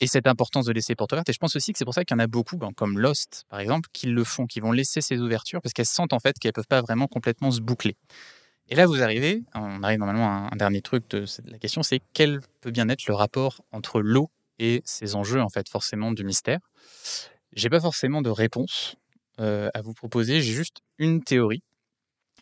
Et 0.00 0.06
cette 0.06 0.26
importance 0.26 0.66
de 0.66 0.72
laisser 0.72 0.94
portes 0.94 1.12
ouvertes. 1.12 1.28
Et 1.28 1.32
je 1.32 1.38
pense 1.38 1.56
aussi 1.56 1.72
que 1.72 1.78
c'est 1.78 1.84
pour 1.84 1.94
ça 1.94 2.04
qu'il 2.04 2.16
y 2.16 2.20
en 2.20 2.22
a 2.22 2.26
beaucoup, 2.26 2.56
ben, 2.56 2.70
comme 2.76 2.98
Lost, 2.98 3.44
par 3.48 3.60
exemple, 3.60 3.88
qui 3.92 4.06
le 4.06 4.24
font, 4.24 4.46
qui 4.46 4.60
vont 4.60 4.72
laisser 4.72 5.00
ces 5.00 5.18
ouvertures 5.18 5.60
parce 5.62 5.72
qu'elles 5.72 5.86
sentent 5.86 6.12
en 6.12 6.18
fait 6.18 6.38
qu'elles 6.38 6.50
ne 6.50 6.54
peuvent 6.54 6.66
pas 6.68 6.80
vraiment 6.80 7.06
complètement 7.06 7.50
se 7.50 7.60
boucler. 7.60 7.96
Et 8.68 8.74
là, 8.74 8.86
vous 8.86 9.02
arrivez, 9.02 9.42
on 9.54 9.82
arrive 9.82 9.98
normalement 9.98 10.28
à 10.28 10.48
un 10.52 10.56
dernier 10.56 10.80
truc 10.80 11.08
de 11.10 11.26
la 11.46 11.58
question, 11.58 11.82
c'est 11.82 12.00
quel 12.12 12.40
peut 12.60 12.70
bien 12.70 12.88
être 12.88 13.06
le 13.06 13.14
rapport 13.14 13.62
entre 13.72 14.00
l'eau 14.00 14.30
et 14.58 14.82
ces 14.84 15.16
enjeux, 15.16 15.40
en 15.40 15.48
fait, 15.48 15.68
forcément, 15.68 16.12
du 16.12 16.24
mystère? 16.24 16.60
J'ai 17.52 17.68
pas 17.68 17.80
forcément 17.80 18.22
de 18.22 18.30
réponse 18.30 18.96
euh, 19.40 19.68
à 19.74 19.82
vous 19.82 19.94
proposer, 19.94 20.40
j'ai 20.40 20.52
juste 20.52 20.78
une 20.98 21.22
théorie. 21.22 21.62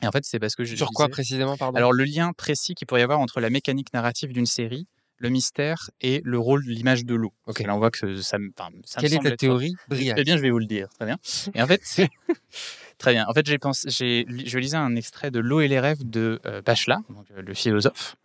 Et 0.03 0.07
en 0.07 0.11
fait, 0.11 0.25
c'est 0.25 0.39
parce 0.39 0.57
que 0.57 0.65
je. 0.65 0.75
Sur 0.77 0.91
quoi 0.91 1.09
précisément, 1.09 1.57
pardon? 1.57 1.77
Alors, 1.77 1.93
le 1.93 2.05
lien 2.05 2.33
précis 2.33 2.75
qu'il 2.75 2.87
pourrait 2.87 3.01
y 3.01 3.05
avoir 3.05 3.21
entre 3.21 3.41
la 3.41 3.51
mécanique 3.51 3.93
narrative 3.93 4.33
d'une 4.33 4.47
série, 4.47 4.87
le 5.19 5.29
mystère 5.29 5.91
et 6.01 6.21
le 6.25 6.39
rôle 6.39 6.67
de 6.67 6.71
l'image 6.71 7.05
de 7.05 7.15
l'eau. 7.15 7.33
Ok. 7.47 7.61
Là, 7.61 7.75
on 7.75 7.79
voit 7.79 7.93
que 7.93 8.17
ça, 8.17 8.39
me. 8.39 8.51
Quelle 8.99 9.15
est 9.15 9.19
ta 9.19 9.37
théorie 9.37 9.75
Eh 9.91 10.25
bien, 10.25 10.37
je 10.37 10.43
vais 10.43 10.51
vous 10.51 10.59
le 10.59 10.67
dire. 10.67 10.89
Très 10.91 11.07
bien. 11.07 11.19
Et 11.55 11.63
en 11.63 11.67
fait, 11.67 11.81
Très 12.99 13.13
bien. 13.13 13.27
En 13.29 13.33
fait, 13.33 13.47
j'ai 13.47 13.59
pensé, 13.59 13.91
j'ai, 13.91 14.27
je 14.47 14.59
lisais 14.59 14.77
un 14.77 14.97
extrait 14.97 15.31
de 15.31 15.41
L'eau 15.41 15.61
et 15.61 15.69
les 15.69 15.81
rêves 15.81 16.09
de 16.09 16.41
euh, 16.47 16.63
Bachelard, 16.63 17.03
donc, 17.09 17.27
euh, 17.37 17.43
le 17.43 17.55
philosophe. 17.55 18.17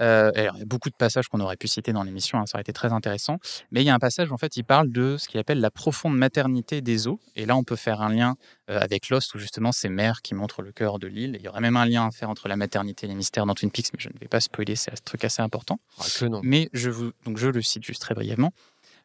Euh, 0.00 0.30
il 0.36 0.42
y 0.42 0.46
a 0.46 0.52
beaucoup 0.64 0.88
de 0.88 0.94
passages 0.94 1.26
qu'on 1.28 1.40
aurait 1.40 1.56
pu 1.56 1.66
citer 1.66 1.92
dans 1.92 2.04
l'émission, 2.04 2.38
hein, 2.38 2.46
ça 2.46 2.56
aurait 2.56 2.62
été 2.62 2.72
très 2.72 2.92
intéressant. 2.92 3.38
Mais 3.72 3.82
il 3.82 3.86
y 3.86 3.90
a 3.90 3.94
un 3.94 3.98
passage 3.98 4.30
où 4.30 4.34
en 4.34 4.38
fait, 4.38 4.56
il 4.56 4.62
parle 4.62 4.92
de 4.92 5.16
ce 5.16 5.28
qu'il 5.28 5.40
appelle 5.40 5.60
la 5.60 5.72
profonde 5.72 6.16
maternité 6.16 6.80
des 6.80 7.08
eaux. 7.08 7.18
Et 7.34 7.46
là, 7.46 7.56
on 7.56 7.64
peut 7.64 7.76
faire 7.76 8.00
un 8.00 8.14
lien 8.14 8.36
avec 8.68 9.08
Lost, 9.08 9.34
où 9.34 9.38
justement, 9.38 9.72
c'est 9.72 9.88
Mère 9.88 10.22
qui 10.22 10.34
montre 10.34 10.62
le 10.62 10.70
cœur 10.70 10.98
de 10.98 11.08
l'île. 11.08 11.36
Il 11.40 11.42
y 11.42 11.48
aurait 11.48 11.60
même 11.60 11.76
un 11.76 11.86
lien 11.86 12.06
à 12.06 12.10
faire 12.10 12.30
entre 12.30 12.48
la 12.48 12.56
maternité 12.56 13.06
et 13.06 13.08
les 13.08 13.16
mystères 13.16 13.46
dans 13.46 13.54
Twin 13.54 13.70
Peaks, 13.70 13.92
mais 13.92 13.98
je 13.98 14.08
ne 14.08 14.18
vais 14.20 14.28
pas 14.28 14.40
spoiler, 14.40 14.76
c'est 14.76 14.92
un 14.92 14.96
truc 15.04 15.24
assez 15.24 15.42
important. 15.42 15.80
Ah, 15.98 16.04
que 16.18 16.26
non. 16.26 16.40
Mais 16.44 16.70
je, 16.72 16.90
vous, 16.90 17.10
donc 17.24 17.38
je 17.38 17.48
le 17.48 17.62
cite 17.62 17.82
juste 17.82 18.02
très 18.02 18.14
brièvement. 18.14 18.52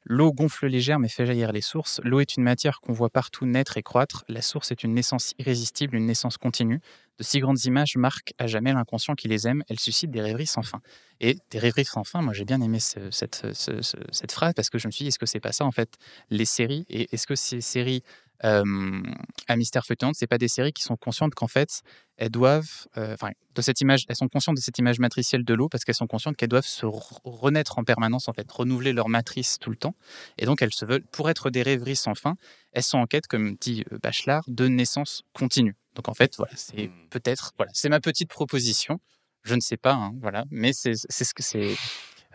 L'eau 0.06 0.34
gonfle 0.34 0.70
germes 0.80 1.06
et 1.06 1.10
fait 1.10 1.26
jaillir 1.26 1.52
les 1.52 1.62
sources. 1.62 2.02
L'eau 2.04 2.20
est 2.20 2.36
une 2.36 2.44
matière 2.44 2.82
qu'on 2.82 2.94
voit 2.94 3.10
partout 3.10 3.46
naître 3.46 3.78
et 3.78 3.84
croître. 3.84 4.26
La 4.28 4.42
source 4.42 4.72
est 4.72 4.84
une 4.84 4.94
naissance 4.94 5.34
irrésistible, 5.40 5.96
une 5.96 6.06
naissance 6.06 6.38
continue. 6.38 6.82
De 7.20 7.24
si 7.24 7.40
grandes 7.40 7.64
images 7.66 7.96
marquent 7.96 8.34
à 8.38 8.48
jamais 8.48 8.74
l'inconscient 8.74 9.14
qui 9.16 9.28
les 9.28 9.48
aime. 9.48 9.64
Elles 9.70 9.80
suscitent 9.80 10.12
des 10.12 10.22
rêveries 10.22 10.48
sans 10.48 10.64
fin. 10.64 10.82
Et 11.22 11.38
des 11.52 11.60
rêveries 11.60 11.86
sans 11.86 12.04
fin, 12.04 12.22
moi 12.22 12.34
j'ai 12.34 12.44
bien 12.44 12.60
aimé 12.60 12.80
cette, 12.80 13.46
cette, 13.54 14.32
phrase 14.32 14.54
parce 14.56 14.70
que 14.70 14.78
je 14.78 14.88
me 14.88 14.92
suis 14.92 15.04
dit, 15.04 15.10
est-ce 15.10 15.20
que 15.20 15.26
c'est 15.26 15.40
pas 15.40 15.52
ça 15.54 15.64
en 15.64 15.72
fait 15.72 15.98
les 16.30 16.46
séries? 16.46 16.86
Et 16.90 17.14
est-ce 17.14 17.28
que 17.28 17.36
ces 17.36 17.62
séries 17.62 18.04
à 18.42 19.56
Mystère 19.56 19.86
Feuilletonnante, 19.86 20.16
c'est 20.16 20.28
pas 20.28 20.38
des 20.38 20.48
séries 20.48 20.74
qui 20.74 20.84
sont 20.84 20.98
conscientes 20.98 21.34
qu'en 21.34 21.48
fait, 21.48 21.82
elles 22.18 22.30
doivent, 22.30 22.88
enfin, 22.96 23.30
de 23.56 23.62
cette 23.62 23.82
image, 23.82 24.06
elles 24.10 24.16
sont 24.16 24.28
conscientes 24.28 24.58
de 24.58 24.62
cette 24.62 24.78
image 24.78 25.00
matricielle 25.00 25.46
de 25.46 25.54
l'eau 25.54 25.70
parce 25.70 25.84
qu'elles 25.84 25.96
sont 25.96 26.08
conscientes 26.08 26.36
qu'elles 26.36 26.50
doivent 26.50 26.66
se 26.66 26.86
renaître 27.24 27.80
en 27.80 27.84
permanence, 27.84 28.28
en 28.28 28.34
fait, 28.34 28.52
renouveler 28.52 28.94
leur 28.94 29.10
matrice 29.10 29.60
tout 29.60 29.70
le 29.70 29.78
temps. 29.78 29.96
Et 30.38 30.46
donc, 30.46 30.62
elles 30.62 30.74
se 30.74 30.86
veulent, 30.86 31.06
pour 31.12 31.30
être 31.30 31.50
des 31.50 31.62
rêveries 31.62 31.96
sans 31.96 32.16
fin, 32.16 32.36
elles 32.74 32.84
sont 32.84 32.98
en 32.98 33.06
quête, 33.06 33.28
comme 33.28 33.56
dit 33.56 33.86
Bachelard, 34.02 34.44
de 34.48 34.68
naissance 34.68 35.24
continue. 35.34 35.76
Donc, 35.96 36.10
en 36.10 36.14
fait, 36.14 36.36
voilà, 36.38 36.54
c'est 36.56 36.88
mmh. 36.88 37.08
peut-être, 37.12 37.54
voilà, 37.58 37.72
c'est 37.74 37.90
ma 37.90 38.00
petite 38.00 38.30
proposition. 38.30 39.00
Je 39.44 39.56
ne 39.56 39.60
sais 39.60 39.78
pas, 39.78 39.94
hein, 39.94 40.14
voilà, 40.22 40.46
mais 40.52 40.72
c'est 40.74 40.96
ce 40.96 41.34
que 41.34 41.44
c'est. 41.44 41.76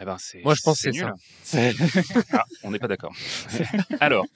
Eh 0.00 0.04
ben, 0.04 0.16
Moi, 0.44 0.54
je 0.54 0.62
pense 0.62 0.80
que 0.80 0.92
c'est 0.92 0.98
ça. 0.98 1.14
ah, 2.32 2.44
on 2.62 2.70
n'est 2.70 2.78
pas 2.78 2.88
d'accord. 2.88 3.12
Alors. 4.00 4.26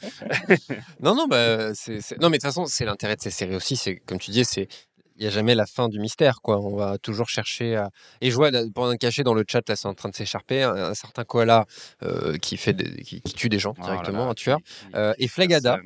non, 1.00 1.14
non, 1.14 1.26
bah, 1.28 1.74
c'est, 1.74 1.98
non, 2.20 2.30
mais 2.30 2.38
de 2.38 2.42
toute 2.42 2.42
façon, 2.42 2.66
c'est 2.66 2.84
l'intérêt 2.84 3.16
de 3.16 3.22
ces 3.22 3.30
séries 3.30 3.54
aussi. 3.54 3.76
C'est 3.76 3.96
comme 3.96 4.18
tu 4.18 4.30
dis, 4.30 4.44
c'est 4.44 4.68
il 5.16 5.22
n'y 5.22 5.28
a 5.28 5.30
jamais 5.30 5.54
la 5.54 5.66
fin 5.66 5.88
du 5.88 6.00
mystère, 6.00 6.40
quoi. 6.42 6.58
On 6.58 6.74
va 6.74 6.98
toujours 6.98 7.28
chercher 7.28 7.76
à. 7.76 7.90
Et 8.20 8.30
je 8.30 8.34
vois, 8.34 8.50
pour 8.74 8.86
un 8.86 8.96
cachet 8.96 9.22
dans 9.22 9.34
le 9.34 9.44
chat, 9.46 9.68
là, 9.68 9.76
c'est 9.76 9.86
en 9.86 9.94
train 9.94 10.08
de 10.08 10.14
s'écharper, 10.14 10.62
un, 10.62 10.94
certain 10.94 11.24
koala 11.24 11.66
euh, 12.02 12.36
qui, 12.38 12.56
fait 12.56 12.74
qui, 13.02 13.20
tue 13.22 13.48
des 13.48 13.58
gens 13.58 13.74
oh 13.78 13.84
directement, 13.84 14.30
un 14.30 14.34
tueur. 14.34 14.58
Euh, 14.94 15.14
et 15.18 15.28
Flagada, 15.28 15.78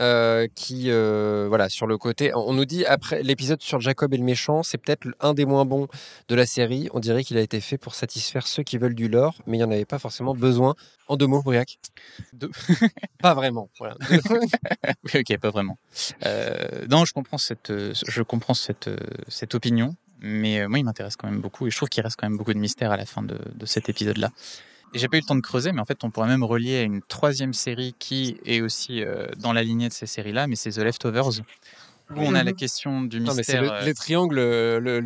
euh, 0.00 0.46
qui, 0.54 0.90
euh, 0.90 1.46
voilà, 1.48 1.68
sur 1.68 1.86
le 1.86 1.98
côté, 1.98 2.32
on 2.34 2.52
nous 2.52 2.64
dit 2.64 2.84
après 2.84 3.22
l'épisode 3.22 3.60
sur 3.62 3.80
Jacob 3.80 4.14
et 4.14 4.16
le 4.16 4.24
méchant, 4.24 4.62
c'est 4.62 4.78
peut-être 4.78 5.08
un 5.20 5.34
des 5.34 5.44
moins 5.44 5.64
bons 5.64 5.88
de 6.28 6.34
la 6.34 6.46
série. 6.46 6.88
On 6.92 7.00
dirait 7.00 7.24
qu'il 7.24 7.36
a 7.36 7.40
été 7.40 7.60
fait 7.60 7.78
pour 7.78 7.94
satisfaire 7.94 8.46
ceux 8.46 8.62
qui 8.62 8.78
veulent 8.78 8.94
du 8.94 9.08
lore, 9.08 9.34
mais 9.46 9.56
il 9.56 9.60
n'y 9.60 9.64
en 9.64 9.70
avait 9.70 9.84
pas 9.84 9.98
forcément 9.98 10.34
besoin. 10.34 10.74
En 11.08 11.16
deux 11.16 11.26
mots, 11.26 11.42
Briac 11.42 11.78
Pas 13.22 13.34
vraiment. 13.34 13.70
Voilà. 13.78 13.96
ok, 15.14 15.38
pas 15.38 15.50
vraiment. 15.50 15.78
Euh, 16.26 16.86
non, 16.88 17.04
je 17.04 17.12
comprends 17.12 17.38
cette, 17.38 17.72
je 17.92 18.22
comprends 18.22 18.54
cette, 18.54 18.90
cette 19.26 19.54
opinion, 19.54 19.96
mais 20.20 20.68
moi, 20.68 20.78
il 20.78 20.84
m'intéresse 20.84 21.16
quand 21.16 21.28
même 21.28 21.40
beaucoup 21.40 21.66
et 21.66 21.70
je 21.70 21.76
trouve 21.76 21.88
qu'il 21.88 22.02
reste 22.02 22.16
quand 22.16 22.28
même 22.28 22.38
beaucoup 22.38 22.54
de 22.54 22.58
mystère 22.58 22.92
à 22.92 22.96
la 22.96 23.06
fin 23.06 23.22
de, 23.22 23.38
de 23.54 23.66
cet 23.66 23.88
épisode-là. 23.88 24.30
J'ai 24.94 25.08
pas 25.08 25.16
eu 25.16 25.20
le 25.20 25.26
temps 25.26 25.36
de 25.36 25.40
creuser, 25.40 25.72
mais 25.72 25.80
en 25.80 25.84
fait, 25.84 26.04
on 26.04 26.10
pourrait 26.10 26.28
même 26.28 26.44
relier 26.44 26.78
à 26.78 26.82
une 26.82 27.02
troisième 27.02 27.52
série 27.52 27.94
qui 27.98 28.38
est 28.44 28.60
aussi 28.60 29.02
euh, 29.02 29.26
dans 29.38 29.52
la 29.52 29.62
lignée 29.62 29.88
de 29.88 29.92
ces 29.92 30.06
séries-là, 30.06 30.46
mais 30.46 30.56
c'est 30.56 30.70
The 30.70 30.78
Leftovers. 30.78 31.42
Où 32.16 32.20
on 32.20 32.34
a 32.34 32.42
la 32.42 32.54
question 32.54 33.02
du 33.02 33.20
mystère. 33.20 33.60
le, 33.60 33.70
euh, 33.70 33.84
les 33.84 33.92
triangles. 33.92 34.36
Le, 34.36 35.02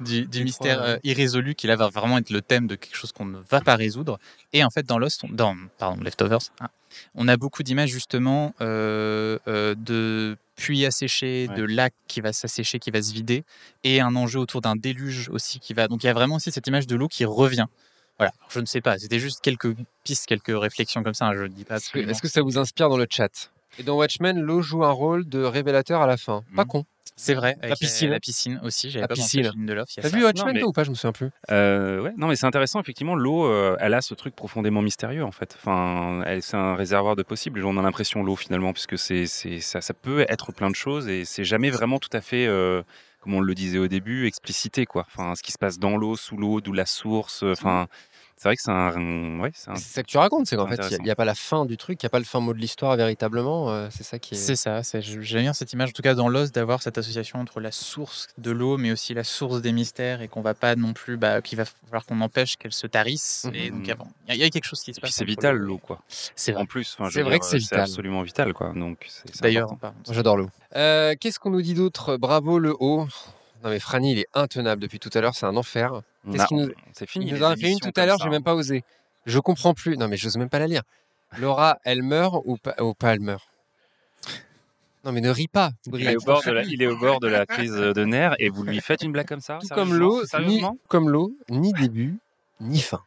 du, 0.00 0.44
mystère 0.44 0.98
irrésolu 1.02 1.56
qui 1.56 1.66
là 1.66 1.74
va 1.74 1.88
vraiment 1.88 2.18
être 2.18 2.30
le 2.30 2.40
thème 2.40 2.68
de 2.68 2.76
quelque 2.76 2.94
chose 2.94 3.10
qu'on 3.10 3.24
ne 3.24 3.38
va 3.50 3.60
pas 3.60 3.74
résoudre. 3.74 4.20
Et 4.52 4.62
en 4.62 4.70
fait, 4.70 4.86
dans 4.86 4.98
Lost, 4.98 5.24
dans 5.32 5.56
pardon, 5.78 6.00
Leftovers, 6.00 6.38
hein, 6.60 6.68
on 7.16 7.26
a 7.26 7.36
beaucoup 7.36 7.64
d'images 7.64 7.90
justement 7.90 8.54
euh, 8.60 9.38
de 9.46 10.36
puits 10.54 10.86
asséchés, 10.86 11.48
de 11.48 11.64
lacs 11.64 11.94
qui 12.06 12.20
va 12.20 12.32
s'assécher, 12.32 12.78
qui 12.78 12.92
va 12.92 13.02
se 13.02 13.12
vider, 13.12 13.42
et 13.82 14.00
un 14.00 14.14
enjeu 14.14 14.38
autour 14.38 14.60
d'un 14.60 14.76
déluge 14.76 15.28
aussi 15.30 15.58
qui 15.58 15.74
va. 15.74 15.88
Donc 15.88 16.04
il 16.04 16.06
y 16.06 16.10
a 16.10 16.14
vraiment 16.14 16.36
aussi 16.36 16.52
cette 16.52 16.66
image 16.68 16.86
de 16.86 16.94
l'eau 16.94 17.08
qui 17.08 17.24
revient. 17.24 17.66
Voilà, 18.18 18.32
je 18.48 18.60
ne 18.60 18.66
sais 18.66 18.80
pas. 18.80 18.98
C'était 18.98 19.18
juste 19.18 19.40
quelques 19.40 19.74
pistes, 20.04 20.26
quelques 20.26 20.56
réflexions 20.56 21.02
comme 21.02 21.14
ça. 21.14 21.26
Hein, 21.26 21.34
je 21.34 21.42
ne 21.42 21.48
dis 21.48 21.64
pas. 21.64 21.76
Est-ce 21.76 22.22
que 22.22 22.28
ça 22.28 22.42
vous 22.42 22.58
inspire 22.58 22.88
dans 22.88 22.98
le 22.98 23.06
chat? 23.08 23.50
Et 23.78 23.82
dans 23.82 23.96
Watchmen, 23.96 24.38
l'eau 24.38 24.60
joue 24.60 24.84
un 24.84 24.90
rôle 24.90 25.28
de 25.28 25.42
révélateur 25.42 26.02
à 26.02 26.06
la 26.06 26.16
fin. 26.16 26.44
Pas 26.54 26.64
mmh. 26.64 26.68
con. 26.68 26.84
C'est 27.16 27.34
vrai. 27.34 27.56
la 27.62 27.76
piscine. 27.76 28.10
La 28.10 28.20
piscine 28.20 28.60
aussi. 28.62 28.90
J'avais 28.90 29.06
pas 29.06 29.14
piscine. 29.14 29.50
de 29.54 29.72
l'offre. 29.72 29.92
T'as 30.00 30.08
vu 30.08 30.24
Watchmen 30.24 30.62
ou 30.62 30.72
pas? 30.72 30.84
Je 30.84 30.90
me 30.90 30.94
souviens 30.94 31.12
plus. 31.12 31.30
Euh, 31.50 32.00
ouais. 32.00 32.12
Non, 32.16 32.26
mais 32.26 32.36
c'est 32.36 32.46
intéressant. 32.46 32.80
Effectivement, 32.80 33.14
l'eau, 33.14 33.46
euh, 33.46 33.76
elle 33.80 33.94
a 33.94 34.00
ce 34.00 34.14
truc 34.14 34.34
profondément 34.34 34.82
mystérieux 34.82 35.24
en 35.24 35.30
fait. 35.30 35.56
Enfin, 35.58 36.24
c'est 36.40 36.56
un 36.56 36.74
réservoir 36.74 37.16
de 37.16 37.22
possibles. 37.22 37.64
On 37.64 37.76
a 37.76 37.82
l'impression 37.82 38.22
l'eau 38.22 38.36
finalement, 38.36 38.72
puisque 38.72 38.98
c'est, 38.98 39.26
ça, 39.26 39.80
ça 39.80 39.94
peut 39.94 40.24
être 40.28 40.52
plein 40.52 40.70
de 40.70 40.76
choses 40.76 41.08
et 41.08 41.24
c'est 41.24 41.44
jamais 41.44 41.70
vraiment 41.70 41.98
tout 41.98 42.10
à 42.12 42.20
fait. 42.20 42.46
Euh, 42.46 42.82
comme 43.22 43.34
on 43.34 43.40
le 43.40 43.54
disait 43.54 43.78
au 43.78 43.86
début, 43.88 44.26
explicité 44.26 44.84
quoi. 44.84 45.06
Enfin, 45.06 45.34
ce 45.36 45.42
qui 45.42 45.52
se 45.52 45.58
passe 45.58 45.78
dans 45.78 45.96
l'eau, 45.96 46.16
sous 46.16 46.36
l'eau, 46.36 46.60
d'où 46.60 46.72
la 46.72 46.86
source. 46.86 47.44
Enfin, 47.44 47.86
c'est 48.42 48.48
vrai 48.48 48.56
que 48.56 48.62
c'est 48.62 48.72
un. 48.72 49.38
Ouais, 49.38 49.52
c'est 49.54 49.78
ça 49.78 50.02
que 50.02 50.08
tu 50.08 50.18
racontes, 50.18 50.48
c'est 50.48 50.56
qu'en 50.56 50.66
fait, 50.66 50.80
il 50.90 51.04
n'y 51.04 51.12
a, 51.12 51.14
pas 51.14 51.24
la 51.24 51.36
fin 51.36 51.64
du 51.64 51.76
truc, 51.76 52.02
il 52.02 52.06
n'y 52.06 52.08
a 52.08 52.10
pas 52.10 52.18
le 52.18 52.24
fin 52.24 52.40
mot 52.40 52.52
de 52.52 52.58
l'histoire 52.58 52.96
véritablement. 52.96 53.70
Euh, 53.70 53.86
c'est 53.92 54.02
ça 54.02 54.18
qui 54.18 54.34
est. 54.34 54.36
C'est 54.36 54.56
ça. 54.56 54.80
J'aime 55.00 55.42
bien 55.42 55.52
cette 55.52 55.72
image, 55.72 55.90
en 55.90 55.92
tout 55.92 56.02
cas 56.02 56.14
dans 56.14 56.28
l'os, 56.28 56.50
d'avoir 56.50 56.82
cette 56.82 56.98
association 56.98 57.38
entre 57.38 57.60
la 57.60 57.70
source 57.70 58.26
de 58.38 58.50
l'eau, 58.50 58.78
mais 58.78 58.90
aussi 58.90 59.14
la 59.14 59.22
source 59.22 59.62
des 59.62 59.70
mystères, 59.70 60.22
et 60.22 60.28
qu'on 60.28 60.40
va 60.40 60.54
pas 60.54 60.74
non 60.74 60.92
plus. 60.92 61.16
Bah, 61.16 61.40
qu'il 61.40 61.56
va 61.56 61.66
falloir 61.66 62.04
qu'on 62.04 62.20
empêche 62.20 62.56
qu'elle 62.56 62.72
se 62.72 62.88
tarisse. 62.88 63.46
Et 63.54 63.70
donc, 63.70 63.86
mmh. 63.86 63.94
il 64.30 64.34
y, 64.34 64.42
a 64.42 64.50
quelque 64.50 64.64
chose 64.64 64.82
qui 64.82 64.92
se 64.92 65.00
passe. 65.00 65.10
Puis 65.10 65.14
c'est 65.18 65.24
vital 65.24 65.56
l'eau, 65.56 65.78
quoi. 65.78 66.00
C'est 66.08 66.56
En 66.56 66.66
plus, 66.66 66.96
c'est 67.12 67.22
vrai 67.22 67.38
que 67.38 67.46
c'est 67.46 67.58
vital. 67.58 67.82
absolument 67.82 68.22
vital, 68.22 68.52
quoi. 68.54 68.72
Donc, 68.74 69.06
D'ailleurs, 69.40 69.76
j'adore 70.10 70.36
l'eau. 70.36 70.50
Euh, 70.74 71.14
qu'est-ce 71.20 71.38
qu'on 71.38 71.50
nous 71.50 71.62
dit 71.62 71.74
d'autre? 71.74 72.16
Bravo 72.16 72.58
le 72.58 72.74
haut. 72.80 73.06
Non 73.62 73.70
mais 73.70 73.78
Franny, 73.78 74.12
il 74.12 74.18
est 74.18 74.28
intenable 74.34 74.82
depuis 74.82 74.98
tout 74.98 75.10
à 75.14 75.20
l'heure, 75.20 75.34
c'est 75.34 75.46
un 75.46 75.56
enfer. 75.56 76.02
Qu'est-ce 76.30 76.46
qu'il 76.46 76.56
nous... 76.56 76.72
C'est 76.92 77.08
fini. 77.08 77.26
Il 77.26 77.34
nous 77.34 77.42
en 77.42 77.50
a 77.50 77.56
fait 77.56 77.70
une 77.70 77.78
tout 77.78 77.92
à 77.94 78.06
l'heure, 78.06 78.18
j'ai 78.22 78.28
même 78.28 78.42
pas 78.42 78.54
osé. 78.54 78.84
Je 79.26 79.38
comprends 79.38 79.74
plus. 79.74 79.96
Non, 79.96 80.08
mais 80.08 80.16
j'ose 80.16 80.36
même 80.36 80.48
pas 80.48 80.58
la 80.58 80.66
lire. 80.66 80.82
Laura, 81.38 81.78
elle 81.84 82.02
meurt 82.02 82.42
ou 82.44 82.56
pas, 82.56 82.74
ou 82.80 82.94
pas 82.94 83.14
elle 83.14 83.20
meurt? 83.20 83.48
Non, 85.04 85.12
mais 85.12 85.20
ne 85.20 85.30
ris 85.30 85.48
pas. 85.48 85.72
Il 85.86 86.06
est, 86.06 86.16
au 86.16 86.20
bord 86.20 86.44
de 86.44 86.50
la, 86.50 86.62
il 86.62 86.82
est 86.82 86.86
au 86.86 86.96
bord 86.96 87.18
de 87.18 87.26
la 87.26 87.46
crise 87.46 87.72
de 87.72 88.04
nerfs 88.04 88.36
et 88.38 88.50
vous 88.50 88.62
lui 88.62 88.80
faites 88.80 89.02
une 89.02 89.12
blague 89.12 89.26
comme 89.26 89.40
ça? 89.40 89.58
Comme 89.70 89.94
l'eau, 89.94 90.22
ni, 90.46 90.62
comme 90.88 91.08
l'eau, 91.08 91.32
ni 91.48 91.72
début, 91.72 92.18
ni 92.60 92.80
fin. 92.80 93.00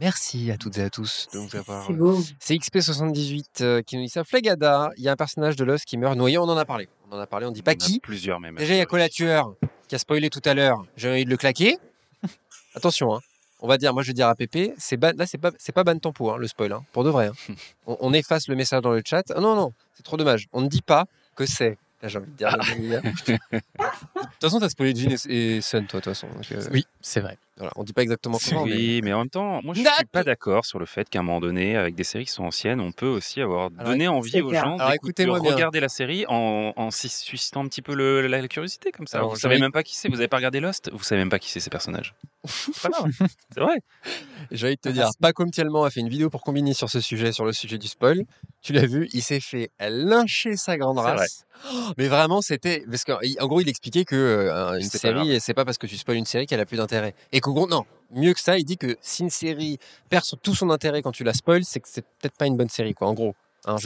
Merci 0.00 0.50
à 0.50 0.56
toutes 0.56 0.78
et 0.78 0.82
à 0.82 0.90
tous 0.90 1.28
de 1.32 1.40
nous 1.40 1.56
avoir. 1.56 1.86
C'est 1.86 1.92
beau. 1.92 2.18
C'est 2.38 2.54
XP78 2.54 3.44
euh, 3.60 3.82
qui 3.82 3.96
nous 3.96 4.02
dit 4.02 4.08
ça. 4.08 4.24
Flagada, 4.24 4.90
il 4.96 5.02
y 5.02 5.08
a 5.08 5.12
un 5.12 5.16
personnage 5.16 5.56
de 5.56 5.64
Lost 5.64 5.84
qui 5.84 5.98
meurt 5.98 6.16
noyé. 6.16 6.38
On 6.38 6.44
en 6.44 6.56
a 6.56 6.64
parlé. 6.64 6.88
On 7.10 7.16
en 7.16 7.18
a 7.18 7.26
parlé, 7.26 7.46
on 7.46 7.50
dit 7.50 7.62
pas 7.62 7.74
qui. 7.74 7.98
Plusieurs 7.98 8.40
même. 8.40 8.54
Déjà, 8.54 8.74
il 8.74 8.78
y 8.78 8.80
a 8.80 8.86
quoi 8.86 9.06
tueur 9.08 9.54
qui 9.92 9.96
a 9.96 9.98
spoilé 9.98 10.30
tout 10.30 10.40
à 10.46 10.54
l'heure. 10.54 10.86
J'ai 10.96 11.10
envie 11.10 11.26
de 11.26 11.28
le 11.28 11.36
claquer. 11.36 11.76
Attention, 12.74 13.14
hein. 13.14 13.20
On 13.60 13.68
va 13.68 13.76
dire, 13.76 13.92
moi 13.92 14.02
je 14.02 14.06
vais 14.08 14.14
dire 14.14 14.26
à 14.26 14.34
Pépé, 14.34 14.72
c'est 14.78 14.98
là 14.98 15.26
c'est 15.26 15.36
pas 15.36 15.50
c'est 15.58 15.72
pas 15.72 15.84
ban 15.84 15.98
tempo 15.98 16.30
hein, 16.30 16.38
le 16.38 16.48
spoil, 16.48 16.72
hein, 16.72 16.82
pour 16.92 17.04
de 17.04 17.10
vrai. 17.10 17.30
On, 17.86 18.14
efface 18.14 18.48
le 18.48 18.56
message 18.56 18.80
dans 18.80 18.92
le 18.92 19.02
chat. 19.04 19.22
Ah, 19.36 19.40
non 19.40 19.54
non, 19.54 19.74
c'est 19.94 20.02
trop 20.02 20.16
dommage. 20.16 20.48
On 20.54 20.62
ne 20.62 20.68
dit 20.68 20.80
pas 20.80 21.04
que 21.36 21.44
c'est 21.44 21.76
j'ai 22.02 22.18
envie 22.18 22.30
de 22.30 22.36
dire. 22.36 22.50
de 23.02 23.38
toute 23.58 24.40
façon, 24.40 24.60
tu 24.60 24.64
as 24.64 24.70
spoilé 24.70 24.94
Jean 24.96 25.14
et, 25.28 25.60
Sun, 25.60 25.86
toi, 25.86 26.00
de 26.00 26.04
toute 26.04 26.14
façon. 26.14 26.28
Euh, 26.52 26.68
oui, 26.72 26.86
c'est 27.02 27.20
vrai. 27.20 27.36
Voilà, 27.58 27.72
on 27.76 27.84
dit 27.84 27.92
pas 27.92 28.02
exactement 28.02 28.38
comment. 28.42 28.62
Oui, 28.62 29.00
mais... 29.04 29.12
en 29.12 29.18
même 29.18 29.28
temps, 29.28 29.60
moi, 29.62 29.74
je 29.74 29.80
suis 29.80 30.06
pas 30.10 30.24
d'accord 30.24 30.64
sur 30.64 30.78
le 30.78 30.86
fait 30.86 31.08
qu'à 31.10 31.18
un 31.18 31.22
moment 31.22 31.40
donné, 31.40 31.76
avec 31.76 31.94
des 31.94 32.04
séries 32.04 32.24
qui 32.24 32.32
sont 32.32 32.44
anciennes, 32.44 32.80
on 32.80 32.92
peut 32.92 33.06
aussi 33.06 33.42
avoir 33.42 33.70
donné 33.70 34.08
envie 34.08 34.40
aux 34.40 34.52
gens 34.52 34.76
de 34.76 35.50
regarder 35.50 35.80
la 35.80 35.88
série 35.88 36.24
en, 36.28 36.72
en 36.74 36.90
suscitant 36.90 37.64
un 37.64 37.68
petit 37.68 37.82
peu 37.82 37.94
le, 37.94 38.26
la, 38.26 38.48
curiosité 38.48 38.90
comme 38.90 39.06
ça. 39.06 39.22
vous 39.22 39.36
savez 39.36 39.58
même 39.58 39.72
pas 39.72 39.82
qui 39.82 39.96
c'est. 39.96 40.08
Vous 40.08 40.18
avez 40.18 40.28
pas 40.28 40.38
regardé 40.38 40.60
Lost? 40.60 40.90
Vous 40.92 41.02
savez 41.02 41.20
même 41.20 41.30
pas 41.30 41.38
qui 41.38 41.50
c'est 41.50 41.60
ces 41.60 41.70
personnages. 41.70 42.14
c'est 42.44 43.60
vrai. 43.60 43.80
J'ai 44.50 44.66
envie 44.66 44.76
de 44.76 44.80
te 44.80 44.88
dire, 44.88 45.08
Paco 45.20 45.44
Mtielman 45.44 45.84
a 45.84 45.90
fait 45.90 46.00
une 46.00 46.08
vidéo 46.08 46.30
pour 46.30 46.42
combiner 46.42 46.74
sur 46.74 46.90
ce 46.90 47.00
sujet, 47.00 47.32
sur 47.32 47.44
le 47.44 47.52
sujet 47.52 47.78
du 47.78 47.86
spoil. 47.86 48.24
Tu 48.62 48.72
l'as 48.72 48.86
vu, 48.86 49.08
il 49.12 49.22
s'est 49.22 49.40
fait 49.40 49.70
lyncher 49.78 50.56
sa 50.56 50.76
grande 50.76 50.98
race. 50.98 51.44
Mais 51.96 52.08
vraiment, 52.08 52.42
c'était 52.42 52.84
parce 52.88 53.04
qu'en 53.04 53.46
gros, 53.46 53.60
il 53.60 53.68
expliquait 53.68 54.04
que 54.04 54.16
euh, 54.16 54.78
une 54.78 54.88
série, 54.88 55.40
c'est 55.40 55.54
pas 55.54 55.64
parce 55.64 55.78
que 55.78 55.86
tu 55.86 55.96
spoil 55.96 56.16
une 56.16 56.26
série 56.26 56.46
qu'elle 56.46 56.60
a 56.60 56.66
plus 56.66 56.76
d'intérêt. 56.76 57.14
Et 57.30 57.40
qu'au 57.42 57.52
gros, 57.52 57.68
non, 57.68 57.84
mieux 58.10 58.32
que 58.32 58.40
ça, 58.40 58.58
il 58.58 58.64
dit 58.64 58.78
que 58.78 58.96
si 59.02 59.22
une 59.22 59.30
série 59.30 59.78
perd 60.08 60.24
tout 60.42 60.54
son 60.54 60.70
intérêt 60.70 61.02
quand 61.02 61.12
tu 61.12 61.24
la 61.24 61.34
spoil, 61.34 61.64
c'est 61.64 61.80
que 61.80 61.88
c'est 61.88 62.02
peut-être 62.02 62.36
pas 62.36 62.46
une 62.46 62.56
bonne 62.56 62.70
série, 62.70 62.94
quoi. 62.94 63.08
En 63.08 63.14
gros. 63.14 63.34
Hein, 63.64 63.76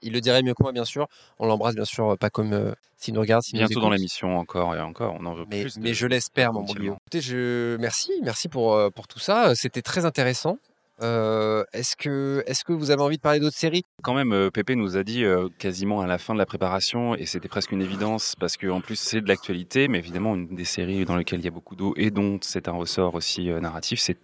il 0.00 0.12
le 0.12 0.20
dirait 0.22 0.42
mieux 0.42 0.54
que 0.54 0.62
moi, 0.62 0.72
bien 0.72 0.86
sûr. 0.86 1.06
On 1.38 1.46
l'embrasse, 1.46 1.74
bien 1.74 1.84
sûr, 1.84 2.16
pas 2.16 2.30
comme 2.30 2.54
euh, 2.54 2.72
s'il 2.96 3.12
nous 3.12 3.20
regarde. 3.20 3.42
Bientôt 3.52 3.80
dans 3.80 3.90
l'émission, 3.90 4.38
encore 4.38 4.74
et 4.74 4.80
encore. 4.80 5.16
On 5.20 5.26
en 5.26 5.34
veut 5.34 5.44
mais, 5.50 5.62
plus. 5.62 5.78
Mais 5.78 5.92
je 5.92 6.06
l'espère, 6.06 6.54
mon 6.54 6.62
bon 6.62 6.74
Écoutez, 6.74 7.20
je... 7.20 7.76
merci, 7.76 8.10
merci 8.22 8.48
pour, 8.48 8.74
euh, 8.74 8.88
pour 8.88 9.06
tout 9.06 9.18
ça. 9.18 9.54
C'était 9.54 9.82
très 9.82 10.06
intéressant. 10.06 10.58
Euh, 11.00 11.64
est-ce 11.72 11.96
que, 11.96 12.42
est 12.46 12.64
que 12.64 12.72
vous 12.72 12.90
avez 12.90 13.02
envie 13.02 13.16
de 13.16 13.22
parler 13.22 13.38
d'autres 13.40 13.56
séries? 13.56 13.84
Quand 14.02 14.14
même, 14.14 14.32
euh, 14.32 14.50
Pépé 14.50 14.74
nous 14.74 14.96
a 14.96 15.04
dit 15.04 15.24
euh, 15.24 15.48
quasiment 15.58 16.00
à 16.00 16.06
la 16.06 16.18
fin 16.18 16.34
de 16.34 16.38
la 16.38 16.46
préparation, 16.46 17.14
et 17.14 17.26
c'était 17.26 17.48
presque 17.48 17.72
une 17.72 17.82
évidence, 17.82 18.34
parce 18.38 18.56
qu'en 18.56 18.80
plus 18.80 18.96
c'est 18.98 19.20
de 19.20 19.28
l'actualité, 19.28 19.86
mais 19.88 19.98
évidemment 19.98 20.34
une 20.34 20.54
des 20.54 20.64
séries 20.64 21.04
dans 21.04 21.16
lesquelles 21.16 21.38
il 21.40 21.44
y 21.44 21.48
a 21.48 21.52
beaucoup 21.52 21.76
d'eau 21.76 21.94
et 21.96 22.10
dont 22.10 22.38
c'est 22.42 22.68
un 22.68 22.72
ressort 22.72 23.14
aussi 23.14 23.48
narratif, 23.48 24.00
c'est 24.00 24.18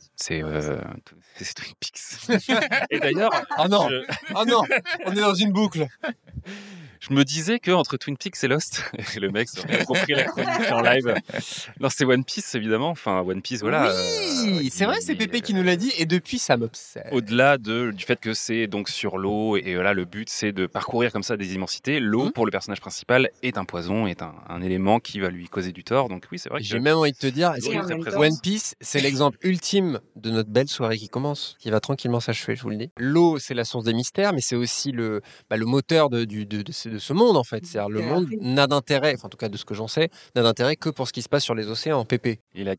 Twin 1.55 1.75
Peaks. 1.81 2.29
et 2.91 2.99
d'ailleurs... 2.99 3.33
Ah 3.57 3.69
non, 3.69 3.89
ah 4.35 4.45
non, 4.45 4.63
on 5.07 5.13
est 5.13 5.21
dans 5.21 5.35
une 5.35 5.53
boucle 5.53 5.87
je 7.09 7.13
me 7.13 7.25
disais 7.25 7.59
que 7.59 7.71
entre 7.71 7.97
Twin 7.97 8.17
Peaks 8.17 8.43
et 8.43 8.49
Lost, 8.49 8.83
et 9.17 9.21
le 9.21 9.31
mec 9.31 9.49
approprié 9.71 10.15
la 10.15 10.25
chronique 10.25 10.73
en 10.73 10.81
live. 10.81 11.15
Non, 11.81 11.89
c'est 11.91 12.05
One 12.05 12.25
Piece 12.25 12.55
évidemment. 12.55 12.91
Enfin, 12.91 13.21
One 13.21 13.43
Piece, 13.43 13.61
voilà. 13.61 13.93
Oui, 14.43 14.67
euh, 14.67 14.69
c'est 14.71 14.87
vrai, 14.87 15.01
c'est 15.01 15.15
Pépé 15.15 15.41
qui 15.41 15.53
nous 15.55 15.63
l'a 15.63 15.77
dit, 15.77 15.93
et 15.99 16.07
depuis 16.07 16.39
ça 16.39 16.57
m'obsède. 16.57 17.09
Au-delà 17.13 17.59
de, 17.59 17.91
du 17.91 18.05
fait 18.05 18.19
que 18.19 18.33
c'est 18.33 18.67
donc 18.67 18.89
sur 18.89 19.19
l'eau, 19.19 19.57
et 19.57 19.75
là 19.75 19.93
le 19.93 20.05
but 20.05 20.29
c'est 20.31 20.53
de 20.53 20.67
parcourir 20.67 21.13
comme 21.13 21.23
ça 21.23 21.37
des 21.37 21.55
immensités. 21.55 22.01
L'eau, 22.01 22.27
mmh. 22.27 22.33
pour 22.33 22.47
le 22.47 22.51
personnage 22.51 22.81
principal, 22.81 23.29
est 23.43 23.59
un 23.59 23.65
poison, 23.65 24.07
est 24.07 24.23
un, 24.23 24.63
élément 24.63 24.99
qui 24.99 25.21
va 25.21 25.29
lui 25.29 25.49
causer 25.49 25.73
du 25.73 25.85
tort. 25.85 26.09
Donc 26.09 26.27
oui, 26.33 26.39
c'est 26.39 26.49
vrai. 26.49 26.63
J'ai 26.63 26.81
même 26.81 26.97
envie 26.97 27.13
de 27.13 27.19
te 27.19 27.27
dire, 27.27 27.53
One 28.17 28.39
Piece, 28.43 28.77
c'est 28.81 29.01
l'exemple 29.01 29.37
ultime 29.43 30.01
de 30.17 30.31
notre 30.31 30.49
belle 30.49 30.69
soirée 30.69 30.97
qui 30.97 31.09
commence, 31.09 31.57
qui 31.59 31.71
va 31.71 31.81
tranquillement 31.81 32.21
s'achever, 32.21 32.57
je 32.57 32.63
vous 32.63 32.71
le 32.71 32.77
dis. 32.77 32.91
L'eau, 32.97 33.39
c'est 33.39 33.55
la 33.55 33.65
source 33.65 33.85
des 33.85 33.93
mystères, 33.93 34.33
mais 34.33 34.41
c'est 34.41 34.57
aussi 34.57 34.93
le, 34.93 35.21
bah, 35.51 35.57
le 35.57 35.67
moteur 35.67 36.09
de, 36.09 36.25
du, 36.25 36.47
de, 36.47 36.63
de, 36.63 36.73
de 36.91 36.94
ce 36.99 37.13
monde 37.13 37.37
en 37.37 37.45
fait. 37.45 37.67
C'est-à-dire 37.67 37.89
le 37.89 38.03
monde 38.03 38.29
n'a 38.41 38.67
d'intérêt, 38.67 39.15
enfin 39.15 39.27
en 39.27 39.31
tout 39.31 39.37
cas 39.37 39.49
de 39.49 39.57
ce 39.57 39.65
que 39.65 39.75
j'en 39.75 39.89
sais, 39.89 40.11
n'a 40.35 40.43
d'intérêt 40.43 40.77
que 40.77 40.89
pour 40.89 41.09
ce 41.09 41.13
qui 41.13 41.23
se 41.23 41.29
passe 41.29 41.45
sur 41.45 41.55
les 41.55 41.69
océans 41.69 41.99
en 41.99 42.05
PP. 42.05 42.41
Il 42.55 42.69
a 42.69 42.75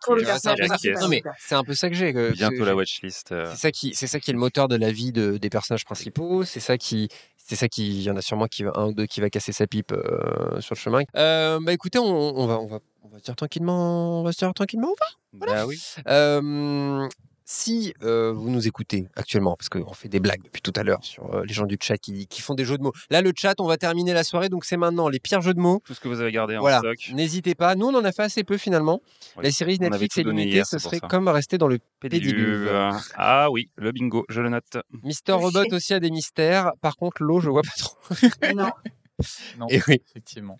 c'est 1.37 1.55
un 1.55 1.63
peu 1.63 1.73
ça 1.73 1.89
que 1.89 1.95
j'ai. 1.95 2.13
Bientôt 2.31 2.65
la 2.65 2.75
watchlist. 2.75 3.31
Euh. 3.31 3.49
C'est 3.51 3.57
ça 3.57 3.71
qui, 3.71 3.93
c'est 3.95 4.07
ça 4.07 4.19
qui 4.19 4.31
est 4.31 4.33
le 4.33 4.39
moteur 4.39 4.67
de 4.67 4.75
la 4.75 4.91
vie 4.91 5.11
de, 5.11 5.37
des 5.37 5.49
personnages 5.49 5.85
principaux. 5.85 6.43
C'est 6.43 6.59
ça 6.59 6.77
qui, 6.77 7.09
c'est 7.37 7.55
ça 7.55 7.67
qui, 7.67 7.97
il 7.97 8.01
y 8.01 8.09
en 8.09 8.17
a 8.17 8.21
sûrement 8.21 8.47
qui 8.47 8.63
un 8.63 8.87
ou 8.87 8.93
deux 8.93 9.05
qui 9.05 9.21
va 9.21 9.29
casser 9.29 9.51
sa 9.51 9.67
pipe 9.67 9.91
euh, 9.91 10.59
sur 10.61 10.75
le 10.75 10.79
chemin. 10.79 11.01
Euh, 11.15 11.59
bah 11.61 11.73
écoutez, 11.73 11.99
on, 11.99 12.05
on, 12.05 12.47
va, 12.47 12.59
on 12.59 12.67
va, 12.67 12.79
on 13.03 13.09
va 13.09 13.19
se 13.19 13.23
dire 13.23 13.35
tranquillement, 13.35 14.21
on 14.21 14.23
va 14.23 14.31
se 14.31 14.39
dire 14.39 14.53
tranquillement, 14.53 14.89
on 14.89 14.91
va. 14.91 15.45
Voilà. 15.45 15.61
Bah 15.61 15.67
oui. 15.67 15.81
Euh, 16.07 17.07
si 17.45 17.93
euh, 18.03 18.33
vous 18.33 18.49
nous 18.49 18.67
écoutez 18.67 19.07
actuellement, 19.15 19.55
parce 19.55 19.69
qu'on 19.69 19.93
fait 19.93 20.09
des 20.09 20.19
blagues 20.19 20.41
depuis 20.43 20.63
tout 20.63 20.73
à 20.75 20.83
l'heure 20.83 21.03
sur 21.03 21.33
euh, 21.33 21.43
les 21.45 21.53
gens 21.53 21.67
du 21.67 21.77
chat 21.79 21.97
qui, 21.97 22.27
font 22.41 22.55
des 22.55 22.65
jeux 22.65 22.77
de 22.77 22.83
mots. 22.83 22.93
Là, 23.11 23.21
le 23.21 23.31
chat, 23.35 23.53
on 23.59 23.67
va 23.67 23.77
terminer 23.77 24.13
la 24.13 24.23
soirée, 24.23 24.49
donc 24.49 24.65
c'est 24.65 24.77
maintenant 24.77 25.09
les 25.09 25.19
pires 25.19 25.41
jeux 25.41 25.53
de 25.53 25.59
mots. 25.59 25.81
Tout 25.85 25.93
ce 25.93 25.99
que 25.99 26.07
vous 26.07 26.21
avez 26.21 26.31
gardé 26.31 26.57
en 26.57 26.61
voilà. 26.61 26.79
stock. 26.79 26.97
N'hésitez 27.13 27.53
pas. 27.53 27.75
Nous, 27.75 27.85
on 27.85 27.95
en 27.95 28.03
a 28.03 28.11
fait 28.11 28.23
assez 28.23 28.43
peu 28.43 28.57
finalement. 28.57 28.99
La 29.41 29.51
série 29.51 29.77
Netflix 29.79 30.17
est 30.17 30.23
limitée, 30.23 30.63
ce 30.65 30.79
serait 30.79 30.99
comme 30.99 31.27
rester 31.27 31.57
dans 31.57 31.67
le 31.67 31.77
pédiluve. 31.99 32.69
Ah 33.15 33.49
oui, 33.51 33.69
le 33.77 33.91
bingo, 33.91 34.25
je 34.27 34.41
le 34.41 34.49
note. 34.49 34.77
Mister 35.03 35.33
Robot 35.33 35.65
aussi 35.71 35.93
a 35.93 35.99
des 35.99 36.09
mystères. 36.09 36.71
Par 36.81 36.95
contre, 36.97 37.21
l'eau, 37.21 37.39
je 37.39 37.49
vois 37.49 37.61
pas 37.61 37.69
trop. 37.77 37.97
non. 38.55 38.69
Non, 39.57 39.67
Et 39.69 39.81
oui. 39.87 40.01
effectivement. 40.09 40.59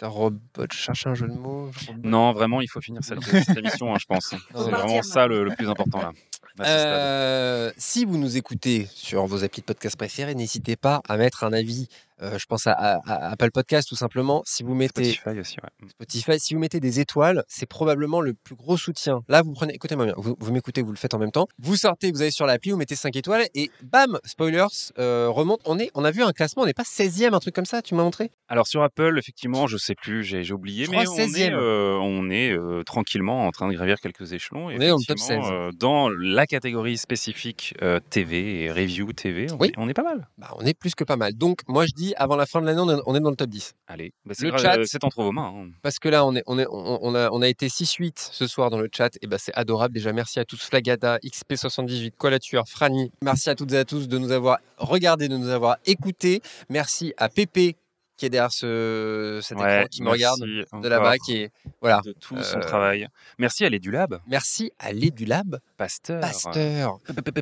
Robot, 0.00 0.40
je 0.70 0.76
cherche 0.76 1.06
un 1.06 1.14
jeu 1.14 1.26
de 1.26 1.32
mots. 1.32 1.70
Non, 2.02 2.32
vraiment, 2.32 2.60
il 2.60 2.68
faut 2.68 2.80
finir 2.80 3.02
cette, 3.02 3.18
émission, 3.56 3.94
hein, 3.94 3.98
je 4.00 4.06
pense. 4.06 4.34
C'est 4.54 4.70
vraiment 4.70 5.02
ça 5.02 5.26
le, 5.26 5.50
plus 5.56 5.68
important 5.68 5.98
là. 5.98 6.12
Euh, 6.60 7.70
si 7.76 8.04
vous 8.04 8.18
nous 8.18 8.36
écoutez 8.36 8.88
sur 8.92 9.24
vos 9.26 9.44
applis 9.44 9.60
de 9.60 9.66
podcast 9.66 9.96
préférés, 9.96 10.34
n'hésitez 10.34 10.74
pas 10.74 11.02
à 11.08 11.16
mettre 11.16 11.44
un 11.44 11.52
avis 11.52 11.86
euh, 11.88 12.07
je 12.20 12.46
pense 12.46 12.66
à, 12.66 13.00
Apple 13.06 13.50
Podcast 13.50 13.88
tout 13.88 13.96
simplement. 13.96 14.42
Si 14.44 14.62
vous 14.62 14.74
mettez 14.74 15.12
Spotify 15.12 15.40
aussi, 15.40 15.56
ouais. 15.62 15.88
Spotify, 15.90 16.40
si 16.40 16.54
vous 16.54 16.60
mettez 16.60 16.80
des 16.80 17.00
étoiles, 17.00 17.44
c'est 17.48 17.66
probablement 17.66 18.20
le 18.20 18.34
plus 18.34 18.54
gros 18.54 18.76
soutien. 18.76 19.22
Là, 19.28 19.42
vous 19.42 19.52
prenez, 19.52 19.74
écoutez-moi 19.74 20.06
bien, 20.06 20.14
vous, 20.16 20.52
m'écoutez, 20.52 20.82
vous 20.82 20.92
le 20.92 20.96
faites 20.96 21.14
en 21.14 21.18
même 21.18 21.30
temps. 21.30 21.46
Vous 21.58 21.76
sortez, 21.76 22.10
vous 22.10 22.22
allez 22.22 22.30
sur 22.30 22.46
l'appli, 22.46 22.70
vous 22.70 22.76
mettez 22.76 22.96
5 22.96 23.14
étoiles 23.16 23.46
et 23.54 23.70
bam, 23.82 24.18
spoilers, 24.24 24.66
euh, 24.98 25.28
remonte. 25.28 25.60
On 25.64 25.78
est, 25.78 25.90
on 25.94 26.04
a 26.04 26.10
vu 26.10 26.22
un 26.22 26.32
classement, 26.32 26.62
on 26.62 26.66
n'est 26.66 26.74
pas 26.74 26.82
16e, 26.82 27.34
un 27.34 27.40
truc 27.40 27.54
comme 27.54 27.66
ça. 27.66 27.82
Tu 27.82 27.94
m'as 27.94 28.02
montré? 28.02 28.30
Alors 28.48 28.66
sur 28.66 28.82
Apple, 28.82 29.18
effectivement, 29.18 29.66
je 29.66 29.76
sais 29.76 29.94
plus, 29.94 30.24
j'ai 30.24 30.52
oublié, 30.52 30.86
mais 30.88 31.06
on 31.08 31.18
est, 31.18 31.52
euh, 31.52 31.98
on 32.00 32.30
est 32.30 32.56
tranquillement 32.84 33.46
en 33.46 33.50
train 33.50 33.68
de 33.68 33.74
gravir 33.74 34.00
quelques 34.00 34.32
échelons. 34.32 34.66
on 34.66 34.80
est 34.80 34.90
en 34.90 34.98
top 34.98 35.18
16. 35.18 35.38
dans 35.76 36.08
la 36.08 36.46
catégorie 36.46 36.96
spécifique 36.96 37.74
TV 38.10 38.62
et 38.62 38.72
review 38.72 39.12
TV, 39.12 39.46
on, 39.52 39.56
oui. 39.58 39.68
est, 39.68 39.72
on 39.78 39.88
est 39.88 39.94
pas 39.94 40.02
mal. 40.02 40.28
Bah, 40.38 40.54
on 40.56 40.64
est 40.64 40.74
plus 40.74 40.94
que 40.94 41.04
pas 41.04 41.16
mal. 41.16 41.34
Donc 41.34 41.60
moi 41.68 41.84
je 41.86 41.92
dis 41.94 42.07
avant 42.16 42.36
la 42.36 42.46
fin 42.46 42.60
de 42.60 42.66
l'année, 42.66 42.80
on 42.80 43.14
est 43.14 43.20
dans 43.20 43.30
le 43.30 43.36
top 43.36 43.50
10. 43.50 43.74
Allez, 43.86 44.12
bah, 44.24 44.34
le 44.38 44.56
chat, 44.58 44.76
c'est 44.84 45.04
entre 45.04 45.22
vos 45.22 45.32
mains. 45.32 45.52
Hein. 45.54 45.70
Parce 45.82 45.98
que 45.98 46.08
là, 46.08 46.24
on, 46.24 46.34
est, 46.34 46.42
on, 46.46 46.58
est, 46.58 46.66
on, 46.70 47.14
a, 47.14 47.30
on 47.30 47.42
a 47.42 47.48
été 47.48 47.68
6-8 47.68 48.12
ce 48.32 48.46
soir 48.46 48.70
dans 48.70 48.78
le 48.78 48.88
chat, 48.92 49.10
et 49.22 49.26
bah, 49.26 49.36
c'est 49.38 49.54
adorable. 49.54 49.94
Déjà, 49.94 50.12
merci 50.12 50.38
à 50.40 50.44
tous, 50.44 50.62
Flagada, 50.62 51.18
XP78, 51.18 52.12
Colatueur, 52.16 52.68
Franny. 52.68 53.10
Merci 53.22 53.50
à 53.50 53.54
toutes 53.54 53.72
et 53.72 53.78
à 53.78 53.84
tous 53.84 54.08
de 54.08 54.18
nous 54.18 54.32
avoir 54.32 54.58
regardés, 54.78 55.28
de 55.28 55.36
nous 55.36 55.50
avoir 55.50 55.76
écoutés. 55.86 56.40
Merci 56.68 57.14
à 57.16 57.28
Pépé 57.28 57.76
qui 58.18 58.26
est 58.26 58.30
derrière 58.30 58.52
ce, 58.52 59.38
cet 59.42 59.56
écran, 59.56 59.84
qui 59.90 60.02
me 60.02 60.10
regarde 60.10 60.40
de 60.40 60.88
là-bas, 60.88 61.16
qui 61.18 61.36
est 61.36 61.50
voilà 61.80 62.00
de 62.04 62.12
tout 62.12 62.42
son 62.42 62.58
euh, 62.58 62.60
travail. 62.60 63.08
Merci 63.38 63.64
à 63.64 63.70
l'Edulab. 63.70 64.20
Merci 64.26 64.72
à 64.78 64.92
l'Edulab. 64.92 65.60
Pasteur. 65.76 66.20
Pasteur. 66.20 66.98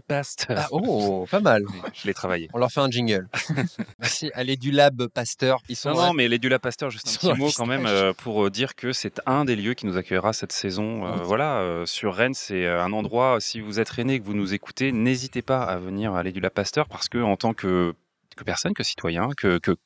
Pasteur. 0.06 0.58
Ah, 0.58 0.68
oh, 0.70 1.26
pas 1.30 1.40
mal. 1.40 1.64
Je 1.94 2.06
l'ai 2.06 2.14
travaillé. 2.14 2.50
On 2.52 2.58
leur 2.58 2.70
fait 2.70 2.80
un 2.80 2.90
jingle. 2.90 3.26
Merci 3.98 4.30
à 4.34 4.44
l'Edulab 4.44 5.06
Pasteur. 5.08 5.60
Ils 5.70 5.76
sont 5.76 5.90
non, 5.90 6.08
non, 6.08 6.12
mais 6.12 6.28
l'Edulab 6.28 6.60
Pasteur, 6.60 6.90
juste 6.90 7.08
un 7.08 7.32
petit 7.32 7.40
mot 7.40 7.48
quand 7.56 7.66
même 7.66 7.86
euh, 7.86 8.12
pour 8.12 8.44
euh, 8.44 8.50
dire 8.50 8.74
que 8.74 8.92
c'est 8.92 9.20
un 9.24 9.46
des 9.46 9.56
lieux 9.56 9.72
qui 9.72 9.86
nous 9.86 9.96
accueillera 9.96 10.34
cette 10.34 10.52
saison. 10.52 11.10
voilà, 11.22 11.82
sur 11.86 12.14
Rennes, 12.14 12.34
c'est 12.34 12.68
un 12.68 12.92
endroit. 12.92 13.38
Si 13.40 13.60
vous 13.60 13.80
êtes 13.80 13.88
Rennes 13.88 14.10
et 14.10 14.20
que 14.20 14.24
vous 14.24 14.34
nous 14.34 14.52
écoutez, 14.52 14.92
n'hésitez 14.92 15.40
pas 15.40 15.62
à 15.62 15.78
venir 15.78 16.14
à 16.14 16.22
l'Edulab 16.22 16.52
Pasteur 16.52 16.86
parce 16.88 17.08
que 17.08 17.18
en 17.18 17.36
tant 17.36 17.54
que 17.54 17.94
que 18.36 18.44
personne, 18.44 18.74
que 18.74 18.84
citoyen, 18.84 19.30
que, 19.36 19.58
que 19.58 19.76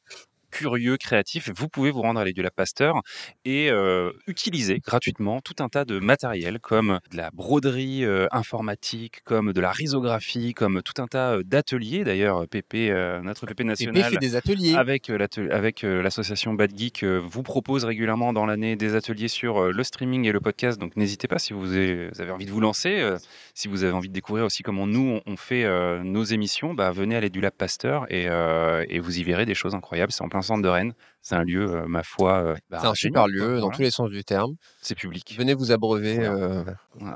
curieux, 0.51 0.97
créatif, 0.97 1.51
vous 1.57 1.69
pouvez 1.69 1.91
vous 1.91 2.03
rendre 2.03 2.21
à 2.21 2.25
l'Édulab 2.25 2.53
Pasteur 2.53 3.01
et 3.45 3.71
euh, 3.71 4.13
utiliser 4.27 4.79
gratuitement 4.79 5.41
tout 5.41 5.55
un 5.61 5.69
tas 5.69 5.85
de 5.85 5.99
matériel 5.99 6.59
comme 6.61 6.99
de 7.11 7.17
la 7.17 7.31
broderie 7.31 8.05
euh, 8.05 8.27
informatique, 8.33 9.23
comme 9.25 9.53
de 9.53 9.61
la 9.61 9.71
risographie, 9.71 10.53
comme 10.53 10.83
tout 10.83 11.01
un 11.01 11.07
tas 11.07 11.37
euh, 11.37 11.43
d'ateliers. 11.45 12.05
D'ailleurs, 12.05 12.47
PP, 12.49 12.93
notre 13.23 13.47
PP 13.47 13.61
national, 13.65 14.05
fait 14.05 14.17
des 14.17 14.37
ateliers. 14.37 14.75
avec, 14.75 15.11
avec 15.11 15.83
l'association 15.83 16.55
Bad 16.55 16.77
Geek, 16.77 17.05
vous 17.05 17.43
propose 17.43 17.85
régulièrement 17.85 18.33
dans 18.33 18.47
l'année 18.47 18.77
des 18.77 18.95
ateliers 18.95 19.29
sur 19.29 19.73
le 19.73 19.85
streaming 19.85 20.27
et 20.27 20.33
le 20.33 20.41
podcast. 20.41 20.79
Donc 20.79 20.97
n'hésitez 20.97 21.29
pas 21.29 21.39
si 21.39 21.53
vous 21.53 21.75
avez, 21.75 22.31
envie 22.31 22.47
de 22.47 22.51
vous 22.51 22.61
lancer, 22.61 23.15
si 23.55 23.69
vous 23.69 23.85
avez 23.85 23.93
envie 23.93 24.09
de 24.09 24.15
découvrir 24.15 24.45
aussi 24.45 24.63
comment 24.63 24.87
nous 24.87 25.21
on, 25.25 25.37
fait 25.37 25.67
nos 26.03 26.25
émissions, 26.25 26.75
bah, 26.75 26.91
venez 26.91 27.17
à 27.17 27.21
l'Édulab 27.21 27.53
Pasteur 27.53 28.07
et, 28.11 28.27
et 28.89 28.99
vous 28.99 29.19
y 29.19 29.23
verrez 29.23 29.47
des 29.47 29.55
choses 29.55 29.75
incroyables. 29.75 30.13
C'est 30.13 30.25
en 30.25 30.29
plein 30.29 30.40
plein 30.41 30.47
centre 30.47 30.63
de 30.63 30.69
Rennes. 30.69 30.93
C'est 31.23 31.35
un 31.35 31.45
lieu, 31.45 31.71
euh, 31.71 31.87
ma 31.87 32.03
foi, 32.03 32.43
euh, 32.43 32.57
bah, 32.71 32.79
c'est 32.81 32.87
un 32.87 32.95
super 32.95 33.29
lieu 33.29 33.61
dans 33.61 33.69
tous 33.69 33.83
les 33.83 33.91
sens 33.91 34.09
du 34.09 34.25
terme. 34.25 34.55
C'est 34.81 34.95
public. 34.95 35.35
Venez 35.37 35.53
vous 35.53 35.71
abreuver. 35.71 36.27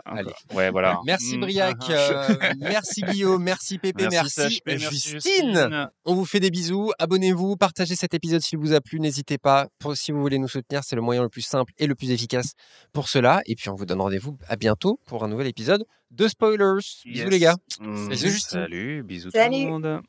Allez. 0.05 0.31
Ouais, 0.53 0.71
voilà. 0.71 0.99
Merci 1.07 1.39
mmh. 1.39 1.41
Briac, 1.41 1.77
merci 2.59 3.03
Guillaume, 3.03 3.43
merci 3.43 3.79
Pépé, 3.79 4.09
merci, 4.11 4.61
Justine. 4.67 5.89
On 6.05 6.15
vous 6.15 6.25
fait 6.25 6.41
des 6.41 6.51
bisous. 6.51 6.93
Abonnez-vous, 6.99 7.57
partagez 7.57 7.95
cet 7.95 8.15
épisode 8.15 8.41
s'il 8.43 8.59
vous 8.59 8.73
a 8.73 8.81
plu. 8.81 9.01
N'hésitez 9.01 9.39
pas. 9.39 9.69
si 9.95 10.13
vous 10.13 10.21
voulez 10.21 10.39
nous 10.39 10.49
soutenir, 10.49 10.83
c'est 10.85 10.97
le 10.97 11.03
moyen 11.03 11.23
le 11.23 11.29
plus 11.29 11.43
simple 11.43 11.73
et 11.79 11.87
le 11.87 11.95
plus 11.95 12.11
efficace 12.11 12.53
pour 12.93 13.09
cela. 13.09 13.41
Et 13.47 13.55
puis 13.55 13.71
on 13.71 13.75
vous 13.75 13.87
donne 13.87 14.01
rendez-vous 14.01 14.37
à 14.49 14.57
bientôt 14.57 15.01
pour 15.07 15.25
un 15.25 15.29
nouvel 15.29 15.47
épisode 15.47 15.85
de 16.11 16.29
Spoilers. 16.29 16.85
Bisous 17.07 17.31
les 17.31 17.39
gars. 17.39 17.57
Mmh. 17.81 18.15
Salut, 18.15 19.03
bisous 19.03 19.31
tout 19.31 19.39
le 19.39 19.71
monde. 19.71 20.03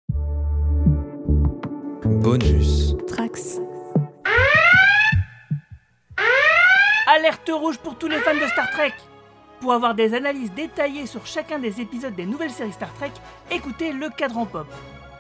Bonus. 2.26 2.96
Trax. 3.06 3.60
Alerte 7.06 7.52
rouge 7.54 7.78
pour 7.78 8.00
tous 8.00 8.08
les 8.08 8.18
fans 8.18 8.34
de 8.34 8.48
Star 8.48 8.68
Trek 8.72 8.94
Pour 9.60 9.74
avoir 9.74 9.94
des 9.94 10.16
analyses 10.16 10.52
détaillées 10.52 11.06
sur 11.06 11.28
chacun 11.28 11.60
des 11.60 11.82
épisodes 11.82 12.16
des 12.16 12.26
nouvelles 12.26 12.50
séries 12.50 12.74
Star 12.74 12.92
Trek, 12.96 13.12
écoutez 13.52 13.94
Le 13.94 14.10
Cadran 14.10 14.48
Pop, 14.48 14.66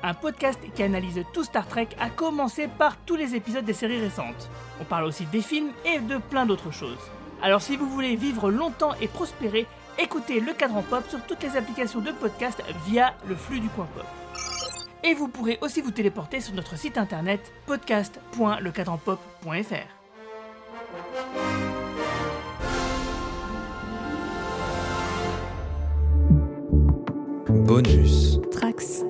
un 0.01 0.15
podcast 0.15 0.59
qui 0.73 0.81
analyse 0.81 1.23
tout 1.31 1.43
Star 1.43 1.67
Trek 1.67 1.89
à 1.99 2.09
commencer 2.09 2.67
par 2.67 2.97
tous 2.97 3.15
les 3.15 3.35
épisodes 3.35 3.65
des 3.65 3.73
séries 3.73 4.01
récentes. 4.01 4.49
On 4.81 4.83
parle 4.83 5.03
aussi 5.03 5.27
des 5.27 5.43
films 5.43 5.73
et 5.85 5.99
de 5.99 6.17
plein 6.17 6.47
d'autres 6.47 6.71
choses. 6.71 7.11
Alors 7.39 7.61
si 7.61 7.77
vous 7.77 7.87
voulez 7.87 8.15
vivre 8.15 8.49
longtemps 8.49 8.95
et 8.99 9.07
prospérer, 9.07 9.67
écoutez 9.99 10.39
Le 10.39 10.53
Cadran 10.53 10.81
Pop 10.81 11.07
sur 11.07 11.21
toutes 11.27 11.43
les 11.43 11.55
applications 11.55 11.99
de 11.99 12.11
podcast 12.11 12.63
via 12.87 13.13
le 13.27 13.35
flux 13.35 13.59
du 13.59 13.69
coin 13.69 13.87
pop. 13.95 14.07
Et 15.07 15.13
vous 15.13 15.27
pourrez 15.27 15.59
aussi 15.61 15.81
vous 15.81 15.91
téléporter 15.91 16.41
sur 16.41 16.55
notre 16.55 16.75
site 16.77 16.97
internet 16.97 17.53
podcast.lecadranpop.fr. 17.67 19.95
Bonus. 27.49 28.39
Trax. 28.51 29.05